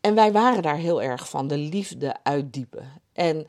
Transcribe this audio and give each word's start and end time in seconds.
En 0.00 0.14
wij 0.14 0.32
waren 0.32 0.62
daar 0.62 0.76
heel 0.76 1.02
erg 1.02 1.28
van, 1.28 1.48
de 1.48 1.56
liefde 1.56 2.16
uitdiepen. 2.22 3.02
En 3.12 3.46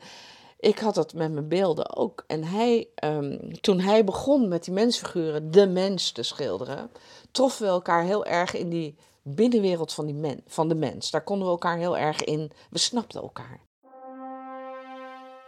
ik 0.58 0.78
had 0.78 0.94
dat 0.94 1.14
met 1.14 1.32
mijn 1.32 1.48
beelden 1.48 1.96
ook. 1.96 2.24
En 2.26 2.44
hij, 2.44 2.88
ehm, 2.94 3.38
toen 3.60 3.80
hij 3.80 4.04
begon 4.04 4.48
met 4.48 4.64
die 4.64 4.74
mensfiguren, 4.74 5.50
de 5.50 5.66
mens 5.66 6.12
te 6.12 6.22
schilderen, 6.22 6.90
troffen 7.30 7.66
we 7.66 7.70
elkaar 7.70 8.02
heel 8.02 8.24
erg 8.24 8.54
in 8.54 8.68
die 8.68 8.96
binnenwereld 9.22 9.92
van, 9.92 10.06
die 10.06 10.14
men, 10.14 10.42
van 10.46 10.68
de 10.68 10.74
mens. 10.74 11.10
Daar 11.10 11.24
konden 11.24 11.46
we 11.46 11.52
elkaar 11.52 11.76
heel 11.76 11.98
erg 11.98 12.24
in, 12.24 12.52
we 12.70 12.78
snapten 12.78 13.22
elkaar. 13.22 13.60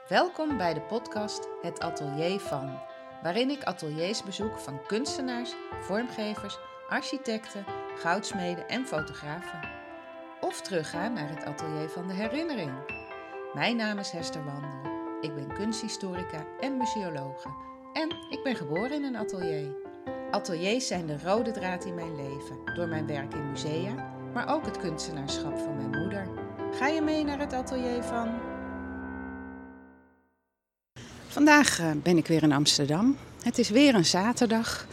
Welkom 0.09 0.57
bij 0.57 0.75
de 0.75 0.83
podcast 0.83 1.49
Het 1.63 1.81
Atelier 1.81 2.41
van, 2.41 2.79
waarin 3.23 3.51
ik 3.51 3.65
ateliers 3.65 4.23
bezoek 4.23 4.59
van 4.59 4.87
kunstenaars, 4.87 5.53
vormgevers, 5.81 6.59
architecten, 6.89 7.65
goudsmeden 7.97 8.69
en 8.69 8.87
fotografen. 8.87 9.84
Of 10.45 10.61
terugga 10.61 11.09
naar 11.09 11.29
het 11.29 11.45
atelier 11.45 11.89
van 11.89 12.07
de 12.07 12.13
herinnering. 12.13 12.73
Mijn 13.55 13.77
naam 13.77 13.99
is 13.99 14.11
Hester 14.11 14.45
Wandel. 14.45 14.93
Ik 15.21 15.35
ben 15.35 15.55
kunsthistorica 15.55 16.47
en 16.61 16.77
museologe. 16.77 17.49
En 17.93 18.09
ik 18.31 18.41
ben 18.43 18.57
geboren 18.57 18.93
in 18.93 19.05
een 19.05 19.17
atelier. 19.17 19.77
Ateliers 20.31 20.87
zijn 20.87 21.07
de 21.07 21.19
rode 21.25 21.51
draad 21.51 21.85
in 21.85 21.95
mijn 21.95 22.17
leven, 22.17 22.75
door 22.75 22.89
mijn 22.89 23.07
werk 23.07 23.35
in 23.35 23.51
musea, 23.51 24.13
maar 24.35 24.55
ook 24.55 24.65
het 24.65 24.79
kunstenaarschap 24.79 25.59
van 25.59 25.77
mijn 25.77 26.03
moeder. 26.03 26.29
Ga 26.73 26.87
je 26.87 27.01
mee 27.01 27.25
naar 27.25 27.39
het 27.39 27.53
atelier 27.53 28.03
van 28.03 28.29
Vandaag 31.27 31.81
eh, 31.81 31.91
ben 32.03 32.17
ik 32.17 32.27
weer 32.27 32.43
in 32.43 32.53
Amsterdam. 32.53 33.17
Het 33.43 33.59
is 33.59 33.69
weer 33.69 33.95
een 33.95 34.05
zaterdag. 34.05 34.87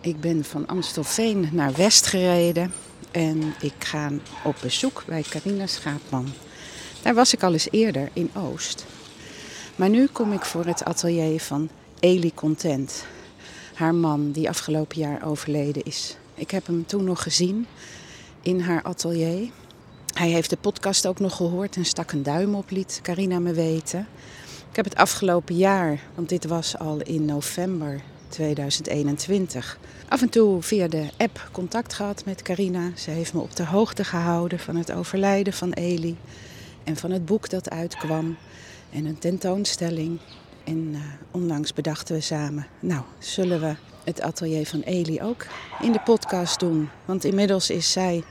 Ik 0.00 0.20
ben 0.20 0.44
van 0.44 0.66
Amstelveen 0.66 1.48
naar 1.52 1.72
West 1.72 2.06
gereden 2.06 2.72
en 3.14 3.54
ik 3.60 3.74
ga 3.78 4.10
op 4.44 4.56
bezoek 4.60 5.02
bij 5.06 5.22
Carina 5.22 5.66
Schaapman. 5.66 6.28
Daar 7.02 7.14
was 7.14 7.32
ik 7.32 7.42
al 7.42 7.52
eens 7.52 7.68
eerder 7.70 8.10
in 8.12 8.30
Oost. 8.34 8.86
Maar 9.76 9.88
nu 9.88 10.06
kom 10.06 10.32
ik 10.32 10.44
voor 10.44 10.64
het 10.64 10.84
atelier 10.84 11.40
van 11.40 11.68
Elie 12.00 12.34
Content. 12.34 13.04
Haar 13.74 13.94
man 13.94 14.32
die 14.32 14.48
afgelopen 14.48 14.98
jaar 14.98 15.26
overleden 15.26 15.82
is. 15.82 16.16
Ik 16.34 16.50
heb 16.50 16.66
hem 16.66 16.86
toen 16.86 17.04
nog 17.04 17.22
gezien 17.22 17.66
in 18.42 18.60
haar 18.60 18.82
atelier. 18.82 19.50
Hij 20.14 20.28
heeft 20.28 20.50
de 20.50 20.56
podcast 20.56 21.06
ook 21.06 21.18
nog 21.18 21.36
gehoord 21.36 21.76
en 21.76 21.84
stak 21.84 22.12
een 22.12 22.22
duim 22.22 22.54
op, 22.54 22.70
liet 22.70 22.98
Carina 23.02 23.38
me 23.38 23.52
weten. 23.52 24.06
Ik 24.70 24.76
heb 24.76 24.84
het 24.84 24.96
afgelopen 24.96 25.56
jaar, 25.56 26.00
want 26.14 26.28
dit 26.28 26.44
was 26.44 26.78
al 26.78 27.00
in 27.00 27.24
november 27.24 28.02
2021, 28.34 29.78
af 30.08 30.22
en 30.22 30.28
toe 30.28 30.62
via 30.62 30.88
de 30.88 31.08
app 31.16 31.48
contact 31.52 31.94
gehad 31.94 32.24
met 32.24 32.42
Carina. 32.42 32.90
Ze 32.96 33.10
heeft 33.10 33.34
me 33.34 33.40
op 33.40 33.56
de 33.56 33.64
hoogte 33.64 34.04
gehouden 34.04 34.58
van 34.58 34.76
het 34.76 34.92
overlijden 34.92 35.52
van 35.52 35.72
Eli 35.72 36.16
en 36.84 36.96
van 36.96 37.10
het 37.10 37.24
boek 37.24 37.50
dat 37.50 37.70
uitkwam 37.70 38.36
en 38.90 39.04
een 39.04 39.18
tentoonstelling. 39.18 40.18
En 40.64 40.90
uh, 40.92 41.00
onlangs 41.30 41.72
bedachten 41.72 42.14
we 42.14 42.20
samen, 42.20 42.66
nou, 42.80 43.02
zullen 43.18 43.60
we 43.60 43.74
het 44.04 44.20
atelier 44.20 44.66
van 44.66 44.80
Eli 44.80 45.22
ook 45.22 45.46
in 45.80 45.92
de 45.92 46.00
podcast 46.04 46.60
doen? 46.60 46.88
Want 47.04 47.24
inmiddels 47.24 47.70
is 47.70 47.92
zij 47.92 48.24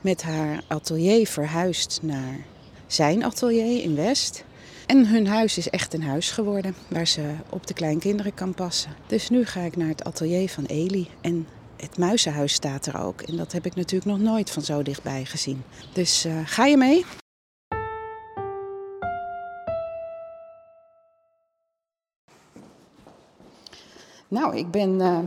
met 0.00 0.22
haar 0.22 0.62
atelier 0.66 1.26
verhuisd 1.26 1.98
naar 2.02 2.38
zijn 2.86 3.24
atelier 3.24 3.82
in 3.82 3.94
West. 3.94 4.44
En 4.90 5.06
hun 5.06 5.26
huis 5.26 5.58
is 5.58 5.70
echt 5.70 5.94
een 5.94 6.02
huis 6.02 6.30
geworden 6.30 6.74
waar 6.88 7.06
ze 7.06 7.34
op 7.50 7.66
de 7.66 7.74
kleinkinderen 7.74 8.34
kan 8.34 8.54
passen. 8.54 8.96
Dus 9.06 9.28
nu 9.28 9.44
ga 9.44 9.60
ik 9.60 9.76
naar 9.76 9.88
het 9.88 10.04
atelier 10.04 10.48
van 10.48 10.64
Eli. 10.64 11.10
En 11.20 11.46
het 11.76 11.98
muizenhuis 11.98 12.52
staat 12.52 12.86
er 12.86 13.02
ook. 13.02 13.22
En 13.22 13.36
dat 13.36 13.52
heb 13.52 13.66
ik 13.66 13.74
natuurlijk 13.74 14.10
nog 14.10 14.20
nooit 14.20 14.50
van 14.50 14.62
zo 14.62 14.82
dichtbij 14.82 15.24
gezien. 15.24 15.62
Dus 15.92 16.26
uh, 16.26 16.40
ga 16.44 16.64
je 16.66 16.76
mee? 16.76 17.04
Nou, 24.28 24.56
ik 24.56 24.70
ben 24.70 25.00
uh, 25.00 25.18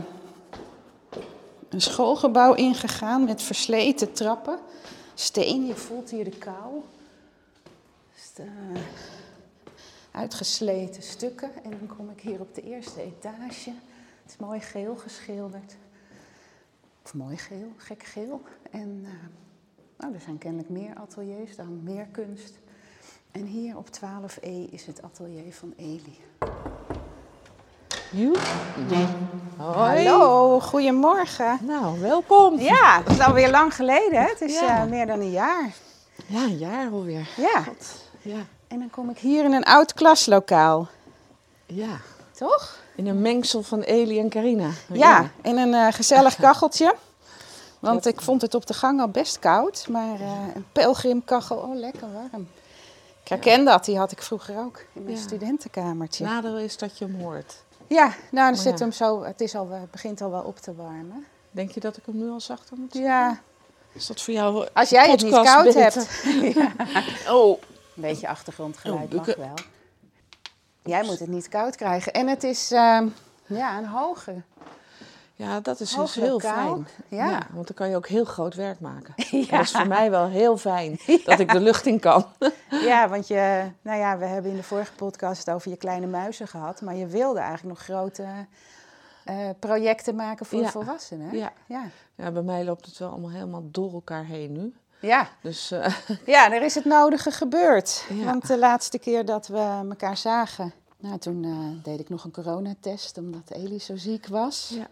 een 1.68 1.80
schoolgebouw 1.80 2.54
ingegaan 2.54 3.24
met 3.24 3.42
versleten 3.42 4.12
trappen. 4.12 4.58
Steen, 5.14 5.66
je 5.66 5.74
voelt 5.74 6.10
hier 6.10 6.24
de 6.24 6.38
kou. 6.38 6.82
Dus 8.14 8.32
de, 8.34 8.46
uitgesleten 10.14 11.02
stukken. 11.02 11.50
En 11.64 11.70
dan 11.70 11.96
kom 11.96 12.10
ik 12.10 12.20
hier 12.20 12.40
op 12.40 12.54
de 12.54 12.62
eerste 12.62 13.02
etage. 13.02 13.70
Het 14.22 14.30
is 14.32 14.36
mooi 14.36 14.60
geel 14.60 14.96
geschilderd. 14.96 15.76
Of 17.04 17.14
mooi 17.14 17.36
geel, 17.36 17.72
gek 17.76 18.02
geel. 18.02 18.42
En 18.70 19.00
uh, 19.02 19.10
nou, 19.98 20.14
er 20.14 20.20
zijn 20.20 20.38
kennelijk 20.38 20.68
meer 20.68 20.94
ateliers, 20.94 21.56
dan 21.56 21.82
meer 21.82 22.06
kunst. 22.06 22.54
En 23.30 23.44
hier 23.44 23.76
op 23.76 23.88
12e 23.88 24.70
is 24.70 24.86
het 24.86 25.02
atelier 25.02 25.52
van 25.52 25.72
Eli. 25.76 26.18
Hoi. 29.56 30.06
Hallo, 30.06 30.60
goedemorgen. 30.60 31.58
Nou, 31.62 32.00
welkom. 32.00 32.58
Ja, 32.58 33.02
het 33.04 33.12
is 33.12 33.20
alweer 33.20 33.50
lang 33.50 33.74
geleden. 33.74 34.20
Hè? 34.20 34.28
Het 34.28 34.40
is 34.40 34.60
ja. 34.60 34.84
uh, 34.84 34.90
meer 34.90 35.06
dan 35.06 35.20
een 35.20 35.30
jaar. 35.30 35.74
Ja, 36.26 36.42
een 36.42 36.58
jaar 36.58 36.90
alweer. 36.90 37.28
Ja. 37.36 37.62
God. 37.62 38.10
ja. 38.22 38.46
En 38.74 38.80
dan 38.80 38.90
kom 38.90 39.10
ik 39.10 39.18
hier 39.18 39.44
in 39.44 39.52
een 39.52 39.64
oud 39.64 39.92
klaslokaal. 39.94 40.88
Ja. 41.66 42.00
Toch? 42.32 42.78
In 42.96 43.06
een 43.06 43.20
mengsel 43.20 43.62
van 43.62 43.80
Eli 43.80 44.18
en 44.18 44.28
Carina. 44.28 44.70
Ja, 44.92 45.30
in 45.42 45.56
een 45.56 45.68
uh, 45.68 45.86
gezellig 45.90 46.36
kacheltje. 46.44 46.94
Want 47.78 48.06
ik 48.06 48.20
vond 48.20 48.42
het 48.42 48.54
op 48.54 48.66
de 48.66 48.74
gang 48.74 49.00
al 49.00 49.08
best 49.08 49.38
koud. 49.38 49.86
Maar 49.88 50.20
uh, 50.20 50.30
een 50.54 50.66
pelgrimkachel, 50.72 51.56
oh 51.56 51.74
lekker 51.74 52.12
warm. 52.12 52.48
Ik 53.22 53.28
herken 53.28 53.64
dat, 53.64 53.84
die 53.84 53.98
had 53.98 54.12
ik 54.12 54.22
vroeger 54.22 54.58
ook 54.58 54.84
in 54.92 55.04
mijn 55.04 55.16
ja. 55.16 55.22
studentenkamertje. 55.22 56.24
Nadeel 56.24 56.58
is 56.58 56.76
dat 56.76 56.98
je 56.98 57.04
hem 57.04 57.20
hoort. 57.20 57.62
Ja, 57.86 58.14
nou 58.30 58.52
dan 58.52 58.62
zit 58.62 58.78
hem 58.78 58.92
zo, 58.92 59.22
het 59.22 59.40
is 59.40 59.54
al, 59.54 59.68
het 59.70 59.90
begint 59.90 60.20
al 60.20 60.30
wel 60.30 60.42
op 60.42 60.58
te 60.58 60.74
warmen. 60.74 61.26
Denk 61.50 61.70
je 61.70 61.80
dat 61.80 61.96
ik 61.96 62.02
hem 62.06 62.16
nu 62.16 62.30
al 62.30 62.40
zachter 62.40 62.76
moet 62.76 62.92
zetten? 62.92 63.10
Ja. 63.10 63.40
Is 63.92 64.06
dat 64.06 64.20
voor 64.20 64.34
jou 64.34 64.68
Als 64.72 64.90
jij 64.90 65.10
het 65.10 65.22
niet 65.22 65.32
koud 65.32 65.64
beter? 65.64 65.82
hebt. 65.82 67.28
oh. 67.34 67.62
Een 67.96 68.02
beetje 68.02 68.28
achtergrondgeluid 68.28 69.14
oh, 69.14 69.26
mag 69.26 69.36
wel. 69.36 69.54
Jij 70.82 71.04
moet 71.04 71.18
het 71.18 71.28
niet 71.28 71.48
koud 71.48 71.76
krijgen. 71.76 72.12
En 72.12 72.28
het 72.28 72.42
is 72.42 72.72
uh, 72.72 73.02
ja, 73.46 73.78
een 73.78 73.86
hoge. 73.86 74.42
Ja, 75.36 75.60
dat 75.60 75.80
is 75.80 75.94
dus 75.94 76.14
heel 76.14 76.40
fijn. 76.40 76.88
Ja. 77.08 77.28
ja. 77.28 77.46
want 77.52 77.66
dan 77.66 77.76
kan 77.76 77.88
je 77.88 77.96
ook 77.96 78.08
heel 78.08 78.24
groot 78.24 78.54
werk 78.54 78.80
maken. 78.80 79.14
Ja. 79.30 79.56
Dat 79.56 79.60
is 79.60 79.70
voor 79.70 79.86
mij 79.86 80.10
wel 80.10 80.28
heel 80.28 80.56
fijn, 80.56 80.98
ja. 81.06 81.18
dat 81.24 81.38
ik 81.38 81.52
de 81.52 81.60
lucht 81.60 81.86
in 81.86 82.00
kan. 82.00 82.26
Ja, 82.70 83.08
want 83.08 83.28
je, 83.28 83.70
nou 83.82 83.98
ja, 83.98 84.18
we 84.18 84.24
hebben 84.24 84.50
in 84.50 84.56
de 84.56 84.62
vorige 84.62 84.92
podcast 84.92 85.50
over 85.50 85.70
je 85.70 85.76
kleine 85.76 86.06
muizen 86.06 86.48
gehad. 86.48 86.80
Maar 86.80 86.94
je 86.94 87.06
wilde 87.06 87.38
eigenlijk 87.38 87.68
nog 87.78 87.84
grote 87.84 88.26
uh, 89.30 89.50
projecten 89.58 90.14
maken 90.14 90.46
voor 90.46 90.68
volwassenen. 90.68 91.36
Ja. 91.36 91.52
Ja. 91.66 91.84
ja, 92.14 92.30
bij 92.30 92.42
mij 92.42 92.64
loopt 92.64 92.86
het 92.86 92.98
wel 92.98 93.10
allemaal 93.10 93.30
helemaal 93.30 93.68
door 93.70 93.92
elkaar 93.92 94.24
heen 94.24 94.52
nu. 94.52 94.74
Ja. 95.04 95.28
Dus, 95.40 95.72
uh... 95.72 95.86
ja, 96.34 96.52
er 96.52 96.62
is 96.62 96.74
het 96.74 96.84
nodige 96.84 97.30
gebeurd. 97.30 98.04
Ja. 98.08 98.24
Want 98.24 98.46
de 98.46 98.58
laatste 98.58 98.98
keer 98.98 99.24
dat 99.24 99.46
we 99.46 99.82
elkaar 99.88 100.16
zagen, 100.16 100.72
nou, 100.98 101.18
toen 101.18 101.42
uh, 101.42 101.82
deed 101.82 102.00
ik 102.00 102.08
nog 102.08 102.24
een 102.24 102.32
coronatest 102.32 103.18
omdat 103.18 103.50
Elie 103.50 103.80
zo 103.80 103.96
ziek 103.96 104.26
was. 104.26 104.72
Ja. 104.74 104.88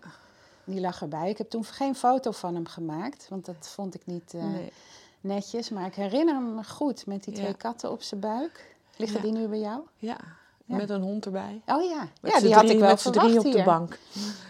Die 0.64 0.80
lag 0.80 1.00
erbij. 1.02 1.30
Ik 1.30 1.38
heb 1.38 1.50
toen 1.50 1.64
geen 1.64 1.94
foto 1.94 2.30
van 2.30 2.54
hem 2.54 2.66
gemaakt, 2.66 3.26
want 3.28 3.44
dat 3.44 3.68
vond 3.74 3.94
ik 3.94 4.00
niet 4.04 4.32
uh, 4.34 4.44
nee. 4.44 4.72
netjes. 5.20 5.70
Maar 5.70 5.86
ik 5.86 5.94
herinner 5.94 6.40
me 6.40 6.64
goed 6.64 7.06
met 7.06 7.24
die 7.24 7.34
twee 7.34 7.46
Ja. 7.46 7.52
katten 7.52 7.90
op 7.90 8.02
zijn 8.02 8.20
buik. 8.20 8.76
Liggen 8.96 9.22
die 9.22 9.32
nu 9.32 9.46
bij 9.46 9.58
jou? 9.58 9.80
Ja, 9.96 10.16
Ja. 10.64 10.76
met 10.76 10.90
een 10.90 11.02
hond 11.02 11.24
erbij. 11.24 11.60
Oh 11.66 11.82
ja, 11.84 12.08
Met 12.20 12.32
ja 12.32 12.40
die 12.40 12.52
had 12.54 12.62
drie- 12.62 12.74
ik 12.74 12.80
wel 12.80 12.88
Met 12.88 13.00
z'n 13.00 13.10
drie 13.10 13.38
op 13.38 13.44
hier. 13.44 13.56
de 13.56 13.62
bank. 13.62 13.98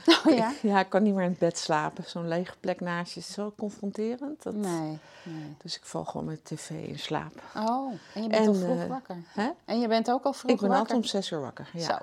Oh 0.26 0.34
ja? 0.36 0.52
Ja, 0.62 0.80
ik 0.80 0.88
kan 0.88 1.02
niet 1.02 1.14
meer 1.14 1.24
in 1.24 1.30
het 1.30 1.38
bed 1.38 1.58
slapen. 1.58 2.04
Zo'n 2.06 2.28
lege 2.28 2.52
plek 2.60 2.80
naast 2.80 3.12
je 3.12 3.20
is 3.20 3.32
zo 3.32 3.52
confronterend. 3.58 4.42
Dat... 4.42 4.54
Nee, 4.54 4.98
nee. 5.22 5.56
Dus 5.62 5.76
ik 5.76 5.84
val 5.84 6.04
gewoon 6.04 6.26
met 6.26 6.44
tv 6.44 6.70
in 6.70 6.98
slaap. 6.98 7.42
Oh, 7.56 7.92
en 8.14 8.22
je 8.22 8.28
bent 8.28 8.46
al 8.48 8.54
En, 8.54 8.60
vroeg 8.60 8.78
eh, 8.80 8.86
wakker. 8.86 9.16
Hè? 9.26 9.48
En 9.64 9.80
je 9.80 9.88
bent 9.88 10.10
ook 10.10 10.24
al 10.24 10.32
vroeg 10.32 10.50
ik 10.50 10.60
ben 10.60 10.68
wakker? 10.68 10.78
altijd 10.94 10.98
om 11.04 11.04
zes 11.20 11.30
uur 11.30 11.40
wakker. 11.40 11.68
Ja. 11.72 11.80
Zo, 11.82 11.94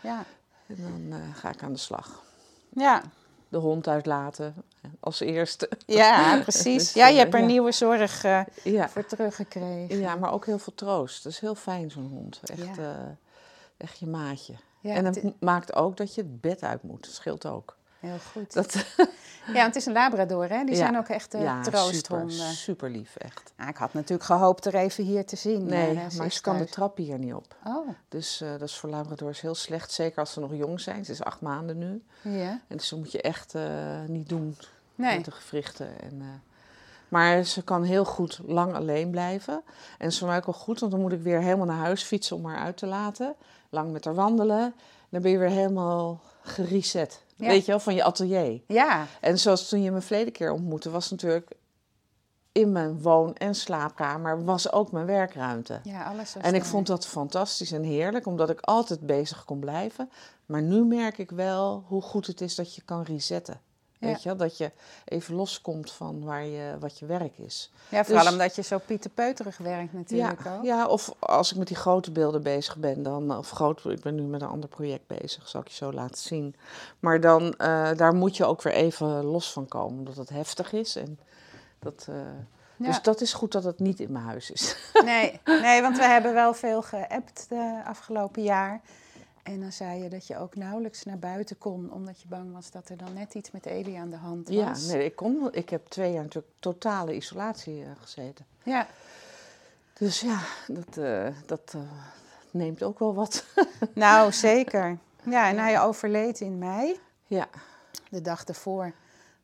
ja. 0.00 0.24
En 0.66 0.76
dan 0.76 1.18
eh, 1.20 1.36
ga 1.36 1.48
ik 1.50 1.62
aan 1.62 1.72
de 1.72 1.78
slag. 1.78 2.22
Ja, 2.68 3.02
De 3.48 3.58
hond 3.58 3.88
uitlaten 3.88 4.54
als 5.00 5.20
eerste. 5.20 5.68
ja 5.86 6.40
precies. 6.42 6.82
Dus, 6.84 6.92
Ja, 7.02 7.06
je 7.06 7.12
eh, 7.12 7.18
hebt 7.18 7.34
er 7.34 7.40
ja. 7.40 7.46
nieuwe 7.46 7.72
zorg 7.72 8.24
eh, 8.24 8.40
Ja. 8.64 8.88
voor 8.88 9.06
teruggekregen. 9.06 9.98
ja, 9.98 10.14
maar 10.16 10.32
ook 10.32 10.46
heel 10.46 10.58
veel 10.58 10.74
troost. 10.74 11.22
Dat 11.22 11.32
is 11.32 11.38
heel 11.38 11.54
fijn, 11.54 11.90
zo'n 11.90 12.08
hond. 12.12 12.40
Echt, 12.44 12.76
Ja. 12.76 12.82
eh, 12.82 12.94
echt 13.76 13.98
je 13.98 14.06
maatje. 14.06 14.54
Ja, 14.80 14.94
en 14.94 15.04
het 15.04 15.14
dat 15.22 15.32
maakt 15.40 15.74
ook 15.74 15.96
dat 15.96 16.14
je 16.14 16.20
het 16.20 16.40
bed 16.40 16.62
uit 16.62 16.82
moet. 16.82 17.04
Dat 17.04 17.14
scheelt 17.14 17.46
ook. 17.46 17.76
Heel 18.00 18.18
goed. 18.32 18.52
Dat, 18.52 18.74
Ja, 19.46 19.52
want 19.52 19.66
het 19.66 19.76
is 19.76 19.86
een 19.86 19.92
labrador, 19.92 20.48
hè? 20.48 20.64
Die 20.64 20.74
Ja. 20.74 20.80
zijn 20.80 20.96
ook 20.96 21.08
echt 21.08 21.34
eh, 21.34 21.42
ja, 21.42 21.60
troosthonden. 21.62 22.30
super, 22.30 22.52
super 22.54 22.90
lief, 22.90 23.16
echt. 23.16 23.52
Ik 23.68 23.76
had 23.76 23.92
natuurlijk 23.94 24.24
gehoopt 24.24 24.64
er 24.66 24.74
even 24.74 25.04
hier 25.04 25.26
te 25.26 25.36
zien. 25.36 25.66
Nee, 25.66 25.94
maar, 25.94 26.04
eh, 26.04 26.16
maar 26.16 26.26
is 26.26 26.34
ze 26.34 26.40
kan 26.40 26.58
de 26.58 26.64
trap 26.64 26.96
hier 26.96 27.18
niet 27.18 27.34
op. 27.34 27.56
Oh, 27.66 27.88
Dus 28.08 28.40
eh, 28.40 28.50
dat 28.50 28.62
is 28.62 28.76
voor 28.76 28.88
Labradors 28.90 29.40
heel 29.40 29.54
slecht. 29.54 29.92
Zeker 29.92 30.18
als 30.18 30.32
ze 30.32 30.40
nog 30.40 30.54
jong 30.54 30.80
zijn. 30.80 31.04
Ze 31.04 31.12
is 31.12 31.22
acht 31.22 31.40
maanden 31.40 31.78
nu. 31.78 32.02
ja. 32.22 32.60
En 32.68 32.76
dus 32.76 32.88
dat 32.88 32.98
moet 32.98 33.12
je 33.12 33.20
echt 33.22 33.54
niet 34.06 34.28
doen 34.28 34.56
Nee. 34.94 35.16
met 35.16 35.24
de 35.24 35.30
gewrichten. 35.30 36.00
En, 36.00 36.42
Maar 37.08 37.42
ze 37.44 37.62
kan 37.62 37.82
heel 37.82 38.04
goed 38.04 38.40
lang 38.46 38.74
alleen 38.74 39.10
blijven. 39.10 39.54
En 39.54 39.64
dat 39.98 40.12
is 40.12 40.20
mij 40.20 40.36
ook 40.36 40.46
wel 40.46 40.54
goed, 40.54 40.80
want 40.80 40.92
dan 40.92 41.00
moet 41.00 41.12
ik 41.12 41.22
weer 41.22 41.40
helemaal 41.40 41.66
naar 41.66 41.76
huis 41.84 42.02
fietsen 42.02 42.36
om 42.36 42.46
haar 42.46 42.58
uit 42.58 42.76
te 42.76 42.86
laten. 42.86 43.34
Lang 43.70 43.92
met 43.92 44.04
haar 44.04 44.14
wandelen. 44.14 44.74
Dan 45.08 45.22
ben 45.22 45.30
je 45.30 45.38
weer 45.38 45.48
helemaal 45.48 46.20
gereset. 46.42 47.22
Ja. 47.36 47.46
Weet 47.46 47.64
je 47.64 47.70
wel, 47.70 47.80
van 47.80 47.94
je 47.94 48.04
atelier. 48.04 48.60
Ja, 48.66 49.06
En 49.20 49.38
zoals 49.38 49.68
toen 49.68 49.82
je 49.82 49.90
me 49.90 50.00
verleden 50.00 50.32
keer 50.32 50.52
ontmoette, 50.52 50.90
was 50.90 51.10
natuurlijk 51.10 51.50
in 52.52 52.72
mijn 52.72 53.02
woon- 53.02 53.34
en 53.34 53.54
slaapkamer 53.54 54.44
was 54.44 54.72
ook 54.72 54.92
mijn 54.92 55.06
werkruimte. 55.06 55.80
ja 55.82 56.04
alles 56.04 56.34
was 56.34 56.42
En 56.42 56.54
ik 56.54 56.64
vond 56.64 56.86
dat 56.86 57.06
fantastisch 57.06 57.72
en 57.72 57.82
heerlijk, 57.82 58.26
omdat 58.26 58.50
ik 58.50 58.60
altijd 58.60 59.00
bezig 59.00 59.44
kon 59.44 59.58
blijven. 59.60 60.10
Maar 60.46 60.62
nu 60.62 60.84
merk 60.84 61.18
ik 61.18 61.30
wel 61.30 61.84
hoe 61.86 62.02
goed 62.02 62.26
het 62.26 62.40
is 62.40 62.54
dat 62.54 62.74
je 62.74 62.82
kan 62.82 63.02
resetten. 63.02 63.60
Ja. 63.98 64.06
Weet 64.06 64.22
je? 64.22 64.36
Dat 64.36 64.58
je 64.58 64.70
even 65.04 65.34
loskomt 65.34 65.92
van 65.92 66.24
waar 66.24 66.44
je, 66.44 66.76
wat 66.80 66.98
je 66.98 67.06
werk 67.06 67.38
is. 67.38 67.70
Ja, 67.88 68.04
vooral 68.04 68.22
dus- 68.24 68.32
omdat 68.32 68.56
je 68.56 68.62
zo 68.62 68.78
pieterpeuterig 68.78 69.58
werkt 69.58 69.92
natuurlijk 69.92 70.44
ja, 70.44 70.56
ook. 70.56 70.64
ja, 70.64 70.86
of 70.86 71.12
als 71.18 71.50
ik 71.50 71.58
met 71.58 71.66
die 71.66 71.76
grote 71.76 72.10
beelden 72.10 72.42
bezig 72.42 72.76
ben, 72.76 73.02
dan, 73.02 73.36
of 73.38 73.50
groot, 73.50 73.84
ik 73.84 74.00
ben 74.00 74.14
nu 74.14 74.22
met 74.22 74.42
een 74.42 74.48
ander 74.48 74.68
project 74.68 75.06
bezig, 75.06 75.48
zal 75.48 75.60
ik 75.60 75.68
je 75.68 75.74
zo 75.74 75.92
laten 75.92 76.22
zien. 76.22 76.56
Maar 77.00 77.20
dan, 77.20 77.54
eh, 77.54 77.90
daar 77.96 78.14
moet 78.14 78.36
je 78.36 78.44
ook 78.44 78.62
weer 78.62 78.72
even 78.72 79.24
los 79.24 79.52
van 79.52 79.68
komen, 79.68 79.98
omdat 79.98 80.16
het 80.16 80.28
heftig 80.28 80.72
is. 80.72 80.96
En 80.96 81.18
dat, 81.78 82.06
eh, 82.08 82.16
Ja. 82.78 82.86
Dus 82.86 83.02
dat 83.02 83.20
is 83.20 83.32
goed 83.32 83.52
dat 83.52 83.64
het 83.64 83.78
niet 83.78 84.00
in 84.00 84.12
mijn 84.12 84.24
huis 84.24 84.50
is. 84.50 84.76
Nee, 85.04 85.40
nee, 85.44 85.82
want 85.82 85.96
we 85.96 86.04
hebben 86.04 86.34
wel 86.34 86.54
veel 86.54 86.82
geappt 86.82 87.46
de 87.48 87.82
afgelopen 87.84 88.42
jaar. 88.42 88.80
En 89.46 89.60
dan 89.60 89.72
zei 89.72 90.02
je 90.02 90.08
dat 90.08 90.26
je 90.26 90.38
ook 90.38 90.56
nauwelijks 90.56 91.04
naar 91.04 91.18
buiten 91.18 91.58
kon, 91.58 91.92
omdat 91.92 92.20
je 92.20 92.28
bang 92.28 92.52
was 92.52 92.70
dat 92.70 92.88
er 92.88 92.96
dan 92.96 93.12
net 93.12 93.34
iets 93.34 93.50
met 93.50 93.66
Elie 93.66 93.98
aan 93.98 94.10
de 94.10 94.16
hand 94.16 94.48
was. 94.48 94.86
Ja, 94.86 94.92
nee, 94.92 95.04
ik, 95.04 95.16
kon, 95.16 95.48
ik 95.52 95.70
heb 95.70 95.86
twee 95.88 96.12
jaar 96.12 96.22
natuurlijk 96.22 96.54
totale 96.58 97.14
isolatie 97.14 97.82
eh, 97.82 97.90
gezeten. 98.00 98.46
Ja, 98.62 98.86
Dus 99.92 100.20
ja, 100.20 100.40
dat, 100.66 100.96
eh, 100.96 101.28
dat 101.46 101.72
eh, 101.74 101.80
neemt 102.50 102.82
ook 102.82 102.98
wel 102.98 103.14
wat. 103.14 103.44
nou 103.94 104.32
zeker. 104.32 104.98
Ja, 105.22 105.48
en 105.48 105.58
hij 105.58 105.80
overleed 105.80 106.40
in 106.40 106.58
mei. 106.58 107.00
ja. 107.26 107.48
De 108.10 108.20
dag 108.20 108.44
daarvoor 108.44 108.92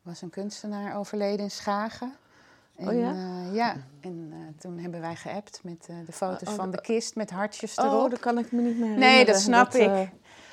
was 0.01 0.21
een 0.21 0.29
kunstenaar 0.29 0.97
overleden 0.97 1.39
in 1.39 1.51
Schagen. 1.51 2.15
En, 2.75 2.87
Oh 2.87 2.93
ja? 2.93 3.09
eh, 3.11 3.55
ja, 3.55 3.75
en 3.99 4.29
eh, 4.31 4.59
toen 4.61 4.77
hebben 4.79 5.01
wij 5.01 5.15
geappt 5.15 5.59
met 5.63 5.87
eh, 5.89 5.95
de 6.05 6.11
foto's 6.11 6.49
Oh, 6.49 6.55
van 6.55 6.71
de 6.71 6.81
kist 6.81 7.15
met 7.15 7.29
hartjes 7.29 7.77
erop. 7.77 7.91
Oh, 8.03 8.09
dat 8.09 8.19
kan 8.19 8.37
ik 8.37 8.51
me 8.51 8.61
niet 8.61 8.77
meer 8.77 8.83
herinneren. 8.87 9.13
Nee, 9.15 9.25
dat 9.25 9.39
snap 9.39 9.73
ik. 9.73 10.09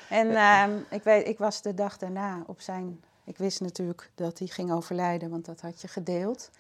En 0.09 0.31
ehm, 0.37 0.71
ik, 0.91 1.03
weet, 1.03 1.27
ik 1.29 1.39
was 1.39 1.63
de 1.63 1.75
dag 1.75 1.99
daarna 1.99 2.43
op 2.47 2.61
zijn. 2.61 3.01
Ik 3.25 3.39
wist 3.39 3.61
natuurlijk 3.61 4.11
dat 4.15 4.39
hij 4.39 4.49
ging 4.49 4.73
overlijden, 4.73 5.31
want 5.31 5.45
dat 5.45 5.61
had 5.61 5.81
je 5.81 5.89
gedeeld. 5.89 6.51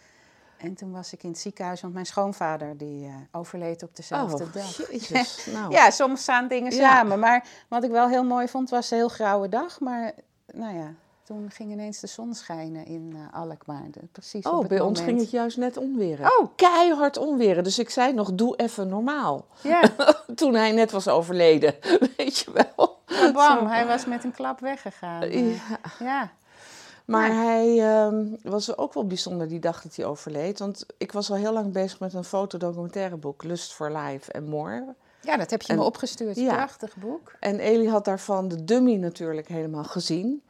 En 0.56 0.74
toen 0.74 0.92
was 0.92 1.12
ik 1.12 1.22
in 1.22 1.28
het 1.30 1.38
ziekenhuis, 1.38 1.80
want 1.80 1.94
mijn 1.94 2.06
schoonvader 2.06 2.76
die 2.76 3.10
overleed 3.32 3.82
op 3.82 3.96
dezelfde 3.96 4.44
oh, 4.44 4.52
dag. 4.52 4.90
jezus. 4.90 5.46
Nou, 5.52 5.72
Ja, 5.72 5.90
soms 5.90 6.22
staan 6.22 6.48
dingen 6.48 6.72
Ja. 6.74 6.90
samen. 6.90 7.18
Maar 7.18 7.48
wat 7.68 7.84
ik 7.84 7.90
wel 7.90 8.08
heel 8.08 8.24
mooi 8.24 8.48
vond, 8.48 8.70
was 8.70 8.90
een 8.90 8.96
heel 8.96 9.08
grauwe 9.08 9.48
dag. 9.48 9.80
Maar 9.80 10.12
nou 10.52 10.76
ja, 10.78 10.94
toen 11.31 11.50
ging 11.50 11.71
ineens 11.73 12.00
de 12.00 12.06
zon 12.06 12.35
schijnen 12.35 12.87
in 12.87 13.12
eh, 13.15 13.41
Alkmaar. 13.41 13.87
Precies 14.12 14.47
op 14.47 14.53
Oh, 14.53 14.67
bij 14.67 14.81
ons 14.81 15.00
ging 15.00 15.19
het 15.21 15.31
juist 15.31 15.56
net 15.56 15.77
onweren. 15.77 16.27
Oh. 16.41 16.49
keihard 16.56 17.17
onweren. 17.17 17.65
Dus 17.65 17.79
ik 17.79 17.91
zei 17.91 18.12
nog, 18.12 18.32
doe 18.35 18.56
even 18.56 18.88
normaal. 18.88 19.47
Ja, 19.62 19.82
Toen 20.35 20.55
hij 20.55 20.73
net 20.73 20.91
was 20.91 21.09
overleden, 21.09 21.75
weet 22.17 22.38
je 22.38 22.50
wel. 22.53 22.99
bam, 23.32 23.59
Zo. 23.59 23.67
hij 23.67 23.87
was 23.87 24.06
met 24.06 24.25
een 24.25 24.32
klap 24.32 24.61
weggegaan. 24.61 25.23
Eh, 25.23 25.49
Ja. 25.56 25.79
ja. 25.99 26.31
Maar 27.05 27.29
Ja. 27.29 27.43
hij 27.43 27.79
ehm, 27.79 28.25
was 28.43 28.77
ook 28.77 28.94
wel 28.94 29.06
bijzonder 29.06 29.49
die 29.49 29.61
dag 29.61 29.82
dat 29.82 29.97
hij 29.97 30.05
overleed. 30.05 30.59
Want 30.59 30.87
ik 30.99 31.12
was 31.12 31.31
al 31.31 31.37
heel 31.37 31.53
lang 31.53 31.73
bezig 31.73 32.00
met 32.00 32.15
een 32.15 32.25
fotodocumentairenboek, 32.25 33.43
Lust 33.44 33.73
for 33.73 33.91
Life 33.97 34.32
and 34.32 34.47
More. 34.49 34.94
ja, 35.23 35.37
dat 35.37 35.50
heb 35.50 35.62
je 35.62 35.73
En- 35.73 35.79
me 35.79 35.85
opgestuurd. 35.85 36.37
ja. 36.37 36.55
Prachtig 36.55 36.97
boek. 36.97 37.32
En 37.41 37.59
Elie 37.59 37.91
had 37.91 38.05
daarvan 38.05 38.49
de 38.49 38.65
dummy 38.65 38.97
natuurlijk 38.97 39.49
helemaal 39.49 39.85
gezien. 39.85 40.43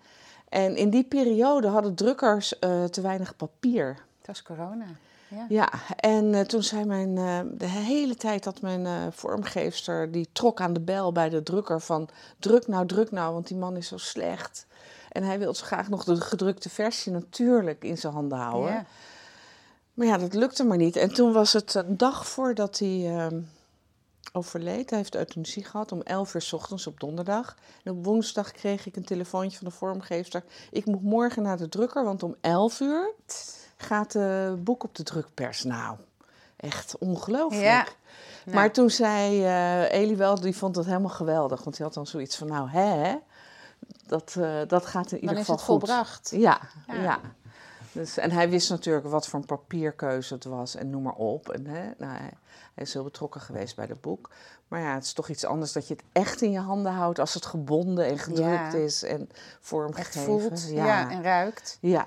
En 0.50 0.76
in 0.76 0.91
die 0.91 1.05
periode 1.05 1.69
hadden 1.69 1.94
drukkers 1.94 2.58
eh, 2.58 2.85
te 2.85 3.00
weinig 3.00 3.37
papier. 3.37 3.87
Het 4.19 4.26
was 4.26 4.43
corona. 4.43 4.87
Ja. 5.29 5.47
Ja, 5.49 5.69
en 5.97 6.35
eh, 6.35 6.41
toen 6.41 6.62
zei 6.62 6.85
mijn, 6.85 7.19
eh, 7.19 7.41
de 7.58 7.67
hele 7.67 8.14
tijd 8.14 8.44
dat 8.44 8.61
mijn 8.61 9.12
vormgeefster, 9.12 10.12
die 10.12 10.29
trok 10.32 10.61
aan 10.61 10.73
de 10.73 10.81
bel 10.81 11.12
bij 11.12 11.29
de 11.29 11.43
drukker 11.43 11.81
van 11.81 12.08
druk 12.38 12.67
nou, 12.67 12.87
druk 12.87 13.11
nou, 13.11 13.32
want 13.32 13.47
die 13.47 13.56
man 13.56 13.76
is 13.76 13.88
zo 13.88 13.97
slecht. 13.97 14.67
En 15.12 15.23
hij 15.23 15.38
wil 15.38 15.55
zo 15.55 15.64
graag 15.64 15.88
nog 15.88 16.05
de 16.05 16.20
gedrukte 16.20 16.70
versie 16.70 17.12
natuurlijk 17.12 17.85
in 17.85 17.99
zijn 17.99 18.12
handen 18.12 18.38
houden. 18.38 18.73
Ja. 18.73 18.85
Maar 19.94 20.06
ja, 20.06 20.19
dat 20.19 20.35
lukte 20.35 20.64
maar 20.64 20.76
niet. 20.76 20.96
En 20.96 21.14
toen 21.14 21.32
was 21.32 21.53
het 21.53 21.75
een 21.75 21.96
dag 21.96 22.29
voordat 22.29 22.79
hij 22.79 23.17
ehm, 23.17 23.41
overleed. 24.32 24.91
Hij 24.91 24.99
heeft 24.99 25.15
euthanasie 25.15 25.65
gehad 25.65 25.93
om 25.93 26.00
11 26.03 26.35
uur 26.35 26.43
s 26.43 26.53
ochtends 26.53 26.87
op 26.87 27.00
donderdag. 27.00 27.56
En 27.85 27.93
op 27.93 28.05
woensdag 28.05 28.53
kreeg 28.53 28.87
ik 28.87 28.97
een 28.97 29.05
telefoontje 29.05 29.59
van 29.59 29.67
de 29.69 29.73
vormgeefster. 29.75 30.43
Ik 30.71 30.87
moet 30.87 31.03
morgen 31.03 31.43
naar 31.43 31.56
de 31.56 31.69
drukker, 31.69 32.05
want 32.05 32.23
om 32.23 32.35
11 32.41 32.81
uur 32.81 33.11
gaat 33.77 34.12
het 34.12 34.65
boek 34.65 34.85
op 34.85 34.94
de 34.94 35.03
drukpers. 35.03 35.62
Nou, 35.65 35.97
echt 36.56 36.99
ongelooflijk. 36.99 37.65
Ja. 37.65 37.87
Nou, 38.44 38.56
Maar 38.56 38.73
toen 38.73 38.91
zei 38.91 39.44
eh 39.44 39.91
Elie 39.93 40.17
wel, 40.17 40.41
die 40.41 40.56
vond 40.56 40.77
het 40.77 40.87
helemaal 40.87 41.09
geweldig. 41.11 41.62
Want 41.65 41.77
die 41.77 41.85
had 41.85 41.94
dan 41.94 42.06
zoiets 42.06 42.37
van, 42.37 42.47
nou 42.49 42.69
hè, 42.71 43.15
dat, 44.06 44.37
eh, 44.38 44.59
dat 44.67 44.87
gaat 44.87 45.12
in 45.12 45.21
ieder 45.21 45.29
dan 45.35 45.38
is 45.38 45.41
geval 45.41 45.55
het 45.56 45.65
goed. 45.65 45.79
volbracht. 45.79 46.31
Ja, 46.35 46.61
Ja. 46.87 46.94
ja. 47.03 47.21
Dus, 47.92 48.16
en 48.16 48.31
hij 48.31 48.48
wist 48.50 48.70
natuurlijk 48.70 49.06
wat 49.06 49.26
voor 49.26 49.38
een 49.38 49.46
papierkeuze 49.46 50.34
het 50.34 50.44
was 50.44 50.75
en 50.75 50.90
noem 50.90 51.02
maar 51.02 51.14
op. 51.14 51.48
En, 51.48 51.66
hè, 51.66 51.82
nou, 51.98 52.12
hij, 52.12 52.31
hij 52.75 52.84
is 52.84 52.92
heel 52.92 53.04
betrokken 53.04 53.40
geweest 53.40 53.76
bij 53.76 53.87
het 53.88 54.00
boek. 54.00 54.31
Maar 54.69 54.81
ja, 54.81 54.94
het 54.94 55.04
is 55.04 55.12
toch 55.12 55.28
iets 55.28 55.44
anders 55.44 55.72
dat 55.72 55.88
je 55.88 55.94
het 55.94 56.02
echt 56.12 56.42
in 56.42 56.50
je 56.50 56.58
handen 56.60 56.92
houdt 56.92 57.19
als 57.19 57.34
het 57.34 57.46
gebonden 57.46 58.06
en 58.06 58.19
gedrukt 58.19 58.72
Ja. 58.72 58.78
is 58.78 59.02
en 59.02 59.31
vormgegeven. 59.60 60.22
voelt 60.22 60.69
ja. 60.70 60.84
ja. 60.87 61.10
en 61.10 61.22
ruikt. 61.22 61.78
ja. 61.81 62.06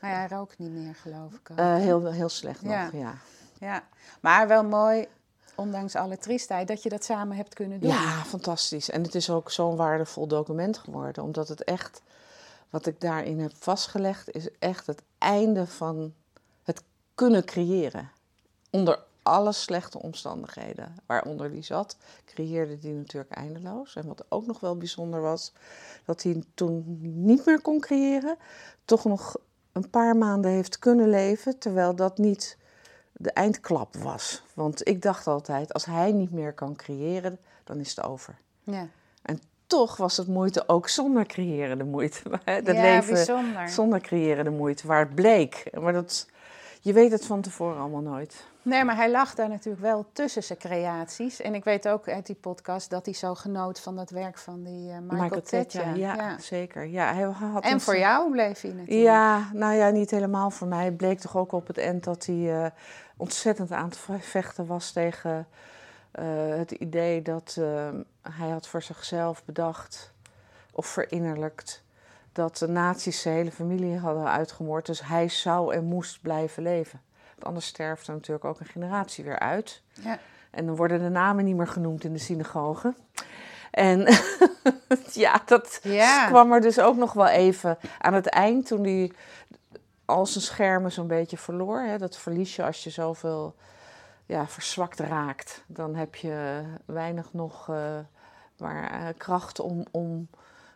Maar 0.00 0.10
hij 0.10 0.28
rookt 0.28 0.58
niet 0.58 0.70
meer, 0.70 0.94
geloof 0.94 1.32
ik. 1.32 1.48
Eh, 1.56 1.74
heel, 1.74 2.12
heel 2.12 2.28
slecht 2.28 2.60
Ja. 2.62 2.84
nog, 2.84 2.92
ja. 2.92 3.14
ja. 3.58 3.82
Maar 4.20 4.48
wel 4.48 4.64
mooi, 4.64 5.06
ondanks 5.54 5.94
alle 5.94 6.18
triestheid, 6.18 6.68
dat 6.68 6.82
je 6.82 6.88
dat 6.88 7.04
samen 7.04 7.36
hebt 7.36 7.54
kunnen 7.54 7.80
doen. 7.80 7.90
Ja, 7.90 8.22
fantastisch. 8.24 8.90
En 8.90 9.02
het 9.02 9.14
is 9.14 9.30
ook 9.30 9.50
zo'n 9.50 9.76
waardevol 9.76 10.26
document 10.26 10.78
geworden, 10.78 11.22
omdat 11.22 11.48
het 11.48 11.64
echt, 11.64 12.02
wat 12.70 12.86
ik 12.86 13.00
daarin 13.00 13.40
heb 13.40 13.52
vastgelegd, 13.58 14.30
is 14.34 14.48
echt 14.58 14.86
het 14.86 15.02
einde 15.18 15.66
van 15.66 16.14
het 16.62 16.82
kunnen 17.14 17.44
creëren. 17.44 18.10
Onder 18.70 19.06
alle 19.22 19.52
slechte 19.52 19.98
omstandigheden 19.98 20.96
waaronder 21.06 21.50
die 21.50 21.62
zat, 21.62 21.96
creëerde 22.24 22.78
die 22.78 22.94
natuurlijk 22.94 23.32
eindeloos. 23.32 23.96
En 23.96 24.06
wat 24.06 24.24
ook 24.28 24.46
nog 24.46 24.60
wel 24.60 24.76
bijzonder 24.76 25.20
was, 25.20 25.52
dat 26.04 26.22
hij 26.22 26.42
toen 26.54 26.98
niet 27.24 27.46
meer 27.46 27.60
kon 27.60 27.80
creëren, 27.80 28.36
toch 28.84 29.04
nog 29.04 29.36
een 29.72 29.90
paar 29.90 30.16
maanden 30.16 30.50
heeft 30.50 30.78
kunnen 30.78 31.08
leven, 31.08 31.58
terwijl 31.58 31.96
dat 31.96 32.18
niet 32.18 32.56
de 33.12 33.32
eindklap 33.32 33.96
was. 33.96 34.42
Want 34.54 34.88
ik 34.88 35.02
dacht 35.02 35.26
altijd, 35.26 35.72
als 35.72 35.84
hij 35.84 36.12
niet 36.12 36.32
meer 36.32 36.52
kan 36.52 36.76
creëren, 36.76 37.38
dan 37.64 37.80
is 37.80 37.88
het 37.96 38.04
over. 38.04 38.38
Ja, 38.62 38.88
toch 39.68 39.96
was 39.96 40.16
het 40.16 40.26
moeite 40.26 40.64
ook 40.66 40.88
zonder 40.88 41.26
creëren 41.26 41.78
de 41.78 41.84
moeite. 41.84 42.20
Het 42.44 42.66
ja 42.66 42.72
leven 42.72 43.14
bijzonder. 43.14 43.68
zonder 43.68 44.00
creëren 44.00 44.44
de 44.44 44.50
moeite, 44.50 44.86
waar 44.86 44.98
het 44.98 45.14
bleek. 45.14 45.64
Maar 45.80 45.92
dat, 45.92 46.28
je 46.80 46.92
weet 46.92 47.12
het 47.12 47.26
van 47.26 47.40
tevoren 47.40 47.78
allemaal 47.78 48.00
nooit. 48.00 48.46
Nee, 48.62 48.84
maar 48.84 48.96
hij 48.96 49.10
lag 49.10 49.34
daar 49.34 49.48
natuurlijk 49.48 49.82
wel 49.82 50.06
tussen 50.12 50.42
zijn 50.42 50.58
creaties. 50.58 51.40
En 51.40 51.54
ik 51.54 51.64
weet 51.64 51.88
ook 51.88 52.08
uit 52.08 52.26
die 52.26 52.36
podcast 52.36 52.90
dat 52.90 53.04
hij 53.04 53.14
zo 53.14 53.34
genoot 53.34 53.80
van 53.80 53.96
dat 53.96 54.10
werk 54.10 54.38
van 54.38 54.62
die 54.62 54.90
eh, 54.90 54.98
Michael, 55.08 55.42
Tetja. 55.42 55.94
ja, 55.94 56.38
zeker. 56.38 56.86
Ja, 56.86 57.14
hij 57.14 57.22
had 57.22 57.64
En 57.64 57.80
voor 57.80 57.98
jou 57.98 58.30
bleef 58.30 58.60
hij 58.60 58.70
natuurlijk. 58.70 59.02
Ja, 59.02 59.50
nou 59.52 59.74
ja, 59.74 59.90
niet 59.90 60.10
helemaal 60.10 60.50
voor 60.50 60.66
mij. 60.66 60.84
Het 60.84 60.96
bleek 60.96 61.20
toch 61.20 61.36
ook 61.36 61.52
op 61.52 61.66
het 61.66 61.78
eind 61.78 62.04
dat 62.04 62.26
hij 62.26 62.64
eh, 62.64 62.70
ontzettend 63.16 63.72
aan 63.72 63.88
het 63.88 63.98
vechten 64.20 64.66
was 64.66 64.92
tegen 64.92 65.46
het 66.58 66.70
idee 66.70 67.22
dat 67.22 67.56
eh, 67.58 67.88
hij 68.38 68.48
had 68.48 68.68
voor 68.68 68.82
zichzelf 68.82 69.44
bedacht 69.44 70.12
of 70.72 70.86
verinnerlijkt 70.86 71.82
dat 72.32 72.56
de 72.58 72.68
nazi's 72.68 73.20
zijn 73.20 73.34
hele 73.34 73.50
familie 73.52 73.98
hadden 73.98 74.28
uitgemoord. 74.30 74.86
Dus 74.86 75.02
hij 75.06 75.28
zou 75.28 75.74
en 75.74 75.84
moest 75.84 76.20
blijven 76.22 76.62
leven. 76.62 77.00
Want 77.34 77.44
anders 77.44 77.66
sterft 77.66 78.06
er 78.06 78.14
natuurlijk 78.14 78.44
ook 78.44 78.60
een 78.60 78.66
generatie 78.66 79.24
weer 79.24 79.38
uit. 79.38 79.82
Ja. 79.92 80.18
En 80.50 80.66
dan 80.66 80.76
worden 80.76 81.00
de 81.00 81.08
namen 81.08 81.44
niet 81.44 81.56
meer 81.56 81.66
genoemd 81.66 82.04
in 82.04 82.12
de 82.12 82.18
synagoge. 82.18 82.94
En 83.70 83.98
ja, 85.12 85.40
dat 85.44 85.80
Ja. 85.82 86.26
kwam 86.26 86.52
er 86.52 86.60
dus 86.60 86.78
ook 86.80 86.96
nog 86.96 87.12
wel 87.12 87.26
even 87.28 87.78
aan 87.98 88.14
het 88.14 88.26
eind, 88.26 88.66
toen 88.66 88.84
hij 88.84 89.12
al 90.04 90.26
zijn 90.26 90.44
schermen 90.44 90.92
zo'n 90.92 91.06
beetje 91.06 91.36
verloor. 91.38 91.80
Hè, 91.80 91.98
dat 91.98 92.16
verlies 92.16 92.56
je 92.56 92.64
als 92.64 92.84
je 92.84 92.90
zoveel 92.90 93.54
ja, 94.28 94.48
verzwakt 94.48 95.00
raakt. 95.00 95.62
Dan 95.66 95.94
heb 95.94 96.14
je 96.14 96.62
weinig 96.84 97.32
nog 97.32 97.68
eh, 97.68 97.98
maar, 98.58 98.90
eh, 98.90 99.06
kracht 99.16 99.60
om, 99.60 99.84
om 99.90 100.28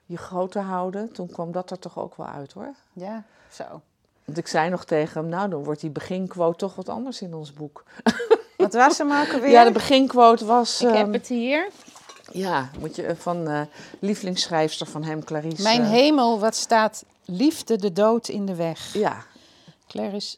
je 0.06 0.16
groot 0.16 0.52
te 0.52 0.58
houden. 0.58 1.12
Toen 1.12 1.30
kwam 1.30 1.52
dat 1.52 1.70
er 1.70 1.78
toch 1.78 1.98
ook 1.98 2.16
wel 2.16 2.26
uit 2.26 2.52
hoor. 2.52 2.74
Ja, 2.92 3.24
zo. 3.50 3.64
Want 4.24 4.38
ik 4.38 4.46
zei 4.46 4.70
nog 4.70 4.84
tegen 4.84 5.20
hem, 5.20 5.30
nou 5.30 5.48
dan 5.48 5.64
wordt 5.64 5.80
die 5.80 5.90
beginquote 5.90 6.56
toch 6.56 6.74
wat 6.74 6.88
anders 6.88 7.22
in 7.22 7.34
ons 7.34 7.52
boek. 7.52 7.84
Wat 8.56 8.74
was 8.74 8.98
hem 8.98 9.12
ook 9.12 9.32
alweer? 9.32 9.50
Ja, 9.50 9.64
de 9.64 9.72
beginquote 9.72 10.44
was... 10.44 10.80
Ik 10.80 10.88
heb 10.88 10.96
ehm, 10.96 11.12
het 11.12 11.26
hier. 11.26 11.68
Ja, 12.32 12.70
moet 12.78 12.96
je, 12.96 13.16
van 13.16 13.48
eh 13.48 13.60
lievelingsschrijfster 13.98 14.86
van 14.86 15.04
hem, 15.04 15.24
Clarice. 15.24 15.62
Mijn 15.62 15.82
eh, 15.82 15.90
hemel, 15.90 16.40
wat 16.40 16.54
staat 16.54 17.04
liefde 17.24 17.76
de 17.76 17.92
dood 17.92 18.28
in 18.28 18.46
de 18.46 18.54
weg. 18.54 18.92
Ja, 18.92 19.24
Clarice 19.86 20.36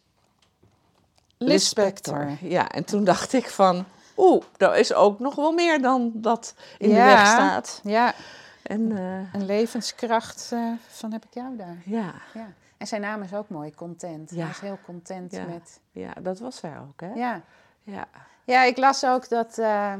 Lispector. 1.44 2.18
Lispector. 2.18 2.48
Ja, 2.50 2.68
en 2.70 2.84
toen 2.84 3.04
dacht 3.04 3.32
ik 3.32 3.48
van... 3.50 3.84
Oeh, 4.16 4.42
er 4.56 4.76
is 4.76 4.92
ook 4.92 5.18
nog 5.18 5.34
wel 5.34 5.52
meer 5.52 5.82
dan 5.82 6.10
dat 6.14 6.54
in 6.78 6.88
de 6.88 6.94
weg 6.94 7.26
staat. 7.26 7.80
Ja, 7.84 8.14
En 8.62 8.96
eh, 8.96 9.34
een 9.34 9.44
levenskracht 9.46 10.50
eh, 10.52 10.72
van 10.88 11.12
heb 11.12 11.24
ik 11.24 11.34
jou 11.34 11.56
daar. 11.56 11.76
ja, 11.84 12.14
Ja. 12.34 12.52
En 12.76 12.86
zijn 12.86 13.00
naam 13.00 13.22
is 13.22 13.34
ook 13.34 13.48
mooi, 13.48 13.74
Content. 13.74 14.30
Ja. 14.30 14.40
Hij 14.40 14.50
is 14.50 14.60
heel 14.60 14.78
content 14.84 15.32
Ja. 15.32 15.44
met... 15.44 15.80
ja, 15.92 16.12
dat 16.22 16.38
was 16.38 16.56
zij 16.56 16.78
ook, 16.78 17.00
hè? 17.00 17.12
Ja. 17.14 17.40
Ja. 17.82 18.08
ja, 18.44 18.62
ik 18.64 18.76
las 18.76 19.04
ook 19.04 19.28
dat, 19.28 19.58
eh, 19.58 19.94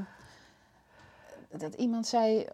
dat 1.51 1.75
iemand 1.75 2.07
zei 2.07 2.47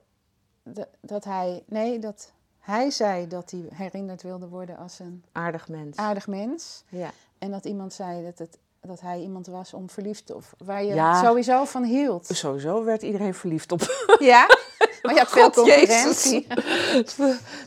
dat, 0.62 0.88
dat 1.00 1.24
hij... 1.24 1.62
Nee, 1.66 1.98
dat 1.98 2.32
hij 2.60 2.90
zei 2.90 3.26
dat 3.28 3.50
hij 3.50 3.68
herinnerd 3.74 4.22
wilde 4.22 4.48
worden 4.48 4.76
als 4.76 4.98
een 4.98 5.24
Aardig 5.32 5.68
mens. 5.68 5.96
aardig 5.96 6.26
mens. 6.26 6.84
Ja. 6.88 7.10
En 7.38 7.50
dat 7.50 7.64
iemand 7.64 7.92
zei 7.92 8.24
dat, 8.24 8.38
het, 8.38 8.58
dat 8.80 9.00
hij 9.00 9.20
iemand 9.20 9.46
was 9.46 9.74
om 9.74 9.90
verliefd... 9.90 10.32
Of 10.34 10.54
waar 10.64 10.84
je 10.84 10.94
Ja. 10.94 11.22
sowieso 11.22 11.64
van 11.64 11.84
hield. 11.84 12.26
Sowieso 12.26 12.84
werd 12.84 13.02
iedereen 13.02 13.34
verliefd 13.34 13.72
op. 13.72 13.80
Ja? 14.18 14.46
Maar 15.02 15.14
je 15.14 15.20
had 15.20 15.30
veel 15.30 15.50
concurrentie. 15.50 16.46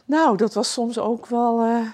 nou, 0.05 0.37
dat 0.37 0.53
was 0.53 0.73
soms 0.73 0.99
ook 0.99 1.25
wel 1.27 1.59
eh, 1.61 1.87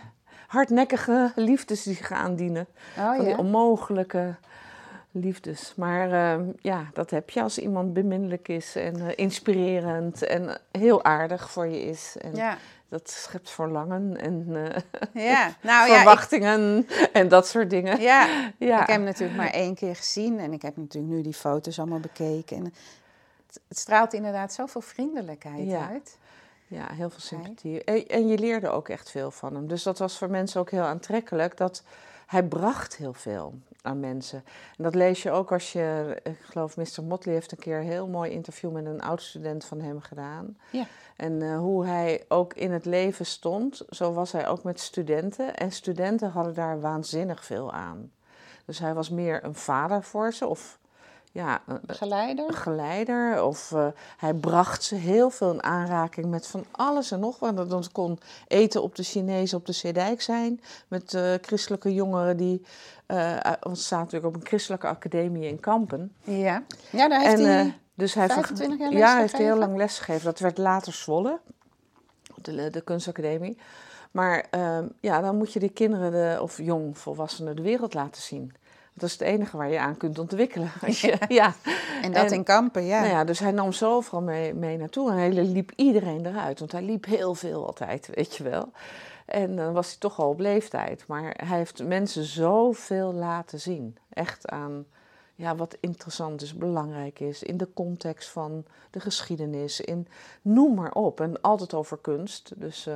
hardnekkige 0.47 1.31
liefdes 1.35 1.83
die 1.83 1.95
zich 1.95 2.11
aandienen. 2.11 2.67
Oh 2.97 3.05
Van 3.15 3.19
die 3.19 3.29
ja? 3.29 3.35
onmogelijke 3.38 4.35
liefdes. 5.11 5.73
Maar 5.75 6.11
eh, 6.11 6.45
ja, 6.59 6.89
dat 6.93 7.09
heb 7.09 7.29
je 7.29 7.41
als 7.41 7.57
iemand 7.57 7.93
beminnelijk 7.93 8.47
is 8.47 8.75
en 8.75 8.95
eh, 8.95 9.13
inspirerend 9.15 10.23
en 10.23 10.57
heel 10.71 11.03
aardig 11.03 11.51
voor 11.51 11.67
je 11.67 11.81
is. 11.81 12.15
En 12.21 12.35
Ja. 12.35 12.57
Dat 12.89 13.10
schept 13.10 13.50
verlangen 13.50 14.17
en 14.17 14.48
eh, 15.13 15.25
Ja, 15.31 15.48
nou 15.62 15.88
ja, 15.89 15.93
ik, 15.96 15.96
verwachtingen 15.96 16.88
en 17.13 17.27
dat 17.27 17.48
soort 17.48 17.69
dingen. 17.69 18.01
ja, 18.01 18.27
Ja. 18.58 18.81
ik 18.81 18.88
heb 18.88 18.88
hem 18.88 19.03
natuurlijk 19.03 19.38
maar 19.39 19.50
één 19.51 19.75
keer 19.75 19.96
gezien 19.96 20.39
en 20.39 20.53
ik 20.53 20.62
heb 20.62 20.77
natuurlijk 20.77 21.13
nu 21.13 21.22
die 21.22 21.34
foto's 21.34 21.79
allemaal 21.79 22.00
bekeken. 22.00 22.58
En 22.58 22.63
het, 23.48 23.60
het 23.67 23.77
straalt 23.77 24.13
inderdaad 24.13 24.53
zoveel 24.53 24.81
vriendelijkheid 24.81 25.67
Ja. 25.67 25.88
uit. 25.89 26.17
Ja, 26.67 26.88
heel 26.93 27.10
veel 27.10 27.19
sympathie. 27.22 27.84
En, 27.84 28.08
en 28.08 28.27
je 28.27 28.38
leerde 28.38 28.69
ook 28.69 28.89
echt 28.89 29.12
veel 29.12 29.31
van 29.31 29.55
hem. 29.55 29.67
Dus 29.67 29.84
dat 29.84 29.98
was 30.00 30.17
voor 30.17 30.29
mensen 30.29 30.60
ook 30.62 30.72
heel 30.72 30.84
aantrekkelijk. 30.84 31.58
Dat 31.58 31.84
hij 32.27 32.43
bracht 32.43 32.96
heel 32.96 33.13
veel 33.13 33.53
aan 33.89 34.00
mensen. 34.00 34.43
En 34.77 34.84
dat 34.84 34.96
lees 34.96 35.24
je 35.24 35.31
ook 35.31 35.51
als 35.51 35.72
je... 35.72 36.17
Ik 36.24 36.39
geloof, 36.39 36.77
Mr. 36.77 37.03
Motley 37.03 37.34
heeft 37.34 37.51
een 37.51 37.58
keer 37.58 37.77
een 37.77 37.86
heel 37.86 38.08
mooi 38.08 38.31
interview... 38.31 38.72
met 38.72 38.86
een 38.86 39.01
oud-student 39.01 39.65
van 39.65 39.81
hem 39.81 40.01
gedaan. 40.01 40.58
Ja. 40.72 40.86
En 41.15 41.41
eh, 41.41 41.58
hoe 41.58 41.86
hij 41.86 42.25
ook 42.27 42.53
in 42.53 42.72
het 42.72 42.86
leven 42.86 43.25
stond, 43.25 43.81
zo 43.89 44.13
was 44.13 44.31
hij 44.31 44.48
ook 44.48 44.63
met 44.63 44.79
studenten. 44.79 45.55
En 45.55 45.72
studenten 45.72 46.29
hadden 46.29 46.53
daar 46.53 46.81
waanzinnig 46.81 47.46
veel 47.46 47.72
aan. 47.72 48.12
Dus 48.65 48.79
hij 48.79 48.93
was 48.93 49.10
meer 49.10 49.43
een 49.43 49.55
vader 49.55 50.03
voor 50.03 50.34
ze. 50.34 50.48
Of 50.48 50.78
ja, 51.31 51.62
een- 51.67 51.79
Begeleider. 51.86 52.48
een 52.48 52.53
geleider. 52.53 53.43
Of 53.43 53.71
eh, 53.71 53.88
hij 54.17 54.33
bracht 54.33 54.83
ze 54.83 54.95
heel 54.95 55.29
veel 55.29 55.51
in 55.51 55.63
aanraking 55.63 56.25
met 56.29 56.48
van 56.48 56.65
alles 56.71 57.12
en 57.12 57.19
nog 57.19 57.39
wat. 57.39 57.69
Dat 57.69 57.91
kon 57.91 58.19
eten 58.48 58.81
op 58.83 58.95
de 58.95 59.03
Chinees 59.03 59.53
op 59.53 59.65
de 59.65 59.71
Zeedijk 59.71 60.21
zijn. 60.21 60.62
Met 60.88 61.13
eh, 61.13 61.33
christelijke 61.41 61.93
jongeren 61.93 62.38
die... 62.38 62.62
eh 63.05 63.33
want 63.43 63.59
het 63.77 63.79
staat 63.79 64.00
natuurlijk 64.00 64.36
op 64.36 64.41
een 64.41 64.48
christelijke 64.48 64.88
academie 64.88 65.48
in 65.48 65.59
Kampen. 65.59 66.13
Ja. 66.24 66.63
Ja, 66.89 67.07
daar 67.09 67.21
heeft 67.21 67.39
en, 67.39 67.45
hij... 67.45 67.65
eh, 67.65 67.71
dus 67.93 68.13
hij 68.13 68.27
25 68.29 68.79
jaar 68.79 68.91
Ja, 68.91 69.12
hij 69.12 69.21
heeft 69.21 69.38
heel 69.38 69.57
lang 69.57 69.77
lesgegeven. 69.77 70.25
Dat 70.25 70.39
werd 70.39 70.57
later 70.57 70.93
Zwolle, 70.93 71.39
de, 72.36 72.69
de 72.69 72.81
kunstacademie. 72.81 73.57
Maar 74.12 74.45
ehm, 74.50 74.86
ja, 75.00 75.21
dan 75.21 75.38
moet 75.38 75.53
je 75.53 75.59
die 75.59 75.69
kinderen, 75.69 76.12
de, 76.12 76.41
of 76.41 76.57
jong 76.57 76.98
volwassenen, 76.98 77.55
de 77.55 77.62
wereld 77.62 77.93
laten 77.93 78.21
zien. 78.21 78.53
Dat 79.00 79.10
is 79.10 79.12
het 79.20 79.27
enige 79.27 79.58
waar 79.58 79.70
je 79.72 79.79
aan 79.79 79.98
kunt 79.98 80.20
ontwikkelen. 80.20 80.72
Als 80.86 81.01
je, 81.01 81.18
ja. 81.27 81.53
en 82.01 82.12
dat 82.12 82.25
en- 82.25 82.34
in 82.34 82.44
Kampen, 82.44 82.86
ja. 82.86 83.00
Nou 83.00 83.12
ja, 83.12 83.24
dus 83.24 83.39
hij 83.39 83.51
nam 83.51 83.72
zoveel 83.72 84.22
mee, 84.22 84.53
mee 84.53 84.77
naartoe 84.77 85.12
en 85.12 85.18
hij 85.18 85.32
liep 85.32 85.72
iedereen 85.75 86.25
eruit. 86.25 86.60
Want 86.60 86.72
hij 86.72 86.82
liep 86.82 87.06
heel 87.06 87.36
veel 87.36 87.65
altijd, 87.65 88.10
weet 88.13 88.36
je 88.36 88.44
wel. 88.44 88.72
En 89.25 89.56
dan 89.56 89.74
was 89.74 89.88
hij 89.88 89.96
toch 90.00 90.20
al 90.20 90.29
op 90.29 90.39
leeftijd. 90.39 91.03
Maar 91.08 91.34
hij 91.46 91.58
heeft 91.58 91.84
mensen 91.84 92.24
zoveel 92.24 93.13
laten 93.13 93.60
zien. 93.60 93.98
Echt 94.13 94.48
aan 94.48 94.86
ja, 95.36 95.56
wat 95.56 95.77
interessant 95.79 96.41
is, 96.41 96.53
belangrijk 96.53 97.20
is. 97.20 97.44
In 97.44 97.58
de 97.58 97.68
context 97.74 98.29
van 98.29 98.65
de 98.91 99.00
geschiedenis. 99.00 99.82
In, 99.82 100.08
noem 100.41 100.74
maar 100.74 100.91
op. 100.91 101.20
En 101.22 101.41
altijd 101.41 101.74
over 101.74 101.98
kunst. 101.98 102.51
Dus 102.56 102.88
eh, 102.88 102.96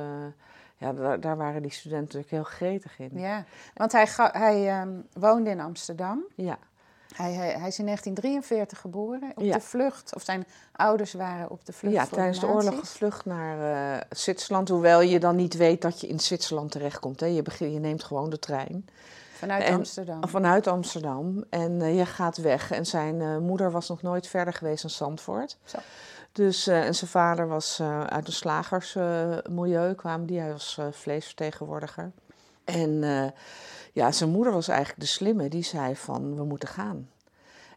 ja, 0.76 0.92
daar, 0.92 1.20
daar 1.20 1.36
waren 1.36 1.62
die 1.62 1.72
studenten 1.72 2.04
natuurlijk 2.18 2.30
heel 2.30 2.68
gretig 2.68 2.98
in. 2.98 3.10
Ja, 3.12 3.44
want 3.74 3.92
hij, 3.92 4.08
hij 4.32 4.68
ehm, 4.68 4.92
woonde 5.12 5.50
in 5.50 5.60
Amsterdam. 5.60 6.24
Ja, 6.34 6.58
Hij, 7.14 7.32
hij, 7.32 7.46
hij 7.58 7.68
is 7.68 7.78
in 7.78 7.84
1943 7.84 8.78
geboren, 8.80 9.32
op 9.34 9.42
Ja. 9.44 9.54
de 9.54 9.60
vlucht. 9.60 10.14
Of 10.14 10.22
zijn 10.22 10.46
ouders 10.72 11.12
waren 11.12 11.50
op 11.50 11.66
de 11.66 11.72
vlucht 11.72 11.94
ja 11.94 12.06
tijdens 12.06 12.40
de 12.40 12.46
oorlog 12.46 12.78
gevlucht 12.78 13.24
naar 13.24 13.72
eh, 13.94 14.00
Zwitserland. 14.10 14.68
Hoewel 14.68 15.00
je 15.00 15.20
dan 15.20 15.36
niet 15.36 15.56
weet 15.56 15.82
dat 15.82 16.00
je 16.00 16.06
in 16.06 16.20
Zwitserland 16.20 16.70
terechtkomt. 16.70 17.20
Hè. 17.20 17.26
Je, 17.26 17.42
begin, 17.42 17.72
je 17.72 17.78
neemt 17.78 18.04
gewoon 18.04 18.30
de 18.30 18.38
trein. 18.38 18.88
Vanuit 19.32 19.62
En- 19.64 19.74
Amsterdam. 19.74 20.28
Vanuit 20.28 20.66
Amsterdam. 20.66 21.44
En 21.50 21.82
eh, 21.82 21.96
je 21.98 22.06
gaat 22.06 22.36
weg. 22.36 22.70
En 22.70 22.86
zijn 22.86 23.20
eh, 23.20 23.38
moeder 23.38 23.70
was 23.70 23.88
nog 23.88 24.02
nooit 24.02 24.26
verder 24.26 24.54
geweest 24.54 24.82
dan 24.82 24.90
Zandvoort. 24.90 25.56
Zo. 25.64 25.78
Dus, 26.34 26.66
eh, 26.66 26.86
en 26.86 26.94
zijn 26.94 27.10
vader 27.10 27.48
was 27.48 27.78
eh, 27.78 28.04
uit 28.04 28.26
een 28.26 28.32
slagersmilieu, 28.32 29.94
kwamen 29.94 30.26
die. 30.26 30.38
Hij 30.38 30.52
was 30.52 30.76
eh, 30.78 30.86
vleesvertegenwoordiger. 30.90 32.12
En 32.64 33.02
ja, 33.92 34.12
zijn 34.12 34.30
moeder 34.30 34.52
was 34.52 34.68
eigenlijk 34.68 35.00
de 35.00 35.06
slimme. 35.06 35.48
Die 35.48 35.62
zei 35.62 35.96
van, 35.96 36.36
we 36.36 36.44
moeten 36.44 36.68
gaan. 36.68 37.08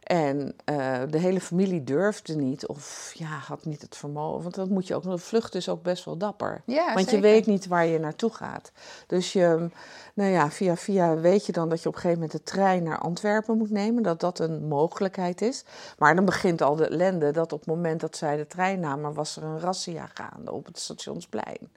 En 0.08 0.54
eh, 0.64 1.00
de 1.10 1.18
hele 1.18 1.40
familie 1.40 1.84
durfde 1.84 2.36
niet 2.36 2.66
of 2.66 3.10
ja, 3.14 3.26
had 3.26 3.64
niet 3.64 3.82
het 3.82 3.96
vermogen. 3.96 4.42
Want 4.42 4.54
dat 4.54 4.68
moet 4.68 4.86
je 4.86 4.94
ook. 4.94 5.02
De 5.02 5.18
vlucht 5.18 5.54
is 5.54 5.68
ook 5.68 5.82
best 5.82 6.04
wel 6.04 6.16
dapper. 6.16 6.62
Ja, 6.64 6.94
Want 6.94 7.10
je 7.10 7.20
weet 7.20 7.46
niet 7.46 7.66
waar 7.66 7.86
je 7.86 7.98
naartoe 7.98 8.30
gaat. 8.34 8.72
Dus 9.06 9.32
je, 9.32 9.68
nou 10.14 10.30
ja, 10.30 10.50
via 10.50 10.76
via 10.76 11.16
weet 11.16 11.46
je 11.46 11.52
dan 11.52 11.68
dat 11.68 11.82
je 11.82 11.88
op 11.88 11.94
een 11.94 12.00
gegeven 12.00 12.22
moment 12.22 12.38
de 12.38 12.52
trein 12.52 12.82
naar 12.82 12.98
Antwerpen 12.98 13.56
moet 13.58 13.70
nemen. 13.70 14.02
Dat 14.02 14.20
dat 14.20 14.38
een 14.38 14.68
mogelijkheid 14.68 15.40
is. 15.42 15.64
Maar 15.98 16.14
dan 16.14 16.24
begint 16.24 16.62
al 16.62 16.76
de 16.76 16.88
ellende 16.88 17.30
dat 17.30 17.52
op 17.52 17.58
het 17.58 17.68
moment 17.68 18.00
dat 18.00 18.16
zij 18.16 18.36
de 18.36 18.46
trein 18.46 18.80
namen, 18.80 19.14
was 19.14 19.36
er 19.36 19.42
een 19.42 19.60
razzia 19.60 20.08
gaande 20.14 20.52
op 20.52 20.66
het 20.66 20.78
stationsplein. 20.78 21.70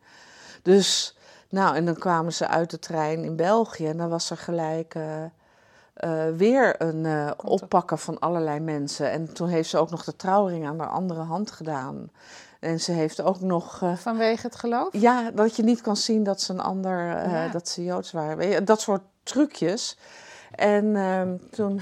Dus, 0.61 1.17
nou, 1.50 1.75
en 1.75 1.85
dan 1.85 1.95
kwamen 1.95 2.33
ze 2.33 2.47
uit 2.47 2.69
de 2.69 2.79
trein 2.79 3.23
in 3.23 3.35
België 3.35 3.88
en 3.88 3.97
dan 3.97 4.09
was 4.09 4.29
er 4.29 4.38
gelijk. 4.38 4.95
eh, 4.95 5.23
eh, 5.93 6.27
weer 6.36 6.81
een 6.81 7.05
eh, 7.05 7.31
oppakken 7.38 7.98
van 8.00 8.19
allerlei 8.19 8.60
mensen. 8.60 9.12
En 9.12 9.33
toen 9.33 9.48
heeft 9.48 9.69
ze 9.69 9.77
ook 9.77 9.89
nog 9.89 10.03
de 10.03 10.15
trouwring 10.15 10.67
aan 10.67 10.77
de 10.77 10.86
andere 10.86 11.21
hand 11.21 11.51
gedaan. 11.51 12.10
En 12.60 12.79
ze 12.79 12.91
heeft 12.91 13.21
ook 13.21 13.39
nog. 13.41 13.81
eh, 13.81 13.95
Vanwege 13.95 14.45
het 14.45 14.55
geloof? 14.55 14.88
ja, 14.91 15.31
dat 15.31 15.55
je 15.55 15.63
niet 15.63 15.81
kan 15.81 15.98
zien 15.98 16.24
dat 16.24 16.41
ze 16.41 16.53
een 16.53 16.60
ander, 16.62 17.07
Ja. 17.29 17.48
dat 17.48 17.67
ze 17.69 17.83
Joods 17.83 18.12
waren. 18.12 18.65
Dat 18.65 18.81
soort 18.81 19.01
trucjes. 19.24 19.98
En 20.51 20.95
ehm, 20.95 21.38
toen 21.51 21.81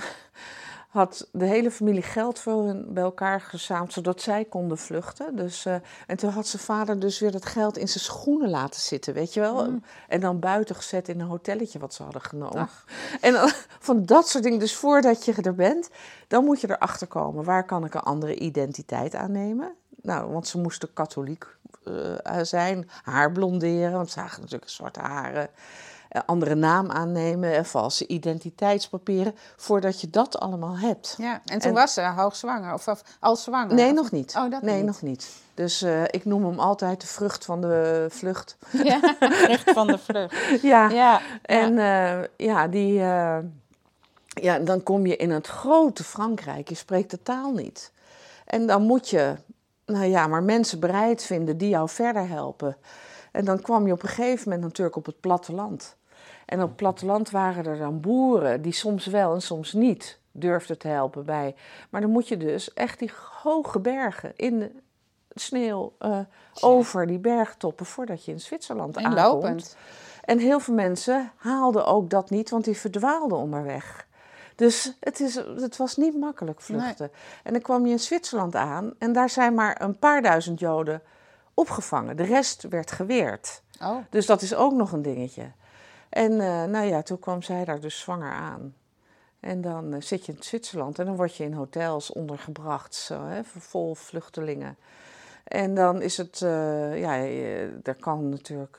had 0.90 1.28
de 1.32 1.46
hele 1.46 1.72
familie 1.72 2.02
geld 2.02 2.40
voor 2.40 2.66
hun 2.66 2.94
bij 2.94 3.04
elkaar 3.04 3.42
gezameld, 3.42 3.94
zodat 3.94 4.22
zij 4.22 4.46
konden 4.46 4.78
vluchten. 4.78 5.36
Dus, 5.36 5.66
eh, 5.66 5.76
en 6.08 6.18
toen 6.18 6.30
had 6.30 6.48
zijn 6.48 6.62
vader 6.62 7.00
dus 7.00 7.20
weer 7.20 7.32
dat 7.32 7.46
geld 7.46 7.78
in 7.78 7.88
zijn 7.88 8.04
schoenen 8.04 8.50
laten 8.50 8.82
zitten, 8.82 9.14
weet 9.14 9.34
je 9.34 9.40
wel. 9.40 9.80
En 10.08 10.20
dan 10.20 10.40
buiten 10.40 10.76
gezet 10.76 11.10
in 11.10 11.20
een 11.20 11.28
hotelletje 11.28 11.80
wat 11.80 11.94
ze 11.94 12.04
hadden 12.04 12.22
genomen. 12.22 12.62
Ach. 12.62 12.86
En 13.22 13.36
van 13.90 14.06
dat 14.06 14.28
soort 14.28 14.44
dingen. 14.44 14.60
Dus 14.60 14.76
voordat 14.76 15.26
je 15.26 15.34
er 15.42 15.56
bent, 15.56 15.90
dan 16.28 16.44
moet 16.44 16.62
je 16.62 16.70
erachter 16.70 17.08
komen. 17.08 17.44
Waar 17.44 17.66
kan 17.66 17.86
ik 17.86 17.94
een 17.94 18.02
andere 18.02 18.36
identiteit 18.36 19.16
aannemen? 19.16 19.74
Nou, 20.02 20.32
want 20.32 20.48
ze 20.48 20.58
moesten 20.58 20.94
katholiek 20.94 21.46
eh, 21.84 22.40
zijn, 22.42 22.90
haar 23.04 23.32
blonderen, 23.32 23.92
want 23.92 24.08
ze 24.12 24.20
zagen 24.20 24.42
natuurlijk 24.42 24.72
zwarte 24.72 25.00
haren. 25.00 25.50
Eh, 26.10 26.22
andere 26.26 26.56
naam 26.56 26.92
aannemen, 26.92 27.56
eh, 27.56 27.64
valse 27.64 28.08
identiteitspapieren, 28.08 29.36
voordat 29.56 30.02
je 30.02 30.10
dat 30.10 30.40
allemaal 30.40 30.78
hebt. 30.78 31.16
Ja, 31.18 31.42
en 31.46 31.60
toen 31.60 31.70
En- 31.70 31.74
was 31.74 31.94
ze 31.94 32.02
hoogzwanger, 32.02 32.74
of, 32.74 32.88
of 32.88 33.02
al 33.20 33.36
zwanger. 33.36 33.76
Nee, 33.76 33.90
of- 33.90 33.96
nog 33.96 34.12
niet. 34.12 34.36
Oh, 34.38 34.52
dat 34.52 34.62
nee, 34.62 34.76
niet. 34.76 34.86
nog 34.86 35.02
niet. 35.02 35.28
Dus 35.54 35.82
eh, 35.82 36.04
ik 36.04 36.26
noem 36.26 36.46
hem 36.46 36.60
altijd 36.60 37.02
de 37.02 37.08
vrucht 37.08 37.46
van 37.46 37.62
de 37.62 38.06
vlucht. 38.10 38.58
Ja, 38.84 39.16
recht 39.48 39.72
van 39.72 39.88
de 39.88 39.98
vlucht. 39.98 40.62
Ja, 40.62 40.90
Ja, 40.90 41.22
En 41.42 41.78
eh, 41.78 42.28
ja, 42.48 42.68
die, 42.68 43.00
eh, 43.02 43.38
ja, 44.28 44.60
dan 44.60 44.84
kom 44.84 45.06
je 45.06 45.16
in 45.16 45.32
het 45.32 45.48
grote 45.48 46.04
Frankrijk. 46.04 46.70
Je 46.70 46.76
spreekt 46.76 47.12
de 47.12 47.24
taal 47.24 47.52
niet. 47.52 47.92
En 48.46 48.66
dan 48.68 48.82
moet 48.82 49.10
je, 49.10 49.36
nou 49.86 50.06
ja, 50.06 50.28
maar 50.28 50.44
mensen 50.44 50.80
bereid 50.80 51.24
vinden 51.24 51.58
die 51.58 51.70
jou 51.70 51.90
verder 51.90 52.28
helpen. 52.28 52.78
En 53.32 53.46
dan 53.46 53.62
kwam 53.62 53.86
je 53.88 53.94
op 53.94 54.04
een 54.04 54.10
gegeven 54.10 54.44
moment 54.50 54.62
natuurlijk 54.68 54.96
op 54.96 55.06
het 55.06 55.20
platteland. 55.20 55.96
En 56.50 56.62
op 56.62 56.68
het 56.68 56.76
platteland 56.76 57.30
waren 57.30 57.66
er 57.66 57.78
dan 57.78 58.00
boeren 58.00 58.62
die 58.62 58.72
soms 58.72 59.06
wel 59.06 59.34
en 59.34 59.42
soms 59.42 59.74
niet 59.74 60.20
durfden 60.32 60.78
te 60.78 60.88
helpen 60.88 61.26
bij. 61.26 61.56
Maar 61.90 62.02
dan 62.02 62.10
moet 62.10 62.28
je 62.28 62.38
dus 62.38 62.74
echt 62.74 63.00
die 63.00 63.12
hoge 63.42 63.80
bergen 63.80 64.34
in 64.36 64.60
de 64.60 64.72
sneeuw 65.34 65.94
uh, 66.00 66.20
over 66.60 67.08
die 67.08 67.20
bergtoppen 67.20 67.86
voordat 67.86 68.26
je 68.26 68.32
in 68.32 68.40
Zwitserland 68.40 68.98
en 68.98 69.06
aankomt. 69.06 69.26
lopend. 69.26 69.76
En 70.24 70.40
heel 70.40 70.60
veel 70.60 70.74
mensen 70.74 71.32
haalden 71.36 71.86
ook 71.86 72.10
dat 72.10 72.30
niet, 72.30 72.50
want 72.50 72.66
die 72.66 72.78
verdwaalden 72.78 73.38
onderweg. 73.38 74.08
Dus 74.56 74.98
het, 75.00 75.20
is, 75.20 75.36
het 75.36 75.78
was 75.78 75.98
niet 75.98 76.18
makkelijk 76.18 76.62
vluchten. 76.62 77.12
En 77.44 77.54
dan 77.54 77.62
kwam 77.62 77.86
je 77.86 77.92
in 77.92 78.00
Zwitserland 78.00 78.56
aan 78.56 78.94
en 78.98 79.14
daar 79.14 79.30
zijn 79.30 79.54
maar 79.54 79.82
een 79.82 80.00
paar 80.00 80.22
duizend 80.22 80.60
Joden 80.60 81.02
opgevangen. 81.54 82.18
De 82.18 82.24
rest 82.24 82.66
werd 82.70 82.92
geweerd. 82.92 83.62
Oh. 83.82 83.98
Dus 84.10 84.26
dat 84.26 84.42
is 84.42 84.56
ook 84.56 84.74
nog 84.74 84.92
een 84.92 85.02
dingetje. 85.02 85.52
En 86.10 86.32
uh, 86.32 86.64
nou 86.64 86.86
ja, 86.86 87.02
toen 87.02 87.20
kwam 87.20 87.42
zij 87.42 87.66
daar 87.66 87.80
dus 87.80 88.00
zwanger 88.00 88.32
aan. 88.32 88.76
En 89.40 89.62
dan 89.62 89.94
uh, 89.94 90.02
zit 90.02 90.26
je 90.26 90.32
in 90.32 90.44
Zwitserland 90.44 91.00
en 91.00 91.06
dan 91.06 91.16
word 91.16 91.36
je 91.36 91.44
in 91.44 91.54
hotels 91.54 92.12
ondergebracht, 92.12 92.96
zo, 92.96 93.26
hè, 93.26 93.42
vol 93.44 93.96
vluchtelingen. 93.96 94.78
En 95.44 95.76
dan 95.76 96.02
is 96.02 96.18
het, 96.18 96.42
uh, 96.42 97.00
ja, 97.00 97.16
er 97.84 97.96
kan 98.00 98.30
natuurlijk. 98.30 98.78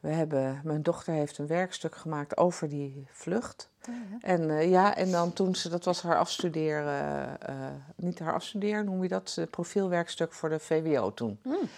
we 0.00 0.08
hebben, 0.08 0.60
mijn 0.64 0.82
dochter 0.82 1.12
heeft 1.12 1.38
een 1.38 1.46
werkstuk 1.46 1.94
gemaakt 1.94 2.36
over 2.36 2.68
die 2.68 3.06
vlucht. 3.10 3.68
Oh, 3.88 3.94
ja. 4.10 4.16
En 4.20 4.68
ja, 4.68 4.96
en 4.96 5.10
dan 5.10 5.32
toen 5.32 5.54
ze, 5.54 5.68
dat 5.68 5.84
was 5.84 6.02
haar 6.02 6.18
afstuderen, 6.18 7.38
niet 7.96 8.18
haar 8.18 8.34
afstuderen, 8.34 8.84
noem 8.84 9.02
je 9.02 9.08
dat, 9.08 9.38
profielwerkstuk 9.50 10.32
voor 10.32 10.48
de 10.48 10.58
VWO 10.58 11.14
toen. 11.14 11.38
Mm. 11.42 11.68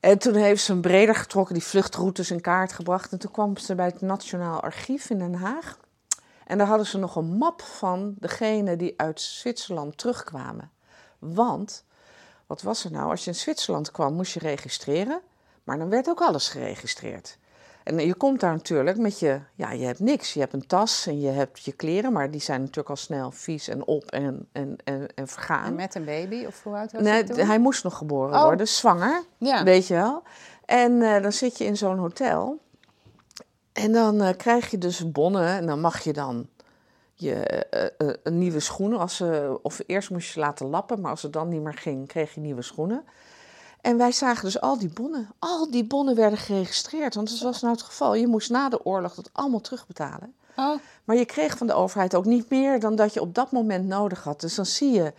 En 0.00 0.18
toen 0.18 0.34
heeft 0.34 0.62
ze 0.62 0.72
een 0.72 0.80
breder 0.80 1.14
getrokken, 1.14 1.54
die 1.54 1.64
vluchtroutes 1.64 2.30
in 2.30 2.40
kaart 2.40 2.72
gebracht. 2.72 3.12
En 3.12 3.18
toen 3.18 3.30
kwam 3.30 3.56
ze 3.56 3.74
bij 3.74 3.86
het 3.86 4.00
Nationaal 4.00 4.60
Archief 4.60 5.10
in 5.10 5.18
Den 5.18 5.34
Haag. 5.34 5.78
En 6.46 6.58
daar 6.58 6.66
hadden 6.66 6.86
ze 6.86 6.98
nog 6.98 7.16
een 7.16 7.36
map 7.36 7.62
van 7.62 8.14
degenen 8.18 8.78
die 8.78 8.94
uit 8.96 9.20
Zwitserland 9.20 9.98
terugkwamen. 9.98 10.70
Want, 11.18 11.84
wat 12.46 12.62
was 12.62 12.84
er 12.84 12.90
nou? 12.90 13.10
Als 13.10 13.24
je 13.24 13.30
in 13.30 13.36
Zwitserland 13.36 13.90
kwam, 13.90 14.14
moest 14.14 14.32
je 14.32 14.40
registreren. 14.40 15.20
Maar 15.64 15.78
dan 15.78 15.88
werd 15.88 16.08
ook 16.08 16.20
alles 16.20 16.48
geregistreerd. 16.48 17.38
En 17.84 17.98
je 18.06 18.14
komt 18.14 18.40
daar 18.40 18.52
natuurlijk 18.52 18.98
met 18.98 19.18
je, 19.18 19.40
ja, 19.54 19.72
je 19.72 19.84
hebt 19.84 19.98
niks. 19.98 20.32
Je 20.32 20.40
hebt 20.40 20.52
een 20.52 20.66
tas 20.66 21.06
en 21.06 21.20
je 21.20 21.28
hebt 21.28 21.64
je 21.64 21.72
kleren, 21.72 22.12
maar 22.12 22.30
die 22.30 22.40
zijn 22.40 22.60
natuurlijk 22.60 22.88
al 22.88 22.96
snel 22.96 23.30
vies 23.30 23.68
en 23.68 23.86
op 23.86 24.04
en, 24.10 24.48
en, 24.52 24.76
en, 24.84 25.06
en 25.14 25.28
vergaan. 25.28 25.64
En 25.64 25.74
met 25.74 25.94
een 25.94 26.04
baby, 26.04 26.44
of 26.46 26.62
hoe 26.62 26.76
oud 26.76 26.92
was 26.92 27.02
nee, 27.02 27.12
hij 27.12 27.24
toen? 27.24 27.46
hij 27.46 27.58
moest 27.58 27.84
nog 27.84 27.96
geboren 27.96 28.34
Oh. 28.38 28.42
worden, 28.44 28.68
zwanger, 28.68 29.22
Ja. 29.38 29.64
weet 29.64 29.86
je 29.86 29.94
wel. 29.94 30.22
En 30.64 31.02
eh, 31.02 31.22
dan 31.22 31.32
zit 31.32 31.58
je 31.58 31.64
in 31.64 31.76
zo'n 31.76 31.98
hotel 31.98 32.60
en 33.72 33.92
dan 33.92 34.20
eh, 34.22 34.36
krijg 34.36 34.70
je 34.70 34.78
dus 34.78 35.10
bonnen 35.12 35.46
en 35.48 35.66
dan 35.66 35.80
mag 35.80 36.00
je 36.00 36.12
dan 36.12 36.48
je 37.14 37.34
eh, 37.34 38.08
eh, 38.08 38.14
een 38.22 38.38
nieuwe 38.38 38.60
schoenen, 38.60 38.98
als 38.98 39.16
ze, 39.16 39.58
of 39.62 39.80
eerst 39.86 40.10
moest 40.10 40.34
je 40.34 40.40
laten 40.40 40.66
lappen, 40.66 41.00
maar 41.00 41.10
als 41.10 41.22
het 41.22 41.32
dan 41.32 41.48
niet 41.48 41.62
meer 41.62 41.74
ging, 41.74 42.08
kreeg 42.08 42.34
je 42.34 42.40
nieuwe 42.40 42.62
schoenen. 42.62 43.04
En 43.80 43.96
wij 43.96 44.12
zagen 44.12 44.44
dus 44.44 44.60
al 44.60 44.78
die 44.78 44.88
bonnen. 44.88 45.28
Al 45.38 45.70
die 45.70 45.84
bonnen 45.84 46.14
werden 46.14 46.38
geregistreerd. 46.38 47.14
Want 47.14 47.30
dat 47.30 47.38
was 47.38 47.60
nou 47.60 47.72
het 47.74 47.82
geval. 47.82 48.14
Je 48.14 48.26
moest 48.26 48.50
na 48.50 48.68
de 48.68 48.84
oorlog 48.84 49.14
dat 49.14 49.30
allemaal 49.32 49.60
terugbetalen. 49.60 50.34
Oh, 50.56 50.78
Maar 51.04 51.16
je 51.16 51.24
kreeg 51.24 51.58
van 51.58 51.66
de 51.66 51.72
overheid 51.72 52.14
ook 52.14 52.24
niet 52.24 52.50
meer 52.50 52.80
dan 52.80 52.94
dat 52.94 53.14
je 53.14 53.20
op 53.20 53.34
dat 53.34 53.52
moment 53.52 53.86
nodig 53.86 54.24
had. 54.24 54.40
Dus 54.40 54.54
dan 54.54 54.66
zie 54.66 54.90
je, 54.90 55.12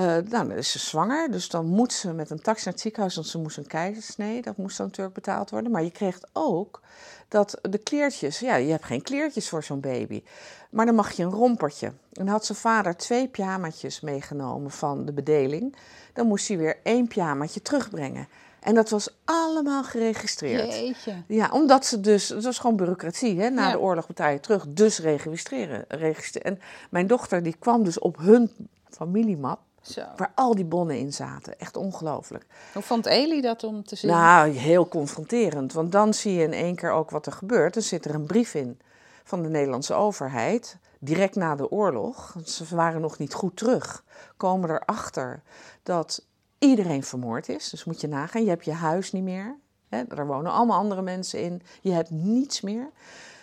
eh, 0.00 0.06
nou, 0.06 0.48
dan 0.48 0.52
is 0.52 0.70
ze 0.70 0.78
zwanger. 0.78 1.30
Dus 1.30 1.48
dan 1.48 1.66
moet 1.66 1.92
ze 1.92 2.12
met 2.12 2.30
een 2.30 2.40
taxi 2.42 2.64
naar 2.64 2.72
het 2.72 2.82
ziekenhuis, 2.82 3.14
want 3.14 3.26
ze 3.26 3.38
moest 3.38 3.56
een 3.56 3.66
keizersnee. 3.66 4.42
Dat 4.42 4.56
moest 4.56 4.76
dan 4.76 4.86
natuurlijk 4.86 5.14
betaald 5.14 5.50
worden. 5.50 5.70
Maar 5.72 5.82
je 5.82 5.90
kreeg 5.90 6.18
ook 6.32 6.80
dat 7.28 7.58
de 7.62 7.78
kleertjes, 7.78 8.38
ja, 8.38 8.54
je 8.56 8.70
hebt 8.70 8.84
geen 8.84 9.02
kleertjes 9.02 9.48
voor 9.48 9.64
zo'n 9.64 9.80
baby. 9.80 10.22
Maar 10.70 10.86
dan 10.86 10.94
mag 10.94 11.10
je 11.12 11.22
een 11.22 11.30
rompertje. 11.30 11.86
En 11.86 11.94
dan 12.12 12.28
had 12.28 12.44
zijn 12.44 12.58
vader 12.58 12.96
twee 12.96 13.28
pyjamaatjes 13.28 14.00
meegenomen 14.00 14.70
van 14.70 15.04
de 15.04 15.12
bedeling. 15.12 15.76
Dan 16.12 16.26
moest 16.26 16.48
hij 16.48 16.56
weer 16.56 16.78
één 16.82 17.08
pyjamaatje 17.08 17.62
terugbrengen. 17.62 18.28
En 18.60 18.74
dat 18.74 18.90
was 18.90 19.08
allemaal 19.24 19.84
geregistreerd. 19.84 20.72
jeetje. 20.74 21.14
Ja, 21.26 21.50
omdat 21.52 21.86
ze 21.86 22.00
dus, 22.00 22.28
het 22.28 22.44
was 22.44 22.58
gewoon 22.58 22.76
bureaucratie, 22.76 23.40
hè? 23.40 23.50
na 23.50 23.66
Ja. 23.66 23.72
de 23.72 23.80
oorlog 23.80 24.06
betaal 24.06 24.30
je 24.30 24.40
terug, 24.40 24.64
dus 24.68 24.98
registreren. 24.98 25.84
registreren. 25.88 26.52
En 26.52 26.60
mijn 26.90 27.06
dochter 27.06 27.42
die 27.42 27.56
kwam 27.58 27.84
dus 27.84 27.98
op 27.98 28.16
hun 28.18 28.50
familiemap, 28.90 29.60
Zo. 29.82 30.02
waar 30.16 30.32
al 30.34 30.54
die 30.54 30.64
bonnen 30.64 30.98
in 30.98 31.12
zaten. 31.12 31.58
Echt 31.58 31.76
ongelooflijk. 31.76 32.46
Hoe 32.72 32.82
vond 32.82 33.06
Eli 33.06 33.40
dat 33.40 33.64
om 33.64 33.84
te 33.84 33.96
zien? 33.96 34.10
Nou, 34.10 34.50
heel 34.50 34.88
confronterend, 34.88 35.72
want 35.72 35.92
dan 35.92 36.14
zie 36.14 36.32
je 36.32 36.42
in 36.42 36.52
één 36.52 36.74
keer 36.74 36.90
ook 36.90 37.10
wat 37.10 37.26
er 37.26 37.32
gebeurt. 37.32 37.76
Er 37.76 37.82
zit 37.82 38.04
er 38.04 38.14
een 38.14 38.26
brief 38.26 38.54
in 38.54 38.80
van 39.24 39.42
de 39.42 39.48
Nederlandse 39.48 39.94
overheid, 39.94 40.76
direct 40.98 41.34
na 41.34 41.56
de 41.56 41.70
oorlog. 41.70 42.34
Ze 42.44 42.74
waren 42.74 43.00
nog 43.00 43.18
niet 43.18 43.34
goed 43.34 43.56
terug. 43.56 44.04
Komen 44.36 44.70
erachter 44.70 45.42
dat 45.82 46.24
iedereen 46.58 47.02
vermoord 47.02 47.48
is. 47.48 47.70
Dus 47.70 47.84
moet 47.84 48.00
je 48.00 48.08
nagaan, 48.08 48.42
je 48.42 48.48
hebt 48.48 48.64
je 48.64 48.72
huis 48.72 49.12
niet 49.12 49.22
meer. 49.22 49.56
Hè? 49.88 50.02
Er 50.08 50.26
wonen 50.26 50.52
allemaal 50.52 50.78
andere 50.78 51.02
mensen 51.02 51.42
in. 51.42 51.62
Je 51.80 51.92
hebt 51.92 52.10
niets 52.10 52.60
meer. 52.60 52.90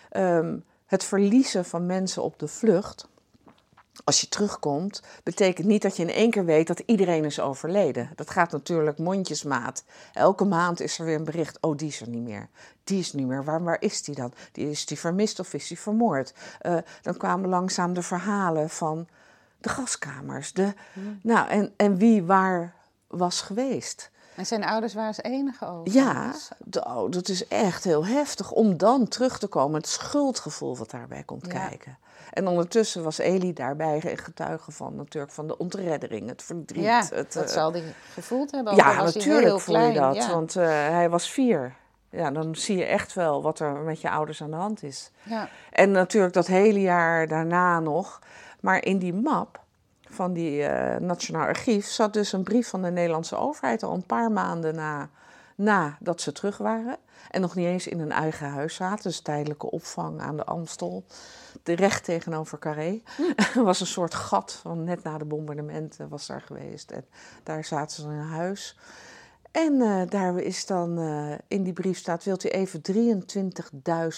Ehm, 0.10 0.58
het 0.86 1.04
verliezen 1.04 1.65
van 1.65 1.86
mensen 1.86 2.23
op 2.23 2.39
de 2.39 2.47
vlucht, 2.47 3.08
als 4.04 4.22
je 4.22 4.30
terugkomt, 4.30 5.02
betekent 5.24 5.68
niet 5.68 5.82
dat 5.82 5.96
je 5.96 6.04
in 6.04 6.10
één 6.10 6.32
keer 6.32 6.46
weet 6.46 6.68
dat 6.68 6.80
iedereen 6.86 7.26
is 7.26 7.40
overleden. 7.40 8.10
Dat 8.16 8.30
gaat 8.30 8.52
natuurlijk 8.52 8.98
mondjesmaat. 8.98 9.84
Elke 10.14 10.46
maand 10.46 10.80
is 10.80 11.00
er 11.00 11.06
weer 11.06 11.16
een 11.16 11.24
bericht. 11.24 11.58
Oh, 11.62 11.78
die 11.78 11.88
is 11.88 12.02
er 12.02 12.10
niet 12.10 12.24
meer. 12.24 12.50
Die 12.84 13.00
is 13.00 13.14
niet 13.14 13.28
meer. 13.28 13.44
Waar, 13.44 13.64
waar 13.64 13.82
is 13.82 14.02
die 14.02 14.16
dan? 14.16 14.34
Die 14.52 14.70
is 14.70 14.86
die 14.86 15.00
vermist 15.00 15.40
of 15.40 15.54
is 15.54 15.68
die 15.68 15.80
vermoord? 15.80 16.34
Eh, 16.60 16.78
dan 17.02 17.18
kwamen 17.18 17.50
langzaam 17.50 17.94
de 17.94 18.02
verhalen 18.02 18.70
van 18.70 19.08
de 19.60 19.70
gaskamers. 19.70 20.54
De, 20.54 20.74
nou, 21.22 21.48
en, 21.48 21.74
en 21.78 21.98
wie 21.98 22.24
waar 22.24 22.76
was 23.08 23.42
geweest. 23.42 24.12
En 24.38 24.45
zijn 24.45 24.63
ouders 24.63 24.93
waren 24.93 25.08
als 25.08 25.21
enige 25.21 25.65
over. 25.65 25.93
Ja, 25.93 26.34
oh, 26.84 27.12
dat 27.12 27.30
is 27.30 27.47
echt 27.47 27.84
heel 27.84 28.06
heftig 28.06 28.52
om 28.52 28.78
dan 28.78 29.08
terug 29.08 29.39
te 29.39 29.47
komen. 29.47 29.80
Het 29.80 29.89
schuldgevoel 29.89 30.78
wat 30.78 30.91
daarbij 30.91 31.23
komt 31.23 31.45
Ja. 31.45 31.67
kijken. 31.67 31.97
En 32.34 32.47
ondertussen 32.47 33.04
was 33.04 33.17
Eli 33.17 33.54
daarbij 33.54 34.02
getuige 34.15 34.71
van 34.71 34.95
natuurlijk 34.95 35.34
van 35.34 35.47
de 35.47 35.58
ontreddering, 35.58 36.30
het 36.30 36.43
verdriet. 36.43 36.84
Ja, 36.84 37.06
het, 37.10 37.34
dat 37.34 37.43
eh, 37.43 37.50
zal 37.50 37.71
hij 37.71 37.84
gevoeld 38.13 38.52
hebben. 38.52 38.73
ook 38.73 38.80
ja, 38.80 38.95
was 38.95 39.15
natuurlijk 39.15 39.45
heel 39.45 39.60
voel 39.60 39.80
je 39.80 39.93
dat. 39.93 40.15
Ja. 40.15 40.30
Want 40.30 40.56
eh, 40.56 40.65
hij 40.67 41.10
was 41.10 41.30
vier. 41.30 41.76
Ja, 42.10 42.32
dan 42.32 42.56
zie 42.56 42.78
je 42.78 42.86
echt 42.86 43.13
wel 43.13 43.41
wat 43.41 43.60
er 43.60 43.71
met 43.71 44.02
je 44.02 44.10
ouders 44.10 44.41
aan 44.41 44.50
de 44.50 44.56
hand 44.56 44.84
is. 44.84 45.12
Ja. 45.23 45.50
En 45.71 45.91
natuurlijk 45.91 46.34
dat 46.34 46.47
hele 46.47 46.82
jaar 46.82 47.28
daarna 47.28 47.80
nog. 47.80 48.19
Maar 48.60 48.84
in 48.84 48.97
die 48.97 49.13
map 49.13 49.60
van 50.18 50.34
die 50.34 50.64
eh, 50.64 51.00
Nationaal 51.00 51.46
Archief 51.48 51.86
zat 51.88 52.14
dus 52.14 52.32
een 52.34 52.44
brief 52.44 52.68
van 52.68 52.82
de 52.82 52.92
Nederlandse 52.92 53.36
overheid 53.36 53.84
al 53.84 53.94
een 53.94 54.06
paar 54.06 54.32
maanden 54.32 54.76
na, 54.76 55.10
nadat 55.56 56.22
ze 56.22 56.32
terug 56.32 56.58
waren. 56.58 56.98
En 57.32 57.42
nog 57.42 57.56
niet 57.56 57.66
eens 57.66 57.88
in 57.88 58.00
een 58.00 58.12
eigen 58.12 58.50
huis 58.50 58.76
zaten, 58.76 59.04
dus 59.04 59.20
tijdelijke 59.20 59.72
opvang 59.72 60.22
aan 60.22 60.38
de 60.38 60.44
Amstel. 60.44 61.04
Recht 61.64 62.04
tegenover 62.04 62.60
Carré. 62.60 63.02
Er 63.56 63.64
was 63.70 63.80
een 63.80 63.88
soort 63.88 64.14
gat, 64.14 64.54
van 64.62 64.84
net 64.84 65.04
na 65.04 65.18
de 65.18 65.26
bombardementen 65.26 66.10
was 66.10 66.28
daar 66.28 66.42
geweest. 66.42 66.92
En 66.92 67.06
daar 67.44 67.64
zaten 67.66 67.96
ze 67.96 68.10
in 68.10 68.16
een 68.18 68.28
huis. 68.28 68.78
En 69.52 69.82
eh, 69.82 70.02
daar 70.10 70.38
is 70.38 70.66
dan 70.66 71.00
eh, 71.00 71.32
in 71.48 71.64
die 71.64 71.74
brief 71.74 71.98
staat: 71.98 72.24
wilt 72.24 72.46
u 72.46 72.50
even 72.50 72.82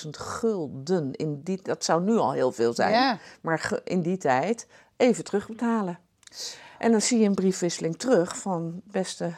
23.000 0.03 0.09
gulden 0.09 1.13
in 1.13 1.41
die, 1.43 1.59
dat 1.63 1.83
zou 1.83 2.03
nu 2.03 2.17
al 2.17 2.31
heel 2.31 2.51
veel 2.51 2.73
zijn, 2.73 2.91
Ja. 2.91 3.17
maar 3.41 3.79
in 3.83 4.01
die 4.01 4.17
tijd 4.17 4.67
even 4.99 5.23
terugbetalen. 5.23 5.99
En 6.77 6.91
dan 6.91 7.01
zie 7.01 7.19
je 7.19 7.25
een 7.25 7.33
briefwisseling 7.35 7.97
terug 7.97 8.37
van 8.37 8.81
beste, 8.83 9.31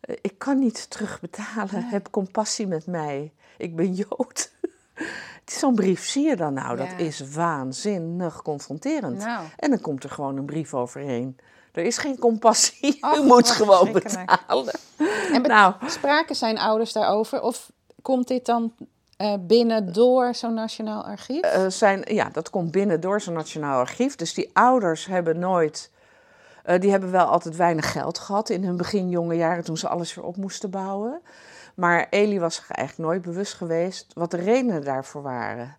eh, 0.00 0.16
ik 0.20 0.38
kan 0.38 0.58
niet 0.58 0.90
terugbetalen, 0.90 1.82
heb 1.84 2.10
compassie 2.10 2.66
met 2.66 2.86
mij, 2.86 3.32
ik 3.56 3.76
ben 3.76 3.94
Jood. 3.94 4.50
Zo'n 5.44 5.74
brief 5.74 6.06
zie 6.06 6.26
je 6.26 6.36
dan 6.36 6.52
nou, 6.54 6.76
dat 6.76 6.90
Ja. 6.90 6.96
is 6.96 7.20
waanzinnig 7.20 8.42
confronterend. 8.42 9.18
Nou. 9.18 9.46
En 9.56 9.70
dan 9.70 9.80
komt 9.80 10.04
er 10.04 10.10
gewoon 10.10 10.36
een 10.36 10.46
brief 10.46 10.74
overheen. 10.74 11.36
Er 11.72 11.84
is 11.84 11.98
geen 11.98 12.18
compassie, 12.18 12.96
je 13.14 13.20
moet 13.20 13.28
wat 13.28 13.50
gewoon 13.50 13.92
betalen. 13.92 14.74
En 15.32 15.42
Nou, 15.42 15.74
spraken 15.86 16.36
zijn 16.36 16.58
ouders 16.58 16.92
daarover? 16.92 17.40
Of 17.40 17.70
komt 18.02 18.28
dit 18.28 18.46
dan 18.46 18.72
eh, 19.18 19.34
binnen 19.40 19.92
door 19.92 20.34
zo'n 20.34 20.54
nationaal 20.54 21.04
archief? 21.04 21.40
eh, 21.40 21.66
zijn, 21.68 22.02
ja, 22.04 22.28
dat 22.32 22.50
komt 22.50 22.70
binnen 22.70 23.00
door 23.00 23.20
zo'n 23.20 23.34
nationaal 23.34 23.78
archief. 23.78 24.16
Dus 24.16 24.34
die 24.34 24.50
ouders 24.52 25.06
hebben 25.06 25.38
nooit, 25.38 25.90
eh, 26.64 26.80
die 26.80 26.90
hebben 26.90 27.10
wel 27.10 27.26
altijd 27.26 27.56
weinig 27.56 27.92
geld 27.92 28.18
gehad 28.18 28.48
in 28.48 28.64
hun 28.64 28.76
begin 28.76 29.08
jonge 29.08 29.34
jaren 29.36 29.64
toen 29.64 29.76
ze 29.76 29.88
alles 29.88 30.14
weer 30.14 30.24
op 30.24 30.36
moesten 30.36 30.70
bouwen. 30.70 31.20
Maar 31.74 32.06
Eli 32.10 32.40
was 32.40 32.54
zich 32.54 32.70
eigenlijk 32.70 33.08
nooit 33.08 33.22
bewust 33.22 33.54
geweest 33.54 34.06
wat 34.14 34.30
de 34.30 34.36
redenen 34.36 34.84
daarvoor 34.84 35.22
waren. 35.22 35.76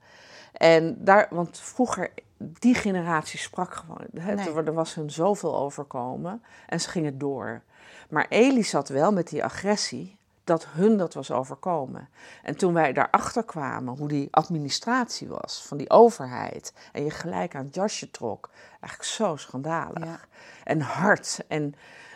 En 0.53 0.95
daar, 0.97 1.27
want 1.29 1.57
vroeger, 1.57 2.09
die 2.37 2.75
generatie 2.75 3.39
sprak 3.39 3.73
gewoon. 3.73 4.05
Hè, 4.19 4.33
Nee. 4.35 4.49
er, 4.49 4.67
er 4.67 4.73
was 4.73 4.95
hun 4.95 5.11
zoveel 5.11 5.57
overkomen 5.57 6.43
en 6.67 6.81
ze 6.81 6.89
gingen 6.89 7.17
door. 7.17 7.61
Maar 8.09 8.25
Eli 8.29 8.63
zat 8.63 8.89
wel 8.89 9.11
met 9.11 9.27
die 9.29 9.43
agressie 9.43 10.18
dat 10.49 10.67
hun 10.67 10.97
dat 10.97 11.13
was 11.13 11.31
overkomen. 11.31 12.09
En 12.43 12.57
toen 12.57 12.73
wij 12.73 12.93
daarachter 12.93 13.43
kwamen 13.43 13.97
hoe 13.97 14.07
die 14.07 14.27
administratie 14.31 15.27
was 15.27 15.63
van 15.67 15.77
die 15.77 15.89
overheid 15.89 16.73
en 16.91 17.03
je 17.03 17.09
gelijk 17.09 17.55
aan 17.55 17.65
het 17.65 17.75
jasje 17.75 18.11
trok, 18.11 18.49
eigenlijk 18.71 19.03
zo 19.03 19.35
schandalig 19.35 20.03
Ja. 20.03 20.19
en 20.63 20.81
hard. 20.81 21.39
En 21.47 21.73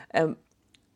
ehm, 0.10 0.34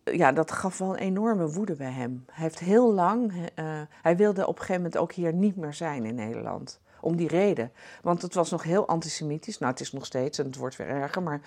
ja, 0.04 0.32
dat 0.32 0.52
gaf 0.52 0.78
wel 0.78 0.90
een 0.90 1.00
enorme 1.00 1.48
woede 1.52 1.76
bij 1.76 1.92
hem. 1.92 2.24
Hij 2.32 2.44
heeft 2.44 2.60
heel 2.60 2.94
lang, 2.94 3.50
eh, 3.56 3.66
hij 4.02 4.18
wilde 4.18 4.42
op 4.42 4.54
een 4.56 4.62
gegeven 4.62 4.82
moment 4.82 4.98
ook 4.98 5.12
hier 5.12 5.34
niet 5.34 5.56
meer 5.56 5.74
zijn 5.74 6.06
in 6.06 6.16
Nederland. 6.16 6.80
Om 7.02 7.16
die 7.16 7.28
reden. 7.28 7.72
Want 8.02 8.22
het 8.22 8.34
was 8.34 8.52
nog 8.52 8.64
heel 8.64 8.88
antisemitisch. 8.88 9.58
Nou, 9.58 9.72
het 9.72 9.82
is 9.82 9.92
nog 9.92 10.06
steeds 10.06 10.38
en 10.38 10.46
het 10.46 10.56
wordt 10.56 10.76
weer 10.76 10.88
erger, 10.88 11.24
maar 11.24 11.42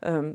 ehm, 0.00 0.32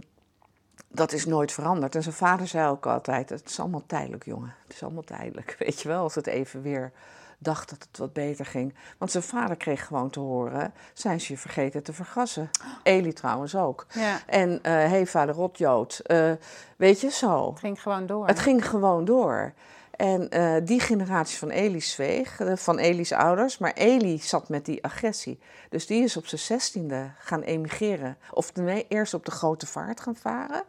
dat 0.92 1.12
is 1.12 1.26
nooit 1.26 1.52
veranderd. 1.52 1.96
En 1.96 2.04
zijn 2.04 2.16
vader 2.16 2.48
zei 2.48 2.70
ook 2.70 2.86
altijd: 2.86 3.30
Het 3.30 3.50
is 3.50 3.60
allemaal 3.60 3.84
tijdelijk, 3.88 4.26
jongen. 4.26 4.56
Het 4.64 4.74
is 4.76 4.84
allemaal 4.84 5.04
tijdelijk. 5.04 5.56
Weet 5.60 5.82
je 5.82 5.88
wel, 5.88 6.04
als 6.04 6.16
het 6.16 6.28
even 6.28 6.62
weer 6.62 6.92
dacht 7.38 7.70
dat 7.70 7.88
het 7.90 7.98
wat 7.98 8.14
beter 8.14 8.46
ging. 8.46 8.74
Want 8.98 9.12
zijn 9.12 9.24
vader 9.24 9.56
kreeg 9.56 9.86
gewoon 9.88 10.10
te 10.10 10.20
horen: 10.20 10.74
Zijn 10.94 11.22
ze 11.22 11.34
je 11.34 11.40
vergeten 11.40 11.84
te 11.84 11.94
vergassen? 11.94 12.50
Eli 12.84 13.14
trouwens 13.14 13.56
ook. 13.56 13.86
Ja, 13.94 14.20
En 14.26 14.60
eh 14.64 14.74
Heva 14.74 15.26
de 15.26 15.32
Rotjood. 15.32 16.00
eh, 16.00 16.32
weet 16.78 17.02
je 17.02 17.10
zo. 17.10 17.50
het 17.50 17.60
ging 17.60 17.82
gewoon 17.82 18.06
door. 18.06 18.28
Het 18.28 18.40
ging 18.40 18.70
gewoon 18.70 19.06
door. 19.06 19.54
En 20.02 20.30
eh, 20.30 20.56
die 20.64 20.80
generatie 20.80 21.38
van 21.38 21.50
Eli 21.50 21.82
zweeg, 21.82 22.40
eh, 22.40 22.56
van 22.56 22.78
Eli's 22.78 23.12
ouders. 23.12 23.58
Maar 23.58 23.74
Eli 23.74 24.20
zat 24.20 24.50
met 24.50 24.66
die 24.66 24.84
agressie. 24.84 25.40
Dus 25.70 25.86
die 25.86 26.04
is 26.04 26.18
op 26.18 26.28
zijn 26.28 26.42
zestiende 26.42 27.12
gaan 27.18 27.42
emigreren. 27.42 28.18
Of 28.32 28.54
nee, 28.54 28.86
eerst 28.88 29.14
op 29.14 29.26
de 29.26 29.32
grote 29.32 29.66
vaart 29.66 30.02
gaan 30.02 30.16
varen. 30.16 30.64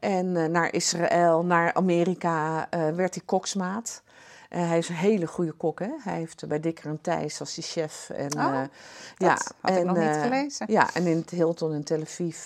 En 0.00 0.36
eh, 0.36 0.44
naar 0.44 0.72
Israël, 0.74 1.44
naar 1.44 1.74
Amerika 1.74 2.68
werd 2.70 3.14
hij 3.14 3.24
koksmaat. 3.24 4.02
Hij 4.48 4.78
is 4.78 4.88
een 4.88 4.94
hele 4.94 5.26
goede 5.26 5.52
kok, 5.52 5.78
hè? 5.78 5.90
Hij 6.02 6.16
heeft 6.16 6.48
bij 6.48 6.60
Dikker 6.60 6.90
en 6.90 7.00
Thijs 7.00 7.40
als 7.40 7.54
die 7.54 7.64
chef. 7.64 8.10
En, 8.10 8.38
Oh, 8.38 8.60
eh, 8.60 8.68
dat 9.16 9.54
had 9.60 9.76
ik 9.76 9.84
nog 9.84 9.96
niet 9.96 10.16
gelezen. 10.22 10.66
Ja, 10.72 10.94
en 10.94 11.06
in 11.06 11.16
het 11.16 11.30
Hilton 11.30 11.74
in 11.74 11.84
Tel 11.84 12.00
Aviv, 12.00 12.38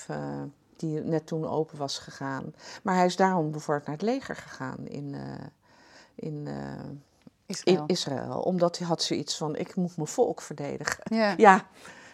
die 0.77 1.01
net 1.01 1.27
toen 1.27 1.49
open 1.49 1.79
was 1.79 1.99
gegaan. 1.99 2.55
Maar 2.83 2.95
hij 2.95 3.07
is 3.07 3.17
daarom 3.17 3.51
bijvoorbeeld 3.51 3.87
naar 3.87 3.97
het 3.97 4.05
leger 4.05 4.37
gegaan 4.37 4.87
in, 4.87 5.17
in, 6.15 6.47
eh, 6.47 6.55
Israël. 7.47 7.79
in 7.79 7.87
Israël. 7.87 8.41
Omdat 8.41 8.79
hij 8.79 8.87
had 8.87 9.03
zoiets 9.03 9.37
van, 9.37 9.57
ik 9.57 9.75
moet 9.75 9.97
mijn 9.97 10.09
volk 10.09 10.41
verdedigen. 10.41 11.17
ja. 11.17 11.35
Ja, 11.47 11.67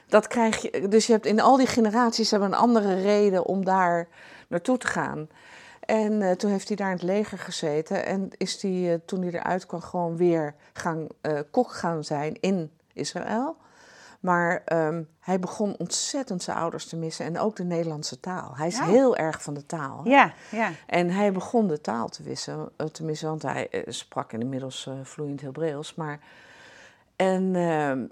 dat 0.06 0.26
krijg 0.26 0.62
je. 0.62 0.88
Dus 0.88 1.06
je 1.06 1.12
hebt 1.12 1.26
in 1.26 1.40
al 1.40 1.56
die 1.56 1.66
generaties 1.66 2.30
hebben 2.30 2.48
een 2.48 2.58
andere 2.58 2.94
reden 2.94 3.46
om 3.46 3.64
daar 3.64 4.08
naartoe 4.48 4.78
te 4.78 4.86
gaan. 4.86 5.28
En 5.80 6.22
eh, 6.22 6.36
toen 6.36 6.50
heeft 6.50 6.68
hij 6.68 6.76
daar 6.76 6.90
in 6.90 6.96
het 6.96 7.02
leger 7.02 7.38
gezeten. 7.38 8.06
En 8.06 8.30
is 8.36 8.62
hij, 8.62 8.92
eh, 8.92 8.98
toen 9.04 9.22
hij 9.22 9.32
eruit 9.32 9.66
kwam, 9.66 9.80
gewoon 9.80 10.16
weer 10.16 10.54
gaan, 10.72 11.06
kok 11.50 11.72
gaan 11.72 12.04
zijn 12.04 12.40
in 12.40 12.70
Israël. 12.92 13.56
Maar 14.20 14.62
ehm, 14.64 15.02
hij 15.20 15.38
begon 15.38 15.76
ontzettend 15.78 16.42
zijn 16.42 16.56
ouders 16.56 16.86
te 16.86 16.96
missen. 16.96 17.24
En 17.24 17.38
ook 17.38 17.56
de 17.56 17.64
Nederlandse 17.64 18.20
taal. 18.20 18.56
Hij 18.56 18.66
is 18.66 18.78
Ja. 18.78 18.84
heel 18.84 19.16
erg 19.16 19.42
van 19.42 19.54
de 19.54 19.66
taal. 19.66 20.00
hè. 20.04 20.10
ja, 20.10 20.32
ja. 20.50 20.70
En 20.86 21.10
hij 21.10 21.32
begon 21.32 21.66
de 21.66 21.80
taal 21.80 22.08
te 22.08 22.22
wissen, 22.22 22.68
eh, 22.76 22.86
te 22.86 23.04
missen, 23.04 23.28
want 23.28 23.42
hij 23.42 23.68
eh, 23.70 23.82
sprak 23.86 24.32
inmiddels 24.32 24.86
eh, 24.86 24.94
vloeiend 25.02 25.40
Hebreeuws. 25.40 25.94
Maar 25.94 26.20
en 27.16 27.56
ehm, 27.56 28.06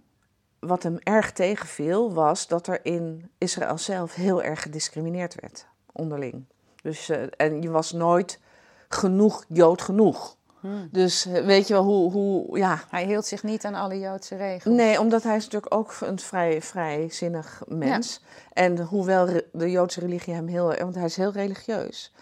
wat 0.58 0.82
hem 0.82 0.98
erg 1.02 1.32
tegenviel, 1.32 2.12
was 2.14 2.46
dat 2.46 2.66
er 2.66 2.84
in 2.84 3.30
Israël 3.38 3.78
zelf 3.78 4.14
heel 4.14 4.42
erg 4.42 4.62
gediscrimineerd 4.62 5.34
werd, 5.40 5.66
onderling. 5.92 6.44
Dus, 6.82 7.08
en 7.36 7.62
je 7.62 7.70
was 7.70 7.92
nooit 7.92 8.40
genoeg 8.88 9.44
Jood 9.48 9.82
genoeg. 9.82 10.36
Hmm. 10.60 10.88
Dus 10.92 11.26
eh, 11.26 11.44
weet 11.44 11.68
je 11.68 11.74
wel 11.74 11.84
hoe, 11.84 12.12
hoe 12.12 12.58
ja, 12.58 12.80
Hij 12.90 13.04
hield 13.04 13.26
zich 13.26 13.42
niet 13.42 13.64
aan 13.64 13.74
alle 13.74 13.98
Joodse 13.98 14.36
regels. 14.36 14.74
Nee, 14.74 15.00
omdat 15.00 15.22
hij 15.22 15.36
is 15.36 15.44
natuurlijk 15.44 15.74
ook 15.74 15.96
een 16.00 16.18
vrij, 16.18 16.62
vrijzinnig 16.62 17.62
mens. 17.66 18.22
En 18.52 18.80
hoewel 18.80 19.28
de 19.52 19.70
Joodse 19.70 20.00
religie 20.00 20.34
hem 20.34 20.46
heel... 20.46 20.74
Want 20.74 20.94
hij 20.94 21.04
is 21.04 21.16
heel 21.16 21.32
religieus. 21.32 22.12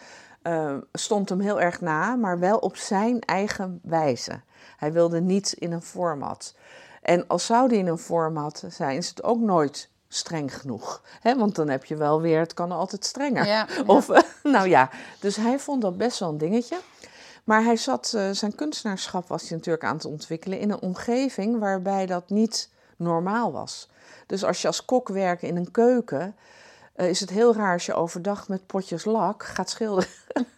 eh, 0.42 0.74
stond 0.92 1.28
hem 1.28 1.40
heel 1.40 1.60
erg 1.60 1.80
na, 1.80 2.16
maar 2.16 2.38
wel 2.38 2.58
op 2.58 2.76
zijn 2.76 3.20
eigen 3.20 3.80
wijze. 3.82 4.40
Hij 4.76 4.92
wilde 4.92 5.20
niet 5.20 5.52
in 5.52 5.72
een 5.72 5.82
format. 5.82 6.54
En 7.02 7.26
als 7.26 7.46
zou 7.46 7.68
die 7.68 7.78
in 7.78 7.86
een 7.86 7.98
format 7.98 8.64
zijn, 8.68 8.96
is 8.96 9.08
het 9.08 9.22
ook 9.22 9.40
nooit 9.40 9.90
streng 10.08 10.60
genoeg. 10.60 11.02
hè? 11.20 11.36
want 11.36 11.54
dan 11.54 11.68
heb 11.68 11.84
je 11.84 11.96
wel 11.96 12.20
weer, 12.20 12.40
het 12.40 12.54
kan 12.54 12.72
altijd 12.72 13.04
strenger. 13.04 13.46
Ja, 13.46 13.66
ja. 13.76 13.82
Of, 13.86 14.08
eh, 14.08 14.22
nou 14.54 14.68
ja, 14.68 14.90
dus 15.20 15.36
hij 15.36 15.58
vond 15.58 15.82
dat 15.82 15.96
best 15.96 16.18
wel 16.18 16.28
een 16.28 16.38
dingetje. 16.38 16.76
Maar 17.46 17.64
hij 17.64 17.76
zat, 17.76 18.12
eh, 18.16 18.30
zijn 18.30 18.54
kunstenaarschap 18.54 19.28
was 19.28 19.48
hij 19.48 19.56
natuurlijk 19.56 19.84
aan 19.84 19.96
het 19.96 20.04
ontwikkelen 20.04 20.58
in 20.58 20.70
een 20.70 20.80
omgeving 20.80 21.58
waarbij 21.58 22.06
dat 22.06 22.30
niet 22.30 22.70
normaal 22.96 23.52
was. 23.52 23.88
Dus 24.26 24.44
als 24.44 24.62
je 24.62 24.66
als 24.66 24.84
kok 24.84 25.08
werkt 25.08 25.42
in 25.42 25.56
een 25.56 25.70
keuken, 25.70 26.36
eh, 26.94 27.08
is 27.08 27.20
het 27.20 27.30
heel 27.30 27.54
raar 27.54 27.72
als 27.72 27.86
je 27.86 27.94
overdag 27.94 28.48
met 28.48 28.66
potjes 28.66 29.04
lak 29.04 29.44
gaat 29.44 29.70
schilderen. 29.70 30.10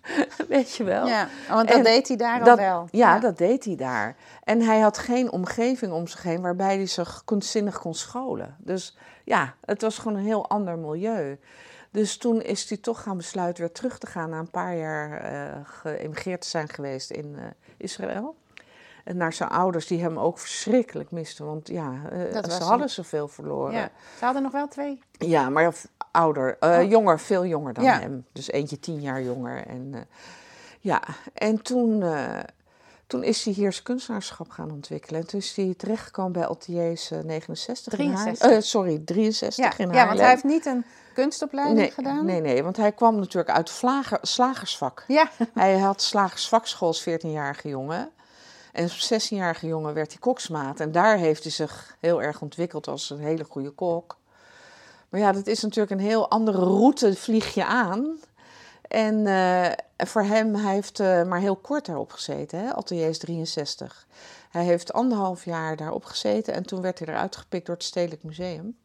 Weet 0.48 0.74
je 0.74 0.84
wel? 0.84 1.06
Ja, 1.06 1.28
want 1.48 1.68
dat 1.68 1.76
En 1.76 1.84
deed 1.84 2.08
hij 2.08 2.16
daar 2.16 2.38
dat, 2.38 2.48
al 2.48 2.56
wel. 2.56 2.88
Ja, 2.90 3.18
dat 3.18 3.38
deed 3.38 3.64
hij 3.64 3.76
daar. 3.76 4.16
En 4.44 4.60
hij 4.60 4.80
had 4.80 4.98
geen 4.98 5.30
omgeving 5.30 5.92
om 5.92 6.06
zich 6.06 6.22
heen 6.22 6.40
waarbij 6.40 6.76
hij 6.76 6.86
zich 6.86 7.22
kunstzinnig 7.24 7.78
kon 7.78 7.94
scholen. 7.94 8.56
Dus 8.58 8.96
ja, 9.24 9.54
het 9.64 9.82
was 9.82 9.98
gewoon 9.98 10.18
een 10.18 10.24
heel 10.24 10.48
ander 10.48 10.78
milieu. 10.78 11.38
Dus 11.90 12.16
toen 12.16 12.42
is 12.42 12.68
hij 12.68 12.78
toch 12.78 13.02
gaan 13.02 13.16
besluiten 13.16 13.62
weer 13.64 13.72
terug 13.72 13.98
te 13.98 14.06
gaan 14.06 14.30
na 14.30 14.38
een 14.38 14.50
paar 14.50 14.76
jaar 14.76 15.20
eh 15.20 15.60
geëmigreerd 15.64 16.40
te 16.40 16.48
zijn 16.48 16.68
geweest 16.68 17.10
in 17.10 17.34
eh, 17.38 17.44
Israël. 17.76 18.36
En 19.04 19.16
naar 19.16 19.32
zijn 19.32 19.48
ouders 19.48 19.86
die 19.86 20.00
hem 20.00 20.18
ook 20.18 20.38
verschrikkelijk 20.38 21.10
misten. 21.10 21.46
Want 21.46 21.68
ja, 21.68 21.92
eh, 22.10 22.50
ze 22.50 22.64
hadden 22.64 22.90
zoveel 22.90 23.28
verloren. 23.28 23.72
Ja. 23.72 23.90
Ze 24.18 24.24
hadden 24.24 24.42
nog 24.42 24.52
wel 24.52 24.68
twee. 24.68 25.02
Ja, 25.12 25.48
maar 25.50 25.74
ouder, 26.10 26.56
Oh. 26.60 26.88
jonger, 26.90 27.20
veel 27.20 27.46
jonger 27.46 27.72
dan 27.72 27.84
Ja. 27.84 28.00
hem. 28.00 28.26
Dus 28.32 28.50
eentje 28.50 28.80
tien 28.80 29.00
jaar 29.00 29.22
jonger. 29.22 29.66
En, 29.66 30.06
ja, 30.80 31.02
en 31.34 31.62
toen, 31.62 32.02
toen 33.08 33.24
is 33.24 33.44
hij 33.44 33.52
hier 33.52 33.72
zijn 33.72 33.84
kunstenaarschap 33.84 34.50
gaan 34.50 34.70
ontwikkelen. 34.70 35.20
En 35.20 35.26
toen 35.26 35.40
is 35.40 35.56
hij 35.56 35.74
terechtgekomen 35.76 36.32
bij 36.32 36.46
Ateliers 36.46 37.10
eh, 37.10 37.18
69 37.18 37.92
in 37.92 37.98
Haarlem. 37.98 38.34
63. 38.34 38.50
Eh, 38.50 38.60
sorry, 38.60 38.98
63 39.04 39.64
Ja, 39.64 39.78
in 39.78 39.88
ja, 39.88 39.94
Haarlem. 39.94 40.06
want 40.06 40.18
hij 40.18 40.28
heeft 40.28 40.44
niet 40.44 40.66
een 40.66 40.84
kunstopleiding 41.14 41.78
nee, 41.78 41.90
gedaan. 41.90 42.24
Nee, 42.24 42.40
nee, 42.40 42.62
want 42.62 42.76
hij 42.76 42.92
kwam 42.92 43.18
natuurlijk 43.18 43.56
uit 43.56 43.70
vlager, 43.70 44.18
slagersvak. 44.22 45.04
Ja, 45.06 45.30
Hij 45.54 45.78
had 45.78 46.02
slagersvakschool 46.02 46.88
als 46.88 47.08
14-jarige 47.08 47.68
jongen. 47.68 48.10
En 48.72 48.82
als 48.82 49.12
16-jarige 49.12 49.66
jongen 49.66 49.94
werd 49.94 50.10
hij 50.10 50.20
koksmaat. 50.20 50.80
En 50.80 50.92
daar 50.92 51.16
heeft 51.16 51.42
hij 51.42 51.52
zich 51.52 51.96
heel 52.00 52.22
erg 52.22 52.40
ontwikkeld 52.40 52.88
als 52.88 53.10
een 53.10 53.18
hele 53.18 53.44
goede 53.44 53.70
kok. 53.70 54.16
Maar 55.08 55.20
ja, 55.20 55.32
dat 55.32 55.46
is 55.46 55.62
natuurlijk 55.62 56.00
een 56.00 56.06
heel 56.06 56.30
andere 56.30 56.58
route, 56.58 57.16
vlieg 57.16 57.54
je 57.54 57.64
aan. 57.64 58.18
En 58.88 59.26
eh, 59.26 60.06
voor 60.06 60.22
hem, 60.22 60.54
hij 60.54 60.74
heeft 60.74 61.00
eh, 61.00 61.22
maar 61.24 61.40
heel 61.40 61.56
kort 61.56 61.86
daarop 61.86 62.12
gezeten, 62.12 62.58
hè? 62.58 62.74
Ateliers 62.74 63.18
63. 63.18 64.06
Hij 64.50 64.64
heeft 64.64 64.92
anderhalf 64.92 65.44
jaar 65.44 65.76
daarop 65.76 66.04
gezeten 66.04 66.54
en 66.54 66.62
toen 66.62 66.80
werd 66.80 66.98
hij 66.98 67.08
eruit 67.08 67.36
gepikt 67.36 67.66
door 67.66 67.74
het 67.74 67.84
Stedelijk 67.84 68.22
Museum. 68.22 68.76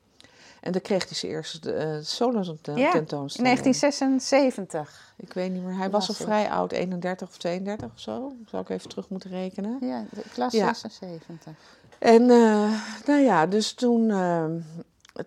En 0.62 0.72
dan 0.72 0.82
kreeg 0.82 1.08
hij 1.08 1.18
zijn 1.18 1.32
eerste 1.32 1.74
uh, 1.74 2.04
solo 2.04 2.58
ja. 2.64 2.74
in 2.74 2.92
tentoonstelling. 2.92 3.60
1976. 3.60 5.14
Ik 5.18 5.34
weet 5.34 5.52
niet 5.52 5.64
meer, 5.64 5.78
hij 5.78 5.90
was 5.90 6.08
al 6.08 6.14
vrij 6.14 6.50
oud, 6.50 6.72
31 6.72 7.28
of 7.28 7.38
32 7.38 7.92
of 7.94 8.00
zo. 8.00 8.36
Zou 8.48 8.64
ik 8.64 8.70
even 8.70 8.90
terug 8.90 9.10
moeten 9.10 9.30
rekenen. 9.30 9.78
Ja, 9.82 10.06
klas 10.34 10.54
Ja. 10.54 10.74
76. 10.74 11.54
En 12.00 12.22
eh, 12.30 12.82
nou 13.06 13.22
ja, 13.22 13.46
dus 13.46 13.74
toen, 13.74 14.10
eh, 14.10 14.46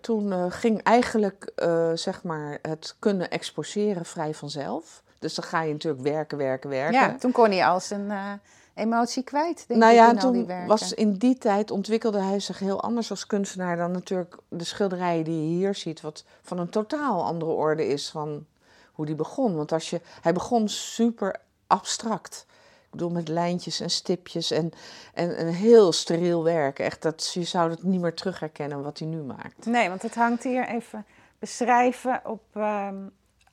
toen 0.01 0.31
eh, 0.31 0.45
ging 0.49 0.83
eigenlijk 0.83 1.51
eh, 1.55 1.91
zeg 1.93 2.23
maar 2.23 2.59
het 2.61 2.95
kunnen 2.99 3.29
exposeren 3.29 4.05
vrij 4.05 4.33
vanzelf. 4.33 5.03
Dus 5.19 5.35
dan 5.35 5.45
ga 5.45 5.61
je 5.61 5.71
natuurlijk 5.71 6.03
werken, 6.03 6.37
werken, 6.37 6.69
werken. 6.69 6.99
Ja, 6.99 7.15
toen 7.15 7.31
kon 7.31 7.51
hij 7.51 7.65
al 7.65 7.79
zijn 7.79 8.11
eh, 8.11 8.31
emotie 8.73 9.23
kwijt, 9.23 9.67
denk 9.67 9.79
nou 9.79 9.91
ik, 9.91 9.97
ja, 9.97 10.09
in 10.09 10.19
al 10.19 10.31
die 10.31 10.45
toen 10.45 10.67
was 10.67 10.93
in 10.93 11.13
die 11.13 11.37
tijd 11.37 11.71
ontwikkelde 11.71 12.21
hij 12.21 12.39
zich 12.39 12.59
heel 12.59 12.81
anders 12.81 13.09
als 13.09 13.25
kunstenaar 13.25 13.77
dan 13.77 13.91
natuurlijk 13.91 14.37
de 14.49 14.63
schilderijen 14.63 15.23
die 15.23 15.41
je 15.41 15.55
hier 15.55 15.75
ziet, 15.75 16.01
wat 16.01 16.23
van 16.41 16.59
een 16.59 16.69
totaal 16.69 17.23
andere 17.23 17.51
orde 17.51 17.87
is 17.87 18.09
van 18.09 18.45
hoe 18.91 19.05
die 19.05 19.15
begon. 19.15 19.55
Want 19.55 19.71
als 19.71 19.89
je, 19.89 20.01
hij 20.21 20.33
begon 20.33 20.69
super 20.69 21.35
abstract. 21.67 22.45
Ik 22.87 22.93
bedoel, 22.93 23.09
met 23.09 23.27
lijntjes 23.27 23.79
en 23.79 23.89
stipjes 23.89 24.51
en, 24.51 24.71
en 25.13 25.39
een 25.39 25.53
heel 25.53 25.91
steriel 25.91 26.43
werk. 26.43 26.79
Echt, 26.79 27.01
dat, 27.01 27.31
je 27.33 27.43
zou 27.43 27.69
het 27.69 27.83
niet 27.83 28.01
meer 28.01 28.13
terug 28.13 28.39
herkennen 28.39 28.83
wat 28.83 28.99
hij 28.99 29.07
nu 29.07 29.21
maakt. 29.21 29.65
Nee, 29.65 29.89
want 29.89 30.01
het 30.01 30.15
hangt 30.15 30.43
hier 30.43 30.67
even 30.67 31.05
beschrijven 31.39 32.21
op 32.23 32.43
ehm, 32.53 32.95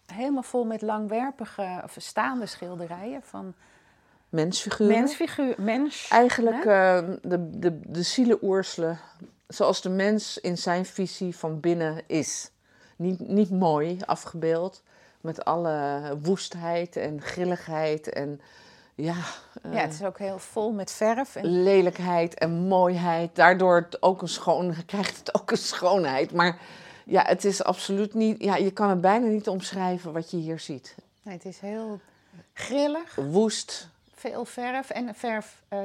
helemaal 0.07 0.43
vol 0.43 0.65
met 0.65 0.83
langwerpige 0.83 1.81
of 1.85 1.97
staande 1.99 2.47
schilderijen 2.47 3.23
van 3.23 3.55
Mensfiguren. 4.35 4.95
mensfiguur, 4.99 5.55
mens. 5.59 6.09
Eigenlijk 6.09 6.65
eh, 6.65 6.99
de, 7.23 7.59
de, 7.59 7.81
de 7.81 8.03
zielenoerselen, 8.03 8.99
zoals 9.49 9.83
de 9.83 9.89
mens 9.89 10.39
in 10.39 10.59
zijn 10.59 10.87
visie 10.87 11.37
van 11.37 11.61
binnen 11.61 12.03
is. 12.07 12.51
Niet, 12.97 13.19
niet 13.19 13.51
mooi 13.51 13.99
afgebeeld, 14.07 14.83
met 15.21 15.45
alle 15.45 16.01
woestheid 16.23 16.97
en 16.97 17.23
grilligheid 17.23 18.09
en 18.09 18.41
ja, 18.95 19.15
ja, 19.63 19.71
het 19.81 19.93
is 19.93 20.03
ook 20.03 20.19
heel 20.19 20.39
vol 20.39 20.73
met 20.73 20.91
verf. 20.93 21.37
En... 21.37 21.63
lelijkheid 21.63 22.35
en 22.35 22.51
mooiheid. 22.51 23.35
Daardoor 23.37 23.77
het 23.77 24.03
ook 24.03 24.23
een 24.23 24.29
schoon, 24.29 24.75
krijgt 24.87 25.17
het 25.19 25.35
ook 25.35 25.51
een 25.51 25.57
schoonheid. 25.57 26.33
Maar 26.33 26.59
ja, 27.05 27.23
het 27.27 27.45
is 27.45 27.65
absoluut 27.65 28.15
niet. 28.15 28.43
Ja, 28.43 28.57
je 28.57 28.71
kan 28.71 28.89
het 28.91 29.01
bijna 29.01 29.27
niet 29.27 29.49
omschrijven 29.49 30.13
wat 30.13 30.31
je 30.31 30.37
hier 30.37 30.59
ziet. 30.61 30.95
Nee, 31.23 31.35
het 31.35 31.45
is 31.45 31.59
heel 31.59 32.01
grillig, 32.53 33.15
Woest. 33.15 33.89
veel 34.15 34.45
verf 34.45 34.91
en 34.91 35.15
verf, 35.15 35.63
eh, 35.69 35.79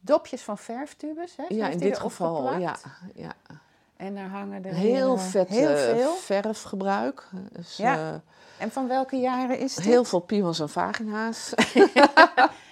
dopjes 0.00 0.42
van 0.42 0.58
verftubes. 0.58 1.36
Hè, 1.36 1.44
Ja, 1.48 1.68
in 1.68 1.78
dit 1.78 1.98
geval. 1.98 2.58
Ja, 2.58 2.76
ja. 3.14 3.32
En 3.96 4.14
daar 4.14 4.28
hangen 4.28 4.64
er 4.64 4.74
Heel 4.74 5.14
eh, 5.14 5.20
vet 5.20 5.48
heel 5.48 5.68
eh, 5.68 5.94
veel. 5.94 6.14
verfgebruik. 6.14 7.28
Dus, 7.52 7.76
Ja. 7.76 7.96
eh, 8.12 8.14
En 8.62 8.70
van 8.70 8.88
welke 8.88 9.16
jaren 9.16 9.58
is 9.58 9.74
dit? 9.74 9.84
heel 9.84 10.04
veel 10.04 10.20
piemels 10.20 10.60
en 10.60 10.68
vagina's. 10.68 11.52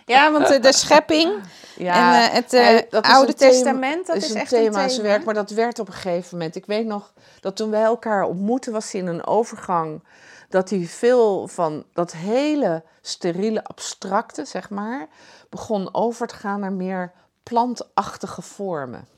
Ja, 0.07 0.33
want 0.33 0.49
de, 0.49 0.59
de 0.59 0.73
schepping 0.73 1.33
Ja, 1.77 2.23
en 2.23 2.29
eh, 2.29 2.35
het 2.35 2.53
eh, 2.53 2.77
eh, 2.79 2.85
Oude 2.91 3.35
thema- 3.35 3.53
Testament, 3.53 4.07
dat 4.07 4.17
is, 4.17 4.25
is, 4.25 4.31
een 4.31 4.37
echt 4.37 4.51
thema's 4.51 4.83
een 4.83 4.89
thema. 4.89 5.09
werk, 5.09 5.25
maar 5.25 5.35
dat 5.35 5.51
werd 5.51 5.79
op 5.79 5.87
een 5.87 5.93
gegeven 5.93 6.39
moment. 6.39 6.57
Ik 6.57 6.67
weet 6.67 6.87
nog 6.87 7.13
dat 7.41 7.57
toen 7.57 7.71
wij 7.71 7.83
elkaar 7.83 8.25
ontmoetten, 8.25 8.73
was 8.73 8.93
hij 8.93 9.01
in 9.01 9.07
een 9.07 9.27
overgang. 9.27 10.03
Dat 10.49 10.71
hij 10.71 10.85
veel 10.87 11.49
van 11.49 11.85
dat 11.93 12.13
hele 12.13 12.83
steriele, 13.01 13.65
abstracte, 13.65 14.45
zeg 14.45 14.71
maar, 14.71 15.09
begon 15.49 15.95
over 15.95 16.27
te 16.27 16.35
gaan 16.35 16.61
naar 16.61 16.73
meer 16.73 17.13
plantachtige 17.43 18.43
vormen. 18.43 19.09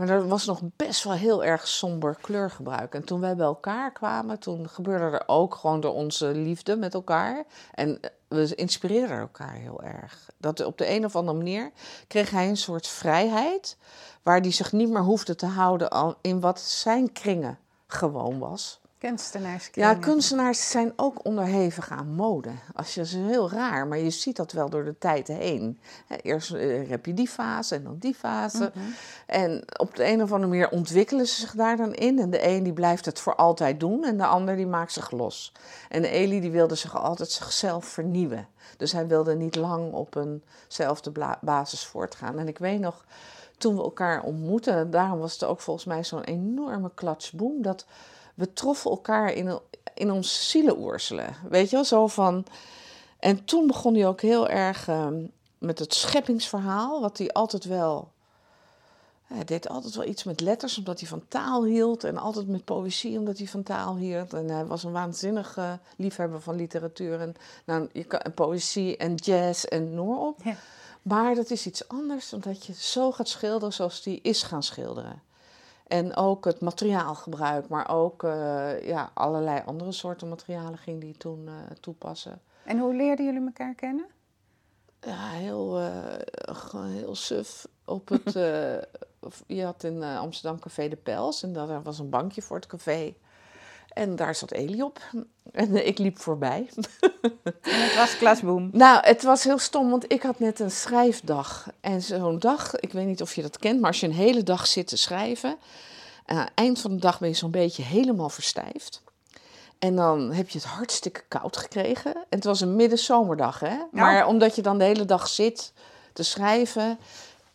Maar 0.00 0.08
er 0.08 0.28
was 0.28 0.46
nog 0.46 0.60
best 0.76 1.04
wel 1.04 1.12
heel 1.12 1.44
erg 1.44 1.68
somber 1.68 2.16
kleurgebruik. 2.20 2.94
En 2.94 3.04
toen 3.04 3.20
wij 3.20 3.36
bij 3.36 3.46
elkaar 3.46 3.92
kwamen, 3.92 4.38
toen 4.38 4.68
gebeurde 4.68 5.04
er 5.04 5.22
ook 5.26 5.54
gewoon 5.54 5.80
door 5.80 5.94
onze 5.94 6.26
liefde 6.26 6.76
met 6.76 6.94
elkaar. 6.94 7.44
En 7.74 8.00
we 8.28 8.54
inspireerden 8.54 9.18
elkaar 9.18 9.52
heel 9.52 9.82
erg. 9.82 10.30
Dat 10.36 10.64
op 10.64 10.78
de 10.78 10.90
een 10.90 11.04
of 11.04 11.16
andere 11.16 11.36
manier 11.36 11.70
kreeg 12.06 12.30
hij 12.30 12.48
een 12.48 12.56
soort 12.56 12.86
vrijheid. 12.86 13.76
Waar 14.22 14.40
hij 14.40 14.52
zich 14.52 14.72
niet 14.72 14.90
meer 14.90 15.02
hoefde 15.02 15.34
te 15.34 15.46
houden 15.46 16.16
in 16.20 16.40
wat 16.40 16.60
zijn 16.60 17.12
kringen 17.12 17.58
gewoon 17.86 18.38
was. 18.38 18.79
Kunstenaarskringen. 19.00 19.90
Ja, 19.90 19.96
kunstenaars 19.96 20.70
zijn 20.70 20.92
ook 20.96 21.24
onderhevig 21.24 21.90
aan 21.90 22.14
mode. 22.14 22.50
Als 22.74 22.94
je, 22.94 23.00
dat 23.00 23.08
is 23.08 23.14
heel 23.14 23.50
raar, 23.50 23.86
maar 23.86 23.98
je 23.98 24.10
ziet 24.10 24.36
dat 24.36 24.52
wel 24.52 24.70
door 24.70 24.84
de 24.84 24.98
tijd 24.98 25.28
heen. 25.28 25.80
Eerst 26.22 26.52
eh, 26.52 26.88
heb 26.88 27.06
je 27.06 27.14
die 27.14 27.28
fase 27.28 27.74
en 27.74 27.82
dan 27.82 27.96
die 27.98 28.14
fase. 28.14 28.72
En 29.26 29.64
op 29.76 29.94
de 29.94 30.06
een 30.06 30.22
of 30.22 30.32
andere 30.32 30.50
manier 30.50 30.70
ontwikkelen 30.70 31.26
ze 31.26 31.40
zich 31.40 31.52
daar 31.52 31.76
dan 31.76 31.94
in. 31.94 32.18
En 32.18 32.30
de 32.30 32.46
een 32.46 32.62
die 32.62 32.72
blijft 32.72 33.04
het 33.04 33.20
voor 33.20 33.34
altijd 33.34 33.80
doen 33.80 34.04
en 34.04 34.16
de 34.16 34.26
ander 34.26 34.56
die 34.56 34.66
maakt 34.66 34.92
zich 34.92 35.10
los. 35.10 35.52
En 35.88 36.04
Eli 36.04 36.40
die 36.40 36.50
wilde 36.50 36.74
zich 36.74 36.96
altijd 36.96 37.30
zichzelf 37.30 37.84
vernieuwen. 37.84 38.48
Dus 38.76 38.92
hij 38.92 39.06
wilde 39.06 39.34
niet 39.34 39.56
lang 39.56 39.92
op 39.92 40.16
eenzelfde 40.66 41.12
basis 41.40 41.84
voortgaan. 41.84 42.38
En 42.38 42.48
ik 42.48 42.58
weet 42.58 42.80
nog, 42.80 43.04
toen 43.58 43.76
we 43.76 43.82
elkaar 43.82 44.22
ontmoetten, 44.22 44.90
daarom 44.90 45.18
was 45.18 45.32
het 45.32 45.44
ook 45.44 45.60
volgens 45.60 45.86
mij 45.86 46.04
zo'n 46.04 46.24
enorme 46.24 46.90
klatsboom, 46.94 47.62
dat 47.62 47.86
we 48.40 48.52
troffen 48.52 48.90
elkaar 48.90 49.32
in, 49.32 49.58
in 49.94 50.10
ons 50.10 50.50
zielenoerselen. 50.50 51.36
Weet 51.48 51.70
je 51.70 51.76
wel, 51.76 51.84
zo 51.84 52.06
van... 52.06 52.44
En 53.18 53.44
toen 53.44 53.66
begon 53.66 53.94
hij 53.94 54.06
ook 54.06 54.20
heel 54.20 54.48
erg 54.48 54.88
ehm, 54.88 55.24
met 55.58 55.78
het 55.78 55.94
scheppingsverhaal, 55.94 57.00
wat 57.00 57.18
hij 57.18 57.32
altijd 57.32 57.64
wel... 57.64 58.10
Hij 59.24 59.44
deed 59.44 59.68
altijd 59.68 59.94
wel 59.94 60.06
iets 60.06 60.24
met 60.24 60.40
letters, 60.40 60.78
omdat 60.78 61.00
hij 61.00 61.08
van 61.08 61.22
taal 61.28 61.64
hield. 61.64 62.04
En 62.04 62.18
altijd 62.18 62.48
met 62.48 62.64
poëzie, 62.64 63.18
omdat 63.18 63.38
hij 63.38 63.46
van 63.46 63.62
taal 63.62 63.96
hield. 63.96 64.32
En 64.32 64.48
hij 64.48 64.66
was 64.66 64.84
een 64.84 64.92
waanzinnige 64.92 65.78
liefhebber 65.96 66.40
van 66.40 66.56
literatuur. 66.56 67.20
En, 67.20 67.34
nou, 67.64 67.88
je 67.92 68.04
kan, 68.04 68.20
en 68.20 68.34
poëzie 68.34 68.96
en 68.96 69.14
jazz 69.14 69.64
en 69.64 69.94
noem 69.94 70.08
maar 70.08 70.18
op. 70.18 70.42
Ja. 70.44 70.56
Maar 71.02 71.34
dat 71.34 71.50
is 71.50 71.66
iets 71.66 71.88
anders, 71.88 72.32
omdat 72.32 72.66
je 72.66 72.72
zo 72.74 73.12
gaat 73.12 73.28
schilderen 73.28 73.72
zoals 73.72 74.02
die 74.02 74.20
is 74.22 74.42
gaan 74.42 74.62
schilderen. 74.62 75.22
En 75.90 76.16
ook 76.16 76.44
het 76.44 76.60
materiaalgebruik, 76.60 77.68
maar 77.68 77.88
ook 77.88 78.22
eh, 78.24 78.86
ja, 78.86 79.10
allerlei 79.14 79.62
andere 79.66 79.92
soorten 79.92 80.28
materialen 80.28 80.78
ging 80.78 81.00
die 81.00 81.16
toen 81.16 81.48
eh, 81.48 81.54
toepassen. 81.80 82.40
En 82.64 82.78
hoe 82.78 82.94
leerden 82.94 83.24
jullie 83.24 83.44
elkaar 83.44 83.74
kennen? 83.74 84.06
Ja, 85.00 85.28
heel, 85.28 85.90
gewoon 86.42 86.86
heel 86.86 87.14
suf. 87.14 87.66
Op 87.84 88.08
het, 88.08 88.32
je 89.46 89.64
had 89.64 89.84
in 89.84 90.02
Amsterdam 90.02 90.58
Café 90.58 90.88
de 90.88 90.96
Pels 90.96 91.42
en 91.42 91.52
daar 91.52 91.82
was 91.82 91.98
een 91.98 92.10
bankje 92.10 92.42
voor 92.42 92.56
het 92.56 92.66
café. 92.66 93.14
En 93.92 94.16
daar 94.16 94.34
zat 94.34 94.50
Eli 94.50 94.82
op. 94.82 95.00
En 95.52 95.76
eh, 95.76 95.86
ik 95.86 95.98
liep 95.98 96.18
voorbij. 96.18 96.68
En 97.60 97.80
het 97.80 97.96
was 97.96 98.16
klasboom. 98.18 98.68
Nou, 98.72 99.06
het 99.06 99.22
was 99.22 99.44
heel 99.44 99.58
stom, 99.58 99.90
want 99.90 100.12
ik 100.12 100.22
had 100.22 100.38
net 100.38 100.60
een 100.60 100.70
schrijfdag. 100.70 101.68
En 101.80 102.02
zo'n 102.02 102.38
dag, 102.38 102.76
ik 102.76 102.92
weet 102.92 103.06
niet 103.06 103.22
of 103.22 103.34
je 103.34 103.42
dat 103.42 103.58
kent, 103.58 103.80
maar 103.80 103.90
als 103.90 104.00
je 104.00 104.06
een 104.06 104.12
hele 104.12 104.42
dag 104.42 104.66
zit 104.66 104.86
te 104.86 104.96
schrijven, 104.96 105.56
en 106.26 106.36
aan 106.36 106.44
het 106.44 106.52
eind 106.54 106.80
van 106.80 106.90
de 106.90 107.00
dag 107.00 107.18
ben 107.18 107.28
je 107.28 107.34
zo'n 107.34 107.50
beetje 107.50 107.82
helemaal 107.82 108.28
verstijfd. 108.28 109.02
En 109.78 109.96
dan 109.96 110.32
heb 110.32 110.48
je 110.48 110.58
het 110.58 110.66
hartstikke 110.66 111.22
koud 111.28 111.56
gekregen. 111.56 112.14
En 112.14 112.24
het 112.28 112.44
was 112.44 112.60
een 112.60 112.76
middenzomerdag, 112.76 113.60
hè? 113.60 113.76
Maar 113.90 114.26
omdat 114.26 114.56
je 114.56 114.62
dan 114.62 114.78
de 114.78 114.84
hele 114.84 115.04
dag 115.04 115.28
zit 115.28 115.72
te 116.12 116.22
schrijven. 116.22 116.98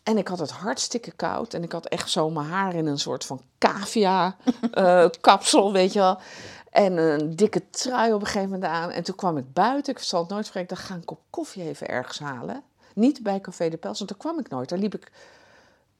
En 0.05 0.17
ik 0.17 0.27
had 0.27 0.39
het 0.39 0.51
hartstikke 0.51 1.11
koud. 1.11 1.53
En 1.53 1.63
ik 1.63 1.71
had 1.71 1.85
echt 1.85 2.09
zo 2.09 2.29
mijn 2.29 2.47
haar 2.47 2.73
in 2.75 2.85
een 2.85 2.99
soort 2.99 3.25
van 3.25 3.41
cavia 3.57 4.35
eh, 4.71 5.05
kapsel, 5.21 5.71
weet 5.71 5.93
je 5.93 5.99
wel. 5.99 6.19
En 6.71 6.97
een 6.97 7.35
dikke 7.35 7.69
trui 7.69 8.13
op 8.13 8.19
een 8.21 8.25
gegeven 8.27 8.49
moment 8.49 8.71
aan. 8.71 8.89
En 8.91 9.03
toen 9.03 9.15
kwam 9.15 9.37
ik 9.37 9.53
buiten. 9.53 9.93
Ik 9.93 9.99
zal 9.99 10.19
het 10.21 10.29
nooit 10.29 10.47
vergeten. 10.49 10.69
Ik 10.69 10.75
dacht, 10.77 10.89
ga 10.89 10.95
een 10.95 11.05
kop 11.05 11.19
koffie 11.29 11.63
even 11.63 11.87
ergens 11.87 12.19
halen. 12.19 12.63
Niet 12.93 13.23
bij 13.23 13.41
Café 13.41 13.69
de 13.69 13.77
Pels, 13.77 13.97
want 13.97 14.09
daar 14.09 14.19
kwam 14.19 14.39
ik 14.39 14.49
nooit. 14.49 14.69
Daar 14.69 14.79
liep 14.79 14.95
ik 14.95 15.11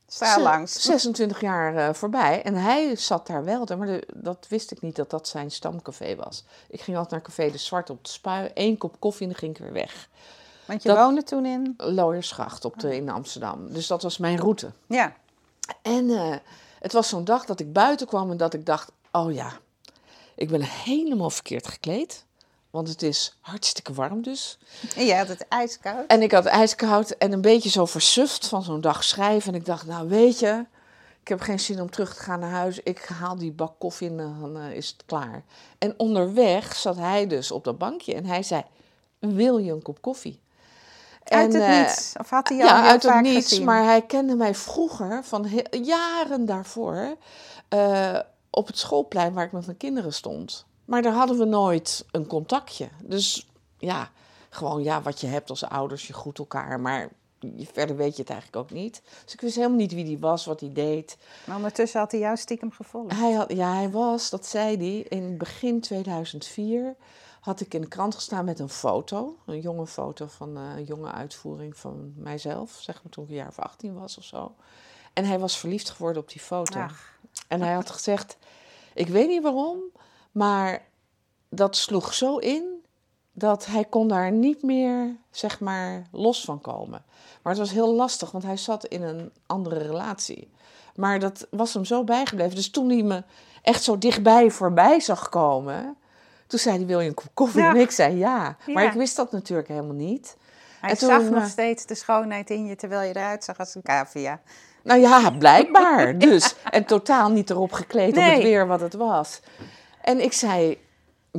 Sta 0.08 0.40
langs. 0.40 0.82
26 0.84 1.42
jaar 1.42 1.76
eh, 1.76 1.94
voorbij. 1.94 2.42
En 2.44 2.56
hij 2.56 2.96
zat 2.96 3.28
daar 3.28 3.44
wel. 3.44 3.66
Maar 3.78 3.88
de- 3.88 4.08
dat 4.14 4.46
wist 4.50 4.72
ik 4.72 4.82
niet 4.82 4.96
dat 4.96 5.10
dat 5.10 5.28
zijn 5.28 5.52
stamcafé 5.52 6.16
was. 6.16 6.44
Ik 6.70 6.82
ging 6.82 6.98
altijd 6.98 7.14
naar 7.14 7.32
Café 7.36 7.52
de 7.52 7.58
Zwart 7.58 7.90
op 7.90 8.04
de 8.04 8.10
spui. 8.10 8.52
Eén 8.54 8.78
kop 8.78 9.00
koffie 9.00 9.22
en 9.26 9.32
dan 9.32 9.40
ging 9.40 9.52
ik 9.58 9.62
weer 9.64 9.74
weg. 9.74 10.10
Want 10.66 10.84
je 10.84 10.90
Dat- 10.90 10.98
woonde 10.98 11.24
toen 11.24 11.46
in... 11.46 11.74
Looiersgracht 11.78 12.66
op 12.66 12.80
de, 12.80 12.96
in 12.96 13.10
Amsterdam. 13.10 13.74
Dus 13.74 13.88
dat 13.88 14.02
was 14.02 14.18
mijn 14.18 14.38
route. 14.38 14.72
Ja. 14.88 15.16
En 15.82 16.10
eh, 16.10 16.36
het 16.80 16.94
was 16.94 17.10
zo'n 17.10 17.24
dag 17.24 17.46
dat 17.46 17.60
ik 17.60 17.74
buiten 17.74 18.08
kwam 18.08 18.32
en 18.32 18.38
dat 18.38 18.54
ik 18.54 18.66
dacht: 18.66 18.92
oh 19.12 19.34
ja, 19.34 19.52
ik 20.36 20.50
ben 20.50 20.62
helemaal 20.62 21.30
verkeerd 21.30 21.68
gekleed. 21.68 22.26
Want 22.70 22.88
het 22.88 23.02
is 23.02 23.38
hartstikke 23.42 23.94
warm 23.94 24.22
dus. 24.22 24.58
En 24.96 25.06
jij 25.06 25.18
had 25.18 25.28
het 25.28 25.48
ijskoud. 25.48 26.08
En 26.08 26.22
ik 26.22 26.32
had 26.32 26.46
ijskoud 26.46 27.10
en 27.10 27.32
een 27.32 27.42
beetje 27.42 27.70
zo 27.70 27.86
versuft 27.86 28.48
van 28.48 28.64
zo'n 28.64 28.82
dag 28.82 29.04
schrijven. 29.04 29.54
En 29.54 29.60
ik 29.60 29.66
dacht, 29.66 29.86
nou 29.86 30.10
weet 30.10 30.40
je, 30.40 30.66
ik 31.22 31.28
heb 31.28 31.40
geen 31.40 31.60
zin 31.60 31.82
om 31.82 31.90
terug 31.90 32.16
te 32.16 32.22
gaan 32.24 32.40
naar 32.40 32.50
huis. 32.50 32.80
Ik 32.80 33.06
haal 33.06 33.36
die 33.36 33.52
bak 33.52 33.80
koffie 33.80 34.10
en 34.10 34.18
dan 34.18 34.58
eh, 34.58 34.72
is 34.72 34.88
het 34.88 35.04
klaar. 35.06 35.44
En 35.78 35.94
onderweg 35.98 36.76
zat 36.76 36.96
hij 36.96 37.28
dus 37.28 37.52
op 37.52 37.64
dat 37.64 37.78
bankje 37.78 38.14
en 38.14 38.26
hij 38.26 38.44
zei, 38.44 38.64
wil 39.20 39.58
je 39.58 39.72
een 39.72 39.82
kop 39.82 40.02
koffie? 40.02 40.40
Uit 41.26 41.54
het 41.54 41.62
eh, 41.62 41.80
niets. 41.80 42.14
Of 42.20 42.30
had 42.30 42.48
hij 42.48 42.58
jou 42.58 42.70
ja, 42.70 42.82
heel 42.82 42.90
uit 42.90 43.04
het 43.04 43.22
niets. 43.22 43.48
gezien? 43.48 43.66
Maar 43.66 43.84
hij 43.84 44.02
kende 44.02 44.36
mij 44.36 44.56
vroeger, 44.56 45.24
van 45.24 45.50
jaren 45.82 46.46
daarvoor, 46.46 47.16
eh, 47.68 48.20
op 48.50 48.68
het 48.68 48.78
schoolplein 48.78 49.34
waar 49.34 49.46
ik 49.46 49.52
met 49.52 49.66
mijn 49.66 49.78
kinderen 49.78 50.14
stond. 50.14 50.66
Maar 50.86 51.02
daar 51.02 51.14
hadden 51.14 51.38
we 51.38 51.46
nooit 51.46 52.06
een 52.12 52.28
contactje. 52.28 52.88
Dus 53.04 53.50
ja, 53.78 54.10
gewoon 54.50 54.84
ja, 54.84 55.02
wat 55.02 55.22
je 55.22 55.28
hebt 55.28 55.50
als 55.50 55.64
ouders, 55.64 56.08
je 56.08 56.14
groet 56.14 56.40
elkaar. 56.40 56.80
Maar 56.80 57.10
verder 57.74 57.96
weet 57.96 58.16
je 58.16 58.22
het 58.22 58.32
eigenlijk 58.32 58.62
ook 58.64 58.72
niet. 58.72 59.02
Dus 59.24 59.34
ik 59.34 59.42
wist 59.42 59.56
helemaal 59.56 59.78
niet 59.78 59.94
wie 59.94 60.06
die 60.06 60.20
was, 60.20 60.46
wat 60.46 60.60
hij 60.60 60.74
deed. 60.74 61.18
Maar 61.46 61.56
ondertussen 61.56 62.00
had 62.00 62.12
hij 62.12 62.20
jou 62.20 62.38
stiekem 62.38 62.72
gevolgd. 62.72 63.16
Hij 63.16 63.32
had, 63.32 63.52
ja, 63.52 63.74
hij 63.74 63.90
was, 63.90 64.30
dat 64.30 64.46
zei 64.46 64.78
hij, 64.78 65.20
in 65.20 65.38
begin 65.38 65.82
2004 65.82 66.96
had 67.46 67.62
ik 67.62 67.74
in 67.74 67.82
de 67.82 67.88
krant 67.88 68.16
gestaan 68.16 68.46
met 68.46 68.60
een 68.60 68.70
foto. 68.70 69.38
Een 69.46 69.60
jonge 69.60 69.88
foto 69.88 70.26
van 70.28 70.58
eh, 70.58 70.76
een 70.76 70.84
jonge 70.84 71.12
uitvoering 71.12 71.78
van 71.78 72.14
mijzelf, 72.16 72.78
zeg 72.82 73.04
maar 73.04 73.12
toen 73.12 73.24
ik 73.24 73.30
een 73.30 73.36
jaar 73.36 73.48
of 73.48 73.60
18 73.60 73.94
was 73.94 74.18
of 74.18 74.24
zo. 74.24 74.56
En 75.14 75.26
hij 75.26 75.40
was 75.40 75.58
verliefd 75.58 75.90
geworden 75.90 76.22
op 76.22 76.30
die 76.30 76.42
foto. 76.42 76.80
Ach. 76.80 77.18
En 77.48 77.62
hij 77.62 77.74
had 77.74 77.90
gezegd, 77.90 78.38
ik 78.94 79.08
weet 79.08 79.28
niet 79.28 79.44
waarom, 79.44 79.80
maar 80.32 80.88
dat 81.50 81.76
sloeg 81.76 82.14
zo 82.14 82.38
in 82.38 82.86
dat 83.32 83.66
hij 83.66 83.86
kon 83.86 84.08
daar 84.08 84.32
niet 84.32 84.64
meer, 84.64 85.16
zeg 85.32 85.60
maar, 85.60 86.08
los 86.12 86.44
van 86.44 86.62
komen. 86.62 87.04
Maar 87.42 87.54
het 87.54 87.62
was 87.62 87.72
heel 87.72 87.94
lastig, 87.94 88.32
want 88.32 88.44
hij 88.44 88.58
zat 88.58 88.86
in 88.86 89.02
een 89.02 89.32
andere 89.46 89.78
relatie. 89.78 90.52
Maar 90.96 91.20
dat 91.20 91.48
was 91.50 91.74
hem 91.74 91.86
zo 91.86 92.04
bijgebleven. 92.04 92.56
Dus 92.56 92.70
toen 92.70 92.90
hij 92.90 93.04
me 93.04 93.24
echt 93.62 93.84
zo 93.84 93.98
dichtbij 93.98 94.52
voorbij 94.52 95.00
zag 95.00 95.30
komen, 95.30 95.98
toen 96.48 96.60
zei 96.60 96.78
hij, 96.78 96.86
wil 96.86 97.00
je 97.00 97.08
een 97.08 97.14
kop 97.14 97.30
koffie? 97.34 97.62
Ja. 97.62 97.70
En 97.70 97.76
ik 97.80 97.92
zei 97.92 98.18
ja. 98.18 98.58
Maar 98.66 98.84
Ja. 98.84 98.90
ik 98.90 98.96
wist 98.98 99.16
dat 99.16 99.32
natuurlijk 99.32 99.68
helemaal 99.68 99.96
niet. 99.96 100.38
Hij 100.82 100.90
En 100.90 100.98
toen, 100.98 101.10
zag 101.10 101.22
nog 101.24 101.44
eh, 101.44 101.50
steeds 101.50 101.86
de 101.86 101.96
schoonheid 101.96 102.50
in 102.50 102.66
je, 102.66 102.76
terwijl 102.76 103.02
je 103.02 103.16
eruit 103.16 103.44
zag 103.44 103.58
als 103.58 103.76
een 103.76 103.82
cavia. 103.82 104.42
Nou 104.84 105.00
ja, 105.00 105.30
blijkbaar. 105.40 106.18
Dus. 106.18 106.56
En 106.72 106.86
totaal 106.86 107.30
niet 107.30 107.50
erop 107.50 107.72
gekleed 107.72 108.10
op 108.10 108.16
Nee. 108.16 108.34
het 108.34 108.44
weer 108.44 108.68
wat 108.68 108.82
het 108.82 108.94
was. 108.94 109.40
En 110.02 110.20
ik 110.24 110.34
zei, 110.34 110.78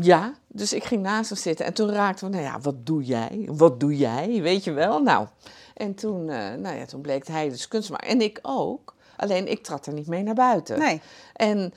Ja, 0.01 0.33
dus 0.47 0.73
ik 0.73 0.85
ging 0.85 1.03
naast 1.03 1.29
hem 1.31 1.39
zitten 1.39 1.67
en 1.67 1.75
toen 1.75 1.91
raakten 1.93 2.27
we, 2.31 2.37
nou 2.37 2.47
ja, 2.47 2.59
wat 2.61 2.87
doe 2.87 3.03
jij? 3.05 3.49
Wat 3.51 3.81
doe 3.81 3.97
jij? 3.97 4.39
Weet 4.43 4.65
je 4.65 4.73
wel? 4.73 5.03
Nou, 5.03 5.27
en 5.75 5.95
toen, 5.95 6.31
eh, 6.31 6.55
nou 6.55 6.77
ja, 6.77 6.85
toen 6.85 7.01
bleek 7.01 7.27
hij 7.27 7.49
dus 7.49 7.69
kunstenaar. 7.69 8.01
En 8.01 8.21
ik 8.21 8.39
ook. 8.43 8.95
Alleen 9.17 9.51
ik 9.51 9.63
trad 9.63 9.87
er 9.87 9.93
niet 9.93 10.07
mee 10.07 10.23
naar 10.23 10.35
buiten. 10.35 10.79
Nee. 10.79 11.01
En, 11.33 11.75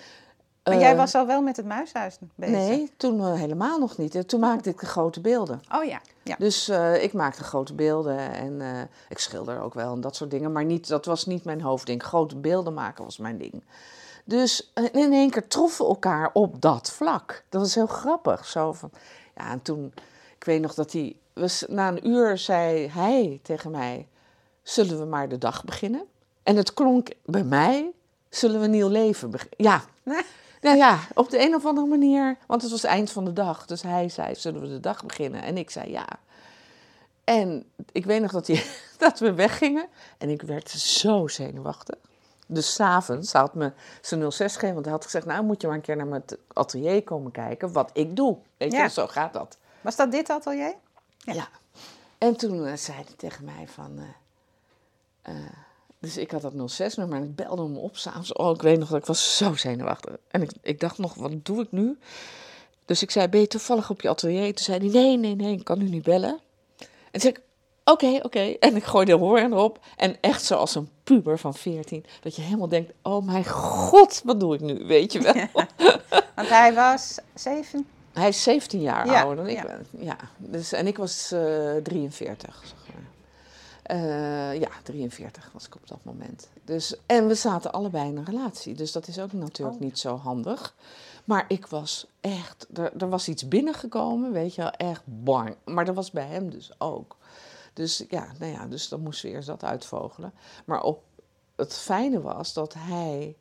Maar 0.69 0.79
jij 0.79 0.91
eh, 0.91 0.97
was 0.97 1.15
al 1.15 1.25
wel 1.25 1.41
met 1.41 1.57
het 1.57 1.65
muishuis 1.65 2.17
bezig? 2.35 2.55
Nee, 2.55 2.91
toen 2.97 3.19
eh, 3.19 3.33
helemaal 3.33 3.79
nog 3.79 3.97
niet. 3.97 4.15
En 4.15 4.25
Toen 4.25 4.39
maakte 4.39 4.69
ik 4.69 4.79
de 4.79 4.85
grote 4.85 5.21
beelden. 5.21 5.61
Oh 5.75 5.83
ja. 5.83 6.01
ja. 6.23 6.35
Dus 6.37 6.69
eh, 6.69 7.03
ik 7.03 7.13
maakte 7.13 7.43
grote 7.43 7.73
beelden 7.73 8.17
en 8.33 8.61
eh, 8.61 8.81
ik 9.09 9.19
schilder 9.19 9.61
ook 9.61 9.73
wel 9.73 9.93
en 9.93 10.01
dat 10.01 10.15
soort 10.15 10.31
dingen. 10.31 10.51
Maar 10.51 10.65
niet, 10.65 10.87
dat 10.87 11.05
was 11.05 11.25
niet 11.25 11.43
mijn 11.43 11.61
hoofdding. 11.61 12.03
Grote 12.03 12.35
beelden 12.35 12.73
maken 12.73 13.03
was 13.03 13.17
mijn 13.17 13.37
ding. 13.37 13.63
Dus 14.29 14.71
eh, 14.73 14.83
in 14.91 15.13
één 15.13 15.29
keer 15.29 15.47
troffen 15.47 15.85
we 15.85 15.91
elkaar 15.91 16.29
op 16.33 16.61
dat 16.61 16.91
vlak. 16.91 17.43
Dat 17.49 17.61
was 17.61 17.75
heel 17.75 17.87
grappig. 17.87 18.45
Zo 18.45 18.73
van, 18.73 18.91
ja, 19.35 19.51
en 19.51 19.61
toen, 19.61 19.93
ik 20.37 20.43
weet 20.43 20.61
nog 20.61 20.73
dat 20.73 20.91
hij, 20.91 21.15
was, 21.33 21.65
na 21.67 21.87
een 21.87 22.07
uur 22.07 22.37
zei 22.37 22.89
hij 22.89 23.39
tegen 23.43 23.71
mij, 23.71 24.07
zullen 24.63 24.99
we 24.99 25.05
maar 25.05 25.29
de 25.29 25.37
dag 25.37 25.63
beginnen? 25.63 26.03
En 26.43 26.55
het 26.55 26.73
klonk 26.73 27.09
bij 27.25 27.43
mij, 27.43 27.91
zullen 28.29 28.59
we 28.59 28.65
een 28.65 28.71
nieuw 28.71 28.87
leven 28.87 29.29
beginnen? 29.29 29.57
Ja, 29.57 29.83
nou 30.61 30.77
ja, 30.77 30.99
op 31.13 31.29
de 31.29 31.39
een 31.45 31.55
of 31.55 31.65
andere 31.65 31.87
manier, 31.87 32.37
want 32.47 32.61
het 32.61 32.71
was 32.71 32.81
het 32.81 32.91
eind 32.91 33.11
van 33.11 33.25
de 33.25 33.33
dag. 33.33 33.65
Dus 33.65 33.81
hij 33.81 34.09
zei, 34.09 34.35
zullen 34.35 34.61
we 34.61 34.67
de 34.67 34.79
dag 34.79 35.05
beginnen? 35.05 35.41
En 35.43 35.57
ik 35.57 35.69
zei 35.69 35.91
ja. 35.91 36.07
En 37.23 37.63
ik 37.91 38.05
weet 38.05 38.21
nog 38.21 38.31
dat, 38.31 38.47
hij, 38.47 38.63
dat 38.97 39.19
we 39.19 39.33
weggingen 39.33 39.87
en 40.17 40.29
ik 40.29 40.41
werd 40.41 40.69
zo 40.69 41.27
zenuwachtig. 41.27 41.95
Dus 42.47 42.73
s'avonds 42.73 43.31
had 43.33 43.53
me 43.53 43.71
zijn 44.01 44.31
06 44.31 44.53
gegeven, 44.53 44.73
want 44.73 44.85
hij 44.85 44.93
had 44.93 45.03
gezegd, 45.03 45.25
nou 45.25 45.43
moet 45.43 45.61
je 45.61 45.67
maar 45.67 45.75
een 45.75 45.81
keer 45.81 45.95
naar 45.95 46.07
mijn 46.07 46.23
atelier 46.53 47.03
komen 47.03 47.31
kijken 47.31 47.71
wat 47.71 47.89
ik 47.93 48.15
doe. 48.15 48.37
Weet 48.57 48.71
je, 48.71 48.77
Ja. 48.77 48.89
zo 48.89 49.07
gaat 49.07 49.33
dat. 49.33 49.57
Was 49.81 49.95
dat 49.95 50.11
dit 50.11 50.29
atelier? 50.29 50.75
Ja. 51.17 51.33
Ja. 51.33 51.47
En 52.17 52.35
toen 52.35 52.65
eh, 52.65 52.75
zei 52.75 52.97
hij 52.97 53.13
tegen 53.17 53.45
mij 53.45 53.67
van... 53.67 53.99
eh, 53.99 54.05
eh, 55.35 55.51
dus 55.99 56.17
ik 56.17 56.31
had 56.31 56.41
dat 56.41 56.53
06-nummer 56.53 57.17
en 57.17 57.23
ik 57.23 57.35
belde 57.35 57.63
hem 57.63 57.77
op 57.77 57.97
s'avonds. 57.97 58.33
Oh, 58.33 58.55
ik 58.55 58.61
weet 58.61 58.79
nog 58.79 58.89
dat 58.89 58.99
ik 58.99 59.05
was 59.05 59.37
zo 59.37 59.55
zenuwachtig. 59.55 60.15
En 60.27 60.41
ik, 60.41 60.51
ik 60.61 60.79
dacht 60.79 60.97
nog, 60.97 61.13
wat 61.13 61.45
doe 61.45 61.61
ik 61.61 61.71
nu? 61.71 61.97
Dus 62.85 63.01
ik 63.01 63.11
zei, 63.11 63.27
ben 63.27 63.39
je 63.39 63.47
toevallig 63.47 63.89
op 63.89 64.01
je 64.01 64.09
atelier? 64.09 64.55
Toen 64.55 64.65
zei 64.65 64.79
hij, 64.79 65.01
nee, 65.01 65.17
nee, 65.17 65.35
nee, 65.35 65.53
ik 65.53 65.63
kan 65.63 65.77
nu 65.77 65.89
niet 65.89 66.03
bellen. 66.03 66.39
En 66.77 66.87
toen 67.11 67.21
zei 67.21 67.33
ik, 67.33 67.41
oké, 67.83 68.19
oké. 68.21 68.39
En 68.39 68.75
ik 68.75 68.83
gooide 68.83 69.11
de 69.11 69.17
hoorn 69.17 69.51
erop. 69.51 69.79
En 69.95 70.17
echt 70.21 70.43
zoals 70.43 70.75
een 70.75 70.89
puber 71.03 71.39
van 71.39 71.53
14. 71.53 72.05
Dat 72.21 72.35
je 72.35 72.41
helemaal 72.41 72.67
denkt, 72.69 72.93
oh 73.01 73.25
mijn 73.25 73.45
god, 73.45 74.21
wat 74.23 74.39
doe 74.39 74.53
ik 74.53 74.61
nu? 74.61 74.85
Weet 74.85 75.13
je 75.13 75.19
wel? 75.21 75.65
Want 76.35 76.49
hij 76.49 76.73
was 76.73 77.17
zeven. 77.33 77.87
Hij 78.13 78.27
is 78.27 78.43
17 78.43 78.81
jaar 78.81 79.05
Ja, 79.05 79.21
ouder 79.21 79.35
dan 79.35 79.47
ik 79.47 79.57
ja. 79.57 79.63
ben. 79.63 79.87
Ja, 79.99 80.17
dus, 80.37 80.71
en 80.71 80.87
ik 80.87 80.97
was 80.97 81.31
eh 81.31 81.75
43. 81.83 82.63
Eh, 83.89 84.59
ja, 84.59 84.69
43 84.83 85.49
was 85.53 85.65
ik 85.65 85.75
op 85.75 85.87
dat 85.87 85.99
moment. 86.03 86.49
Dus, 86.63 86.95
en 87.05 87.27
we 87.27 87.35
zaten 87.35 87.71
allebei 87.71 88.09
in 88.09 88.17
een 88.17 88.25
relatie. 88.25 88.75
Dus 88.75 88.91
dat 88.91 89.07
is 89.07 89.19
ook 89.19 89.33
natuurlijk 89.33 89.77
Oh. 89.77 89.83
niet 89.83 89.99
zo 89.99 90.15
handig. 90.15 90.75
Maar 91.25 91.45
ik 91.47 91.67
was 91.67 92.07
echt... 92.21 92.67
Er, 92.73 92.93
er 92.97 93.09
was 93.09 93.27
iets 93.27 93.47
binnengekomen, 93.47 94.31
weet 94.31 94.55
je 94.55 94.61
wel. 94.61 94.71
Echt 94.71 95.01
bang. 95.05 95.55
Maar 95.65 95.85
dat 95.85 95.95
was 95.95 96.11
bij 96.11 96.25
hem 96.27 96.49
dus 96.49 96.71
ook. 96.77 97.17
Dus 97.73 98.05
ja, 98.09 98.27
nou 98.39 98.51
ja, 98.51 98.65
dus 98.67 98.87
dan 98.89 99.01
moesten 99.01 99.29
we 99.29 99.35
eerst 99.35 99.47
dat 99.47 99.63
uitvogelen. 99.63 100.33
Maar 100.65 100.83
op, 100.83 101.03
het 101.55 101.73
fijne 101.73 102.21
was 102.21 102.53
dat 102.53 102.73
hij... 102.77 103.35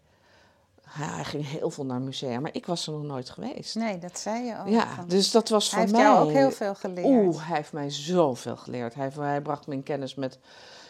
Hij 0.90 1.24
ging 1.24 1.46
heel 1.48 1.70
veel 1.70 1.85
naar 1.85 2.01
musea, 2.01 2.40
maar 2.40 2.55
ik 2.55 2.66
was 2.66 2.87
er 2.87 2.92
nog 2.92 3.03
nooit 3.03 3.31
geweest. 3.31 3.74
Nee, 3.74 3.98
dat 3.98 4.18
zei 4.18 4.44
je 4.44 4.57
al. 4.57 4.66
Ja, 4.66 4.94
van- 4.94 5.09
dus 5.09 5.31
dat 5.31 5.48
was 5.48 5.66
Oh, 5.68 5.74
hij 5.74 5.88
voor 5.88 5.96
heeft 5.98 6.07
mij... 6.09 6.14
jou 6.16 6.29
ook 6.29 6.37
heel 6.37 6.51
veel 6.51 6.74
geleerd. 6.74 7.07
Oeh, 7.07 7.46
hij 7.48 7.57
heeft 7.57 7.72
mij 7.72 7.90
zoveel 7.90 8.57
geleerd. 8.57 8.94
Hij, 8.94 9.11
hij 9.18 9.40
bracht 9.40 9.66
me 9.66 9.74
in 9.74 9.83
kennis 9.83 10.14
met, 10.14 10.38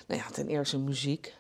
nou 0.06 0.20
ja, 0.20 0.26
ten 0.30 0.48
eerste 0.48 0.78
muziek, 0.78 1.37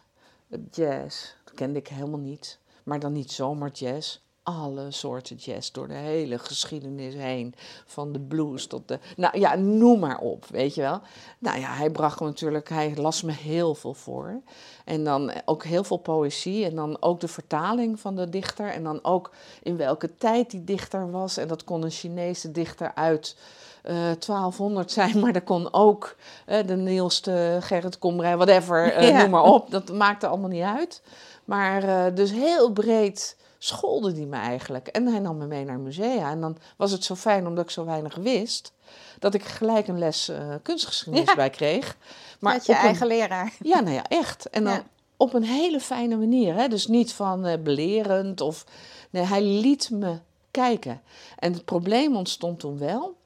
jazz. 0.70 1.34
Dat 1.44 1.54
kende 1.54 1.78
ik 1.78 1.88
helemaal 1.88 2.18
niet. 2.20 2.58
Maar 2.82 2.98
dan 3.00 3.12
niet 3.12 3.32
zomaar 3.32 3.70
jazz. 3.70 4.18
Alle 4.48 4.90
soorten 4.90 5.36
jazz 5.36 5.70
door 5.70 5.88
de 5.88 5.94
hele 5.94 6.38
geschiedenis 6.38 7.14
heen. 7.14 7.54
Van 7.86 8.12
de 8.12 8.20
blues 8.20 8.66
tot 8.66 8.88
de. 8.88 8.98
Nou 9.16 9.38
ja, 9.38 9.54
noem 9.54 9.98
maar 9.98 10.18
op, 10.18 10.44
weet 10.46 10.74
je 10.74 10.80
wel. 10.80 11.00
Nou 11.38 11.58
ja, 11.60 11.72
hij 11.72 11.90
bracht 11.90 12.20
me 12.20 12.26
natuurlijk. 12.26 12.68
Hij 12.68 12.92
las 12.96 13.22
me 13.22 13.32
heel 13.32 13.74
veel 13.74 13.94
voor. 13.94 14.40
En 14.84 15.04
dan 15.04 15.32
ook 15.44 15.64
heel 15.64 15.84
veel 15.84 15.96
poëzie. 15.96 16.64
En 16.64 16.74
dan 16.74 16.96
ook 17.00 17.20
de 17.20 17.28
vertaling 17.28 18.00
van 18.00 18.16
de 18.16 18.28
dichter. 18.28 18.70
En 18.72 18.82
dan 18.84 18.98
ook 19.04 19.30
in 19.62 19.76
welke 19.76 20.10
tijd 20.16 20.50
die 20.50 20.64
dichter 20.64 21.10
was. 21.10 21.36
En 21.36 21.48
dat 21.48 21.64
kon 21.64 21.82
een 21.82 21.90
Chinese 21.90 22.50
dichter 22.50 22.92
uit 22.94 23.36
eh 23.82 23.94
1200 24.18 24.90
zijn. 24.92 25.20
Maar 25.20 25.32
dat 25.32 25.44
kon 25.44 25.72
ook 25.72 26.16
eh, 26.46 26.66
de 26.66 26.76
Niels, 26.76 27.20
Gerrit 27.60 27.98
Komrij, 27.98 28.36
whatever. 28.36 28.92
eh, 28.92 29.08
Ja. 29.08 29.20
Noem 29.20 29.30
maar 29.30 29.42
op. 29.42 29.70
Dat 29.70 29.92
maakte 29.92 30.26
allemaal 30.26 30.48
niet 30.48 30.62
uit. 30.62 31.02
Maar 31.44 31.82
eh, 31.82 32.14
dus 32.14 32.30
heel 32.30 32.72
breed 32.72 33.36
scholde 33.58 34.12
die 34.12 34.26
me 34.26 34.36
eigenlijk. 34.36 34.86
En 34.86 35.06
hij 35.06 35.18
nam 35.18 35.36
me 35.36 35.46
mee 35.46 35.64
naar 35.64 35.78
musea. 35.80 36.30
En 36.30 36.40
dan 36.40 36.56
was 36.76 36.90
het 36.90 37.04
zo 37.04 37.14
fijn, 37.14 37.46
omdat 37.46 37.64
ik 37.64 37.70
zo 37.70 37.84
weinig 37.84 38.14
wist... 38.14 38.72
dat 39.18 39.34
ik 39.34 39.42
gelijk 39.44 39.88
een 39.88 39.98
les 39.98 40.28
eh, 40.28 40.54
kunstgeschiedenis 40.62 41.28
Ja. 41.28 41.34
bij 41.34 41.50
kreeg. 41.50 41.96
Maar 42.40 42.52
Met 42.54 42.66
je 42.66 42.72
een- 42.72 42.78
eigen 42.78 43.06
leraar. 43.06 43.52
ja, 43.62 43.80
nou 43.80 43.94
ja, 43.94 44.04
echt. 44.08 44.48
En 44.50 44.64
dan 44.64 44.72
Ja. 44.72 44.84
op 45.16 45.34
een 45.34 45.42
hele 45.44 45.80
fijne 45.80 46.16
manier. 46.16 46.54
Hè? 46.54 46.68
Dus 46.68 46.86
niet 46.86 47.12
van 47.12 47.46
eh, 47.46 47.58
belerend 47.62 48.40
of... 48.40 48.64
Nee, 49.10 49.22
hij 49.22 49.42
liet 49.42 49.90
me 49.90 50.18
kijken. 50.50 51.00
En 51.38 51.52
het 51.52 51.64
probleem 51.64 52.16
ontstond 52.16 52.60
toen 52.60 52.78
wel. 52.78 53.16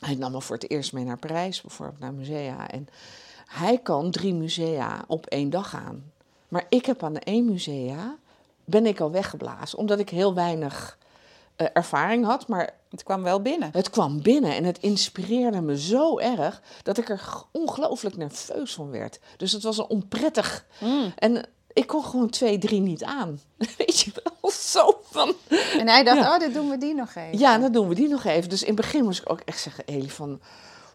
Hij 0.00 0.14
nam 0.14 0.32
me 0.32 0.40
voor 0.40 0.56
het 0.56 0.70
eerst 0.70 0.92
mee 0.92 1.04
naar 1.04 1.18
Parijs, 1.18 1.60
bijvoorbeeld 1.60 1.98
naar 2.00 2.12
musea. 2.14 2.68
En 2.70 2.88
hij 3.46 3.78
kan 3.78 4.10
drie 4.10 4.34
musea 4.34 5.04
op 5.06 5.26
één 5.26 5.50
dag 5.50 5.68
gaan. 5.70 6.12
Maar 6.48 6.66
ik 6.68 6.86
heb 6.86 7.02
aan 7.02 7.12
de 7.12 7.20
één 7.20 7.44
musea, 7.44 8.16
ben 8.64 8.86
ik 8.86 9.00
al 9.00 9.10
weggeblazen. 9.10 9.78
Omdat 9.78 9.98
ik 9.98 10.08
heel 10.10 10.34
weinig 10.34 10.98
eh, 11.56 11.66
ervaring 11.72 12.24
had. 12.24 12.48
Maar 12.48 12.74
Het 12.90 13.02
kwam 13.02 13.22
wel 13.22 13.42
binnen. 13.42 13.68
het 13.72 13.90
kwam 13.90 14.22
binnen 14.22 14.54
en 14.54 14.64
het 14.64 14.78
inspireerde 14.80 15.60
me 15.60 15.78
zo 15.80 16.18
erg 16.18 16.62
dat 16.82 16.98
ik 16.98 17.08
er 17.08 17.22
ongelooflijk 17.52 18.16
nerveus 18.16 18.74
van 18.74 18.90
werd. 18.90 19.18
Dus 19.36 19.52
het 19.52 19.62
was 19.62 19.78
een 19.78 19.86
onprettig. 19.88 20.64
Mm. 20.80 21.12
En 21.16 21.46
ik 21.72 21.86
kon 21.86 22.04
gewoon 22.04 22.30
twee, 22.30 22.58
drie 22.58 22.80
niet 22.80 23.04
aan. 23.04 23.40
Weet 23.78 24.00
je 24.00 24.10
wel, 24.40 24.50
zo 24.50 25.00
van. 25.10 25.34
En 25.78 25.88
hij 25.88 26.04
dacht, 26.04 26.18
Ja. 26.20 26.34
oh, 26.34 26.38
dit 26.40 26.54
doen 26.54 26.70
we 26.70 26.78
die 26.78 26.94
nog 26.94 27.14
even. 27.14 27.38
Ja, 27.38 27.58
dan 27.58 27.72
doen 27.72 27.88
we 27.88 27.94
die 27.94 28.08
nog 28.08 28.24
even. 28.24 28.48
Dus 28.48 28.60
in 28.62 28.66
het 28.66 28.76
begin 28.76 29.04
moest 29.04 29.20
ik 29.20 29.30
ook 29.30 29.40
echt 29.44 29.60
zeggen, 29.60 29.84
Eli, 29.86 30.10
van... 30.10 30.40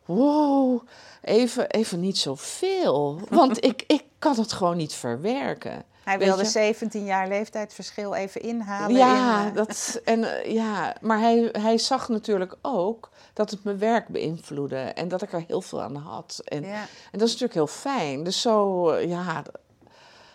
Wow, 0.05 0.81
even, 1.21 1.69
even 1.69 1.99
niet 1.99 2.17
zoveel. 2.17 3.19
Want 3.29 3.63
ik, 3.65 3.83
ik 3.87 4.03
kan 4.19 4.35
het 4.35 4.53
gewoon 4.53 4.77
niet 4.77 4.93
verwerken. 4.93 5.83
Hij 6.07 6.19
wilde 6.19 6.43
je? 6.43 6.49
17 6.49 7.05
jaar 7.05 7.27
leeftijdsverschil 7.27 8.15
even 8.15 8.41
inhalen. 8.41 8.97
Ja, 8.97 9.41
in, 9.41 9.49
eh, 9.49 9.55
dat, 9.55 9.99
en, 10.03 10.23
eh, 10.23 10.53
ja, 10.53 10.95
maar 11.01 11.19
hij, 11.19 11.49
hij 11.51 11.77
zag 11.77 12.09
natuurlijk 12.09 12.55
ook 12.61 13.09
dat 13.33 13.51
het 13.51 13.63
mijn 13.63 13.77
werk 13.79 14.07
beïnvloedde. 14.07 14.75
En 14.75 15.07
dat 15.07 15.21
ik 15.21 15.33
er 15.33 15.43
heel 15.47 15.61
veel 15.61 15.81
aan 15.81 15.95
had. 15.95 16.41
En, 16.43 16.63
ja. 16.63 16.81
en 17.11 17.19
dat 17.19 17.27
is 17.27 17.39
natuurlijk 17.39 17.53
heel 17.53 17.67
fijn. 17.67 18.23
Dus 18.23 18.41
zo, 18.41 18.89
eh, 18.89 19.09
ja, 19.09 19.43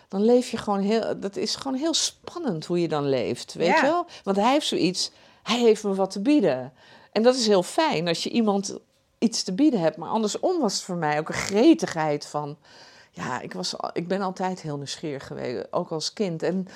dan 0.07 0.25
leef 0.25 0.49
je 0.49 0.57
gewoon 0.57 0.79
heel... 0.79 1.19
Dat 1.19 1.35
is 1.35 1.55
gewoon 1.55 1.77
heel 1.77 1.93
spannend 1.93 2.65
hoe 2.65 2.81
je 2.81 2.87
dan 2.87 3.09
leeft, 3.09 3.53
weet 3.53 3.67
Ja. 3.67 3.75
je 3.75 3.81
wel? 3.81 4.05
Want 4.23 4.37
hij 4.37 4.51
heeft 4.51 4.67
zoiets, 4.67 5.11
hij 5.43 5.59
heeft 5.59 5.83
me 5.83 5.95
wat 5.95 6.11
te 6.11 6.21
bieden. 6.21 6.73
En 7.11 7.23
dat 7.23 7.35
is 7.35 7.47
heel 7.47 7.63
fijn 7.63 8.07
als 8.07 8.23
je 8.23 8.29
iemand 8.29 8.77
iets 9.17 9.43
te 9.43 9.53
bieden 9.53 9.79
hebt. 9.79 9.97
Maar 9.97 10.09
andersom 10.09 10.59
was 10.59 10.73
het 10.73 10.83
voor 10.83 10.95
mij 10.95 11.19
ook 11.19 11.27
een 11.27 11.33
gretigheid 11.33 12.25
van... 12.25 12.57
Ja, 13.15 13.41
ik, 13.41 13.53
was, 13.53 13.75
ik 13.93 14.07
ben 14.07 14.21
altijd 14.21 14.61
heel 14.61 14.77
nieuwsgierig 14.77 15.27
geweest, 15.27 15.67
ook 15.71 15.89
als 15.89 16.13
kind. 16.13 16.43
En 16.43 16.67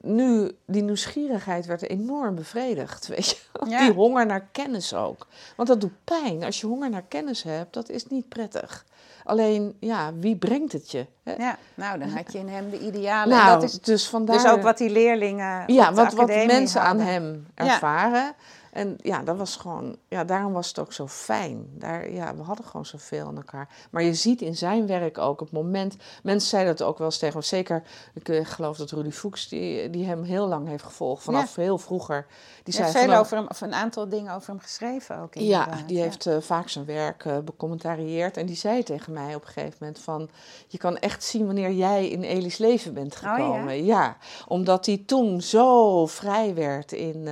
nu, 0.00 0.50
die 0.66 0.82
nieuwsgierigheid 0.82 1.66
werd 1.66 1.88
enorm 1.88 2.34
bevredigd, 2.34 3.06
weet 3.14 3.28
je. 3.28 3.36
Ja. 3.68 3.80
Die 3.80 3.92
honger 3.92 4.26
naar 4.26 4.48
kennis 4.52 4.94
ook. 4.94 5.26
Want 5.56 5.68
dat 5.68 5.80
doet 5.80 6.04
pijn. 6.04 6.44
Als 6.44 6.60
je 6.60 6.66
honger 6.66 6.90
naar 6.90 7.04
kennis 7.08 7.42
hebt, 7.42 7.74
dat 7.74 7.88
is 7.88 8.06
niet 8.06 8.28
prettig. 8.28 8.84
Alleen, 9.24 9.76
ja, 9.80 10.14
wie 10.14 10.36
brengt 10.36 10.72
het 10.72 10.90
je? 10.90 11.06
Hè? 11.22 11.32
ja, 11.32 11.58
nou, 11.74 11.98
dan 11.98 12.08
had 12.08 12.32
je 12.32 12.38
in 12.38 12.48
hem 12.48 12.70
de 12.70 12.78
idealen. 12.78 13.36
nou, 13.36 13.52
en 13.52 13.60
dat 13.60 13.62
is 13.62 13.80
dus 13.80 14.08
vandaar... 14.08 14.36
dus 14.36 14.50
ook 14.50 14.62
wat 14.62 14.78
die 14.78 14.90
leerlingen 14.90 15.72
ja, 15.72 15.92
wat, 15.92 16.12
wat 16.12 16.26
mensen 16.26 16.80
aan 16.80 16.98
hem 16.98 17.46
Ja. 17.54 18.34
En 18.72 18.96
ja, 19.02 19.22
dat 19.22 19.36
was 19.36 19.56
gewoon, 19.56 19.96
ja, 20.08 20.24
daarom 20.24 20.52
was 20.52 20.68
het 20.68 20.78
ook 20.78 20.92
zo 20.92 21.06
fijn. 21.08 21.66
Daar, 21.72 22.10
ja, 22.10 22.34
we 22.36 22.42
hadden 22.42 22.64
gewoon 22.64 22.86
zoveel 22.86 23.26
aan 23.26 23.36
elkaar. 23.36 23.68
Maar 23.90 24.02
je 24.02 24.14
ziet 24.14 24.42
in 24.42 24.56
zijn 24.56 24.86
werk 24.86 25.18
ook 25.18 25.40
het 25.40 25.52
moment. 25.52 25.96
Mensen 26.22 26.48
zeiden 26.48 26.72
het 26.72 26.82
ook 26.82 26.98
wel 26.98 27.06
eens 27.06 27.18
tegen 27.18 27.36
me. 27.38 27.44
Zeker, 27.44 27.82
ik 28.14 28.28
eh, 28.28 28.46
geloof 28.46 28.76
dat 28.76 28.90
Rudy 28.90 29.10
Fuchs, 29.10 29.48
die, 29.48 29.90
die 29.90 30.04
hem 30.04 30.22
heel 30.22 30.46
lang 30.48 30.68
heeft 30.68 30.84
gevolgd, 30.84 31.22
vanaf 31.22 31.56
heel 31.56 31.78
vroeger. 31.78 32.26
Die 32.62 32.74
zei 32.74 32.90
veel 32.92 33.14
over 33.14 33.36
hem, 33.36 33.46
of 33.48 33.60
een 33.60 33.74
aantal 33.74 34.08
dingen 34.08 34.34
over 34.34 34.48
hem 34.50 34.60
geschreven 34.60 35.18
ook. 35.18 35.34
ja, 35.34 35.68
die 35.86 36.00
heeft 36.00 36.26
eh, 36.26 36.36
vaak 36.40 36.68
zijn 36.68 36.84
werk 36.84 37.24
eh 37.24 37.38
becommentarieerd. 37.38 38.36
En 38.36 38.46
die 38.46 38.56
zei 38.56 38.82
tegen 38.82 39.12
mij 39.12 39.34
op 39.34 39.42
een 39.42 39.48
gegeven 39.48 39.76
moment 39.80 39.98
van... 39.98 40.28
je 40.68 40.78
kan 40.78 40.98
echt 40.98 41.24
zien 41.24 41.46
wanneer 41.46 41.70
jij 41.72 42.08
in 42.08 42.22
Eli's 42.22 42.58
leven 42.58 42.94
bent 42.94 43.14
Oh, 43.14 43.20
ja? 43.22 43.34
gekomen. 43.34 43.84
ja? 43.84 44.16
omdat 44.48 44.86
hij 44.86 45.02
toen 45.06 45.40
zo 45.40 46.06
vrij 46.06 46.54
werd 46.54 46.92
in, 46.92 47.28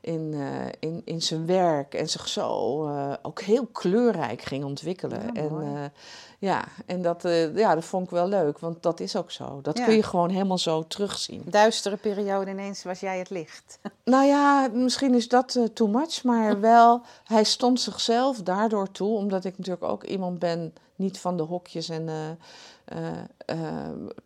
in, 0.00 0.34
eh, 0.34 0.66
in, 0.80 1.02
in 1.04 1.22
zijn 1.22 1.46
werk 1.46 1.94
en 1.94 2.08
zich 2.08 2.28
zo 2.28 2.84
eh, 2.86 3.12
ook 3.22 3.40
heel 3.40 3.66
kleurrijk 3.66 4.42
ging 4.42 4.64
ontwikkelen. 4.64 5.22
Ja, 5.22 5.32
en 5.32 5.60
eh, 5.62 5.84
ja, 6.38 6.64
en 6.86 7.02
dat, 7.02 7.22
ja, 7.54 7.74
dat 7.74 7.84
vond 7.84 8.04
ik 8.04 8.10
wel 8.10 8.28
leuk, 8.28 8.58
want 8.58 8.82
dat 8.82 9.00
is 9.00 9.16
ook 9.16 9.30
zo. 9.30 9.60
Dat 9.62 9.78
Ja. 9.78 9.84
kun 9.84 9.94
je 9.94 10.02
gewoon 10.02 10.30
helemaal 10.30 10.58
zo 10.58 10.86
terugzien. 10.86 11.42
Duistere 11.46 11.96
periode, 11.96 12.50
ineens 12.50 12.82
was 12.82 13.00
jij 13.00 13.18
het 13.18 13.30
licht. 13.30 13.78
Nou 14.04 14.26
ja, 14.26 14.68
misschien 14.72 15.14
is 15.14 15.28
dat 15.28 15.58
too 15.74 15.88
much, 15.88 16.24
maar 16.24 16.60
wel, 16.70 17.02
hij 17.24 17.44
stond 17.44 17.80
zichzelf 17.80 18.42
daardoor 18.42 18.90
toe, 18.90 19.16
omdat 19.16 19.44
ik 19.44 19.58
natuurlijk 19.58 19.84
ook 19.84 20.04
iemand 20.04 20.38
ben, 20.38 20.74
niet 20.96 21.18
van 21.18 21.36
de 21.36 21.42
hokjes 21.42 21.88
en 21.88 22.08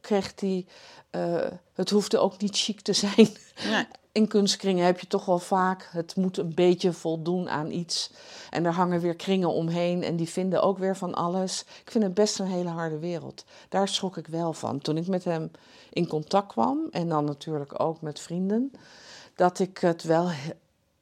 kreeg 0.00 0.32
hij, 0.40 0.66
eh, 1.14 1.50
het 1.74 1.90
hoefde 1.90 2.18
ook 2.18 2.40
niet 2.40 2.56
chic 2.56 2.80
te 2.80 2.92
zijn. 3.04 3.28
Nee. 3.70 3.86
In 4.14 4.28
kunstkringen 4.28 4.84
heb 4.84 5.00
je 5.00 5.06
toch 5.06 5.24
wel 5.24 5.38
vaak, 5.38 5.88
het 5.92 6.16
moet 6.16 6.38
een 6.38 6.54
beetje 6.54 6.92
voldoen 6.92 7.48
aan 7.48 7.70
iets. 7.70 8.10
En 8.50 8.64
er 8.64 8.72
hangen 8.72 9.00
weer 9.00 9.16
kringen 9.16 9.52
omheen 9.52 10.02
en 10.02 10.16
die 10.16 10.28
vinden 10.28 10.62
ook 10.62 10.78
weer 10.78 10.96
van 10.96 11.14
alles. 11.14 11.64
Ik 11.84 11.90
vind 11.90 12.04
het 12.04 12.14
best 12.14 12.38
een 12.38 12.46
hele 12.46 12.68
harde 12.68 12.98
wereld. 12.98 13.44
Daar 13.68 13.88
schrok 13.88 14.16
ik 14.16 14.26
wel 14.26 14.52
van. 14.52 14.78
Toen 14.78 14.96
ik 14.96 15.06
met 15.06 15.24
hem 15.24 15.50
in 15.92 16.06
contact 16.06 16.46
kwam, 16.46 16.88
en 16.90 17.08
dan 17.08 17.24
natuurlijk 17.24 17.80
ook 17.80 18.00
met 18.00 18.20
vrienden, 18.20 18.72
dat 19.34 19.58
ik 19.58 19.78
het 19.78 20.02
wel 20.02 20.30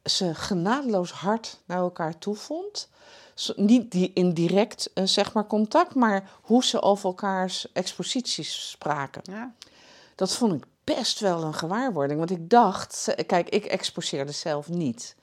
ze 0.05 0.35
genadeloos 0.35 1.11
hard 1.11 1.61
naar 1.65 1.79
elkaar 1.79 2.19
toe 2.19 2.35
vond. 2.35 2.89
Niet 3.57 3.91
die 3.91 4.11
indirect 4.15 4.91
eh, 4.95 5.05
zeg 5.05 5.33
maar 5.33 5.47
contact, 5.47 5.95
maar 5.95 6.31
hoe 6.43 6.65
ze 6.65 6.83
over 6.83 7.05
elkaars 7.05 7.73
exposities 7.73 8.71
spraken. 8.71 9.23
Ja. 9.25 9.55
Dat 10.15 10.37
vond 10.37 10.53
ik 10.53 10.65
best 10.97 11.21
wel 11.21 11.43
een 11.43 11.55
gewaarwording. 11.55 12.19
Want 12.19 12.31
ik 12.31 12.51
dacht, 12.51 13.15
kijk, 13.27 13.49
ik 13.49 13.65
exposeerde 13.65 14.33
zelf 14.33 14.69
niet. 14.69 15.17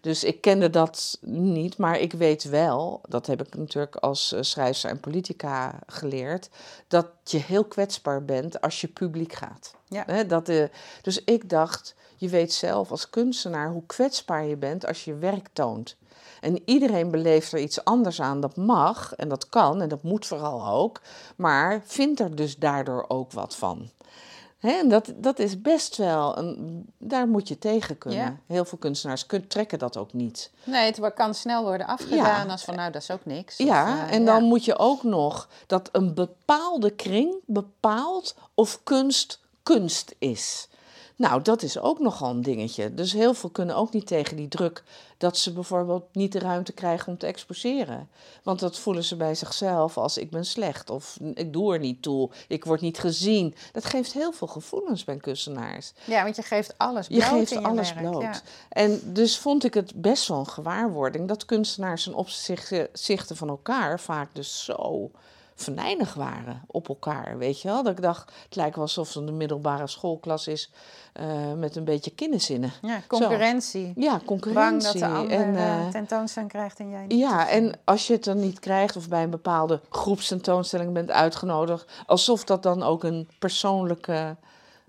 Dus 0.00 0.24
ik 0.24 0.40
kende 0.40 0.70
dat 0.70 1.18
niet, 1.20 1.76
maar 1.76 1.98
ik 1.98 2.12
weet 2.12 2.44
wel, 2.44 3.00
dat 3.08 3.26
heb 3.26 3.42
ik 3.42 3.56
natuurlijk 3.56 3.96
als 3.96 4.32
eh, 4.32 4.42
schrijfster 4.42 4.90
en 4.90 5.00
politica 5.00 5.78
geleerd, 5.86 6.48
dat 6.88 7.06
je 7.24 7.38
heel 7.38 7.64
kwetsbaar 7.64 8.24
bent 8.24 8.60
als 8.60 8.80
je 8.80 8.88
publiek 8.88 9.32
gaat. 9.32 9.74
Ja. 9.88 10.24
Dat, 10.24 10.48
eh, 10.48 10.64
dus 11.02 11.24
ik 11.24 11.48
dacht, 11.48 11.94
je 12.16 12.28
weet 12.28 12.52
zelf 12.52 12.90
als 12.90 13.10
kunstenaar 13.10 13.70
hoe 13.70 13.86
kwetsbaar 13.86 14.44
je 14.44 14.56
bent 14.56 14.86
als 14.86 15.04
je 15.04 15.14
werk 15.14 15.48
toont. 15.52 15.96
En 16.40 16.62
iedereen 16.64 17.10
beleeft 17.10 17.52
er 17.52 17.58
iets 17.58 17.84
anders 17.84 18.20
aan. 18.20 18.40
Dat 18.40 18.56
mag 18.56 19.14
en 19.14 19.28
dat 19.28 19.48
kan 19.48 19.82
en 19.82 19.88
dat 19.88 20.02
moet 20.02 20.26
vooral 20.26 20.66
ook. 20.66 21.00
Maar 21.36 21.82
vindt 21.84 22.20
er 22.20 22.36
dus 22.36 22.56
daardoor 22.56 23.04
ook 23.08 23.32
wat 23.32 23.56
van. 23.56 23.90
Hè, 24.62 24.70
en 24.70 24.88
dat, 24.88 25.12
dat 25.16 25.38
is 25.38 25.60
best 25.60 25.96
wel, 25.96 26.38
een, 26.38 26.86
daar 26.98 27.28
moet 27.28 27.48
je 27.48 27.58
tegen 27.58 27.98
kunnen. 27.98 28.18
Ja. 28.20 28.36
Heel 28.46 28.64
veel 28.64 28.78
kunstenaars 28.78 29.26
kun, 29.26 29.46
trekken 29.46 29.78
dat 29.78 29.96
ook 29.96 30.12
niet. 30.12 30.50
Nee, 30.64 30.84
het 30.84 31.14
kan 31.14 31.34
snel 31.34 31.62
worden 31.62 31.86
afgedaan 31.86 32.46
Ja. 32.46 32.52
als 32.52 32.64
van 32.64 32.74
nou, 32.74 32.90
dat 32.92 33.02
is 33.02 33.10
ook 33.10 33.24
niks. 33.24 33.56
Of, 33.60 33.66
Ja, 33.66 34.06
eh, 34.06 34.14
en 34.14 34.24
dan 34.24 34.44
moet 34.44 34.64
je 34.64 34.78
ook 34.78 35.02
nog 35.02 35.48
dat 35.66 35.88
een 35.92 36.14
bepaalde 36.14 36.90
kring 36.90 37.34
bepaalt 37.46 38.34
of 38.54 38.80
kunst 38.82 39.40
kunst 39.62 40.14
is. 40.18 40.68
Nou, 41.22 41.42
dat 41.42 41.62
is 41.62 41.78
ook 41.78 41.98
nogal 41.98 42.30
een 42.30 42.42
dingetje. 42.42 42.94
Dus 42.94 43.12
heel 43.12 43.34
veel 43.34 43.50
kunnen 43.50 43.76
ook 43.76 43.92
niet 43.92 44.06
tegen 44.06 44.36
die 44.36 44.48
druk 44.48 44.82
dat 45.18 45.36
ze 45.36 45.52
bijvoorbeeld 45.52 46.04
niet 46.12 46.32
de 46.32 46.38
ruimte 46.38 46.72
krijgen 46.72 47.08
om 47.08 47.18
te 47.18 47.26
exposeren. 47.26 48.08
Want 48.42 48.60
dat 48.60 48.78
voelen 48.78 49.04
ze 49.04 49.16
bij 49.16 49.34
zichzelf 49.34 49.96
als 49.96 50.18
ik 50.18 50.30
ben 50.30 50.44
slecht 50.44 50.90
of 50.90 51.18
ik 51.34 51.52
doe 51.52 51.72
er 51.72 51.78
niet 51.78 52.02
toe, 52.02 52.30
ik 52.48 52.64
word 52.64 52.80
niet 52.80 52.98
gezien. 52.98 53.54
Dat 53.72 53.84
geeft 53.84 54.12
heel 54.12 54.32
veel 54.32 54.46
gevoelens 54.46 55.04
bij 55.04 55.16
kunstenaars. 55.16 55.92
Ja, 56.04 56.22
want 56.22 56.36
je 56.36 56.42
geeft 56.42 56.78
alles 56.78 57.06
Je 57.06 57.16
bloot 57.16 57.28
geeft 57.28 57.50
in 57.50 57.60
je 57.60 57.66
alles 57.66 57.94
werk, 57.94 58.10
bloot. 58.10 58.22
ja. 58.22 58.40
En 58.68 59.00
dus 59.04 59.38
vond 59.38 59.64
ik 59.64 59.74
het 59.74 59.92
best 59.94 60.28
wel 60.28 60.38
een 60.38 60.48
gewaarwording 60.48 61.28
dat 61.28 61.44
kunstenaars 61.44 62.04
ten 62.04 62.14
opzichte 62.14 63.36
van 63.36 63.48
elkaar 63.48 64.00
vaak 64.00 64.28
dus 64.34 64.64
zo 64.64 65.10
venijnig 65.62 66.14
waren 66.14 66.62
op 66.66 66.88
elkaar. 66.88 67.38
Weet 67.38 67.60
je 67.60 67.68
wel? 67.68 67.82
Dat 67.82 67.92
ik 67.92 68.02
dacht, 68.02 68.32
het 68.44 68.56
lijkt 68.56 68.74
wel 68.74 68.84
alsof 68.84 69.14
het 69.14 69.28
een 69.28 69.36
middelbare 69.36 69.86
schoolklas 69.86 70.46
is 70.46 70.70
eh, 71.12 71.52
met 71.56 71.76
een 71.76 71.84
beetje 71.84 72.10
kinderzinnen. 72.10 72.72
Ja, 72.82 73.00
concurrentie. 73.08 73.92
Ja, 73.96 74.10
Bang 74.10 74.24
concurrentie. 74.24 75.00
dat 75.00 75.10
de 75.10 75.16
ander 75.16 75.38
en, 75.38 75.56
eh, 75.56 75.86
eh, 75.86 75.90
tentoonstelling 75.90 76.50
krijgt 76.50 76.78
en 76.78 76.90
jij 76.90 77.06
niet. 77.06 77.18
ja, 77.18 77.48
en 77.48 77.72
als 77.84 78.06
je 78.06 78.12
het 78.12 78.24
dan 78.24 78.40
niet 78.40 78.58
krijgt 78.58 78.96
of 78.96 79.08
bij 79.08 79.22
een 79.22 79.30
bepaalde 79.30 79.80
groepstentoonstelling 79.90 80.92
bent 80.92 81.10
uitgenodigd, 81.10 81.90
alsof 82.06 82.44
dat 82.44 82.62
dan 82.62 82.82
ook 82.82 83.04
een 83.04 83.28
persoonlijke 83.38 84.36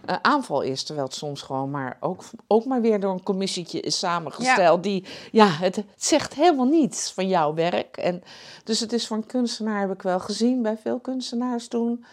eh, 0.05 0.15
aanval 0.21 0.61
is. 0.61 0.83
Terwijl 0.83 1.07
het 1.07 1.15
soms 1.15 1.41
gewoon 1.41 1.71
maar 1.71 1.97
ook, 1.99 2.23
ook 2.47 2.65
maar 2.65 2.81
weer 2.81 2.99
door 2.99 3.11
een 3.11 3.23
commissietje 3.23 3.79
is 3.79 3.99
samengesteld. 3.99 4.83
Die, 4.83 5.05
ja, 5.31 5.47
het, 5.47 5.75
het 5.75 5.85
zegt 5.97 6.33
helemaal 6.33 6.65
niets 6.65 7.11
van 7.11 7.27
jouw 7.27 7.53
werk. 7.53 7.97
En, 7.97 8.23
dus 8.63 8.79
het 8.79 8.93
is 8.93 9.07
voor 9.07 9.17
een 9.17 9.25
kunstenaar, 9.25 9.79
heb 9.79 9.91
ik 9.91 10.01
wel 10.01 10.19
gezien 10.19 10.61
bij 10.61 10.77
veel 10.77 10.99
kunstenaars 10.99 11.67
toen. 11.67 12.05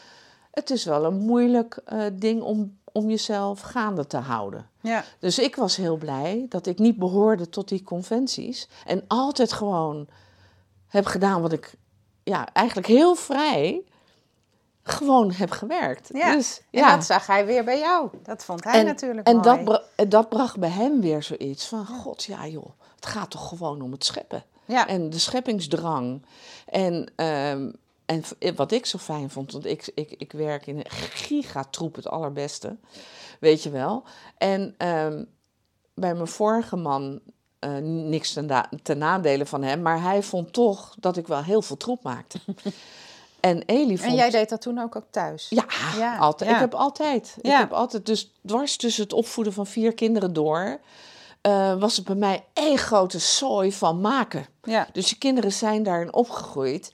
Het 0.51 0.71
is 0.71 0.85
wel 0.85 1.05
een 1.05 1.19
moeilijk 1.19 1.81
eh, 1.85 2.03
ding 2.13 2.43
om, 2.43 2.79
om 2.93 3.09
jezelf 3.09 3.61
gaande 3.61 4.07
te 4.07 4.17
houden. 4.17 4.69
ja. 4.81 5.05
Dus 5.19 5.39
ik 5.39 5.57
was 5.57 5.77
heel 5.77 5.97
blij 5.97 6.47
dat 6.49 6.67
ik 6.67 6.79
niet 6.79 6.97
behoorde 6.97 7.49
tot 7.49 7.69
die 7.69 7.83
conventies. 7.83 8.69
En 8.87 9.05
altijd 9.07 9.53
gewoon 9.53 10.07
heb 10.87 11.07
gedaan 11.07 11.43
wat 11.43 11.53
ik 11.53 11.75
ja, 12.23 12.53
eigenlijk 12.53 12.87
heel 12.87 13.15
vrij 13.15 13.83
gewoon 14.91 15.33
heb 15.33 15.51
gewerkt. 15.51 16.09
Ja, 16.13 16.35
Dus, 16.35 16.59
En 16.71 16.81
ja. 16.81 16.95
dat 16.97 17.05
zag 17.05 17.27
hij 17.27 17.47
weer 17.47 17.65
bij 17.65 17.79
jou. 17.79 18.09
Dat 18.23 18.45
vond 18.45 18.65
hij 18.65 18.79
en, 18.81 18.85
natuurlijk 18.85 19.27
en 19.27 19.37
mooi. 19.37 19.65
dat, 19.65 19.83
en 19.95 20.09
dat 20.09 20.29
bracht 20.29 20.59
bij 20.59 20.69
hem 20.71 21.01
weer 21.01 21.23
zoiets 21.23 21.67
van... 21.67 21.87
God, 21.87 22.25
ja 22.25 22.47
joh, 22.47 22.71
het 22.95 23.07
gaat 23.07 23.31
toch 23.31 23.49
gewoon 23.49 23.83
om 23.83 23.93
het 23.93 24.05
scheppen. 24.05 24.45
Ja. 24.65 24.87
En 24.89 25.11
de 25.11 25.19
scheppingsdrang. 25.19 26.23
En, 26.67 27.13
ehm, 27.17 27.71
en 28.07 28.23
v- 28.23 28.55
wat 28.57 28.73
ik 28.73 28.87
zo 28.87 28.99
fijn 28.99 29.31
vond, 29.31 29.53
want 29.53 29.67
ik, 29.67 29.91
ik, 29.95 30.11
ik 30.11 30.33
werk 30.33 30.67
in 30.67 30.77
een 30.77 30.91
gigatroep 30.91 31.95
het 31.95 32.09
allerbeste, 32.09 32.77
weet 33.41 33.63
je 33.63 33.71
wel. 33.71 34.05
En 34.39 34.75
ehm, 34.79 35.25
bij 35.95 36.15
mijn 36.15 36.27
vorige 36.29 36.77
man, 36.77 37.21
eh, 37.59 37.77
niks 37.83 38.33
ten, 38.33 38.69
ten 38.83 38.99
nadele 38.99 39.47
van 39.47 39.63
hem, 39.63 39.83
maar 39.83 40.03
hij 40.03 40.23
vond 40.23 40.53
toch 40.53 40.95
dat 40.99 41.17
ik 41.17 41.27
wel 41.27 41.43
heel 41.43 41.63
veel 41.63 41.77
troep 41.77 42.03
maakte. 42.03 42.39
en 43.41 43.63
Elie 43.67 43.99
vond... 43.99 44.11
En 44.11 44.17
jij 44.17 44.31
deed 44.31 44.49
dat 44.49 44.61
toen 44.61 44.79
ook, 44.79 44.97
ook 44.97 45.07
thuis? 45.11 45.47
Ja, 45.51 45.65
Ja, 45.99 46.17
altijd. 46.17 46.51
ja. 46.51 46.57
Ik 46.57 46.61
heb 46.63 46.75
altijd. 46.75 47.37
Ik 47.41 47.51
heb 47.51 47.73
altijd. 47.73 48.07
Dus 48.07 48.33
dwars 48.47 48.77
tussen 48.77 49.03
het 49.03 49.13
opvoeden 49.13 49.53
van 49.53 49.67
vier 49.67 49.95
kinderen 49.95 50.33
door. 50.33 50.81
eh, 51.41 51.75
was 51.79 51.97
het 51.97 52.05
bij 52.07 52.15
mij 52.15 52.45
één 52.53 52.79
grote 52.79 53.19
zooi 53.19 53.73
van 53.73 54.01
maken. 54.01 54.47
Ja. 54.63 54.89
Dus 54.93 55.11
je 55.11 55.17
kinderen 55.19 55.53
zijn 55.53 55.83
daarin 55.83 56.13
opgegroeid. 56.13 56.93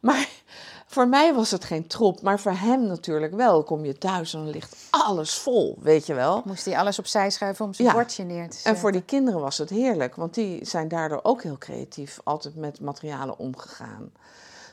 Maar 0.00 0.28
voor 0.86 1.08
mij 1.08 1.34
was 1.34 1.50
het 1.50 1.64
geen 1.64 1.86
troep. 1.86 2.22
Maar 2.22 2.40
voor 2.40 2.52
hem 2.52 2.86
natuurlijk 2.86 3.34
wel. 3.34 3.62
Kom 3.62 3.84
je 3.84 3.98
thuis 3.98 4.34
en 4.34 4.40
dan 4.44 4.50
ligt 4.50 4.76
alles 4.90 5.34
vol, 5.34 5.78
weet 5.80 6.06
je 6.06 6.14
wel. 6.14 6.42
Moest 6.44 6.64
hij 6.64 6.78
alles 6.78 6.98
opzij 6.98 7.30
schuiven 7.30 7.64
om 7.64 7.74
zijn 7.74 7.88
Ja. 7.88 7.94
bordje 7.94 8.24
neer 8.24 8.48
te 8.48 8.54
zetten? 8.54 8.72
En 8.72 8.78
voor 8.78 8.92
die 8.92 9.02
kinderen 9.02 9.40
was 9.40 9.58
het 9.58 9.70
heerlijk. 9.70 10.14
Want 10.16 10.34
die 10.34 10.64
zijn 10.64 10.88
daardoor 10.88 11.20
ook 11.22 11.42
heel 11.42 11.58
creatief. 11.58 12.18
Altijd 12.24 12.54
met 12.56 12.80
materialen 12.80 13.38
omgegaan. 13.38 14.12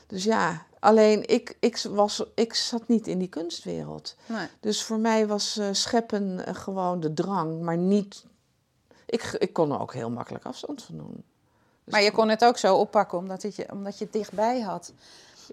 Dus 0.06 0.24
ja, 0.24 0.62
alleen 0.86 1.28
ik, 1.28 1.56
ik, 1.60 1.78
was, 1.90 2.24
ik 2.34 2.54
zat 2.54 2.88
niet 2.88 3.06
in 3.06 3.18
die 3.18 3.28
kunstwereld. 3.28 4.16
Nee. 4.26 4.46
Dus 4.60 4.82
voor 4.82 4.98
mij 4.98 5.26
was 5.26 5.58
eh, 5.58 5.66
scheppen 5.72 6.46
eh, 6.46 6.54
gewoon 6.54 7.00
de 7.00 7.14
drang, 7.14 7.60
maar 7.60 7.76
niet. 7.76 8.24
Ik, 9.06 9.22
ik 9.38 9.52
kon 9.52 9.72
er 9.72 9.80
ook 9.80 9.92
heel 9.92 10.10
makkelijk 10.10 10.44
afstand 10.44 10.82
van 10.82 10.96
doen. 10.96 11.24
Dus 11.84 11.92
Maar 11.92 12.02
je 12.02 12.12
kon 12.12 12.28
het 12.28 12.44
ook 12.44 12.58
zo 12.58 12.76
oppakken 12.76 13.18
omdat, 13.18 13.42
het 13.42 13.56
je, 13.56 13.66
omdat 13.72 13.98
je 13.98 14.04
het 14.04 14.12
dichtbij 14.12 14.60
had. 14.60 14.92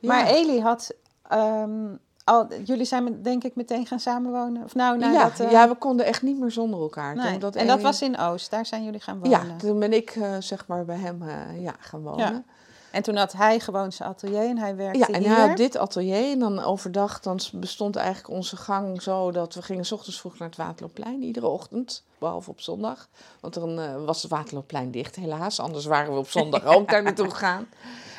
Maar 0.02 0.28
Ja. 0.28 0.34
Elie 0.36 0.62
had... 0.62 0.94
ehm, 1.30 1.96
al, 2.24 2.48
jullie 2.64 2.86
zijn 2.86 3.22
denk 3.22 3.44
ik 3.44 3.56
meteen 3.56 3.86
gaan 3.86 4.00
samenwonen? 4.00 4.64
Of 4.64 4.76
nou, 4.76 4.98
nou 4.98 5.14
ja, 5.14 5.24
dat, 5.24 5.40
eh, 5.40 5.52
ja, 5.52 5.68
we 5.68 5.76
konden 5.76 6.06
echt 6.06 6.22
niet 6.22 6.40
meer 6.40 6.52
zonder 6.52 6.80
elkaar. 6.80 7.16
nee. 7.16 7.38
Toen 7.38 7.52
en 7.52 7.68
dat 7.68 7.82
was 7.82 8.02
in 8.02 8.18
Oost, 8.18 8.52
daar 8.52 8.66
zijn 8.66 8.84
jullie 8.84 9.00
gaan 9.00 9.20
wonen. 9.20 9.48
Ja, 9.48 9.56
toen 9.56 9.80
ben 9.80 9.94
ik 9.94 10.20
zeg 10.40 10.68
maar 10.68 10.86
bij 10.86 10.98
hem 10.98 11.24
ja, 11.60 11.76
gaan 11.80 12.02
wonen. 12.02 12.46
En 12.94 13.04
toen 13.04 13.16
had 13.16 13.32
hij 13.32 13.60
gewoon 13.60 13.92
zijn 13.92 14.10
atelier 14.10 14.50
en 14.50 14.58
hij 14.58 14.76
werkte 14.76 15.00
Ja, 15.00 15.08
en 15.08 15.22
hier. 15.22 15.36
hij 15.36 15.48
had 15.48 15.58
dit 15.58 15.78
atelier 15.78 16.32
en 16.32 16.40
dan 16.40 16.64
overdag 16.64 17.20
dan 17.20 17.40
bestond 17.54 17.96
eigenlijk 17.96 18.30
onze 18.30 18.56
gang 18.56 19.02
zo 19.02 19.32
dat 19.32 19.54
we 19.54 19.62
gingen 19.62 19.86
's 19.86 19.92
ochtends 19.92 20.20
vroeg 20.20 20.38
naar 20.38 20.48
het 20.48 20.58
Waterloopplein 20.58 21.24
iedere 21.24 21.48
ochtend, 21.48 22.04
behalve 22.18 22.50
op 22.50 22.62
zondag. 22.62 23.08
Want 23.40 23.54
dan 23.54 23.80
eh, 23.80 24.06
was 24.06 24.22
het 24.22 24.32
Waterloopplein 24.32 24.92
dicht 24.92 25.16
helaas, 25.16 25.60
anders 25.60 25.86
waren 25.86 26.14
we 26.14 26.20
op 26.20 26.30
zondag 26.30 26.66
ook 26.66 26.90
daar 26.90 27.04
naartoe 27.04 27.30
gegaan. 27.36 27.68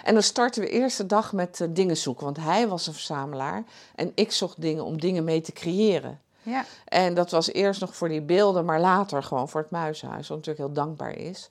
En 0.04 0.14
dan 0.14 0.22
startten 0.22 0.62
we 0.62 0.68
eerst 0.68 0.96
de 0.96 1.06
dag 1.06 1.32
met 1.32 1.60
eh, 1.60 1.68
dingen 1.70 1.96
zoeken, 1.96 2.24
want 2.24 2.36
hij 2.36 2.68
was 2.68 2.86
een 2.86 2.92
verzamelaar 2.92 3.64
en 3.94 4.12
ik 4.14 4.32
zocht 4.32 4.60
dingen 4.60 4.84
om 4.84 5.00
dingen 5.00 5.24
mee 5.24 5.40
te 5.40 5.52
creëren. 5.52 6.20
Ja. 6.42 6.64
En 6.84 7.14
dat 7.14 7.30
was 7.30 7.52
eerst 7.52 7.80
nog 7.80 7.96
voor 7.96 8.08
die 8.08 8.22
beelden, 8.22 8.64
maar 8.64 8.80
later 8.80 9.22
gewoon 9.22 9.48
voor 9.48 9.60
het 9.60 9.70
muizenhuis, 9.70 10.28
wat 10.28 10.36
natuurlijk 10.36 10.66
heel 10.66 10.84
dankbaar 10.84 11.16
is. 11.16 11.48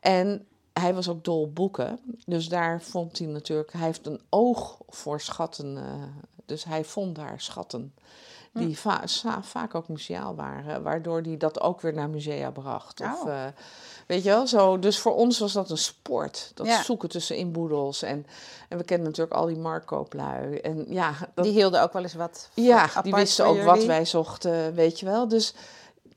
En 0.00 0.46
hij 0.80 0.94
was 0.94 1.08
ook 1.08 1.24
dol 1.24 1.40
op 1.40 1.54
boeken, 1.54 2.00
dus 2.26 2.48
daar 2.48 2.82
vond 2.82 3.18
hij 3.18 3.26
natuurlijk, 3.28 3.72
hij 3.72 3.86
heeft 3.86 4.06
een 4.06 4.20
oog 4.28 4.78
voor 4.88 5.20
schatten, 5.20 5.76
eh, 5.76 5.84
dus 6.46 6.64
hij 6.64 6.84
vond 6.84 7.16
daar 7.16 7.40
schatten. 7.40 7.94
Die 8.52 8.78
va- 8.78 9.06
sa- 9.06 9.42
vaak 9.42 9.74
ook 9.74 9.88
museaal 9.88 10.34
waren, 10.34 10.82
waardoor 10.82 11.22
die 11.22 11.36
dat 11.36 11.60
ook 11.60 11.80
weer 11.80 11.94
naar 11.94 12.08
musea 12.10 12.50
bracht. 12.50 13.00
Of, 13.00 13.22
Oh. 13.22 13.30
eh, 13.30 13.44
weet 14.06 14.22
je 14.22 14.28
wel, 14.28 14.46
zo. 14.46 14.78
Dus 14.78 14.98
voor 14.98 15.14
ons 15.14 15.38
was 15.38 15.52
dat 15.52 15.70
een 15.70 15.78
sport. 15.78 16.50
Dat 16.54 16.66
Ja. 16.66 16.82
zoeken 16.82 17.08
tussen 17.08 17.36
inboedels. 17.36 18.02
En, 18.02 18.26
en 18.68 18.78
we 18.78 18.84
kennen 18.84 19.06
natuurlijk 19.06 19.36
al 19.36 19.46
die 19.46 19.56
marktkooplui. 19.56 20.56
En 20.56 20.84
ja, 20.88 21.12
dat, 21.34 21.44
Die 21.44 21.52
hielden 21.52 21.82
ook 21.82 21.92
wel 21.92 22.02
eens 22.02 22.14
wat 22.14 22.48
ja, 22.54 23.02
die 23.02 23.14
wisten 23.14 23.46
ook 23.46 23.62
wat 23.62 23.84
wij 23.84 24.04
zochten, 24.04 24.74
weet 24.74 25.00
je 25.00 25.06
wel. 25.06 25.28
Dus 25.28 25.54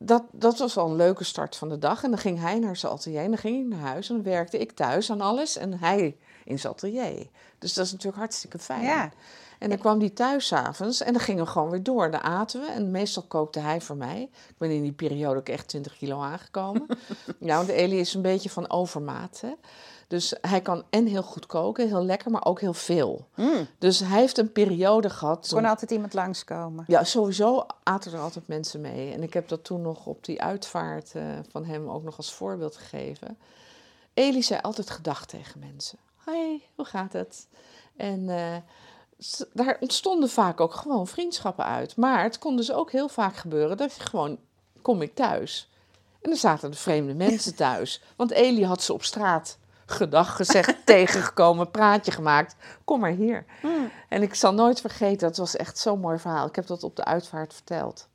dat, 0.04 0.24
dat 0.32 0.58
was 0.58 0.78
al 0.78 0.90
een 0.90 0.96
leuke 0.96 1.24
start 1.24 1.56
van 1.56 1.70
de 1.70 1.78
dag. 1.78 2.04
En 2.04 2.10
dan 2.10 2.20
ging 2.20 2.40
hij 2.40 2.60
naar 2.60 2.76
zijn 2.76 2.92
atelier 2.92 3.20
en 3.20 3.30
dan 3.30 3.38
ging 3.38 3.60
ik 3.60 3.78
naar 3.78 3.88
huis. 3.88 4.10
En 4.10 4.16
dan 4.16 4.24
werkte 4.24 4.58
ik 4.58 4.72
thuis 4.72 5.12
aan 5.12 5.22
alles 5.22 5.58
en 5.58 5.80
hij 5.80 6.18
in 6.46 6.60
zijn 6.60 6.74
atelier. 6.74 7.28
Dus 7.60 7.74
dat 7.74 7.86
is 7.86 7.92
natuurlijk 7.92 8.18
hartstikke 8.18 8.60
fijn. 8.60 8.84
Ja. 8.84 9.12
En 9.60 9.70
dan 9.70 9.78
kwam 9.78 10.00
die 10.00 10.14
thuis 10.14 10.48
's 10.48 10.54
avonds 10.54 11.02
en 11.02 11.14
dan 11.14 11.22
gingen 11.22 11.44
we 11.44 11.50
gewoon 11.50 11.70
weer 11.70 11.84
door. 11.84 12.12
Dan 12.12 12.22
aten 12.22 12.62
we 12.62 12.68
en 12.68 12.92
meestal 12.92 13.24
kookte 13.24 13.60
hij 13.60 13.82
voor 13.82 13.96
mij. 13.96 14.22
Ik 14.22 14.56
ben 14.58 14.72
in 14.72 14.82
die 14.82 14.92
periode 14.92 15.40
ook 15.40 15.50
echt 15.50 15.68
20 15.68 15.98
kilo 15.98 16.22
aangekomen. 16.22 16.86
ja, 17.40 17.56
want 17.62 17.70
Elie 17.70 18.00
is 18.00 18.14
een 18.14 18.22
beetje 18.22 18.50
van 18.50 18.70
overmaat. 18.70 19.42
Hè? 19.42 19.52
Dus 20.12 20.34
hij 20.42 20.62
kan 20.62 20.84
en 20.90 21.06
heel 21.06 21.24
goed 21.24 21.46
koken, 21.46 21.88
heel 21.88 22.06
lekker, 22.06 22.32
maar 22.32 22.46
ook 22.46 22.60
heel 22.60 22.74
veel. 22.74 23.28
Mm. 23.36 23.68
Dus 23.78 24.00
hij 24.00 24.20
heeft 24.20 24.38
een 24.38 24.52
periode 24.52 25.10
gehad. 25.10 25.44
Er 25.44 25.50
toen- 25.50 25.60
kon 25.60 25.70
altijd 25.70 25.92
iemand 25.92 26.14
langskomen. 26.14 26.84
ja, 26.88 27.04
sowieso 27.04 27.66
aten 27.84 28.14
er 28.14 28.20
altijd 28.20 28.48
mensen 28.48 28.82
mee. 28.82 29.14
En 29.14 29.24
ik 29.24 29.34
heb 29.34 29.48
dat 29.48 29.64
toen 29.64 29.82
nog 29.82 30.06
op 30.06 30.26
die 30.26 30.42
uitvaart 30.42 31.12
eh, 31.16 31.24
van 31.50 31.66
hem 31.66 31.90
ook 31.90 32.04
nog 32.04 32.18
als 32.18 32.34
voorbeeld 32.34 32.78
gegeven. 32.78 33.38
Elie 34.14 34.42
zei 34.42 34.62
altijd 34.62 34.90
gedag 34.90 35.26
tegen 35.26 35.60
mensen. 35.60 35.98
Hoi, 36.16 36.64
hoe 36.76 36.86
gaat 36.86 37.14
het? 37.14 37.48
En 37.98 38.30
eh, 38.30 38.56
daar 39.54 39.78
ontstonden 39.80 40.30
vaak 40.30 40.60
ook 40.60 40.74
gewoon 40.74 41.08
vriendschappen 41.08 41.66
uit. 41.66 41.96
Maar 41.96 42.24
het 42.24 42.40
kon 42.40 42.56
dus 42.56 42.72
ook 42.72 42.92
heel 42.92 43.10
vaak 43.10 43.36
gebeuren 43.36 43.78
dat 43.78 43.96
je 43.96 44.02
gewoon, 44.02 44.38
kom 44.82 45.02
ik 45.02 45.16
thuis. 45.16 45.70
En 46.22 46.30
dan 46.30 46.40
zaten 46.40 46.70
er 46.70 46.76
vreemde 46.76 47.14
mensen 47.14 47.56
thuis. 47.66 48.02
Want 48.16 48.32
Elie 48.32 48.66
had 48.66 48.82
ze 48.82 48.94
op 48.94 49.04
straat 49.04 49.58
gedag 49.92 50.36
gezegd, 50.36 50.76
tegengekomen, 50.86 51.72
praatje 51.72 52.12
gemaakt. 52.12 52.56
Kom 52.86 53.00
maar 53.00 53.12
hier. 53.12 53.46
Mm. 53.62 53.92
En 54.10 54.22
ik 54.22 54.36
zal 54.36 54.54
nooit 54.54 54.82
vergeten, 54.82 55.28
het 55.28 55.38
was 55.38 55.56
echt 55.56 55.78
zo'n 55.78 56.00
mooi 56.00 56.20
verhaal. 56.20 56.48
Ik 56.48 56.56
heb 56.56 56.68
dat 56.68 56.84
op 56.84 56.96
de 56.96 57.06
uitvaart 57.06 57.54
verteld. 57.54 58.08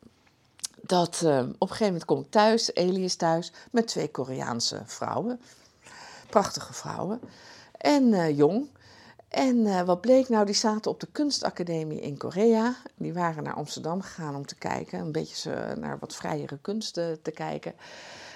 Dat 0.86 1.22
eh, 1.24 1.38
op 1.38 1.44
een 1.60 1.68
gegeven 1.68 1.86
moment 1.86 2.04
kom 2.04 2.20
ik 2.20 2.30
thuis, 2.30 2.74
Elie 2.74 3.04
is 3.04 3.16
thuis, 3.16 3.52
met 3.70 3.86
twee 3.86 4.10
Koreaanse 4.10 4.82
vrouwen. 4.84 5.40
Prachtige 6.30 6.72
vrouwen. 6.72 7.20
En 7.76 8.14
eh, 8.14 8.36
jong. 8.36 8.68
En 9.28 9.66
eh, 9.66 9.82
wat 9.82 10.00
bleek 10.00 10.28
nou, 10.28 10.46
die 10.46 10.54
zaten 10.54 10.90
op 10.90 11.00
de 11.00 11.08
kunstacademie 11.12 12.00
in 12.00 12.16
Korea. 12.16 12.74
Die 12.94 13.14
waren 13.14 13.42
naar 13.42 13.54
Amsterdam 13.54 14.02
gegaan 14.02 14.34
om 14.34 14.46
te 14.46 14.56
kijken, 14.56 14.98
een 14.98 15.12
beetje 15.12 15.74
naar 15.78 15.98
wat 15.98 16.14
vrijere 16.14 16.58
kunsten 16.58 17.22
te 17.22 17.30
kijken. 17.30 17.74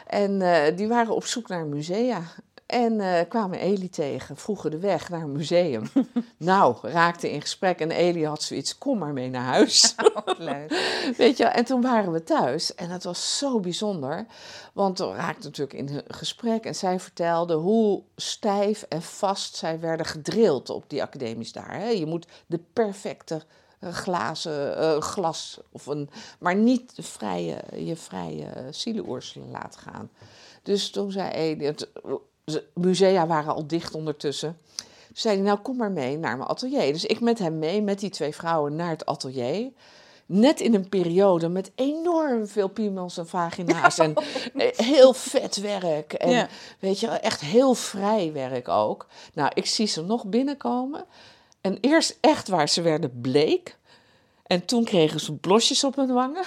En 0.07 0.39
die 0.77 0.89
waren 0.89 1.15
op 1.15 1.25
zoek 1.25 1.49
naar 1.49 1.67
musea. 1.67 2.23
En 2.71 3.01
eh, 3.01 3.29
kwamen 3.29 3.59
Elie 3.59 3.89
tegen, 3.89 4.37
vroegen 4.37 4.71
de 4.71 4.79
weg 4.79 5.09
naar 5.09 5.23
een 5.23 5.33
museum. 5.33 5.91
nou, 6.37 6.77
raakten 6.83 7.31
in 7.31 7.41
gesprek 7.41 7.81
en 7.81 7.91
Elie 7.91 8.27
had 8.27 8.43
zoiets, 8.43 8.79
kom 8.79 8.99
maar 8.99 9.13
mee 9.13 9.31
naar 9.31 9.45
huis. 9.45 9.95
Wat 10.25 10.39
leuk. 10.39 10.71
Weet 11.17 11.37
je, 11.37 11.45
en 11.45 11.65
toen 11.65 11.81
waren 11.81 12.13
we 12.13 12.23
thuis 12.23 12.75
en 12.75 12.89
dat 12.89 13.05
was 13.05 13.39
zo 13.39 13.61
bijzonder. 13.61 14.27
Want 14.73 14.99
we 14.99 15.13
raakten 15.13 15.45
natuurlijk 15.45 15.79
in 15.79 15.89
een 15.89 16.15
gesprek 16.15 16.65
en 16.65 16.75
zij 16.75 17.01
vertelde 17.01 17.55
hoe 17.55 18.03
stijf 18.17 18.83
en 18.89 19.03
vast 19.03 19.57
zij 19.57 19.81
werden 19.81 20.07
gedrild 20.07 20.71
op 20.71 20.85
die 20.87 21.03
academies 21.03 21.53
daar. 21.53 21.79
Hè. 21.79 21.89
Je 21.89 22.07
moet 22.07 22.27
de 22.47 22.61
perfecte 22.73 23.43
eh, 23.79 23.93
glazen 23.93 24.77
eh, 24.77 25.01
glas, 25.01 25.61
of 25.73 25.87
een, 25.87 26.11
maar 26.39 26.57
niet 26.57 26.97
de 26.97 27.03
vrije, 27.03 27.63
je 27.77 27.97
vrije 27.97 28.49
zieleoerselen 28.71 29.51
laten 29.51 29.81
gaan. 29.81 30.11
Dus 30.63 30.91
toen 30.91 31.13
zei 31.13 31.65
het, 31.65 31.79
de 31.79 32.21
musea 32.75 33.27
waren 33.27 33.55
al 33.55 33.67
dicht 33.67 33.95
ondertussen. 33.95 34.59
Toen 35.07 35.17
zei 35.19 35.35
hij, 35.35 35.45
nou 35.45 35.59
kom 35.59 35.77
maar 35.77 35.91
mee 35.91 36.19
naar 36.19 36.37
mijn 36.37 36.49
atelier. 36.49 36.93
Dus 36.93 37.05
ik 37.05 37.21
met 37.21 37.39
hem 37.39 37.59
mee, 37.59 37.83
met 37.83 37.99
die 38.01 38.11
twee 38.11 38.35
vrouwen, 38.35 38.77
naar 38.77 38.91
het 38.91 39.07
atelier. 39.07 39.71
Net 40.27 40.61
in 40.61 40.75
een 40.75 40.89
periode 40.89 41.49
met 41.49 41.71
enorm 41.75 42.47
veel 42.47 42.69
piemels 42.69 43.19
en 43.19 43.27
vagina's 43.27 43.99
en 43.99 44.15
eh, 44.55 44.69
heel 44.77 45.13
vet 45.13 45.57
werk. 45.57 46.13
En 46.13 46.31
Ja. 46.31 46.49
weet 46.79 47.01
je, 47.01 47.07
echt 47.07 47.41
heel 47.41 47.75
vrij 47.75 48.33
werk 48.33 48.69
ook. 48.69 49.07
Nou, 49.35 49.51
ik 49.55 49.67
zie 49.67 49.87
ze 49.87 50.03
nog 50.03 50.27
binnenkomen. 50.27 51.05
En 51.61 51.79
eerst 51.81 52.19
echt 52.21 52.49
waar 52.49 52.69
ze 52.69 52.83
werden 52.83 53.21
bleek. 53.21 53.79
En 54.51 54.65
toen 54.65 54.85
kregen 54.85 55.21
ze 55.21 55.33
blosjes 55.33 55.85
op 55.85 55.97
hun 55.97 56.13
wangen. 56.13 56.45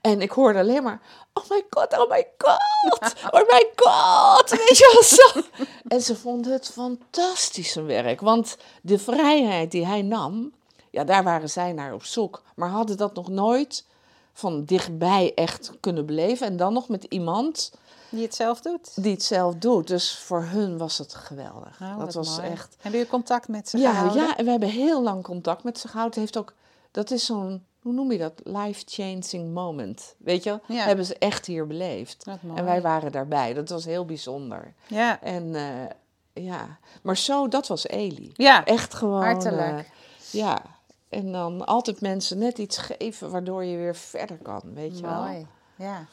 En 0.00 0.20
ik 0.20 0.30
hoorde 0.30 0.58
alleen 0.58 0.82
maar, 0.82 1.00
oh 1.32 1.50
my 1.50 1.64
god, 1.70 1.98
oh 1.98 2.10
my 2.10 2.26
god, 2.38 3.14
oh 3.30 3.40
my 3.50 3.70
god. 3.76 4.50
Weet 4.50 4.78
je 4.78 4.90
wel 4.92 5.02
zo. 5.02 5.48
En 5.88 6.00
ze 6.00 6.16
vonden 6.16 6.52
het 6.52 6.68
fantastisch 6.68 7.74
hun 7.74 7.86
werk. 7.86 8.20
Want 8.20 8.56
de 8.82 8.98
vrijheid 8.98 9.70
die 9.70 9.86
hij 9.86 10.02
nam, 10.02 10.52
ja, 10.90 11.04
daar 11.04 11.24
waren 11.24 11.50
zij 11.50 11.72
naar 11.72 11.94
op 11.94 12.04
zoek. 12.04 12.42
Maar 12.54 12.68
hadden 12.68 12.96
dat 12.96 13.14
nog 13.14 13.28
nooit 13.28 13.84
van 14.32 14.64
dichtbij 14.64 15.32
echt 15.34 15.70
kunnen 15.80 16.06
beleven. 16.06 16.46
En 16.46 16.56
dan 16.56 16.72
nog 16.72 16.88
met 16.88 17.04
iemand 17.08 17.72
Die 18.10 18.22
het 18.22 18.34
zelf 18.34 18.60
doet. 18.60 19.02
die 19.02 19.12
het 19.12 19.22
zelf 19.22 19.54
doet. 19.54 19.86
Dus 19.86 20.18
voor 20.18 20.42
hun 20.42 20.78
was 20.78 20.98
het 20.98 21.14
geweldig. 21.14 21.78
Oh, 21.82 21.98
dat 21.98 22.14
was 22.14 22.36
mooi. 22.36 22.50
echt 22.50 22.74
Hebben 22.74 22.92
jullie 22.92 23.06
contact 23.06 23.48
met 23.48 23.68
ze 23.68 23.78
ja, 23.78 23.90
gehouden? 23.92 24.22
ja, 24.22 24.36
en 24.36 24.44
we 24.44 24.50
hebben 24.50 24.68
heel 24.68 25.02
lang 25.02 25.22
contact 25.22 25.62
met 25.64 25.78
ze 25.78 25.88
gehouden. 25.88 26.20
Het 26.20 26.32
heeft 26.32 26.44
ook, 26.46 26.54
dat 26.94 27.10
is 27.10 27.24
zo'n, 27.26 27.64
hoe 27.80 27.92
noem 27.92 28.12
je 28.12 28.18
dat? 28.18 28.40
Life-changing 28.44 29.52
moment. 29.54 30.14
Weet 30.18 30.42
je 30.42 30.50
wel? 30.50 30.60
Ja. 30.76 30.84
Hebben 30.84 31.04
ze 31.04 31.18
echt 31.18 31.46
hier 31.46 31.66
beleefd. 31.66 32.24
En 32.54 32.64
wij 32.64 32.80
waren 32.82 33.12
daarbij. 33.12 33.54
Dat 33.54 33.68
was 33.68 33.84
heel 33.84 34.04
bijzonder. 34.04 34.74
Ja, 34.86 35.20
En 35.22 35.54
eh, 35.54 36.44
ja, 36.44 36.78
maar 37.02 37.16
zo, 37.16 37.48
dat 37.48 37.66
was 37.66 37.86
Elie. 37.88 38.32
ja. 38.34 38.64
Echt 38.64 38.94
gewoon. 38.94 39.22
Hartelijk. 39.22 39.78
eh, 39.78 39.84
ja. 40.32 40.62
En 41.08 41.32
dan 41.32 41.66
altijd 41.66 42.00
mensen 42.00 42.38
net 42.38 42.58
iets 42.58 42.78
geven 42.78 43.30
waardoor 43.30 43.64
je 43.64 43.76
weer 43.76 43.96
verder 43.96 44.36
kan, 44.36 44.60
weet 44.74 44.98
je 44.98 45.02
wel. 45.06 45.22
Mooi, 45.22 45.46
ja. 45.76 46.06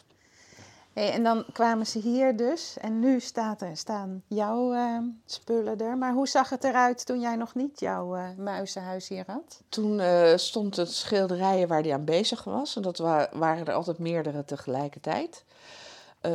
En 0.94 1.24
dan 1.24 1.46
kwamen 1.54 1.88
ze 1.88 2.00
hier 2.00 2.36
dus. 2.38 2.78
En 2.78 3.00
nu 3.00 3.20
staat 3.20 3.62
er, 3.62 3.78
staan 3.78 4.24
jouw 4.28 4.74
eh, 4.74 4.98
spullen 5.26 5.80
er. 5.80 5.98
Maar 5.98 6.14
hoe 6.14 6.28
zag 6.28 6.50
het 6.50 6.64
eruit 6.64 7.06
toen 7.06 7.20
jij 7.20 7.36
nog 7.36 7.56
niet 7.56 7.80
jouw 7.80 8.16
eh, 8.16 8.24
muizenhuis 8.38 9.08
hier 9.08 9.24
had? 9.28 9.62
Toen 9.70 10.00
eh, 10.00 10.38
stond 10.38 10.76
het 10.76 10.92
schilderijen 10.92 11.68
waar 11.68 11.82
hij 11.82 11.94
aan 11.94 12.06
bezig 12.06 12.44
was. 12.44 12.76
En 12.76 12.82
dat 12.82 12.98
wa- 12.98 13.30
waren 13.34 13.66
er 13.66 13.74
altijd 13.74 13.98
meerdere 13.98 14.46
tegelijkertijd. 14.46 15.44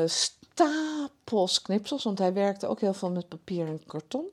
Stapels 0.07 1.63
knipsels, 1.63 2.05
want 2.05 2.19
hij 2.19 2.33
werkte 2.33 2.67
ook 2.67 2.81
heel 2.81 2.95
veel 2.95 3.11
met 3.11 3.29
papier 3.29 3.67
en 3.67 3.83
karton. 3.87 4.25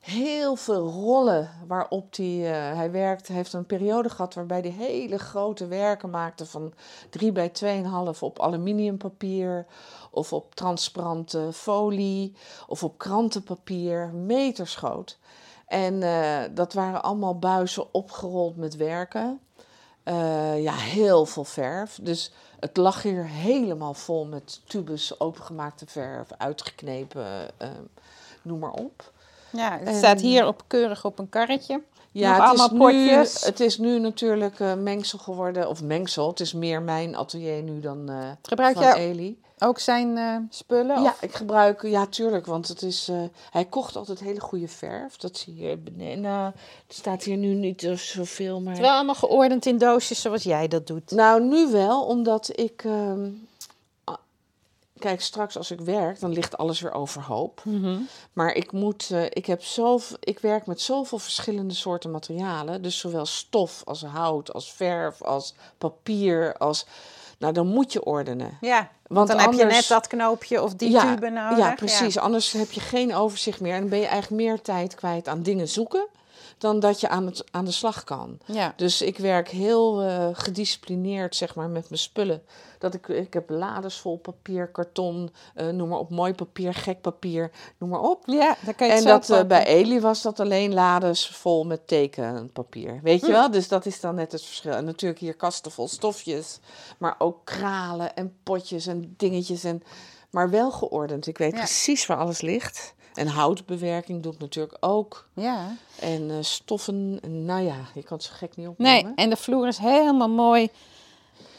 Heel 0.00 0.56
veel 0.56 0.90
rollen 0.90 1.50
waarop 1.66 2.16
hij, 2.16 2.52
eh, 2.52 2.76
hij 2.76 2.90
werkte. 2.90 3.26
Hij 3.26 3.36
heeft 3.36 3.52
een 3.52 3.66
periode 3.66 4.10
gehad 4.10 4.34
waarbij 4.34 4.60
hij 4.60 4.70
hele 4.70 5.18
grote 5.18 5.66
werken 5.66 6.10
maakte 6.10 6.46
van 6.46 6.72
3 7.10 7.32
bij 7.32 7.48
2,5 7.48 8.22
op 8.22 8.40
aluminiumpapier 8.40 9.66
of 10.10 10.32
op 10.32 10.54
transparante 10.54 11.48
folie 11.52 12.36
of 12.66 12.84
op 12.84 12.98
krantenpapier, 12.98 14.08
metersgroot. 14.08 15.18
En 15.66 16.02
eh, 16.02 16.40
dat 16.54 16.72
waren 16.72 17.02
allemaal 17.02 17.38
buizen 17.38 17.94
opgerold 17.94 18.56
met 18.56 18.76
werken. 18.76 19.40
Eh, 20.02 20.62
ja, 20.62 20.74
heel 20.74 21.26
veel 21.26 21.44
verf. 21.44 21.98
Dus 22.02 22.32
het 22.60 22.76
lag 22.76 23.02
hier 23.02 23.26
helemaal 23.26 23.94
vol 23.94 24.26
met 24.26 24.60
tubes, 24.66 25.20
opengemaakte 25.20 25.86
verf, 25.86 26.28
uitgeknepen, 26.38 27.58
eh, 27.58 27.68
noem 28.42 28.58
maar 28.58 28.72
op. 28.72 29.12
Ja, 29.52 29.78
het 29.78 29.88
En- 29.88 29.94
staat 29.94 30.20
hier 30.20 30.46
op, 30.46 30.62
keurig 30.66 31.04
op 31.04 31.18
een 31.18 31.28
karretje. 31.28 31.82
Ja, 32.12 32.36
Nog 32.38 32.50
het 32.50 32.58
is, 32.60 32.70
nu, 32.70 32.78
potjes. 32.78 33.44
het 33.44 33.60
is 33.60 33.78
nu 33.78 33.98
natuurlijk 33.98 34.60
eh, 34.60 34.74
mengsel 34.74 35.18
geworden, 35.18 35.68
of 35.68 35.82
mengsel. 35.82 36.28
Het 36.28 36.40
is 36.40 36.52
meer 36.52 36.82
mijn 36.82 37.16
atelier 37.16 37.62
nu 37.62 37.80
dan 37.80 38.08
eh 38.08 38.30
Gebruik 38.42 38.74
van 38.76 38.84
jij 38.84 38.94
Elie. 38.96 39.40
ook 39.58 39.78
zijn 39.78 40.16
eh, 40.16 40.36
spullen? 40.50 41.02
Ja, 41.02 41.10
of- 41.10 41.22
ik 41.22 41.34
gebruik, 41.34 41.82
ja, 41.82 42.06
tuurlijk, 42.06 42.46
want 42.46 42.68
het 42.68 42.82
is, 42.82 43.10
hij 43.50 43.64
kocht 43.64 43.96
altijd 43.96 44.20
hele 44.20 44.40
goede 44.40 44.68
verf. 44.68 45.16
Dat 45.16 45.36
zie 45.36 45.56
je 45.56 45.76
beneden. 45.76 46.20
Nou, 46.20 46.46
er 46.86 46.94
staat 46.94 47.22
hier 47.22 47.36
nu 47.36 47.54
niet 47.54 47.90
zoveel, 47.94 48.60
maar... 48.60 48.72
Het 48.72 48.80
is 48.80 48.86
wel 48.86 48.96
allemaal 48.96 49.14
geordend 49.14 49.66
in 49.66 49.78
doosjes 49.78 50.20
zoals 50.20 50.42
jij 50.42 50.68
dat 50.68 50.86
doet. 50.86 51.10
Nou, 51.10 51.42
nu 51.42 51.70
wel, 51.70 52.02
omdat 52.04 52.50
ik. 52.58 52.84
Kijk, 55.00 55.20
straks 55.20 55.56
als 55.56 55.70
ik 55.70 55.80
werk, 55.80 56.20
dan 56.20 56.32
ligt 56.32 56.56
alles 56.56 56.80
weer 56.80 56.92
overhoop. 56.92 57.62
Maar 58.32 58.52
ik 58.54 58.72
moet. 58.72 59.10
eh, 59.10 59.24
ik, 59.24 59.46
heb 59.46 59.62
zoveel, 59.62 60.16
ik 60.20 60.38
werk 60.38 60.66
met 60.66 60.80
zoveel 60.80 61.18
verschillende 61.18 61.74
soorten 61.74 62.10
materialen. 62.10 62.82
Dus 62.82 62.98
zowel 62.98 63.26
stof 63.26 63.82
als 63.84 64.02
hout, 64.02 64.52
als 64.52 64.72
verf, 64.72 65.22
als 65.22 65.54
papier, 65.78 66.56
als. 66.56 66.86
Nou, 67.38 67.52
dan 67.52 67.66
moet 67.66 67.92
je 67.92 68.04
ordenen. 68.04 68.58
Ja, 68.60 68.76
want 68.78 69.28
Want 69.28 69.28
dan 69.28 69.38
heb 69.38 69.52
je 69.52 69.74
net 69.74 69.88
dat 69.88 70.06
knoopje 70.06 70.62
of 70.62 70.74
die 70.74 70.90
ja, 70.90 71.14
tube 71.14 71.30
nodig. 71.30 71.58
Ja, 71.58 71.74
precies. 71.74 72.18
Anders 72.18 72.52
heb 72.52 72.70
je 72.72 72.80
geen 72.80 73.14
overzicht 73.14 73.60
meer 73.60 73.74
en 73.74 73.80
dan 73.80 73.88
ben 73.88 73.98
je 73.98 74.06
eigenlijk 74.06 74.42
meer 74.42 74.60
tijd 74.60 74.94
kwijt 74.94 75.28
aan 75.28 75.42
dingen 75.42 75.68
zoeken 75.68 76.06
dan 76.60 76.80
dat 76.80 77.00
je 77.00 77.08
aan, 77.08 77.26
het, 77.26 77.44
aan 77.50 77.64
de 77.64 77.70
slag 77.70 78.04
kan. 78.04 78.38
Ja. 78.44 78.72
Dus 78.76 79.02
ik 79.02 79.18
werk 79.18 79.48
heel 79.48 80.02
eh, 80.02 80.28
gedisciplineerd, 80.32 81.36
zeg 81.36 81.54
maar, 81.54 81.68
met 81.68 81.88
mijn 81.88 82.00
spullen. 82.00 82.42
Dat 82.78 82.94
ik, 82.94 83.08
ik 83.08 83.32
heb 83.34 83.50
lades 83.50 83.98
vol 83.98 84.16
papier, 84.18 84.68
karton, 84.68 85.30
eh, 85.54 85.68
noem 85.68 85.88
maar 85.88 85.98
op, 85.98 86.10
mooi 86.10 86.34
papier, 86.34 86.74
gek 86.74 87.00
papier, 87.00 87.50
noem 87.78 87.88
maar 87.88 88.00
op. 88.00 88.22
Ja, 88.26 88.56
kan 88.76 88.86
je 88.86 88.92
En 88.92 89.04
dat, 89.04 89.30
eh, 89.30 89.44
bij 89.44 89.66
Eli 89.66 90.00
was 90.00 90.22
dat 90.22 90.40
alleen 90.40 90.74
lades 90.74 91.26
vol 91.28 91.64
met 91.64 91.86
tekenpapier. 91.86 93.00
Weet 93.02 93.20
je 93.20 93.26
Hm. 93.26 93.32
wel? 93.32 93.50
Dus 93.50 93.68
dat 93.68 93.86
is 93.86 94.00
dan 94.00 94.14
net 94.14 94.32
het 94.32 94.42
verschil. 94.44 94.72
En 94.72 94.84
natuurlijk 94.84 95.20
hier 95.20 95.34
kasten 95.34 95.70
vol 95.72 95.88
stofjes. 95.88 96.58
Maar 96.98 97.14
ook 97.18 97.44
kralen 97.44 98.16
en 98.16 98.36
potjes 98.42 98.86
en 98.86 99.14
dingetjes. 99.16 99.64
En, 99.64 99.82
maar 100.30 100.50
wel 100.50 100.70
geordend. 100.70 101.26
Ik 101.26 101.38
weet 101.38 101.52
Ja. 101.52 101.58
precies 101.58 102.06
waar 102.06 102.18
alles 102.18 102.40
ligt. 102.40 102.94
En 103.14 103.26
houtbewerking 103.26 104.22
doe 104.22 104.32
ik 104.32 104.38
natuurlijk 104.38 104.76
ook. 104.80 105.28
Ja. 105.34 105.76
En 106.00 106.30
eh, 106.30 106.36
stoffen. 106.40 107.18
En, 107.22 107.44
nou 107.44 107.62
ja, 107.62 107.74
je 107.94 108.02
kan 108.02 108.16
het 108.16 108.26
zo 108.26 108.32
gek 108.34 108.56
niet 108.56 108.78
Nee, 108.78 108.96
opnemen. 108.98 109.14
en 109.16 109.30
de 109.30 109.36
vloer 109.36 109.66
is 109.68 109.78
helemaal 109.78 110.28
mooi. 110.28 110.68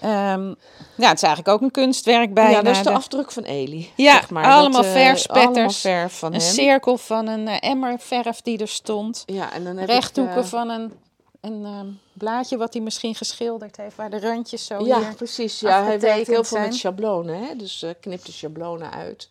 Ehm, 0.02 0.48
ja, 0.96 1.08
het 1.08 1.16
is 1.18 1.24
eigenlijk 1.24 1.48
ook 1.48 1.62
een 1.62 1.72
kunstwerk 1.72 2.34
bij. 2.34 2.52
ja, 2.52 2.62
dat 2.62 2.76
is 2.76 2.84
de 2.84 2.92
afdruk 2.92 3.32
van 3.32 3.44
Eli. 3.44 3.92
Ja, 3.96 4.14
zeg 4.14 4.30
maar. 4.30 4.46
allemaal 4.46 4.82
Dat, 4.82 4.96
eh, 4.96 5.02
verfspetters. 5.02 5.46
allemaal 5.56 5.72
verf 5.72 6.20
van 6.20 6.34
Een 6.34 6.40
hem. 6.40 6.50
cirkel 6.50 6.98
van 6.98 7.28
een 7.28 7.48
eh, 7.48 7.70
emmer 7.70 8.00
verf 8.00 8.42
die 8.42 8.58
er 8.58 8.68
stond. 8.68 9.24
Ja, 9.26 9.54
en 9.54 9.64
dan 9.64 9.78
heb 9.78 9.90
Rechthoeken 9.90 10.40
ik, 10.42 10.46
van 10.46 10.70
een, 10.70 10.94
een 11.42 11.66
ehm, 11.66 11.88
blaadje 12.14 12.58
wat 12.58 12.74
hij 12.74 12.82
misschien 12.82 13.16
geschilderd 13.16 13.78
heeft, 13.78 13.96
waar 13.96 14.10
de 14.10 14.20
randjes 14.20 14.66
zo 14.66 14.86
Ja, 14.86 15.14
precies. 15.16 15.60
Ja, 15.60 15.84
hij 15.84 16.00
werkt 16.00 16.28
heel 16.28 16.44
veel 16.44 16.60
met 16.60 16.76
schablonen, 16.76 17.44
hè? 17.48 17.56
dus 17.56 17.84
eh 17.84 17.90
knipt 18.02 18.26
de 18.26 18.32
schablonen 18.32 18.92
uit. 18.92 19.30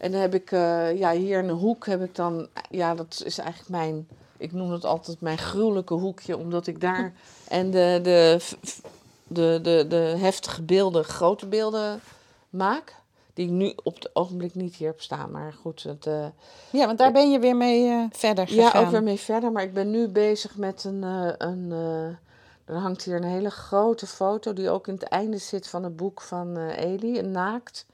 En 0.00 0.12
dan 0.12 0.20
heb 0.20 0.34
ik, 0.34 0.52
eh, 0.52 0.98
ja, 0.98 1.12
hier 1.12 1.38
in 1.38 1.46
de 1.46 1.52
hoek 1.52 1.86
heb 1.86 2.02
ik 2.02 2.14
dan, 2.14 2.48
ja, 2.70 2.94
dat 2.94 3.22
is 3.24 3.38
eigenlijk 3.38 3.70
mijn, 3.70 4.08
ik 4.36 4.52
noem 4.52 4.70
het 4.70 4.84
altijd 4.84 5.20
mijn 5.20 5.38
gruwelijke 5.38 5.94
hoekje, 5.94 6.36
omdat 6.36 6.66
ik 6.66 6.80
daar 6.80 7.12
en 7.48 7.70
de, 7.70 8.00
de, 8.02 8.40
de, 9.26 9.58
de, 9.62 9.84
de 9.88 10.14
heftige 10.18 10.62
beelden, 10.62 11.04
grote 11.04 11.46
beelden 11.46 12.00
maak. 12.50 12.94
Die 13.34 13.46
ik 13.46 13.52
nu 13.52 13.72
op 13.82 13.94
het 13.94 14.10
ogenblik 14.12 14.54
niet 14.54 14.76
hier 14.76 14.86
heb 14.86 15.00
staan. 15.00 15.30
Maar 15.30 15.52
goed, 15.52 15.82
het, 15.82 16.06
eh, 16.06 16.26
Ja, 16.70 16.86
want 16.86 16.98
daar 16.98 17.12
ben 17.12 17.30
je 17.30 17.38
weer 17.38 17.56
mee 17.56 17.88
eh, 17.88 18.04
verder 18.10 18.54
ja, 18.54 18.64
gegaan. 18.64 18.84
ook 18.84 18.90
weer 18.90 19.02
mee 19.02 19.18
verder. 19.18 19.52
Maar 19.52 19.62
ik 19.62 19.74
ben 19.74 19.90
nu 19.90 20.08
bezig 20.08 20.56
met 20.56 20.84
een. 20.84 21.02
een 21.38 21.70
er 22.64 22.76
hangt 22.76 23.02
hier 23.02 23.16
een 23.16 23.24
hele 23.24 23.50
grote 23.50 24.06
foto 24.06 24.52
die 24.52 24.70
ook 24.70 24.86
in 24.86 24.94
het 24.94 25.02
einde 25.02 25.38
zit 25.38 25.68
van 25.68 25.84
het 25.84 25.96
boek 25.96 26.20
van 26.20 26.56
Eli, 26.56 27.18
een 27.18 27.30
naakt. 27.30 27.86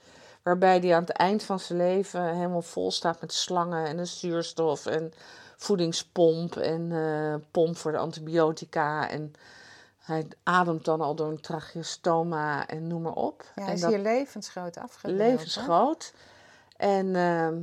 Waarbij 0.46 0.78
hij 0.78 0.94
aan 0.94 1.00
het 1.02 1.10
eind 1.10 1.42
van 1.42 1.60
zijn 1.60 1.78
leven 1.78 2.34
helemaal 2.34 2.62
vol 2.62 2.90
staat 2.90 3.20
met 3.20 3.32
slangen 3.32 3.86
en 3.86 3.98
een 3.98 4.06
zuurstof 4.06 4.86
en 4.86 5.12
voedingspomp 5.56 6.56
en 6.56 6.92
eh, 6.92 7.34
pomp 7.50 7.76
voor 7.76 7.92
de 7.92 7.98
antibiotica. 7.98 9.10
En 9.10 9.32
hij 9.98 10.26
ademt 10.42 10.84
dan 10.84 11.00
al 11.00 11.14
door 11.14 11.28
een 11.28 11.40
tracheostoma 11.40 12.66
en 12.66 12.86
noem 12.86 13.02
maar 13.02 13.12
op. 13.12 13.42
Ja, 13.42 13.50
hij 13.54 13.66
en 13.66 13.72
is 13.74 13.80
dat- 13.80 13.90
hier 13.90 13.98
levensgroot 13.98 14.74
hè? 14.74 15.10
levensgroot. 15.10 16.12
En 16.76 17.16
ehm, 17.16 17.62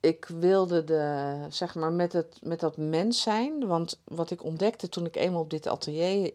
ik 0.00 0.26
wilde 0.26 0.84
de, 0.84 1.34
zeg 1.48 1.74
maar, 1.74 1.92
met, 1.92 2.12
het, 2.12 2.38
met 2.42 2.60
dat 2.60 2.76
mens 2.76 3.22
zijn. 3.22 3.66
Want 3.66 4.00
wat 4.04 4.30
ik 4.30 4.44
ontdekte 4.44 4.88
toen 4.88 5.06
ik 5.06 5.16
eenmaal 5.16 5.40
op 5.40 5.50
dit 5.50 5.66
atelier 5.66 6.32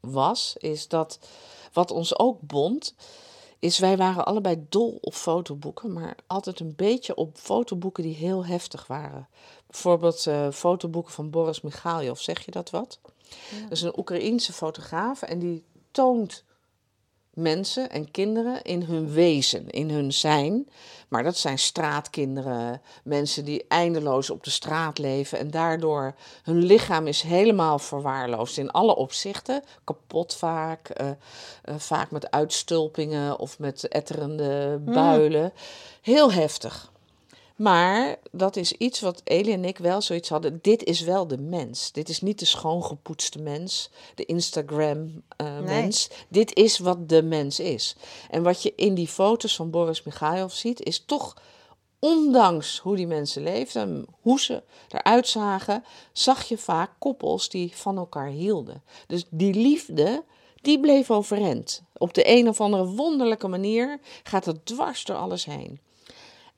was, 0.00 0.56
is 0.58 0.88
dat 0.88 1.18
wat 1.72 1.90
ons 1.90 2.18
ook 2.18 2.40
bond, 2.40 2.94
is 3.58 3.78
wij 3.78 3.96
waren 3.96 4.26
allebei 4.26 4.66
dol 4.68 4.98
op 5.00 5.14
fotoboeken, 5.14 5.92
maar 5.92 6.16
altijd 6.26 6.60
een 6.60 6.74
beetje 6.76 7.14
op 7.14 7.36
fotoboeken 7.38 8.02
die 8.02 8.14
heel 8.14 8.46
heftig 8.46 8.86
waren. 8.86 9.28
Bijvoorbeeld 9.66 10.26
eh, 10.26 10.50
fotoboeken 10.50 11.12
van 11.12 11.30
Boris 11.30 11.60
Michailov, 11.60 12.18
zeg 12.18 12.44
je 12.44 12.50
dat 12.50 12.70
wat? 12.70 13.00
Dat 13.62 13.70
is 13.70 13.82
een 13.82 13.98
Oekraïense 13.98 14.52
fotograaf 14.52 15.22
en 15.22 15.38
die 15.38 15.64
toont 15.90 16.44
mensen 17.38 17.90
en 17.90 18.10
kinderen 18.10 18.62
in 18.62 18.82
hun 18.82 19.10
wezen, 19.12 19.70
in 19.70 19.90
hun 19.90 20.12
zijn. 20.12 20.68
Maar 21.08 21.22
dat 21.22 21.36
zijn 21.36 21.58
straatkinderen, 21.58 22.80
mensen 23.04 23.44
die 23.44 23.64
eindeloos 23.68 24.30
op 24.30 24.44
de 24.44 24.50
straat 24.50 24.98
leven 24.98 25.38
en 25.38 25.50
daardoor 25.50 26.14
hun 26.42 26.64
lichaam 26.64 27.06
is 27.06 27.22
helemaal 27.22 27.78
verwaarloosd 27.78 28.58
in 28.58 28.70
alle 28.70 28.96
opzichten. 28.96 29.62
Kapot 29.84 30.34
vaak, 30.34 30.88
eh, 30.88 31.08
eh, 31.08 31.14
vaak 31.76 32.10
met 32.10 32.30
uitstulpingen 32.30 33.38
of 33.38 33.58
met 33.58 33.88
etterende 33.88 34.78
builen. 34.84 35.52
Heel 36.02 36.32
heftig. 36.32 36.90
Maar 37.58 38.16
dat 38.30 38.56
is 38.56 38.72
iets 38.72 39.00
wat 39.00 39.20
Elie 39.24 39.52
en 39.52 39.64
ik 39.64 39.78
wel 39.78 40.00
zoiets 40.00 40.28
hadden. 40.28 40.58
Dit 40.62 40.84
is 40.84 41.00
wel 41.00 41.26
de 41.26 41.38
mens. 41.38 41.92
Dit 41.92 42.08
is 42.08 42.20
niet 42.20 42.38
de 42.38 42.44
schoongepoetste 42.44 43.38
mens, 43.38 43.90
de 44.14 44.24
Instagram-mens. 44.24 46.10
Dit 46.28 46.54
is 46.54 46.78
wat 46.78 47.08
de 47.08 47.22
mens 47.22 47.60
is. 47.60 47.96
En 48.30 48.42
wat 48.42 48.62
je 48.62 48.72
in 48.76 48.94
die 48.94 49.08
foto's 49.08 49.56
van 49.56 49.70
Boris 49.70 50.02
Michailov 50.02 50.52
ziet, 50.52 50.82
is 50.82 51.04
toch, 51.04 51.36
ondanks 51.98 52.78
hoe 52.78 52.96
die 52.96 53.06
mensen 53.06 53.42
leefden, 53.42 54.06
hoe 54.20 54.40
ze 54.40 54.62
eruit 54.88 55.28
zagen, 55.28 55.84
zag 56.12 56.44
je 56.44 56.58
vaak 56.58 56.90
koppels 56.98 57.48
die 57.48 57.76
van 57.76 57.96
elkaar 57.96 58.28
hielden. 58.28 58.82
Dus 59.06 59.24
die 59.30 59.54
liefde, 59.54 60.24
die 60.60 60.80
bleef 60.80 61.10
overeind. 61.10 61.82
Op 61.96 62.14
de 62.14 62.28
een 62.28 62.48
of 62.48 62.60
andere 62.60 62.86
wonderlijke 62.86 63.48
manier 63.48 64.00
gaat 64.22 64.44
het 64.44 64.66
dwars 64.66 65.04
door 65.04 65.16
alles 65.16 65.44
heen. 65.44 65.80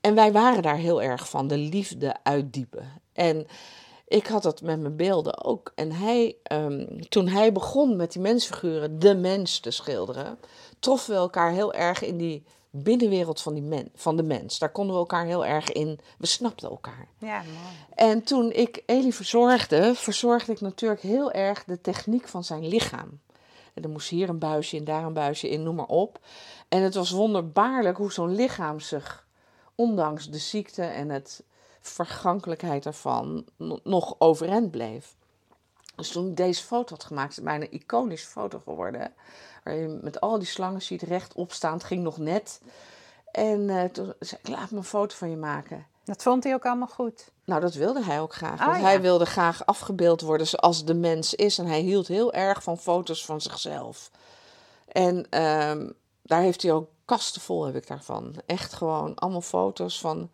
En 0.01 0.15
wij 0.15 0.33
waren 0.33 0.63
daar 0.63 0.77
heel 0.77 1.03
erg 1.03 1.29
van, 1.29 1.49
de 1.49 1.57
liefde 1.57 2.17
uitdiepen. 2.23 2.93
En 3.13 3.47
ik 4.07 4.27
had 4.27 4.43
dat 4.43 4.63
met 4.63 4.81
mijn 4.81 4.97
beelden 4.97 5.45
ook. 5.45 5.73
En 5.75 5.93
hij, 5.93 6.37
ehm, 6.43 6.87
toen 7.09 7.29
hij 7.29 7.53
begon 7.53 7.97
met 7.97 8.13
die 8.13 8.23
mensfiguren, 8.23 8.99
de 8.99 9.15
mens 9.15 9.61
te 9.61 9.71
schilderen, 9.71 10.39
troffen 10.79 11.15
we 11.15 11.21
elkaar 11.21 11.53
heel 11.53 11.73
erg 11.73 12.03
in 12.03 12.17
die 12.17 12.45
binnenwereld 12.71 13.41
van, 13.41 13.55
die 13.55 13.63
men, 13.63 13.89
van 13.95 14.17
de 14.17 14.23
mens. 14.23 14.59
Daar 14.59 14.73
konden 14.73 14.95
we 14.95 15.01
elkaar 15.01 15.25
heel 15.25 15.47
erg 15.47 15.73
in, 15.73 16.01
we 16.19 16.27
snapten 16.27 16.71
elkaar. 16.71 17.09
Ja, 17.19 17.43
mooi. 17.43 17.75
En 17.95 18.23
toen 18.23 18.53
ik 18.53 18.83
Elie 18.87 19.15
verzorgde, 19.15 19.95
verzorgde 19.95 20.53
ik 20.53 20.61
natuurlijk 20.61 21.01
heel 21.01 21.33
erg 21.33 21.65
de 21.65 21.81
techniek 21.81 22.29
van 22.29 22.45
zijn 22.45 22.69
lichaam. 22.69 23.21
En 23.75 23.83
er 23.83 23.89
moest 23.89 24.09
hier 24.09 24.29
een 24.29 24.39
buisje 24.39 24.77
in, 24.77 24.85
daar 24.85 25.05
een 25.05 25.13
buisje 25.13 25.49
in, 25.49 25.63
noem 25.63 25.75
maar 25.75 25.87
op. 25.87 26.19
En 26.69 26.83
het 26.83 26.95
was 26.95 27.11
wonderbaarlijk 27.11 27.97
hoe 27.97 28.13
zo'n 28.13 28.35
lichaam 28.35 28.81
zich, 28.81 29.27
ondanks 29.81 30.31
de 30.31 30.39
ziekte 30.39 30.83
en 30.83 31.09
het 31.09 31.43
vergankelijkheid 31.81 32.87
ervan, 32.87 33.45
no- 33.57 33.81
nog 33.85 34.15
overeind 34.19 34.71
bleef. 34.71 35.15
Dus 35.97 36.09
toen 36.09 36.29
ik 36.29 36.37
deze 36.37 36.63
foto 36.63 36.95
had 36.95 37.05
gemaakt, 37.05 37.31
is 37.31 37.37
het 37.37 37.45
bijna 37.45 37.65
een 37.65 37.73
iconische 37.73 38.29
foto 38.29 38.59
geworden. 38.59 39.13
Waar 39.65 39.75
je 39.75 39.99
met 40.03 40.21
al 40.21 40.39
die 40.39 40.49
slangen 40.49 40.83
ziet 40.83 41.03
rechtop 41.03 41.53
staan. 41.53 41.73
Het 41.73 41.85
ging 41.85 42.03
nog 42.03 42.19
net. 42.19 42.61
En 43.33 43.71
eh, 43.71 43.85
toen 43.85 44.13
zei 44.19 44.41
ik, 44.43 44.49
laat 44.49 44.71
me 44.71 44.77
een 44.77 44.85
foto 44.85 45.17
van 45.17 45.31
je 45.31 45.37
maken. 45.37 45.87
Dat 46.05 46.23
vond 46.23 46.45
hij 46.45 46.55
ook 46.55 46.67
allemaal 46.67 46.89
goed. 46.89 47.31
Nou, 47.45 47.61
dat 47.61 47.75
wilde 47.75 48.05
hij 48.05 48.21
ook 48.21 48.35
graag. 48.35 48.61
Ah, 48.61 48.67
Want 48.67 48.79
ja. 48.79 48.85
hij 48.85 49.01
wilde 49.01 49.27
graag 49.27 49.67
afgebeeld 49.67 50.21
worden 50.21 50.47
zoals 50.47 50.85
de 50.85 50.95
mens 50.95 51.35
is. 51.35 51.59
En 51.59 51.67
hij 51.67 51.81
hield 51.81 52.07
heel 52.09 52.33
erg 52.33 52.63
van 52.63 52.79
foto's 52.79 53.25
van 53.25 53.41
zichzelf. 53.41 54.11
En 54.89 55.27
ehm, 55.31 55.91
daar 56.23 56.41
heeft 56.41 56.63
hij 56.63 56.73
ook 56.73 56.89
kasten 57.11 57.41
vol, 57.41 57.65
heb 57.65 57.77
ik 57.77 57.87
daarvan. 57.87 58.35
Echt 58.47 58.73
gewoon 58.73 59.15
allemaal 59.15 59.41
foto's 59.41 60.01
van 60.01 60.31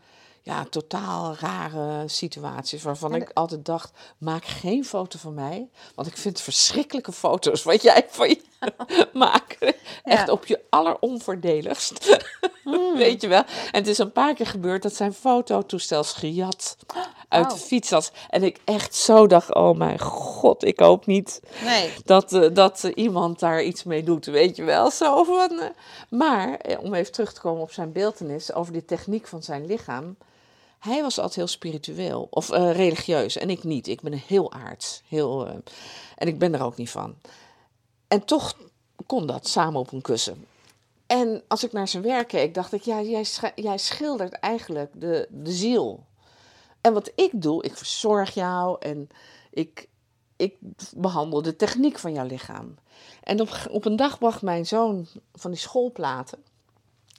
ja, 0.46 0.64
totaal 0.70 1.34
rare 1.40 2.08
situaties. 2.08 2.82
Waarvan 2.82 3.14
ik 3.14 3.30
altijd 3.34 3.64
dacht, 3.64 3.92
maak 4.18 4.44
geen 4.44 4.84
foto 4.84 5.18
van 5.18 5.34
mij. 5.34 5.68
Want 5.94 6.08
ik 6.08 6.16
vind 6.16 6.40
verschrikkelijke 6.40 7.12
foto's 7.12 7.62
wat 7.62 7.82
jij 7.82 8.06
van 8.08 8.28
je 8.28 8.40
maakt. 9.12 9.74
Echt 10.04 10.28
op 10.28 10.46
je 10.46 10.60
alleronvoordeligst. 10.70 12.18
Weet 12.96 13.20
je 13.20 13.28
wel? 13.28 13.42
En 13.46 13.78
het 13.80 13.86
is 13.86 13.98
een 13.98 14.12
paar 14.12 14.34
keer 14.34 14.46
gebeurd 14.46 14.82
dat 14.82 14.94
zijn 14.94 15.12
fototoestel 15.14 16.00
is 16.00 16.12
gejat 16.12 16.76
uit 17.28 17.50
de 17.50 17.54
Oh. 17.56 17.60
fiets 17.60 17.90
had. 17.90 18.12
En 18.30 18.42
ik 18.42 18.60
echt 18.64 18.94
zo 18.94 19.26
dacht, 19.26 19.54
oh 19.54 19.76
mijn 19.76 19.98
god, 20.00 20.64
ik 20.64 20.80
hoop 20.80 21.06
niet 21.06 21.40
Nee. 21.64 21.92
dat, 22.04 22.32
eh, 22.32 22.54
dat 22.54 22.84
eh, 22.84 22.92
iemand 22.94 23.38
daar 23.40 23.62
iets 23.62 23.84
mee 23.84 24.02
doet, 24.02 24.24
weet 24.26 24.56
je 24.56 24.64
wel. 24.64 24.90
Zo 24.90 25.24
van, 25.24 25.60
eh. 25.60 25.68
Maar, 26.08 26.58
om 26.80 26.94
even 26.94 27.12
terug 27.12 27.32
te 27.32 27.40
komen 27.40 27.62
op 27.62 27.72
zijn 27.72 27.92
beeltenis, 27.92 28.52
over 28.52 28.72
die 28.72 28.84
techniek 28.84 29.26
van 29.26 29.42
zijn 29.42 29.66
lichaam. 29.66 30.16
Hij 30.86 31.02
was 31.02 31.16
altijd 31.16 31.34
heel 31.36 31.46
spiritueel, 31.46 32.26
of 32.30 32.50
eh, 32.50 32.72
religieus, 32.72 33.36
en 33.36 33.50
ik 33.50 33.64
niet. 33.64 33.86
Ik 33.86 34.00
ben 34.00 34.12
heel 34.12 34.52
aards, 34.52 35.02
heel, 35.08 35.46
eh, 35.46 35.54
en 36.16 36.28
ik 36.28 36.38
ben 36.38 36.54
er 36.54 36.62
ook 36.62 36.76
niet 36.76 36.90
van. 36.90 37.14
En 38.08 38.24
toch 38.24 38.56
kon 39.06 39.26
dat 39.26 39.48
samen 39.48 39.80
op 39.80 39.92
een 39.92 40.02
kussen. 40.02 40.46
En 41.06 41.42
als 41.48 41.64
ik 41.64 41.72
naar 41.72 41.88
zijn 41.88 42.02
werk 42.02 42.28
keek, 42.28 42.54
dacht 42.54 42.72
ik, 42.72 42.82
ja, 42.82 43.02
jij, 43.02 43.24
jij 43.54 43.78
schildert 43.78 44.32
eigenlijk 44.32 44.90
de, 45.00 45.28
de 45.30 45.52
ziel. 45.52 46.04
En 46.80 46.92
wat 46.92 47.12
ik 47.14 47.30
doe, 47.42 47.62
ik 47.62 47.76
verzorg 47.76 48.34
jou 48.34 48.76
en 48.80 49.08
ik, 49.50 49.88
ik 50.36 50.56
behandel 50.96 51.42
de 51.42 51.56
techniek 51.56 51.98
van 51.98 52.12
jouw 52.12 52.26
lichaam. 52.26 52.74
En 53.22 53.40
op, 53.40 53.66
op 53.70 53.84
een 53.84 53.96
dag 53.96 54.18
bracht 54.18 54.42
mijn 54.42 54.66
zoon 54.66 55.06
van 55.34 55.50
die 55.50 55.60
schoolplaten, 55.60 56.44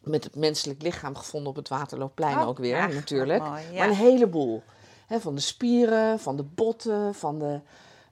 met 0.09 0.23
het 0.23 0.35
menselijk 0.35 0.81
lichaam 0.81 1.15
gevonden 1.15 1.49
op 1.49 1.55
het 1.55 1.67
Waterloopplein 1.67 2.37
Oh, 2.39 2.47
ook 2.47 2.57
weer 2.57 2.81
ach, 2.81 2.93
natuurlijk, 2.93 3.43
mooi, 3.43 3.61
ja. 3.71 3.77
maar 3.77 3.87
een 3.87 3.95
heleboel. 3.95 4.63
Van 5.09 5.35
de 5.35 5.41
spieren, 5.41 6.19
van 6.19 6.35
de 6.35 6.43
botten, 6.43 7.15
van 7.15 7.39
de 7.39 7.59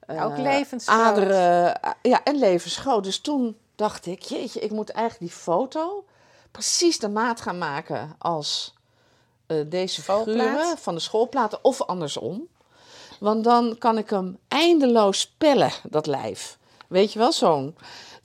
eh, 0.06 0.24
Ook 0.24 0.38
levensgroot. 0.38 0.98
aderen. 1.00 1.80
eh, 1.82 1.90
Ja, 2.02 2.24
en 2.24 2.38
levensgroot. 2.38 3.04
Dus 3.04 3.18
toen 3.18 3.56
dacht 3.74 4.06
ik, 4.06 4.22
jeetje, 4.22 4.60
ik 4.60 4.70
moet 4.70 4.90
eigenlijk 4.90 5.30
die 5.32 5.40
foto 5.42 6.04
precies 6.50 6.98
de 6.98 7.08
maat 7.08 7.40
gaan 7.40 7.58
maken 7.58 8.14
als 8.18 8.74
eh, 9.46 9.56
deze 9.66 10.02
figuren 10.02 10.78
van 10.78 10.94
de 10.94 11.00
schoolplaten 11.00 11.58
of 11.62 11.82
andersom. 11.82 12.46
Want 13.20 13.44
dan 13.44 13.76
kan 13.78 13.98
ik 13.98 14.10
hem 14.10 14.38
eindeloos 14.48 15.34
pellen, 15.38 15.70
dat 15.82 16.06
lijf. 16.06 16.58
Weet 16.88 17.12
je 17.12 17.18
wel, 17.18 17.32
zo'n. 17.32 17.76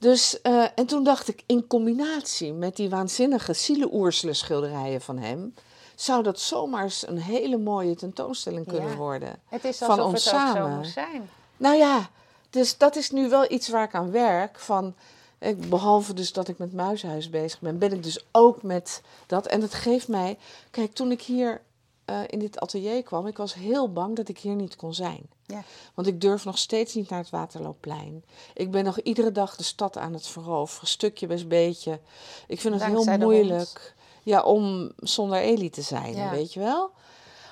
Dus, 0.02 0.42
eh, 0.42 0.66
en 0.76 0.86
toen 0.86 1.04
dacht 1.04 1.28
ik, 1.28 1.44
in 1.46 1.68
combinatie 1.68 2.54
met 2.54 2.76
die 2.76 2.90
waanzinnige 2.90 3.54
ziele 3.54 4.12
schilderijen 4.34 5.02
van 5.02 5.18
hem, 5.18 5.54
zou 5.96 6.24
dat 6.24 6.40
zomaar 6.40 6.94
een 7.06 7.18
hele 7.18 7.58
mooie 7.58 7.96
tentoonstelling 7.96 8.68
kunnen 8.68 8.90
Ja. 8.90 8.96
worden. 8.96 9.40
Het 9.48 9.64
is 9.64 9.78
Van 9.78 9.90
alsof 9.90 10.06
ons 10.06 10.26
het 10.26 10.34
ook 10.34 10.40
zo 10.40 10.46
samen. 10.46 10.78
moet 10.78 10.88
zijn. 10.88 11.30
Nou 11.58 11.76
ja, 11.76 12.10
dus 12.50 12.78
dat 12.78 12.96
is 12.96 13.12
nu 13.12 13.30
wel 13.30 13.52
iets 13.52 13.68
waar 13.70 13.84
ik 13.84 13.96
aan 13.96 14.12
werk. 14.12 14.60
Van, 14.60 14.94
ik, 15.40 15.70
behalve 15.70 16.14
dus 16.14 16.34
dat 16.34 16.48
ik 16.48 16.58
met 16.58 16.74
Muishuis 16.74 17.30
bezig 17.30 17.60
ben, 17.60 17.78
ben 17.78 17.92
ik 17.94 18.04
dus 18.04 18.26
ook 18.32 18.64
met 18.64 19.02
dat. 19.28 19.48
En 19.48 19.62
het 19.62 19.74
geeft 19.74 20.08
mij. 20.08 20.38
Kijk, 20.72 20.94
toen 20.94 21.12
ik 21.12 21.22
hier 21.22 21.62
eh, 22.06 22.20
in 22.28 22.40
dit 22.40 22.60
atelier 22.60 23.04
kwam, 23.04 23.28
ik 23.28 23.38
was 23.38 23.54
heel 23.54 23.92
bang 23.92 24.16
dat 24.16 24.30
ik 24.30 24.40
hier 24.40 24.56
niet 24.56 24.76
kon 24.76 24.94
zijn. 24.94 25.30
Ja. 25.46 25.64
Want 25.94 26.08
ik 26.08 26.22
durf 26.22 26.46
nog 26.46 26.58
steeds 26.58 26.94
niet 26.94 27.10
naar 27.10 27.20
het 27.20 27.30
Waterloopplein. 27.30 28.24
Ik 28.54 28.72
ben 28.72 28.84
nog 28.84 29.00
iedere 29.00 29.32
dag 29.32 29.56
de 29.56 29.64
stad 29.64 29.98
aan 29.98 30.14
het 30.14 30.28
veroveren, 30.28 30.88
stukje 30.88 31.28
bij 31.28 31.48
beetje. 31.48 32.00
Ik 32.48 32.60
vind 32.60 32.74
het 32.74 32.92
Dankzij 32.92 33.16
heel 33.18 33.26
moeilijk 33.26 33.96
ja, 34.24 34.42
om 34.42 34.92
zonder 34.96 35.40
Elie 35.40 35.70
te 35.70 35.82
zijn, 35.82 36.16
Ja. 36.16 36.30
weet 36.30 36.54
je 36.54 36.60
wel. 36.60 36.92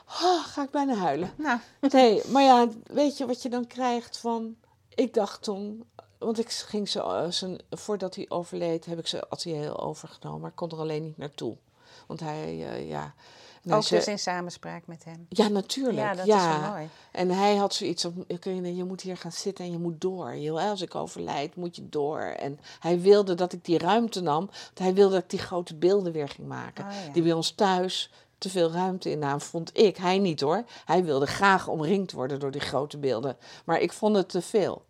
Ah, 0.05 0.43
ga 0.45 0.63
ik 0.63 0.69
bijna 0.71 0.93
huilen. 0.95 1.33
Nou, 1.37 1.59
Nee, 1.91 2.21
maar 2.27 2.43
ja, 2.43 2.67
weet 2.83 3.17
je 3.17 3.25
wat 3.25 3.41
je 3.41 3.49
dan 3.49 3.67
krijgt 3.67 4.17
van... 4.17 4.55
Ik 4.95 5.13
dacht 5.13 5.43
toen... 5.43 5.83
Want 6.17 6.39
ik 6.39 6.51
ging 6.51 6.89
zo... 6.89 7.09
eh, 7.09 7.31
zijn, 7.31 7.61
voordat 7.69 8.15
hij 8.15 8.25
overleed 8.29 8.85
heb 8.85 8.99
ik 8.99 9.07
zijn 9.07 9.23
atelier 9.29 9.81
overgenomen. 9.81 10.39
Maar 10.41 10.49
ik 10.49 10.55
kon 10.55 10.69
er 10.71 10.77
alleen 10.77 11.03
niet 11.03 11.17
naartoe. 11.17 11.57
Want 12.07 12.19
hij, 12.19 12.69
eh, 12.69 12.89
ja... 12.89 13.13
ook 13.69 13.87
dus 13.87 14.07
in 14.07 14.19
samenspraak 14.19 14.87
met 14.87 15.03
hem. 15.03 15.25
Ja, 15.29 15.47
natuurlijk. 15.47 15.97
Ja, 15.97 16.13
dat 16.13 16.25
ja. 16.25 16.53
is 16.53 16.59
wel 16.59 16.69
mooi. 16.69 16.89
En 17.11 17.29
hij 17.29 17.55
had 17.55 17.73
zoiets 17.73 18.01
van, 18.01 18.75
je 18.75 18.83
moet 18.83 19.01
hier 19.01 19.17
gaan 19.17 19.31
zitten 19.31 19.65
en 19.65 19.71
je 19.71 19.77
moet 19.77 20.01
door. 20.01 20.59
Als 20.59 20.81
ik 20.81 20.95
overlijd, 20.95 21.55
moet 21.55 21.75
je 21.75 21.89
door. 21.89 22.19
En 22.19 22.59
hij 22.79 23.01
wilde 23.01 23.35
dat 23.35 23.53
ik 23.53 23.65
die 23.65 23.77
ruimte 23.77 24.21
nam. 24.21 24.45
Want 24.45 24.79
hij 24.79 24.93
wilde 24.93 25.13
dat 25.13 25.23
ik 25.23 25.29
die 25.29 25.39
grote 25.39 25.75
beelden 25.75 26.11
weer 26.11 26.29
ging 26.29 26.47
maken. 26.47 26.85
Oh, 26.85 26.91
ja. 27.05 27.11
Die 27.11 27.23
bij 27.23 27.33
ons 27.33 27.51
thuis 27.51 28.11
te 28.37 28.49
veel 28.49 28.71
ruimte 28.71 29.11
innamen, 29.11 29.41
vond 29.41 29.77
ik. 29.77 29.97
Hij 29.97 30.17
niet 30.17 30.41
hoor. 30.41 30.63
Hij 30.85 31.03
wilde 31.03 31.25
graag 31.25 31.67
omringd 31.67 32.11
worden 32.11 32.39
door 32.39 32.51
die 32.51 32.61
grote 32.61 32.97
beelden. 32.97 33.37
Maar 33.65 33.79
ik 33.79 33.93
vond 33.93 34.15
het 34.15 34.29
te 34.29 34.41
veel. 34.41 34.85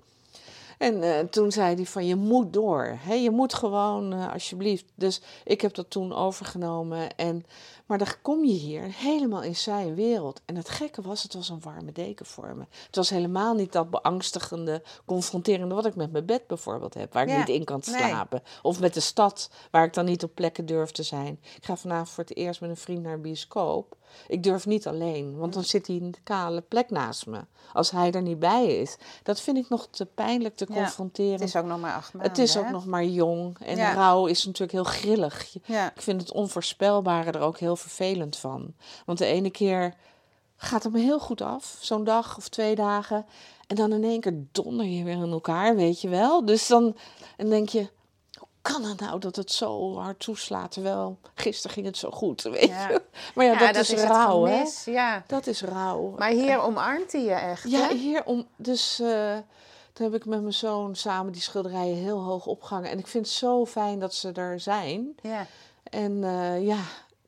En 0.79 1.03
eh, 1.03 1.25
toen 1.25 1.51
zei 1.51 1.75
hij 1.75 1.85
van, 1.85 2.05
je 2.05 2.15
moet 2.15 2.53
door. 2.53 2.97
Hè? 2.99 3.13
Je 3.13 3.31
moet 3.31 3.53
gewoon, 3.53 4.13
eh, 4.13 4.33
alsjeblieft. 4.33 4.85
Dus 4.95 5.21
ik 5.43 5.61
heb 5.61 5.73
dat 5.73 5.89
toen 5.89 6.13
overgenomen. 6.13 7.15
En, 7.15 7.45
maar 7.89 7.97
dan 7.97 8.07
kom 8.21 8.45
je 8.45 8.53
hier 8.53 8.83
helemaal 8.95 9.43
in 9.43 9.55
zijn 9.55 9.95
wereld. 9.95 10.41
En 10.45 10.55
het 10.55 10.69
gekke 10.69 11.01
was, 11.01 11.23
het 11.23 11.33
was 11.33 11.49
een 11.49 11.61
warme 11.61 11.91
deken 11.91 12.25
voor 12.25 12.55
me. 12.55 12.65
Het 12.85 12.95
was 12.95 13.09
helemaal 13.09 13.53
niet 13.53 13.71
dat 13.71 13.89
beangstigende, 13.89 14.83
confronterende... 15.05 15.75
wat 15.75 15.85
ik 15.85 15.95
met 15.95 16.11
mijn 16.11 16.25
bed 16.25 16.47
bijvoorbeeld 16.47 16.93
heb, 16.93 17.13
waar 17.13 17.23
ik 17.23 17.29
Ja, 17.29 17.37
niet 17.37 17.49
in 17.49 17.63
kan 17.63 17.81
nee. 17.85 17.95
slapen. 17.95 18.43
Of 18.61 18.79
met 18.79 18.93
de 18.93 18.99
stad, 18.99 19.49
waar 19.71 19.83
ik 19.83 19.93
dan 19.93 20.05
niet 20.05 20.23
op 20.23 20.35
plekken 20.35 20.65
durf 20.65 20.91
te 20.91 21.03
zijn. 21.03 21.39
Ik 21.55 21.65
ga 21.65 21.75
vanavond 21.75 22.09
voor 22.09 22.23
het 22.23 22.35
eerst 22.35 22.61
met 22.61 22.69
een 22.69 22.77
vriend 22.77 23.03
naar 23.03 23.13
een 23.13 23.21
bioscoop. 23.21 23.97
Ik 24.27 24.43
durf 24.43 24.65
niet 24.65 24.87
alleen, 24.87 25.37
want 25.37 25.53
dan 25.53 25.63
zit 25.63 25.87
hij 25.87 25.95
in 25.95 26.11
de 26.11 26.19
kale 26.23 26.61
plek 26.61 26.89
naast 26.89 27.25
me. 27.25 27.39
Als 27.73 27.91
hij 27.91 28.11
er 28.11 28.21
niet 28.21 28.39
bij 28.39 28.79
is. 28.79 28.97
Dat 29.23 29.41
vind 29.41 29.57
ik 29.57 29.69
nog 29.69 29.87
te 29.91 30.05
pijnlijk, 30.05 30.55
te 30.55 30.65
Ja, 30.69 30.75
confronterend. 30.75 31.39
Het 31.39 31.49
is 31.49 31.55
ook 31.55 31.65
nog 31.65 31.79
maar 31.79 31.93
acht 31.93 32.13
maanden. 32.13 32.31
Het 32.31 32.39
is 32.39 32.57
ook 32.57 32.65
hè? 32.65 32.71
nog 32.71 32.85
maar 32.85 33.05
jong. 33.05 33.57
En 33.59 33.77
Ja. 33.77 33.93
rouw 33.93 34.25
is 34.25 34.45
natuurlijk 34.45 34.71
heel 34.71 34.83
grillig. 34.83 35.55
Ik 35.65 36.01
vind 36.01 36.21
het 36.21 36.31
onvoorspelbare 36.31 37.31
er 37.31 37.39
ook 37.39 37.59
heel 37.59 37.75
vervelend 37.79 38.37
van. 38.37 38.73
Want 39.05 39.17
de 39.17 39.25
ene 39.25 39.49
keer 39.49 39.93
gaat 40.55 40.83
het 40.83 40.93
me 40.93 40.99
heel 40.99 41.19
goed 41.19 41.41
af, 41.41 41.77
zo'n 41.79 42.03
dag 42.03 42.37
of 42.37 42.47
twee 42.49 42.75
dagen. 42.75 43.25
En 43.67 43.75
dan 43.75 43.93
in 43.93 44.03
één 44.03 44.19
keer 44.21 44.33
donder 44.51 44.85
je 44.85 45.03
weer 45.03 45.13
in 45.23 45.31
elkaar, 45.31 45.75
weet 45.75 46.01
je 46.01 46.09
wel. 46.09 46.45
Dus 46.45 46.67
dan 46.67 46.95
en 47.37 47.49
denk 47.49 47.69
je, 47.69 47.79
hoe 48.37 48.47
kan 48.61 48.83
het 48.83 48.99
nou 48.99 49.19
dat 49.19 49.35
het 49.35 49.51
zo 49.51 49.97
hard 49.97 50.19
toeslaat? 50.19 50.71
Terwijl 50.71 51.17
gisteren 51.35 51.73
ging 51.73 51.85
het 51.85 51.97
zo 51.97 52.11
goed, 52.11 52.41
weet 52.41 52.67
Ja. 52.67 52.89
je. 52.89 53.01
Maar 53.35 53.45
ja, 53.45 53.51
Ja, 53.51 53.71
dat, 53.71 53.75
is 53.81 53.89
het 53.89 53.99
rauw, 53.99 54.43
hè. 54.45 54.63
Ja. 54.85 55.23
Dat 55.27 55.47
is 55.47 55.61
rauw. 55.61 56.13
Maar 56.17 56.29
hier 56.29 56.61
omarmt 56.61 57.11
hij 57.11 57.23
je 57.23 57.31
echt, 57.33 57.69
Ja, 57.71 57.87
hè? 57.87 57.95
hier 57.95 58.25
om. 58.25 58.47
Dus 58.55 58.99
eh, 58.99 59.37
toen 59.93 60.11
heb 60.11 60.21
ik 60.21 60.25
met 60.25 60.41
mijn 60.41 60.53
zoon 60.53 60.95
samen 60.95 61.31
die 61.33 61.41
schilderijen 61.41 61.95
heel 61.97 62.19
hoog 62.19 62.45
opgehangen. 62.45 62.89
En 62.89 62.99
ik 62.99 63.07
vind 63.07 63.25
het 63.25 63.35
zo 63.35 63.65
fijn 63.65 63.99
dat 63.99 64.13
ze 64.13 64.31
er 64.31 64.59
zijn. 64.59 65.15
Ja. 65.21 65.45
En 65.83 66.23
eh, 66.23 66.65
ja, 66.65 66.79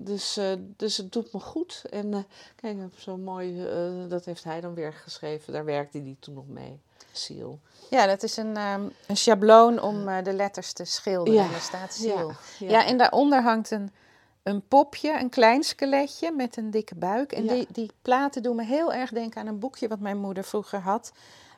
dus, 0.04 0.38
eh, 0.38 0.52
dus 0.78 0.98
het 0.98 1.12
doet 1.12 1.34
me 1.34 1.40
goed. 1.40 1.84
En 1.90 2.14
eh, 2.14 2.20
kijk, 2.56 2.78
zo 2.98 3.18
mooi, 3.18 3.66
eh, 3.68 4.10
dat 4.10 4.26
heeft 4.26 4.44
hij 4.44 4.62
dan 4.62 4.74
weer 4.74 4.94
geschreven. 4.94 5.54
Daar 5.54 5.66
werkte 5.66 5.98
hij 5.98 6.16
toen 6.20 6.34
nog 6.34 6.48
mee. 6.48 6.80
Ziel. 7.12 7.60
Ja, 7.90 8.06
dat 8.06 8.24
is 8.24 8.38
een, 8.38 8.58
ehm, 8.58 8.82
een 9.08 9.18
schabloon 9.18 9.82
om 9.82 10.24
de 10.24 10.34
letters 10.34 10.74
te 10.74 10.86
schilderen. 10.86 11.40
Ja, 11.40 11.46
En 11.46 11.52
daar 11.52 11.62
staat 11.62 11.94
ziel. 11.94 12.28
ja, 12.28 12.36
Ja, 12.60 12.70
ja. 12.70 12.86
en 12.86 12.98
daaronder 12.98 13.42
hangt 13.42 13.72
een, 13.72 13.92
een 14.44 14.68
popje, 14.68 15.20
een 15.20 15.30
klein 15.30 15.64
skeletje 15.64 16.32
met 16.32 16.58
een 16.58 16.72
dikke 16.72 16.96
buik. 16.96 17.32
En 17.32 17.48
die, 17.48 17.68
die 17.72 17.92
platen 18.02 18.44
doen 18.44 18.56
me 18.56 18.64
heel 18.64 18.94
erg 18.94 19.10
denken 19.10 19.42
aan 19.42 19.48
een 19.48 19.60
boekje 19.60 19.88
wat 19.88 20.00
mijn 20.00 20.18
moeder 20.18 20.44
vroeger 20.44 20.80
had. 20.80 21.12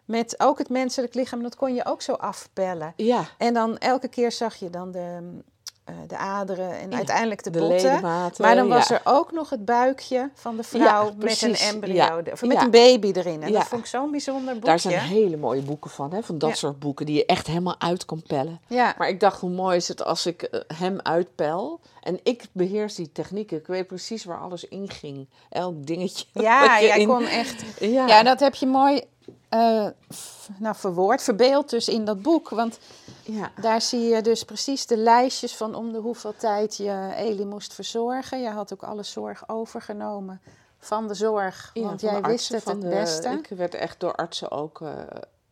Met 0.06 0.40
ook 0.40 0.58
het 0.58 0.70
menselijk 0.70 1.14
lichaam, 1.14 1.44
dat 1.44 1.56
kon 1.56 1.74
je 1.76 1.86
ook 1.86 2.02
zo 2.02 2.14
afpellen. 2.14 2.94
Ja, 2.96 3.26
En 3.38 3.54
dan 3.54 3.78
elke 3.78 4.08
keer 4.08 4.32
zag 4.32 4.56
je 4.56 4.70
dan 4.70 4.92
de, 4.92 5.38
eh, 5.84 5.96
de 6.08 6.18
aderen 6.18 6.80
en 6.80 6.90
Ja, 6.92 6.96
uiteindelijk 6.98 7.44
de, 7.44 7.50
de 7.50 7.60
botten. 7.60 8.02
Maar 8.02 8.56
dan 8.56 8.68
was 8.68 8.88
ja. 8.88 8.96
er 8.96 9.02
ook 9.04 9.32
nog 9.32 9.50
het 9.50 9.66
buikje 9.66 10.30
van 10.34 10.58
de 10.58 10.64
vrouw 10.64 11.12
met 11.18 11.42
een 11.42 11.56
embryo, 11.56 12.22
of 12.32 12.42
met 12.42 12.62
een 12.62 12.72
baby 12.72 13.12
erin. 13.12 13.44
En 13.44 13.52
dat 13.52 13.64
vond 13.68 13.82
ik 13.82 13.88
zo'n 13.88 14.12
bijzonder 14.12 14.54
boekje. 14.54 14.68
Daar 14.70 14.80
zijn 14.80 15.00
hele 15.00 15.38
mooie 15.38 15.62
boeken 15.62 15.90
van, 15.92 16.14
hè? 16.14 16.24
van 16.24 16.38
dat 16.38 16.58
soort 16.58 16.80
boeken 16.80 17.06
die 17.06 17.16
je 17.16 17.26
echt 17.26 17.48
helemaal 17.48 17.76
uit 17.80 18.06
kan 18.06 18.24
pellen. 18.28 18.62
Maar 18.68 19.08
ik 19.10 19.20
dacht, 19.20 19.40
hoe 19.42 19.50
mooi 19.50 19.76
is 19.78 19.88
het 19.88 20.04
als 20.04 20.26
ik 20.26 20.42
eh, 20.42 20.60
hem 20.78 21.00
uitpel. 21.02 21.80
En 22.02 22.20
ik 22.24 22.46
beheers 22.52 22.96
die 22.96 23.12
technieken. 23.12 23.58
Ik 23.58 23.68
weet 23.68 23.88
precies 23.88 24.24
waar 24.24 24.40
alles 24.40 24.68
in 24.68 24.90
ging. 24.90 25.28
Elk 25.50 25.86
dingetje. 25.88 26.26
ja 26.34 26.82
jij 26.82 27.00
in- 27.00 27.08
kon 27.08 27.26
echt... 27.26 27.64
Ja, 27.80 28.08
Ja, 28.08 28.24
dat 28.24 28.40
heb 28.40 28.56
je 28.56 28.66
mooi 28.66 29.02
eh, 29.50 29.88
f- 30.14 30.50
nou, 30.58 30.76
verwoord, 30.76 31.22
verbeeld 31.24 31.70
dus 31.70 31.88
in 31.88 32.06
dat 32.06 32.22
boek. 32.22 32.50
Want 32.50 32.80
ja. 33.24 33.52
daar 33.62 33.82
zie 33.82 34.02
je 34.02 34.22
dus 34.22 34.44
precies 34.44 34.86
de 34.86 34.98
lijstjes 34.98 35.56
van 35.56 35.76
om 35.76 35.92
de 35.92 36.00
hoeveel 36.00 36.34
tijd 36.38 36.78
je 36.78 37.12
Eli 37.16 37.46
moest 37.46 37.74
verzorgen. 37.74 38.42
Je 38.42 38.50
had 38.50 38.74
ook 38.74 38.84
alle 38.84 39.04
zorg 39.04 39.50
overgenomen 39.50 40.42
van 40.80 41.08
de 41.08 41.14
zorg, 41.14 41.72
Ja, 41.74 41.82
want 41.82 42.02
jij 42.02 42.22
wist 42.22 42.50
het 42.50 42.66
het 42.66 42.82
de- 42.82 42.88
beste. 42.88 43.30
Ik 43.30 43.58
werd 43.58 43.76
echt 43.76 44.00
door 44.00 44.16
artsen 44.16 44.52
ook 44.52 44.82
eh, 44.82 44.90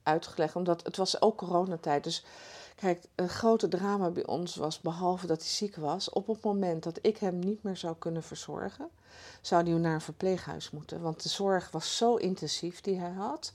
uitgelegd. 0.03 0.55
Omdat 0.55 0.84
het 0.84 0.97
was 0.97 1.22
ook 1.22 1.38
coronatijd. 1.38 2.03
Dus 2.03 2.26
kijk, 2.82 3.03
een 3.15 3.29
grote 3.29 3.67
drama 3.67 4.09
bij 4.09 4.25
ons 4.25 4.55
was, 4.55 4.79
behalve 4.79 5.27
dat 5.27 5.38
hij 5.38 5.47
ziek 5.47 5.75
was... 5.75 6.09
op 6.09 6.27
het 6.27 6.43
moment 6.43 6.84
dat 6.84 6.99
ik 7.01 7.17
hem 7.17 7.39
niet 7.39 7.63
meer 7.63 7.77
zou 7.77 7.95
kunnen 7.99 8.23
verzorgen... 8.23 8.89
zou 9.41 9.69
hij 9.69 9.79
naar 9.79 9.93
een 9.93 10.01
verpleeghuis 10.01 10.71
moeten. 10.71 11.01
Want 11.01 11.23
de 11.23 11.29
zorg 11.29 11.71
was 11.71 11.97
zo 11.97 12.15
intensief 12.15 12.82
die 12.82 12.99
hij 12.99 13.11
had... 13.11 13.53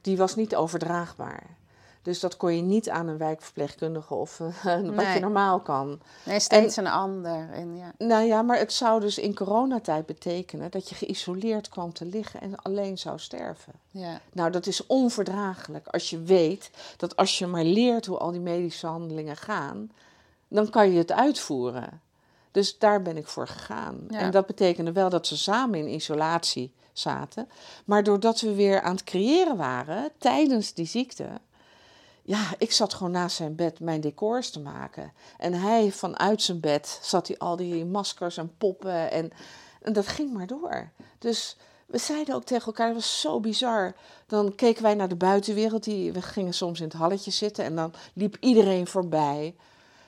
die 0.00 0.16
was 0.16 0.34
niet 0.34 0.56
overdraagbaar. 0.56 1.56
Dus 2.04 2.20
dat 2.20 2.36
kon 2.36 2.56
je 2.56 2.62
niet 2.62 2.90
aan 2.90 3.08
een 3.08 3.18
wijkverpleegkundige 3.18 4.14
of 4.14 4.40
eh, 4.40 4.46
wat 4.64 5.04
Nee. 5.04 5.14
je 5.14 5.20
normaal 5.20 5.60
kan. 5.60 6.00
Nee, 6.24 6.40
steeds 6.40 6.76
een 6.76 6.86
ander. 6.86 7.48
En 7.52 7.76
ja. 7.76 7.92
Nou 7.98 8.24
ja, 8.24 8.42
maar 8.42 8.58
het 8.58 8.72
zou 8.72 9.00
dus 9.00 9.18
in 9.18 9.34
coronatijd 9.34 10.06
betekenen 10.06 10.70
dat 10.70 10.88
je 10.88 10.94
geïsoleerd 10.94 11.68
kwam 11.68 11.92
te 11.92 12.04
liggen 12.04 12.40
en 12.40 12.56
alleen 12.56 12.98
zou 12.98 13.18
sterven. 13.18 13.72
Ja. 13.90 14.20
Nou, 14.32 14.50
dat 14.50 14.66
is 14.66 14.86
onverdraaglijk 14.86 15.86
als 15.86 16.10
je 16.10 16.22
weet 16.22 16.70
dat 16.96 17.16
als 17.16 17.38
je 17.38 17.46
maar 17.46 17.64
leert 17.64 18.06
hoe 18.06 18.18
al 18.18 18.30
die 18.30 18.40
medische 18.40 18.86
handelingen 18.86 19.36
gaan, 19.36 19.90
dan 20.48 20.70
kan 20.70 20.90
je 20.92 20.98
het 20.98 21.12
uitvoeren. 21.12 22.00
Dus 22.50 22.78
daar 22.78 23.02
ben 23.02 23.16
ik 23.16 23.26
voor 23.26 23.48
gegaan. 23.48 24.06
Ja. 24.08 24.18
En 24.18 24.30
dat 24.30 24.46
betekende 24.46 24.92
wel 24.92 25.08
dat 25.10 25.26
ze 25.26 25.36
samen 25.36 25.78
in 25.78 25.88
isolatie 25.88 26.72
zaten. 26.92 27.48
Maar 27.84 28.02
doordat 28.02 28.40
we 28.40 28.54
weer 28.54 28.80
aan 28.80 28.94
het 28.94 29.04
creëren 29.04 29.56
waren 29.56 30.10
tijdens 30.18 30.74
die 30.74 30.86
ziekte, 30.86 31.28
ja, 32.26 32.54
ik 32.58 32.72
zat 32.72 32.94
gewoon 32.94 33.12
naast 33.12 33.36
zijn 33.36 33.54
bed 33.54 33.80
mijn 33.80 34.00
decors 34.00 34.50
te 34.50 34.60
maken. 34.60 35.12
En 35.38 35.52
hij 35.52 35.92
vanuit 35.92 36.42
zijn 36.42 36.60
bed 36.60 36.98
zat 37.02 37.28
hij 37.28 37.38
al 37.38 37.56
die 37.56 37.84
maskers 37.84 38.36
en 38.36 38.56
poppen 38.58 39.10
en, 39.10 39.30
en 39.82 39.92
dat 39.92 40.06
ging 40.06 40.32
maar 40.32 40.46
door. 40.46 40.90
Dus 41.18 41.56
we 41.86 41.98
zeiden 41.98 42.34
ook 42.34 42.44
tegen 42.44 42.66
elkaar, 42.66 42.86
dat 42.86 42.96
was 42.96 43.20
zo 43.20 43.40
bizar. 43.40 43.94
Dan 44.26 44.54
keken 44.54 44.82
wij 44.82 44.94
naar 44.94 45.08
de 45.08 45.16
buitenwereld, 45.16 45.84
die, 45.84 46.12
we 46.12 46.22
gingen 46.22 46.54
soms 46.54 46.80
in 46.80 46.84
het 46.84 46.96
halletje 46.96 47.30
zitten 47.30 47.64
en 47.64 47.76
dan 47.76 47.92
liep 48.14 48.36
iedereen 48.40 48.86
voorbij. 48.86 49.54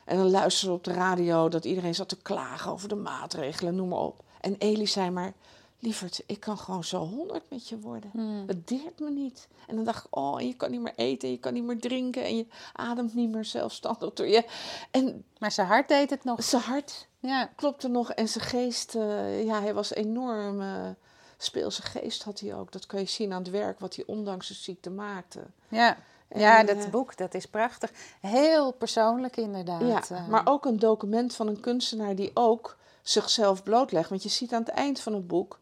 En 0.04 0.16
dan 0.16 0.30
luisterden 0.30 0.70
we 0.70 0.78
op 0.78 0.94
de 0.94 1.00
radio 1.00 1.48
dat 1.48 1.64
iedereen 1.64 1.94
zat 1.94 2.08
te 2.08 2.22
klagen 2.22 2.70
over 2.70 2.88
de 2.88 2.94
maatregelen, 2.94 3.74
noem 3.74 3.88
maar 3.88 3.98
op. 3.98 4.22
En 4.40 4.56
Elie 4.58 4.86
zei 4.86 5.10
maar, 5.10 5.32
lieverd, 5.78 6.22
ik 6.26 6.40
kan 6.40 6.58
gewoon 6.58 6.84
zo 6.84 6.98
honderd 7.06 7.50
met 7.50 7.68
je 7.68 7.78
worden. 7.78 8.10
Hmm. 8.12 8.44
Het 8.46 8.68
deert 8.68 8.98
me 9.00 9.10
niet. 9.10 9.48
En 9.66 9.76
dan 9.76 9.84
dacht 9.84 10.04
ik, 10.04 10.16
oh, 10.16 10.40
en 10.40 10.46
je 10.46 10.54
kan 10.56 10.70
niet 10.70 10.80
meer 10.80 10.94
eten, 10.96 11.30
je 11.30 11.38
kan 11.38 11.52
niet 11.52 11.64
meer 11.64 11.78
drinken 11.78 12.24
en 12.24 12.36
je 12.36 12.46
ademt 12.72 13.14
niet 13.14 13.30
meer 13.30 13.44
zelfstandig 13.44 14.12
door 14.12 14.26
je. 14.28 14.44
En 14.90 15.24
Maar 15.38 15.52
zijn 15.52 15.66
hart 15.66 15.88
deed 15.88 16.10
het 16.10 16.24
nog. 16.24 16.44
zijn 16.44 16.62
hart 16.62 17.08
Ja. 17.20 17.50
klopte 17.56 17.88
nog 17.88 18.12
en 18.12 18.28
zijn 18.28 18.44
geest, 18.44 18.94
eh, 18.94 19.44
ja, 19.44 19.60
hij 19.60 19.74
was 19.74 19.94
enorm 19.94 20.60
eh, 20.60 20.88
speelse 21.36 21.82
geest 21.82 22.22
had 22.22 22.40
hij 22.40 22.54
ook. 22.54 22.72
Dat 22.72 22.86
kun 22.86 22.98
je 23.00 23.06
zien 23.06 23.32
aan 23.32 23.42
het 23.42 23.50
werk 23.50 23.80
wat 23.80 23.96
hij 23.96 24.04
ondanks 24.06 24.48
de 24.48 24.54
ziekte 24.54 24.90
maakte. 24.90 25.40
Ja. 25.68 25.96
En, 26.28 26.40
ja, 26.40 26.60
eh, 26.60 26.66
dat 26.76 26.90
boek, 26.90 27.16
dat 27.16 27.34
is 27.34 27.46
prachtig. 27.46 27.90
Heel 28.20 28.72
persoonlijk 28.72 29.36
inderdaad. 29.36 30.08
Ja, 30.08 30.16
eh. 30.16 30.28
maar 30.28 30.42
ook 30.44 30.64
een 30.64 30.78
document 30.78 31.34
van 31.34 31.46
een 31.46 31.60
kunstenaar 31.60 32.14
die 32.14 32.30
ook 32.34 32.76
zichzelf 33.02 33.62
blootlegt. 33.62 34.08
Want 34.08 34.22
je 34.22 34.28
ziet 34.28 34.52
aan 34.52 34.60
het 34.60 34.68
eind 34.68 35.00
van 35.00 35.12
het 35.14 35.26
boek, 35.26 35.58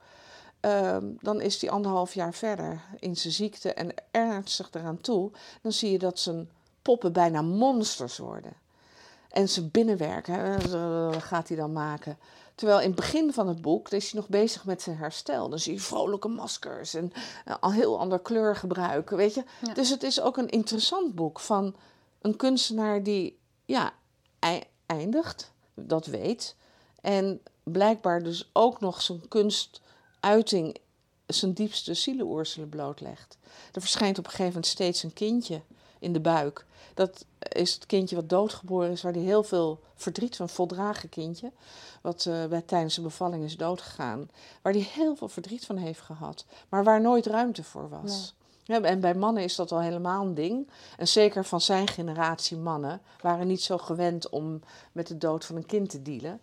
ehm, 0.64 1.04
dan 1.20 1.40
is 1.40 1.60
hij 1.60 1.70
anderhalf 1.70 2.14
jaar 2.14 2.34
verder 2.34 2.84
in 2.98 3.16
zijn 3.16 3.32
ziekte 3.32 3.72
en 3.72 3.94
ernstig 4.10 4.68
eraan 4.72 5.00
toe. 5.00 5.30
Dan 5.62 5.72
zie 5.72 5.92
je 5.92 5.98
dat 5.98 6.18
zijn 6.18 6.50
poppen 6.82 7.12
bijna 7.12 7.42
monsters 7.42 8.18
worden. 8.18 8.52
En 9.30 9.48
zijn 9.48 9.70
binnenwerk 9.70 10.26
hè, 10.26 10.56
eh, 10.56 11.20
gaat 11.22 11.48
hij 11.48 11.56
dan 11.56 11.72
maken. 11.72 12.18
Terwijl 12.54 12.80
in 12.80 12.86
het 12.86 12.96
begin 12.96 13.32
van 13.32 13.48
het 13.48 13.60
boek 13.60 13.88
is 13.88 14.10
hij 14.10 14.20
nog 14.20 14.28
bezig 14.28 14.64
met 14.64 14.82
zijn 14.82 14.96
herstel. 14.96 15.48
Dan 15.48 15.58
zie 15.58 15.72
je 15.72 15.80
vrolijke 15.80 16.28
maskers 16.28 16.94
en 16.94 17.12
eh, 17.44 17.54
al 17.60 17.72
heel 17.72 17.98
ander 17.98 18.20
kleurgebruik, 18.20 19.10
weet 19.10 19.34
je. 19.34 19.44
Ja. 19.66 19.74
Dus 19.74 19.90
het 19.90 20.02
is 20.02 20.20
ook 20.20 20.36
een 20.36 20.48
interessant 20.48 21.14
boek 21.14 21.40
van 21.40 21.74
een 22.20 22.36
kunstenaar 22.36 23.02
die 23.02 23.38
ja, 23.64 23.92
ei- 24.38 24.64
eindigt, 24.86 25.52
dat 25.74 26.06
weet. 26.06 26.56
En 27.00 27.40
blijkbaar 27.62 28.22
dus 28.22 28.50
ook 28.52 28.80
nog 28.80 29.02
zijn 29.02 29.28
kunstuiting, 30.24 30.76
zijn 31.26 31.52
diepste 31.52 31.94
zielenoerselen 31.94 32.68
blootlegt. 32.68 33.38
Er 33.72 33.80
verschijnt 33.80 34.18
op 34.18 34.24
een 34.24 34.30
gegeven 34.30 34.52
moment 34.52 34.66
steeds 34.66 35.02
een 35.02 35.12
kindje 35.12 35.60
in 35.98 36.12
de 36.12 36.20
buik. 36.20 36.66
Dat 36.94 37.24
is 37.38 37.74
het 37.74 37.86
kindje 37.86 38.16
wat 38.16 38.28
doodgeboren 38.28 38.90
is, 38.90 39.02
waar 39.02 39.12
hij 39.12 39.22
heel 39.22 39.42
veel 39.42 39.80
verdriet 39.94 40.36
van, 40.36 40.48
voldragen 40.48 41.08
kindje, 41.08 41.52
wat 42.02 42.28
bij, 42.48 42.62
tijdens 42.66 42.94
de 42.94 43.00
bevalling 43.00 43.44
is 43.44 43.56
doodgegaan, 43.56 44.30
waar 44.62 44.72
hij 44.72 44.88
heel 44.94 45.16
veel 45.16 45.28
verdriet 45.28 45.66
van 45.66 45.76
heeft 45.76 46.00
gehad, 46.00 46.44
maar 46.68 46.84
waar 46.84 47.00
nooit 47.00 47.26
ruimte 47.26 47.64
voor 47.64 47.88
was. 47.88 48.34
Ja, 48.66 48.80
en 48.80 49.00
bij 49.00 49.14
mannen 49.14 49.42
is 49.42 49.54
dat 49.54 49.72
al 49.72 49.80
helemaal 49.80 50.24
een 50.24 50.34
ding. 50.34 50.68
En 50.96 51.08
zeker 51.08 51.44
van 51.44 51.60
zijn 51.60 51.88
generatie 51.88 52.56
mannen 52.56 53.00
waren 53.20 53.46
niet 53.46 53.62
zo 53.62 53.78
gewend 53.78 54.28
om 54.28 54.60
met 54.92 55.06
de 55.06 55.18
dood 55.18 55.44
van 55.44 55.56
een 55.56 55.66
kind 55.66 55.90
te 55.90 56.02
dealen. 56.02 56.40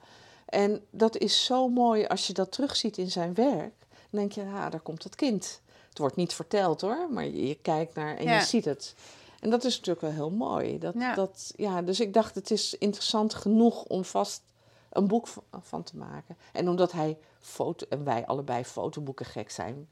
En 0.52 0.86
dat 0.90 1.18
is 1.18 1.46
zo 1.46 1.68
mooi 1.70 2.06
als 2.06 2.28
je 2.28 2.34
dat 2.34 2.52
terugziet 2.52 2.98
in 2.98 3.12
zijn 3.12 3.34
werk. 3.34 3.74
Dan 4.10 4.20
denk 4.20 4.32
je, 4.32 4.44
ja, 4.44 4.70
daar 4.70 4.80
komt 4.80 5.04
dat 5.04 5.16
kind. 5.16 5.62
Het 5.90 5.98
wordt 5.98 6.16
niet 6.16 6.34
verteld 6.34 6.82
hoor, 6.82 7.08
maar 7.12 7.24
je, 7.26 7.48
je 7.48 7.56
kijkt 7.62 7.96
naar 7.96 8.18
en 8.18 8.24
Ja. 8.24 8.38
je 8.40 8.46
ziet 8.46 8.66
het. 8.66 8.96
En 9.40 9.50
dat 9.50 9.64
is 9.64 9.74
natuurlijk 9.76 10.02
wel 10.02 10.12
heel 10.12 10.30
mooi. 10.32 10.80
Dat, 10.80 10.94
Ja. 10.98 11.14
Dat, 11.14 11.54
ja, 11.56 11.82
dus 11.82 12.00
ik 12.00 12.14
dacht, 12.14 12.36
het 12.36 12.52
is 12.52 12.74
interessant 12.78 13.34
genoeg 13.34 13.84
om 13.84 14.04
vast 14.06 14.42
een 14.90 15.08
boek 15.08 15.28
van, 15.62 15.84
te 15.84 15.98
maken. 15.98 16.38
En 16.54 16.70
omdat 16.70 16.92
hij 16.92 17.18
foto, 17.40 17.86
en 17.90 18.04
wij 18.04 18.26
allebei 18.26 18.64
fotoboeken 18.66 19.26
gek 19.26 19.52
zijn, 19.52 19.88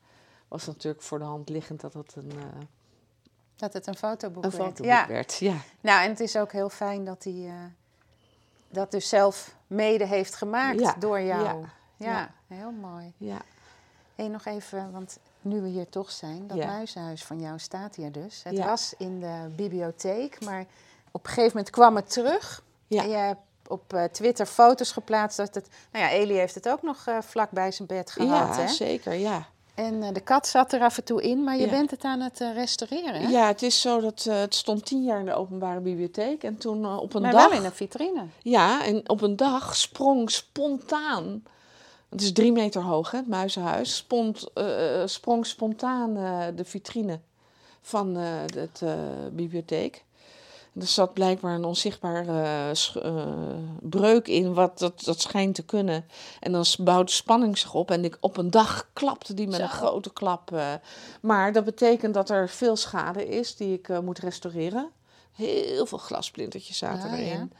was 0.48 0.66
het 0.66 0.76
natuurlijk 0.76 1.04
voor 1.04 1.20
de 1.20 1.26
hand 1.26 1.50
liggend 1.50 1.82
dat 1.82 1.94
het 1.94 2.16
een, 2.16 2.32
eh, 2.32 2.46
Dat 3.56 3.74
het 3.74 3.88
een 3.88 3.98
fotoboek 3.98 4.44
een 4.44 4.50
werd. 4.50 4.64
fotoboek 4.64 4.86
Ja. 4.92 5.08
werd. 5.08 5.34
Ja. 5.36 5.56
Nou, 5.82 6.04
en 6.04 6.10
het 6.10 6.20
is 6.20 6.36
ook 6.36 6.52
heel 6.52 6.70
fijn 6.70 7.06
dat 7.06 7.24
hij 7.24 7.46
eh, 7.48 7.54
dat 8.70 8.92
dus 8.92 9.10
zelf 9.10 9.56
mede 9.68 10.06
heeft 10.06 10.36
gemaakt 10.36 10.80
Ja, 10.80 10.96
door 11.00 11.22
jou. 11.22 11.66
ja, 11.98 12.32
heel 12.48 12.72
mooi. 12.72 13.14
Ja. 13.18 13.38
Hé, 14.16 14.28
nog 14.28 14.46
even, 14.46 14.92
want 14.92 15.18
nu 15.42 15.62
we 15.62 15.68
hier 15.68 15.90
toch 15.90 16.12
zijn, 16.12 16.48
dat 16.48 16.58
Ja. 16.58 16.66
muizenhuis 16.66 17.26
van 17.26 17.40
jou 17.40 17.60
staat 17.60 17.96
hier 17.96 18.12
dus. 18.12 18.44
Het 18.44 18.60
was 18.60 18.94
in 18.98 19.20
de 19.20 19.48
bibliotheek, 19.56 20.46
maar 20.46 20.66
op 21.12 21.24
een 21.24 21.30
gegeven 21.30 21.52
moment 21.56 21.70
kwam 21.70 21.96
het 21.96 22.12
terug. 22.12 22.64
Ja. 22.88 23.04
En 23.04 23.10
je 23.10 23.16
hebt 23.16 23.40
op 23.68 23.94
eh, 23.94 24.04
Twitter 24.04 24.46
foto's 24.46 24.92
geplaatst. 24.92 25.38
Dat 25.38 25.56
het, 25.56 25.68
nou 25.92 26.06
ja, 26.06 26.12
Eli 26.12 26.34
heeft 26.34 26.56
het 26.56 26.70
ook 26.70 26.82
nog 26.82 27.08
eh, 27.08 27.18
vlak 27.22 27.52
bij 27.52 27.72
zijn 27.72 27.88
bed 27.88 28.12
gehad. 28.12 28.56
ja, 28.56 28.62
hè? 28.62 28.68
zeker, 28.68 29.14
ja. 29.14 29.48
En 29.80 30.04
eh, 30.04 30.14
de 30.14 30.20
kat 30.20 30.48
zat 30.48 30.74
er 30.74 30.82
af 30.82 30.98
en 30.98 31.04
toe 31.04 31.22
in, 31.22 31.44
maar 31.44 31.58
je 31.58 31.66
Ja. 31.66 31.70
bent 31.70 31.92
het 31.92 32.04
aan 32.04 32.20
het 32.20 32.42
eh, 32.42 32.54
restaureren. 32.54 33.22
Hè? 33.22 33.28
Ja, 33.30 33.48
het 33.48 33.62
is 33.62 33.82
zo 33.82 34.00
dat 34.00 34.26
eh, 34.30 34.40
het 34.40 34.56
stond 34.56 34.86
tien 34.86 35.04
jaar 35.04 35.20
in 35.20 35.26
de 35.26 35.34
openbare 35.34 35.80
bibliotheek. 35.80 36.44
En 36.44 36.58
toen 36.58 37.00
op 37.00 37.14
een 37.14 37.22
maar 37.22 37.32
dag... 37.32 37.50
wel 37.50 37.58
in 37.60 37.66
een 37.66 37.72
vitrine. 37.72 38.24
Ja, 38.42 38.86
en 38.86 39.10
op 39.10 39.22
een 39.22 39.36
dag 39.36 39.76
sprong 39.76 40.32
spontaan... 40.32 41.44
Het 42.10 42.22
is 42.22 42.32
drie 42.34 42.52
meter 42.52 42.82
hoog, 42.82 43.12
hè, 43.12 43.18
het 43.18 43.28
muizenhuis. 43.28 43.96
Spont, 43.96 44.48
sprong 45.06 45.46
spontaan 45.46 46.14
de 46.56 46.66
vitrine 46.66 47.20
van 47.82 48.14
de 48.14 48.46
het, 48.56 48.84
bibliotheek. 49.32 50.04
Er 50.80 50.88
zat 50.88 51.14
blijkbaar 51.14 51.56
een 51.56 51.64
onzichtbare 51.66 52.76
sch- 52.76 52.96
eh, 52.96 53.26
breuk 53.82 54.28
in, 54.28 54.54
wat 54.54 54.80
dat, 54.80 55.04
dat 55.04 55.22
schijnt 55.22 55.56
te 55.56 55.64
kunnen. 55.64 56.06
En 56.40 56.52
dan 56.52 56.66
bouwt 56.80 57.08
de 57.08 57.14
spanning 57.14 57.58
zich 57.58 57.74
op. 57.74 57.92
En 57.92 58.04
ik, 58.06 58.18
op 58.20 58.38
een 58.38 58.52
dag 58.52 58.90
klapte 58.94 59.34
die 59.34 59.48
met 59.48 59.56
Zo. 59.56 59.62
een 59.62 59.70
grote 59.70 60.14
klap. 60.14 60.52
eh. 60.54 60.74
maar 61.22 61.54
dat 61.54 61.64
betekent 61.66 62.14
dat 62.14 62.30
er 62.30 62.50
veel 62.50 62.76
schade 62.76 63.28
is 63.28 63.56
die 63.56 63.74
ik 63.74 63.90
eh, 63.90 64.00
moet 64.00 64.20
restaureren. 64.20 64.90
Heel 65.32 65.86
veel 65.86 65.98
glassplintertjes 65.98 66.78
zaten 66.78 67.10
Ah, 67.10 67.18
ja. 67.20 67.24
erin. 67.26 67.52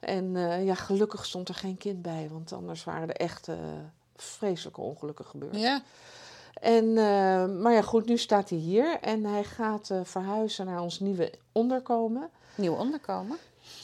En 0.00 0.36
eh, 0.36 0.64
ja, 0.64 0.74
gelukkig 0.74 1.24
stond 1.26 1.48
er 1.48 1.54
geen 1.54 1.76
kind 1.78 2.02
bij, 2.02 2.28
want 2.32 2.52
anders 2.52 2.84
waren 2.84 3.08
er 3.08 3.16
echt 3.16 3.48
eh, 3.48 3.54
vreselijke 4.16 4.80
ongelukken 4.80 5.24
gebeurd. 5.24 5.56
Ja. 5.60 5.82
En, 6.60 6.88
eh, 6.98 7.46
maar 7.46 7.72
ja, 7.72 7.82
goed, 7.82 8.06
nu 8.06 8.18
staat 8.18 8.48
hij 8.50 8.58
hier 8.58 8.98
en 9.00 9.24
hij 9.24 9.44
gaat 9.44 9.90
eh, 9.90 10.00
verhuizen 10.04 10.66
naar 10.66 10.80
ons 10.82 11.00
nieuwe 11.00 11.32
onderkomen. 11.52 12.30
Nieuw 12.54 12.74
onderkomen. 12.74 13.36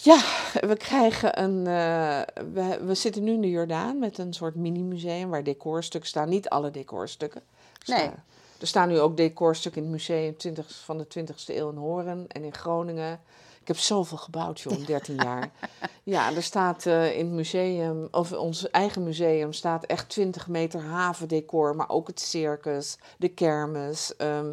Ja, 0.03 0.17
we 0.61 0.77
krijgen 0.77 1.43
een. 1.43 1.67
eh, 1.67 2.21
we, 2.53 2.79
we 2.87 2.95
zitten 2.95 3.23
nu 3.25 3.33
in 3.33 3.41
de 3.41 3.51
Jordaan 3.51 3.99
met 3.99 4.19
een 4.19 4.33
soort 4.33 4.55
mini-museum 4.55 5.31
waar 5.31 5.45
decorstukken 5.45 6.09
staan. 6.11 6.29
Niet 6.29 6.49
alle 6.49 6.71
decorstukken. 6.71 7.41
Er 7.87 7.89
Nee. 7.95 7.99
staan- 7.99 8.25
Er 8.61 8.67
staan 8.67 8.89
nu 8.89 9.01
ook 9.01 9.17
decorstukken 9.17 9.83
in 9.83 9.89
het 9.89 9.97
museum 9.97 10.37
20, 10.37 10.75
van 10.85 10.99
de 10.99 11.07
20e 11.09 11.57
eeuw 11.57 11.71
in 11.71 11.77
Horen 11.77 12.25
en 12.29 12.45
in 12.45 12.55
Groningen. 12.55 13.21
Ik 13.65 13.71
heb 13.71 13.79
zoveel 13.79 14.19
gebouwd, 14.19 14.61
joh, 14.61 14.73
in 14.79 14.85
13 14.85 15.15
jaar. 15.15 15.51
Ja, 16.03 16.35
er 16.35 16.43
staat 16.43 16.87
eh, 16.87 17.17
in 17.19 17.25
het 17.27 17.35
museum, 17.35 18.09
of 18.11 18.33
ons 18.33 18.71
eigen 18.71 19.03
museum, 19.03 19.53
staat 19.53 19.85
echt 19.85 20.09
20 20.09 20.49
meter 20.49 20.81
havendecor, 20.83 21.77
maar 21.77 21.89
ook 21.89 22.07
het 22.07 22.21
circus, 22.21 22.99
de 23.19 23.29
kermis, 23.29 24.17
ehm, 24.17 24.53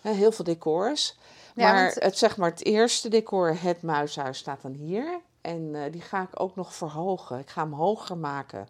heel 0.00 0.32
veel 0.32 0.44
decors. 0.44 1.18
Ja, 1.54 1.72
maar 1.72 1.82
want- 1.82 1.94
het, 2.02 2.18
zeg 2.18 2.36
maar 2.36 2.50
het 2.50 2.64
eerste 2.64 3.08
decor, 3.08 3.56
het 3.60 3.82
muishuis, 3.82 4.38
staat 4.38 4.62
dan 4.62 4.72
hier. 4.72 5.20
En 5.40 5.70
eh, 5.74 5.92
die 5.92 6.00
ga 6.00 6.22
ik 6.22 6.40
ook 6.40 6.56
nog 6.56 6.74
verhogen. 6.74 7.38
Ik 7.38 7.50
ga 7.50 7.62
hem 7.62 7.72
hoger 7.72 8.16
maken. 8.16 8.68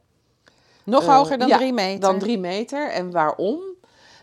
Nog 0.85 1.03
Eh, 1.03 1.17
hoger 1.17 1.39
dan 1.39 1.49
ja, 1.49 1.57
drie 1.57 1.73
meter. 1.73 2.01
Dan 2.01 2.19
drie 2.19 2.39
meter. 2.39 2.91
En 2.91 3.11
waarom? 3.11 3.61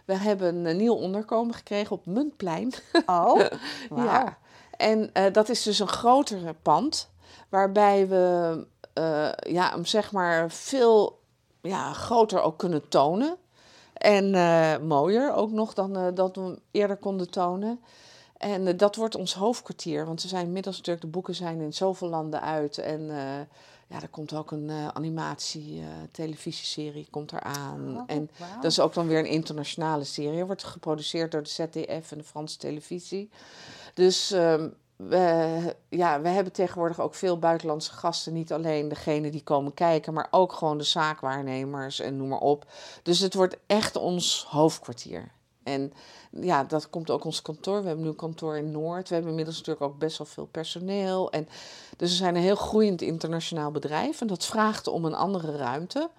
We 0.05 0.15
hebben 0.17 0.65
een 0.65 0.77
nieuw 0.77 0.93
onderkomen 0.95 1.53
gekregen 1.55 1.91
op 1.95 2.05
Muntplein. 2.05 2.73
Oh. 3.05 3.39
Ja. 3.95 4.37
En 4.77 5.09
eh, 5.13 5.33
dat 5.33 5.49
is 5.49 5.63
dus 5.63 5.79
een 5.79 5.87
grotere 5.87 6.55
pand, 6.61 7.09
waarbij 7.49 8.07
we 8.07 8.65
eh, 8.93 9.29
ja, 9.53 9.69
hem 9.69 9.85
zeg 9.85 10.11
maar 10.11 10.51
veel 10.51 11.19
ja, 11.61 11.93
groter 11.93 12.41
ook 12.41 12.57
kunnen 12.57 12.87
tonen. 12.89 13.37
En 13.93 14.35
eh, 14.35 14.77
mooier 14.77 15.33
ook 15.33 15.51
nog 15.51 15.73
dan 15.73 16.13
dat 16.13 16.35
we 16.35 16.41
hem 16.41 16.59
eerder 16.71 16.97
konden 16.97 17.29
tonen. 17.29 17.79
En 18.37 18.77
dat 18.77 18.95
wordt 18.95 19.15
ons 19.15 19.33
hoofdkwartier, 19.33 20.05
want 20.05 20.21
we 20.21 20.27
zijn 20.27 20.45
inmiddels 20.45 20.77
natuurlijk, 20.77 21.05
de 21.05 21.11
boeken 21.11 21.35
zijn 21.35 21.61
in 21.61 21.73
zoveel 21.73 22.09
landen 22.09 22.41
uit. 22.41 22.77
En 22.77 23.09
ja, 23.87 24.01
er 24.01 24.09
komt 24.09 24.33
ook 24.33 24.51
een 24.51 24.69
eh, 24.69 24.87
animatie, 24.87 25.79
eh, 25.79 25.87
televisieserie 26.11 27.07
komt 27.09 27.31
eraan. 27.31 27.97
Oh, 27.97 28.03
en 28.07 28.29
dat 28.61 28.71
is 28.71 28.79
ook 28.79 28.93
dan 28.93 29.07
weer 29.07 29.19
een 29.19 29.25
internationale 29.25 30.03
serie. 30.03 30.45
Wordt 30.45 30.63
geproduceerd 30.63 31.31
door 31.31 31.43
de 31.43 31.49
ZDF 31.49 32.11
en 32.11 32.17
de 32.17 32.23
Franse 32.23 32.57
televisie. 32.57 33.29
Dus 33.95 34.31
ehm, 34.31 34.69
we, 34.95 35.75
ja, 35.89 36.21
we 36.21 36.27
hebben 36.27 36.53
tegenwoordig 36.53 36.99
ook 36.99 37.15
veel 37.15 37.39
buitenlandse 37.39 37.91
gasten. 37.91 38.33
Niet 38.33 38.53
alleen 38.53 38.87
degene 38.87 39.29
die 39.29 39.43
komen 39.43 39.73
kijken, 39.73 40.13
maar 40.13 40.27
ook 40.31 40.53
gewoon 40.53 40.77
de 40.77 40.83
zaakwaarnemers 40.83 41.99
en 41.99 42.17
noem 42.17 42.27
maar 42.27 42.39
op. 42.39 42.65
Dus 43.03 43.19
het 43.19 43.33
wordt 43.33 43.57
echt 43.67 43.95
ons 43.95 44.45
hoofdkwartier. 44.49 45.31
En 45.63 45.93
ja, 46.29 46.63
dat 46.63 46.89
komt 46.89 47.09
ook 47.09 47.23
ons 47.23 47.41
kantoor. 47.41 47.81
We 47.81 47.87
hebben 47.87 48.03
nu 48.03 48.09
een 48.09 48.15
kantoor 48.15 48.57
in 48.57 48.71
Noord. 48.71 49.07
We 49.07 49.13
hebben 49.13 49.31
inmiddels 49.31 49.57
natuurlijk 49.57 49.85
ook 49.85 49.99
best 49.99 50.17
wel 50.17 50.27
veel 50.27 50.45
personeel. 50.45 51.31
En, 51.31 51.47
dus 51.97 52.09
we 52.09 52.15
zijn 52.15 52.35
een 52.35 52.41
heel 52.41 52.55
groeiend 52.55 53.01
internationaal 53.01 53.71
bedrijf. 53.71 54.21
En 54.21 54.27
dat 54.27 54.45
vraagt 54.45 54.87
om 54.87 55.05
een 55.05 55.15
andere 55.15 55.57
ruimte. 55.57 56.09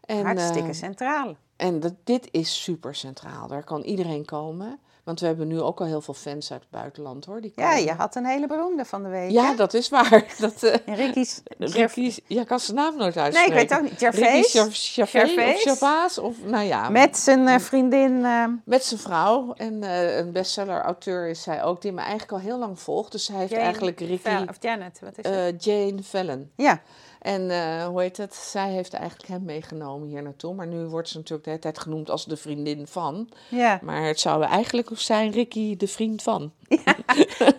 En, 0.00 0.24
Hartstikke 0.24 0.68
eh, 0.68 0.74
centraal. 0.74 1.36
en 1.56 1.80
dat, 1.80 1.94
dit 2.04 2.28
is 2.30 2.62
super 2.62 2.94
centraal. 2.94 3.48
Daar 3.48 3.64
kan 3.64 3.82
iedereen 3.82 4.24
komen. 4.24 4.78
Want 5.04 5.20
we 5.20 5.26
hebben 5.26 5.48
nu 5.48 5.60
ook 5.60 5.80
al 5.80 5.86
heel 5.86 6.00
veel 6.00 6.14
fans 6.14 6.52
uit 6.52 6.60
het 6.60 6.70
buitenland 6.70 7.24
hoor. 7.24 7.40
Die 7.40 7.52
Ja, 7.56 7.74
je 7.74 7.92
had 7.92 8.14
een 8.16 8.24
hele 8.26 8.46
beroemde 8.46 8.84
van 8.84 9.02
de 9.02 9.08
week. 9.08 9.30
Ja, 9.30 9.44
hè? 9.50 9.54
dat 9.56 9.74
is 9.74 9.88
waar. 9.88 10.24
Dat, 10.38 10.62
eh 10.62 10.94
Ricky's. 10.96 11.42
Ricky, 11.58 12.12
ja, 12.26 12.40
ik 12.40 12.46
kan 12.46 12.60
zijn 12.60 12.76
naam 12.76 12.96
nooit 12.96 13.14
Nee, 13.14 13.24
uitspreken. 13.24 13.52
ik 13.52 13.58
weet 13.58 13.70
het 13.70 13.78
ook 13.78 13.84
niet. 13.90 13.98
Gervais. 13.98 14.50
Gervais, 14.52 14.90
Gervais 14.94 15.32
Gervais. 15.34 15.54
of 15.56 15.62
Gervais, 15.62 16.18
of 16.18 16.34
nou 16.44 16.64
ja. 16.64 16.88
Met 16.88 17.18
zijn 17.18 17.48
eh, 17.48 17.58
vriendin. 17.58 18.24
eh, 18.24 18.44
Met 18.64 18.84
zijn 18.84 19.00
vrouw. 19.00 19.52
En 19.56 19.82
een 20.18 20.32
bestseller-auteur 20.32 21.28
is 21.28 21.42
zij 21.42 21.62
ook, 21.62 21.82
die 21.82 21.92
me 21.92 22.00
eigenlijk 22.00 22.32
al 22.32 22.38
heel 22.38 22.58
lang 22.58 22.80
volgt. 22.80 23.12
Dus 23.12 23.28
hij 23.28 23.38
heeft 23.38 23.50
Jane 23.50 23.62
eigenlijk 23.62 24.00
Ricky, 24.00 24.30
Of 24.48 24.56
Janet, 24.60 25.00
wat 25.02 25.18
is 25.18 25.30
het? 25.30 25.64
Jane 25.64 26.02
Fallon. 26.02 26.50
ja. 26.56 26.80
En 27.20 27.50
eh, 27.50 27.86
hoe 27.86 28.00
heet 28.00 28.16
het? 28.16 28.34
Zij 28.34 28.70
heeft 28.70 28.92
eigenlijk 28.94 29.28
hem 29.28 29.44
meegenomen 29.44 30.08
hier 30.08 30.22
naartoe. 30.22 30.54
Maar 30.54 30.66
nu 30.66 30.84
wordt 30.84 31.08
ze 31.08 31.16
natuurlijk 31.16 31.44
de 31.44 31.50
hele 31.50 31.62
tijd 31.62 31.78
genoemd 31.78 32.10
als 32.10 32.24
de 32.24 32.36
vriendin 32.36 32.86
van. 32.86 33.28
ja. 33.48 33.78
Maar 33.82 34.02
het 34.06 34.20
zou 34.20 34.44
eigenlijk 34.44 34.88
zijn 34.94 35.30
Ricky 35.30 35.76
de 35.76 35.88
vriend 35.88 36.22
van. 36.22 36.52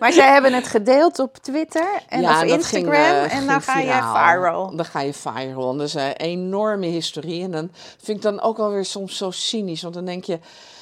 Maar 0.00 0.12
zij 0.12 0.32
hebben 0.32 0.52
het 0.52 0.66
gedeeld 0.66 1.18
op 1.18 1.36
Twitter 1.36 2.02
en 2.08 2.20
Ja, 2.20 2.34
ging, 2.34 2.50
Instagram. 2.50 2.92
eh, 2.92 3.34
en 3.34 3.46
dan 3.46 3.60
ga 3.62 3.78
je 3.78 3.92
viral. 4.14 4.76
Dan 4.76 4.84
ga 4.84 5.00
je 5.00 5.12
viral. 5.12 5.76
Dat 5.76 5.86
is 5.86 5.94
een 5.94 6.12
enorme 6.16 6.86
historie. 6.86 7.42
En 7.42 7.50
dan 7.50 7.70
vind 7.98 8.16
ik 8.16 8.22
dan 8.22 8.40
ook 8.40 8.58
alweer 8.58 8.84
soms 8.84 9.16
zo 9.16 9.30
cynisch. 9.30 9.82
Want 9.82 9.94
dan 9.94 10.04
denk 10.04 10.24
je, 10.24 10.38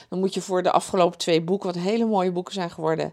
dan 0.09 0.18
moet 0.18 0.35
je 0.35 0.41
voor 0.41 0.62
de 0.62 0.70
afgelopen 0.70 1.18
twee 1.18 1.43
boeken, 1.43 1.72
wat 1.72 1.83
hele 1.83 2.05
mooie 2.05 2.33
boeken 2.33 2.55
zijn 2.55 2.70
geworden, 2.70 3.12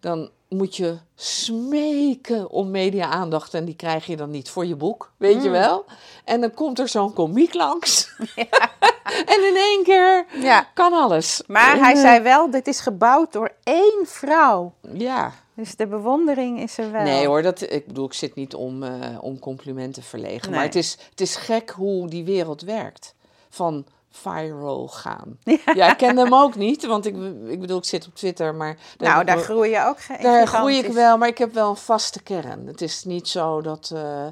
dan 0.00 0.30
moet 0.56 0.76
je 0.76 0.96
smeken 1.14 2.50
om 2.50 2.70
media-aandacht. 2.70 3.54
En 3.54 3.64
die 3.64 3.76
krijg 3.76 4.06
je 4.06 4.16
dan 4.16 4.30
niet 4.30 4.48
voor 4.50 4.66
je 4.66 4.76
boek, 4.76 5.12
weet 5.16 5.36
Mm. 5.36 5.42
je 5.42 5.50
wel. 5.50 5.84
En 6.24 6.40
dan 6.40 6.54
komt 6.54 6.78
er 6.78 6.88
zo'n 6.88 7.12
komiek 7.12 7.54
langs. 7.54 8.12
en 9.34 9.46
in 9.48 9.56
één 9.56 9.80
keer 9.84 10.26
Ja. 10.40 10.66
kan 10.74 10.92
alles. 10.92 11.42
Maar 11.46 11.72
En, 11.76 11.82
hij 11.82 11.92
eh, 11.94 12.00
zei 12.00 12.20
wel, 12.22 12.50
dit 12.50 12.66
is 12.66 12.80
gebouwd 12.80 13.32
door 13.32 13.52
één 13.62 14.02
vrouw. 14.06 14.72
Ja, 14.92 15.32
Dus 15.56 15.76
de 15.76 15.86
bewondering 15.86 16.60
is 16.60 16.78
er 16.78 16.90
wel. 16.92 17.02
Nee 17.02 17.26
hoor, 17.26 17.42
dat, 17.42 17.60
ik 17.72 17.86
bedoel, 17.86 18.04
ik 18.06 18.12
zit 18.12 18.34
niet 18.34 18.54
om, 18.54 18.82
eh, 18.82 18.90
om 19.20 19.38
complimenten 19.38 20.02
te 20.02 20.08
verlegen. 20.08 20.42
Nee. 20.50 20.50
Maar 20.58 20.64
het 20.66 20.74
is, 20.74 20.98
het 21.10 21.20
is 21.20 21.36
gek 21.36 21.70
hoe 21.70 22.08
die 22.08 22.24
wereld 22.24 22.62
werkt. 22.62 23.14
Van 23.50 23.86
viral 24.16 24.88
gaan. 24.88 25.38
Ja, 25.74 25.90
ik 25.90 25.96
ken 25.96 26.16
hem 26.16 26.34
ook 26.34 26.54
niet, 26.54 26.86
want 26.86 27.06
ik, 27.06 27.14
ik 27.46 27.60
bedoel, 27.60 27.78
ik 27.78 27.84
zit 27.84 28.06
op 28.06 28.14
Twitter, 28.14 28.54
maar... 28.54 28.76
nou, 28.98 29.24
daar 29.24 29.38
groei 29.38 29.70
je 29.70 29.84
ook 29.86 30.00
ge- 30.00 30.18
daar 30.22 30.46
groei 30.46 30.78
ik 30.78 30.92
wel, 30.92 31.18
maar 31.18 31.28
ik 31.28 31.38
heb 31.38 31.54
wel 31.54 31.70
een 31.70 31.76
vaste 31.76 32.22
kern. 32.22 32.66
Het 32.66 32.80
is 32.82 33.04
niet 33.04 33.28
zo 33.28 33.60
dat... 33.60 33.90
eh, 33.94 34.26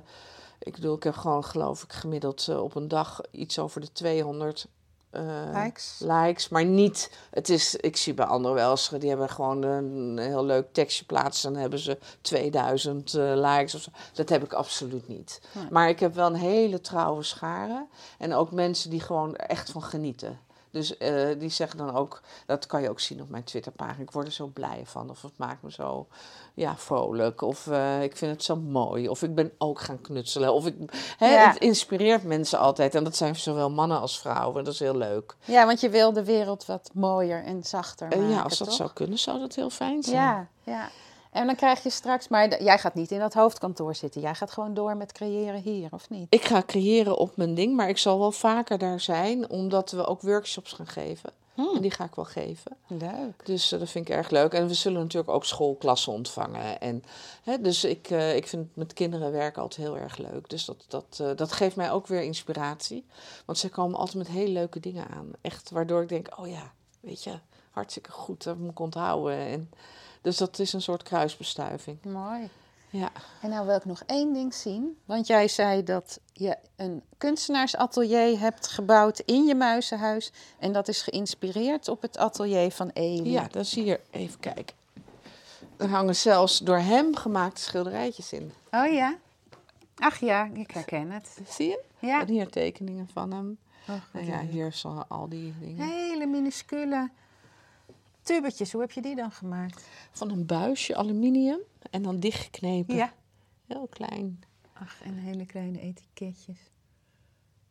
ik 0.59 0.73
bedoel, 0.75 0.97
ik 0.97 1.03
heb 1.03 1.15
gewoon, 1.17 1.45
geloof 1.45 1.83
ik, 1.83 1.93
gemiddeld 1.93 2.47
eh, 2.49 2.63
op 2.63 2.75
een 2.75 2.89
dag 2.89 3.21
iets 3.31 3.59
over 3.59 3.81
de 3.81 3.93
200 3.93 4.67
eh, 5.13 5.63
Likes. 5.63 5.97
likes, 5.99 6.49
maar 6.49 6.65
niet. 6.65 7.11
Het 7.31 7.49
is, 7.49 7.77
ik 7.77 7.97
zie 7.97 8.15
bij 8.15 8.25
anderen 8.27 8.57
wel 8.57 8.71
eens, 8.71 8.89
die 8.99 9.09
hebben 9.09 9.29
gewoon 9.29 9.63
een 9.63 10.19
heel 10.19 10.45
leuk 10.45 10.73
tekstje 10.73 11.05
plaatsen. 11.05 11.53
Dan 11.53 11.61
hebben 11.61 11.79
ze 11.79 11.99
2000 12.21 13.15
eh, 13.15 13.33
likes 13.35 13.75
of 13.75 13.81
zo. 13.81 13.91
Dat 14.13 14.29
heb 14.29 14.45
ik 14.45 14.53
absoluut 14.53 15.09
niet. 15.09 15.41
Nee. 15.53 15.67
Maar 15.71 15.89
ik 15.89 16.01
heb 16.01 16.15
wel 16.15 16.27
een 16.27 16.35
hele 16.35 16.81
trouwe 16.81 17.23
schare. 17.23 17.87
En 18.19 18.35
ook 18.35 18.53
mensen 18.53 18.91
die 18.91 19.01
gewoon 19.01 19.37
echt 19.37 19.71
van 19.71 19.83
genieten. 19.83 20.39
Dus 20.73 20.97
eh, 20.97 21.39
die 21.39 21.49
zeggen 21.49 21.79
dan 21.79 21.95
ook, 21.95 22.21
dat 22.47 22.67
kan 22.67 22.83
je 22.83 22.91
ook 22.91 23.01
zien 23.01 23.21
op 23.23 23.29
mijn 23.29 23.45
Twitterpagina. 23.45 24.03
Ik 24.03 24.11
word 24.11 24.27
er 24.27 24.33
zo 24.33 24.47
blij 24.47 24.83
van. 24.85 25.11
Of 25.11 25.23
het 25.23 25.39
maakt 25.39 25.63
me 25.63 25.73
zo 25.73 26.07
ja, 26.55 26.77
vrolijk. 26.77 27.41
Of 27.41 27.67
eh, 27.67 28.03
ik 28.03 28.17
vind 28.17 28.33
het 28.33 28.43
zo 28.45 28.57
mooi. 28.57 29.09
Of 29.09 29.23
ik 29.23 29.35
ben 29.35 29.53
ook 29.59 29.81
gaan 29.81 30.01
knutselen. 30.01 30.53
Of 30.55 30.67
ik, 30.67 30.75
hè, 31.17 31.27
Ja. 31.35 31.49
Het 31.49 31.59
inspireert 31.61 32.25
mensen 32.25 32.59
altijd. 32.59 32.95
En 32.95 33.05
dat 33.05 33.17
zijn 33.17 33.37
zowel 33.37 33.71
mannen 33.71 34.01
als 34.01 34.19
vrouwen. 34.21 34.65
Dat 34.65 34.73
is 34.73 34.79
heel 34.81 34.97
leuk. 34.97 35.37
Ja, 35.45 35.67
want 35.67 35.81
je 35.81 35.89
wil 35.89 36.13
de 36.13 36.25
wereld 36.25 36.67
wat 36.67 36.91
mooier 36.95 37.45
en 37.45 37.65
zachter 37.65 38.09
Eh, 38.13 38.19
maken, 38.19 38.35
ja, 38.35 38.43
als 38.43 38.59
dat 38.59 38.69
toch? 38.69 38.77
zou 38.77 38.91
kunnen, 38.93 39.19
zou 39.19 39.39
dat 39.39 39.55
heel 39.55 39.71
fijn 39.71 40.03
zijn. 40.03 40.17
Ja, 40.17 40.49
ja. 40.63 40.89
En 41.33 41.47
dan 41.47 41.57
krijg 41.57 41.83
je 41.83 41.91
straks... 41.91 42.29
Maar 42.29 42.63
jij 42.63 42.79
gaat 42.79 42.95
niet 42.95 43.11
in 43.11 43.19
dat 43.19 43.35
hoofdkantoor 43.35 43.95
zitten. 43.95 44.21
Jij 44.21 44.35
gaat 44.35 44.51
gewoon 44.51 44.75
door 44.75 44.97
met 44.97 45.13
creëren 45.13 45.61
hier, 45.61 45.89
of 45.91 46.11
niet? 46.11 46.27
Ik 46.29 46.45
ga 46.45 46.63
creëren 46.67 47.17
op 47.17 47.37
mijn 47.37 47.55
ding, 47.55 47.77
maar 47.77 47.89
ik 47.89 47.99
zal 47.99 48.19
wel 48.19 48.33
vaker 48.33 48.79
daar 48.79 49.01
zijn, 49.01 49.51
omdat 49.51 49.91
we 49.91 50.07
ook 50.07 50.21
workshops 50.21 50.73
gaan 50.73 50.87
geven. 50.87 51.33
Hmm. 51.55 51.75
En 51.75 51.83
die 51.83 51.91
ga 51.91 52.05
ik 52.05 52.15
wel 52.15 52.25
geven. 52.25 52.77
Leuk. 52.87 53.47
Dus 53.47 53.73
eh, 53.73 53.79
dat 53.79 53.91
vind 53.91 54.09
ik 54.09 54.15
erg 54.15 54.31
leuk. 54.31 54.53
En 54.53 54.67
we 54.67 54.75
zullen 54.75 55.01
natuurlijk 55.01 55.33
ook 55.33 55.45
schoolklassen 55.45 56.13
ontvangen. 56.13 56.81
En, 56.81 57.05
hè, 57.43 57.61
dus 57.61 57.85
ik, 57.85 58.11
eh, 58.11 58.37
ik 58.37 58.47
vind 58.47 58.77
met 58.77 58.93
kinderen 58.93 59.33
werken 59.33 59.63
altijd 59.63 59.87
heel 59.87 59.99
erg 59.99 60.17
leuk. 60.17 60.51
Dus 60.51 60.65
dat, 60.65 60.85
dat, 60.89 61.19
eh, 61.21 61.31
dat 61.37 61.53
geeft 61.53 61.77
mij 61.77 61.91
ook 61.91 62.07
weer 62.07 62.23
inspiratie. 62.23 63.07
Want 63.45 63.59
ze 63.59 63.69
komen 63.69 63.99
altijd 63.99 64.17
met 64.17 64.29
hele 64.29 64.53
leuke 64.53 64.81
dingen 64.81 65.09
aan. 65.09 65.31
Echt, 65.41 65.71
waardoor 65.71 66.03
ik 66.03 66.09
denk, 66.09 66.39
oh 66.39 66.49
ja, 66.49 66.73
weet 67.01 67.25
je, 67.25 67.39
hartstikke 67.71 68.11
goed, 68.11 68.45
dat 68.45 68.59
moet 68.59 68.71
ik 68.71 68.81
onthouden. 68.81 69.37
En, 69.37 69.71
dus 70.23 70.37
dat 70.37 70.59
is 70.59 70.73
een 70.73 70.83
soort 70.83 71.03
kruisbestuiving. 71.03 71.99
Mooi. 72.05 72.49
Ja. 72.91 73.11
En 73.41 73.51
nou 73.51 73.67
wil 73.67 73.77
ik 73.77 73.85
nog 73.85 74.03
één 74.07 74.33
ding 74.33 74.55
zien. 74.55 74.99
Want 75.05 75.27
jij 75.27 75.49
zei 75.49 75.83
dat 75.83 76.21
je 76.33 76.57
een 76.77 77.03
kunstenaarsatelier 77.19 78.39
hebt 78.39 78.67
gebouwd 78.69 79.19
in 79.19 79.45
je 79.45 79.55
muizenhuis. 79.55 80.33
En 80.59 80.73
dat 80.73 80.89
is 80.89 81.03
geïnspireerd 81.03 81.89
op 81.89 82.03
het 82.03 82.19
atelier 82.19 82.71
van 82.71 82.91
Eli. 82.93 83.31
Ja, 83.31 83.49
dan 83.51 83.65
zie 83.65 83.85
je, 83.85 84.01
even 84.11 84.41
kijken. 84.41 84.77
Er 85.77 85.89
hangen 85.89 86.17
zelfs 86.17 86.59
door 86.59 86.79
hem 86.79 87.17
gemaakte 87.17 87.61
schilderijtjes 87.61 88.33
in. 88.33 88.53
Oh 88.71 88.93
ja? 88.93 89.17
Ach 89.95 90.21
ja, 90.21 90.51
ik 90.53 90.71
herken 90.71 91.11
het. 91.11 91.39
Zie 91.49 91.69
je? 91.69 91.81
Ja. 91.99 92.21
En 92.21 92.29
hier 92.29 92.49
tekeningen 92.49 93.09
van 93.13 93.33
hem. 93.33 93.59
Oh, 93.89 93.95
En 94.13 94.27
ja, 94.27 94.41
hier 94.41 94.73
zo 94.73 95.05
al 95.09 95.29
die 95.29 95.55
dingen. 95.61 95.89
Hele 95.89 96.27
minuscule 96.27 97.11
tubetjes. 98.23 98.73
Hoe 98.73 98.81
heb 98.81 98.91
je 98.91 99.03
die 99.03 99.17
dan 99.17 99.31
gemaakt? 99.31 99.89
Van 100.11 100.31
een 100.31 100.47
buisje 100.47 100.97
aluminium 100.97 101.61
en 101.91 102.03
dan 102.03 102.21
dichtgeknepen. 102.21 102.95
Ja. 102.95 103.13
Heel 103.67 103.87
klein. 103.91 104.41
Ach, 104.73 105.03
en 105.03 105.15
hele 105.15 105.47
kleine 105.47 105.81
etiketjes. 105.81 106.59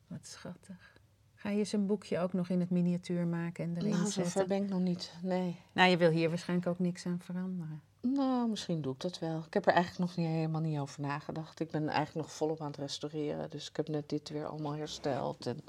Wat 0.08 0.28
schattig. 0.28 1.00
Ga 1.36 1.50
je 1.50 1.64
zijn 1.64 1.86
boekje 1.86 2.20
ook 2.20 2.34
nog 2.34 2.50
in 2.50 2.60
het 2.60 2.70
miniatuur 2.70 3.28
maken 3.28 3.64
en 3.64 3.78
erin 3.78 3.90
Nou, 3.90 4.04
zetten? 4.04 4.32
zover 4.32 4.48
ben 4.48 4.64
ik 4.64 4.70
nog 4.70 4.80
niet. 4.80 5.14
Nee. 5.22 5.56
Nou, 5.72 5.90
je 5.90 5.98
wil 5.98 6.10
hier 6.10 6.30
waarschijnlijk 6.30 6.70
ook 6.70 6.80
niks 6.80 7.06
aan 7.06 7.20
veranderen. 7.20 7.82
Nou, 8.02 8.50
misschien 8.50 8.82
doe 8.82 8.94
ik 8.94 9.00
dat 9.00 9.20
wel. 9.20 9.44
Ik 9.48 9.54
heb 9.54 9.66
er 9.66 9.74
eigenlijk 9.74 10.16
nog 10.16 10.26
niet, 10.26 10.36
helemaal 10.36 10.62
niet 10.62 10.80
over 10.80 11.02
nagedacht. 11.02 11.60
Ik 11.60 11.72
ben 11.72 11.88
eigenlijk 11.88 12.28
nog 12.28 12.36
volop 12.36 12.62
aan 12.62 12.68
het 12.68 12.78
restaureren. 12.78 13.50
Dus 13.50 13.70
ik 13.70 13.76
heb 13.76 13.88
net 13.88 14.10
dit 14.10 14.30
weer 14.30 14.46
allemaal 14.46 14.76
hersteld. 14.76 15.46
En 15.46 15.60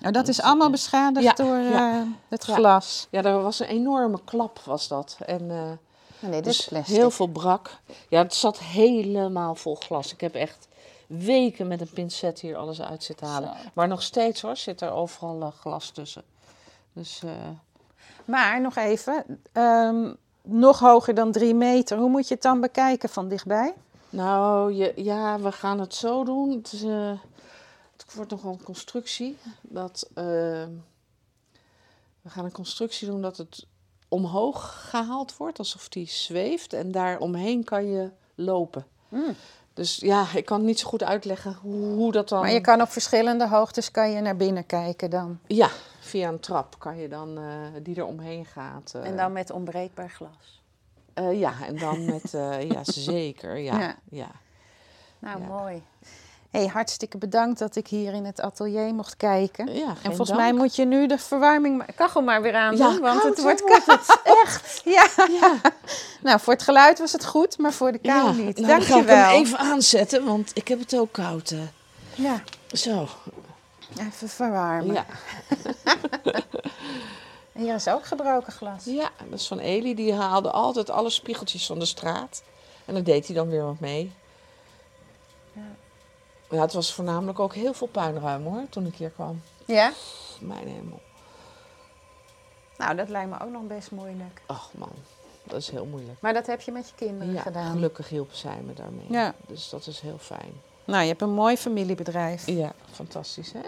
Nou, 0.00 0.12
dat 0.12 0.28
is 0.28 0.40
allemaal 0.42 0.70
beschadigd 0.70 1.24
Ja, 1.24 1.32
door 1.44 1.56
ja. 1.56 1.92
eh, 1.94 2.02
het 2.28 2.44
glas. 2.44 3.06
ja, 3.10 3.22
er 3.22 3.42
was 3.42 3.60
een 3.60 3.66
enorme 3.66 4.20
klap, 4.24 4.58
was 4.58 4.88
dat. 4.88 5.16
En 5.26 5.50
eh, 5.50 6.28
Nee, 6.30 6.42
dus 6.42 6.68
plastic. 6.68 6.96
heel 6.96 7.10
veel 7.10 7.26
brak. 7.26 7.70
Ja, 8.08 8.22
het 8.22 8.34
zat 8.34 8.58
helemaal 8.58 9.54
vol 9.54 9.74
glas. 9.74 10.12
Ik 10.12 10.20
heb 10.20 10.34
echt 10.34 10.68
weken 11.06 11.66
met 11.66 11.80
een 11.80 11.90
pincet 11.94 12.40
hier 12.40 12.56
alles 12.56 12.82
uit 12.82 13.02
zitten 13.04 13.26
halen. 13.26 13.48
Zo. 13.48 13.68
Maar 13.74 13.88
nog 13.88 14.02
steeds 14.02 14.40
hoor, 14.42 14.56
zit 14.56 14.80
er 14.80 14.90
overal 14.92 15.40
eh, 15.40 15.48
glas 15.60 15.90
tussen. 15.90 16.22
Dus 16.92 17.22
Maar 18.24 18.60
nog 18.60 18.76
even, 18.76 19.24
ehm, 19.52 20.12
nog 20.42 20.78
hoger 20.78 21.14
dan 21.14 21.32
drie 21.32 21.54
meter. 21.54 21.98
Hoe 21.98 22.08
moet 22.10 22.28
je 22.28 22.34
het 22.34 22.42
dan 22.42 22.60
bekijken 22.60 23.08
van 23.08 23.28
dichtbij? 23.28 23.74
Nou, 24.10 24.72
je, 24.72 24.92
ja, 24.96 25.38
we 25.40 25.52
gaan 25.52 25.80
het 25.80 25.94
zo 25.94 26.24
doen. 26.24 26.50
Het, 26.50 26.72
is, 26.72 26.82
het 28.02 28.14
wordt 28.14 28.30
nog 28.30 28.42
wel 28.42 28.52
een 28.52 28.62
constructie. 28.62 29.38
Dat, 29.62 30.08
eh, 30.14 30.24
we 32.22 32.30
gaan 32.30 32.44
een 32.44 32.52
constructie 32.52 33.06
doen 33.08 33.22
dat 33.22 33.36
het 33.36 33.66
omhoog 34.08 34.86
gehaald 34.90 35.36
wordt, 35.36 35.58
alsof 35.58 35.88
die 35.88 36.06
zweeft. 36.08 36.72
En 36.72 36.90
daar 36.92 37.18
omheen 37.18 37.64
kan 37.64 37.86
je 37.90 38.10
lopen. 38.34 38.86
Hmm. 39.08 39.34
Dus 39.74 39.96
ja, 39.96 40.26
ik 40.34 40.44
kan 40.44 40.64
niet 40.64 40.78
zo 40.78 40.88
goed 40.88 41.02
uitleggen 41.02 41.54
hoe, 41.62 41.84
hoe 41.94 42.12
dat 42.12 42.28
dan... 42.28 42.40
Maar 42.40 42.52
je 42.52 42.60
kan 42.60 42.80
op 42.80 42.88
verschillende 42.88 43.48
hoogtes 43.48 43.90
kan 43.90 44.10
je 44.10 44.20
naar 44.20 44.36
binnen 44.36 44.66
kijken 44.66 45.10
dan. 45.10 45.38
Ja, 45.46 45.70
via 46.00 46.28
een 46.28 46.40
trap 46.40 46.78
kan 46.78 46.96
je 46.96 47.08
dan, 47.08 47.38
eh, 47.38 47.44
die 47.82 47.96
er 47.96 48.04
omheen 48.04 48.44
gaat. 48.46 48.92
eh, 48.94 49.04
En 49.06 49.16
dan 49.16 49.32
met 49.32 49.50
onbreekbaar 49.50 50.10
glas. 50.10 50.62
eh, 51.14 51.38
ja, 51.40 51.66
en 51.66 51.78
dan 51.78 52.04
met... 52.04 52.34
eh, 52.34 52.68
ja, 52.70 52.80
zeker, 53.12 53.56
ja. 53.56 53.78
Ja. 53.80 53.96
ja. 54.10 54.30
Nou, 55.18 55.40
Ja. 55.40 55.46
mooi. 55.46 55.82
Hey, 56.50 56.66
hartstikke 56.66 57.18
bedankt 57.18 57.58
dat 57.58 57.76
ik 57.76 57.86
hier 57.88 58.12
in 58.12 58.24
het 58.24 58.40
atelier 58.40 58.94
mocht 58.94 59.16
kijken. 59.16 59.74
Ja, 59.74 59.86
en 59.88 59.96
volgens 60.02 60.28
dank. 60.28 60.40
mij 60.40 60.52
moet 60.52 60.76
je 60.76 60.84
nu 60.84 61.06
de 61.06 61.18
verwarming, 61.18 61.84
kachel 61.94 62.22
maar 62.22 62.42
weer 62.42 62.54
aan 62.54 62.76
doen, 62.76 62.92
Ja, 62.92 63.00
want 63.00 63.20
koud, 63.20 63.34
het 63.36 63.42
wordt 63.42 63.60
hè, 63.60 63.66
wordt 63.66 63.84
koud. 64.06 64.20
Echt? 64.44 64.80
Ja. 64.84 65.06
Ja. 65.40 65.60
Nou, 66.22 66.40
voor 66.40 66.52
het 66.52 66.62
geluid 66.62 66.98
was 66.98 67.12
het 67.12 67.24
goed, 67.26 67.58
maar 67.58 67.72
voor 67.72 67.92
de 67.92 67.98
kou 67.98 68.36
niet. 68.36 68.56
nou, 68.58 68.66
dan 68.68 68.82
ga 68.82 68.82
ik 68.82 68.88
Dankjewel. 68.88 69.28
hem 69.30 69.40
even 69.44 69.58
aanzetten, 69.58 70.24
want 70.24 70.50
ik 70.54 70.68
heb 70.68 70.78
het 70.78 70.96
ook 70.96 71.12
koud. 71.12 71.50
eh. 71.50 71.58
Ja, 72.14 72.42
Zo, 72.72 73.08
even 73.98 74.28
verwarmen. 74.28 74.94
ja. 74.94 75.04
En 77.52 77.62
hier 77.62 77.74
is 77.74 77.88
ook 77.88 78.06
gebroken 78.06 78.52
glas. 78.52 78.84
ja, 78.84 79.10
dat 79.30 79.38
is 79.38 79.46
van 79.46 79.58
Eli. 79.58 79.94
Die 79.94 80.14
haalde 80.14 80.50
altijd 80.50 80.90
alle 80.90 81.10
spiegeltjes 81.10 81.66
van 81.66 81.78
de 81.78 81.84
straat. 81.84 82.42
En 82.84 82.94
daar 82.94 83.02
deed 83.02 83.26
hij 83.26 83.34
dan 83.36 83.48
weer 83.48 83.64
wat 83.64 83.80
mee. 83.80 84.12
Ja. 86.50 86.60
Het 86.60 86.72
was 86.72 86.94
voornamelijk 86.94 87.38
ook 87.38 87.54
heel 87.54 87.72
veel 87.72 87.86
puinruim 87.86 88.44
hoor, 88.44 88.62
toen 88.68 88.86
ik 88.86 88.94
hier 88.96 89.10
kwam. 89.10 89.42
Ja? 89.64 89.92
Mijn 90.40 90.68
hemel. 90.68 91.00
Nou, 92.76 92.96
dat 92.96 93.08
lijkt 93.08 93.30
me 93.30 93.40
ook 93.40 93.50
nog 93.50 93.62
best 93.66 93.90
moeilijk. 93.90 94.42
Ach 94.46 94.70
man, 94.74 94.92
dat 95.44 95.58
is 95.60 95.70
heel 95.70 95.86
moeilijk. 95.86 96.20
Maar 96.20 96.32
dat 96.32 96.46
heb 96.46 96.60
je 96.60 96.72
met 96.72 96.88
je 96.88 96.94
kinderen 96.94 97.34
Ja, 97.34 97.40
gedaan. 97.40 97.70
gelukkig 97.72 98.08
hielpen 98.08 98.36
zij 98.36 98.60
me 98.66 98.72
daarmee. 98.72 99.06
Ja. 99.08 99.34
Dus 99.46 99.68
dat 99.68 99.86
is 99.86 100.00
heel 100.00 100.18
fijn. 100.18 100.52
Nou, 100.84 101.02
je 101.02 101.08
hebt 101.08 101.22
een 101.22 101.30
mooi 101.34 101.56
familiebedrijf. 101.56 102.46
Ja, 102.46 102.72
fantastisch 102.92 103.52
hè? 103.52 103.60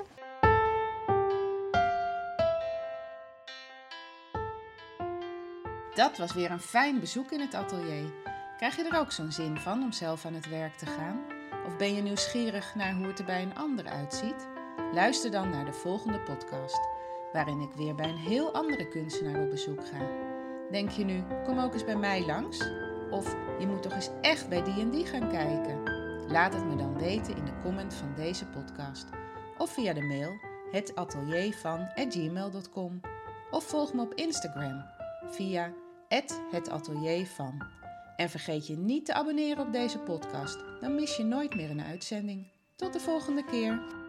Dat 5.95 6.17
was 6.19 6.33
weer 6.33 6.51
een 6.51 6.61
fijn 6.61 7.01
bezoek 7.01 7.31
in 7.31 7.41
het 7.41 7.55
atelier. 7.55 8.13
Krijg 8.57 8.77
je 8.77 8.89
er 8.93 8.99
ook 8.99 9.13
zo'n 9.13 9.33
zin 9.33 9.59
van 9.59 9.83
om 9.83 9.93
zelf 9.93 10.25
aan 10.25 10.35
het 10.35 10.49
werk 10.49 10.77
te 10.77 10.87
gaan? 10.87 11.21
Of 11.67 11.77
ben 11.77 11.95
je 11.95 12.03
nieuwsgierig 12.03 12.75
naar 12.75 12.95
hoe 12.95 13.07
het 13.07 13.19
er 13.19 13.25
bij 13.25 13.43
een 13.43 13.55
ander 13.55 13.87
uitziet? 13.87 14.49
Luister 14.93 15.31
dan 15.31 15.51
naar 15.51 15.65
de 15.65 15.73
volgende 15.73 16.21
podcast, 16.21 16.81
waarin 17.33 17.61
ik 17.61 17.73
weer 17.73 17.95
bij 17.95 18.09
een 18.09 18.17
heel 18.17 18.53
andere 18.53 18.89
kunstenaar 18.89 19.43
op 19.43 19.51
bezoek 19.51 19.87
ga. 19.87 20.09
Denk 20.71 20.91
je 20.91 21.05
nu, 21.05 21.25
kom 21.45 21.59
ook 21.59 21.73
eens 21.73 21.85
bij 21.85 21.97
mij 21.97 22.27
langs? 22.27 22.71
Of 23.11 23.37
je 23.59 23.67
moet 23.67 23.83
toch 23.83 23.95
eens 23.95 24.11
echt 24.21 24.49
bij 24.49 24.63
die 24.63 24.81
en 24.81 24.91
die 24.91 25.07
gaan 25.07 25.31
kijken? 25.31 25.83
Laat 26.29 26.55
het 26.55 26.65
me 26.65 26.77
dan 26.77 26.99
weten 26.99 27.37
in 27.37 27.45
de 27.45 27.61
comment 27.63 27.95
van 27.95 28.13
deze 28.17 28.47
podcast. 28.47 29.07
Of 29.59 29.71
via 29.71 29.93
de 29.93 30.03
mail 30.03 30.39
hetateliervan@gmail.com 30.71 33.01
Of 33.51 33.65
volg 33.65 33.93
me 33.93 34.03
op 34.03 34.15
Instagram 34.15 34.85
via 35.31 35.73
@hetateliervan. 36.51 37.63
En 38.17 38.31
vergeet 38.31 38.67
je 38.67 38.77
niet 38.77 39.05
te 39.05 39.15
abonneren 39.15 39.67
op 39.67 39.73
deze 39.73 39.99
podcast, 39.99 40.59
dan 40.81 40.95
mis 40.95 41.17
je 41.17 41.23
nooit 41.23 41.55
meer 41.55 41.71
een 41.71 41.83
uitzending. 41.83 42.47
Tot 42.77 42.93
de 42.93 43.01
volgende 43.01 43.45
keer. 43.45 44.01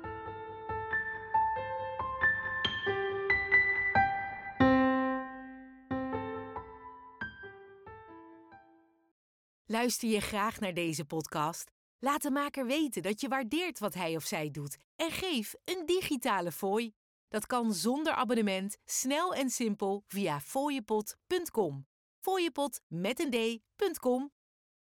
Luister 9.66 10.10
je 10.10 10.20
graag 10.20 10.60
naar 10.60 10.74
deze 10.74 11.06
podcast? 11.06 11.72
Laat 12.00 12.22
de 12.22 12.32
maker 12.32 12.66
weten 12.66 13.02
dat 13.02 13.22
je 13.22 13.28
waardeert 13.28 13.80
wat 13.80 13.94
hij 13.94 14.16
of 14.16 14.24
zij 14.24 14.52
doet 14.52 14.78
en 14.96 15.12
geef 15.12 15.54
een 15.66 15.86
digitale 15.86 16.52
fooi. 16.52 16.94
Dat 17.30 17.46
kan 17.46 17.74
zonder 17.74 18.14
abonnement, 18.14 18.78
snel 18.86 19.34
en 19.34 19.50
simpel 19.50 20.04
via 20.08 20.40
fooiepot.com. 20.40 21.86
Fooiepot 22.24 22.82
met 22.88 23.20
een 23.20 23.60
d.com 23.80 24.32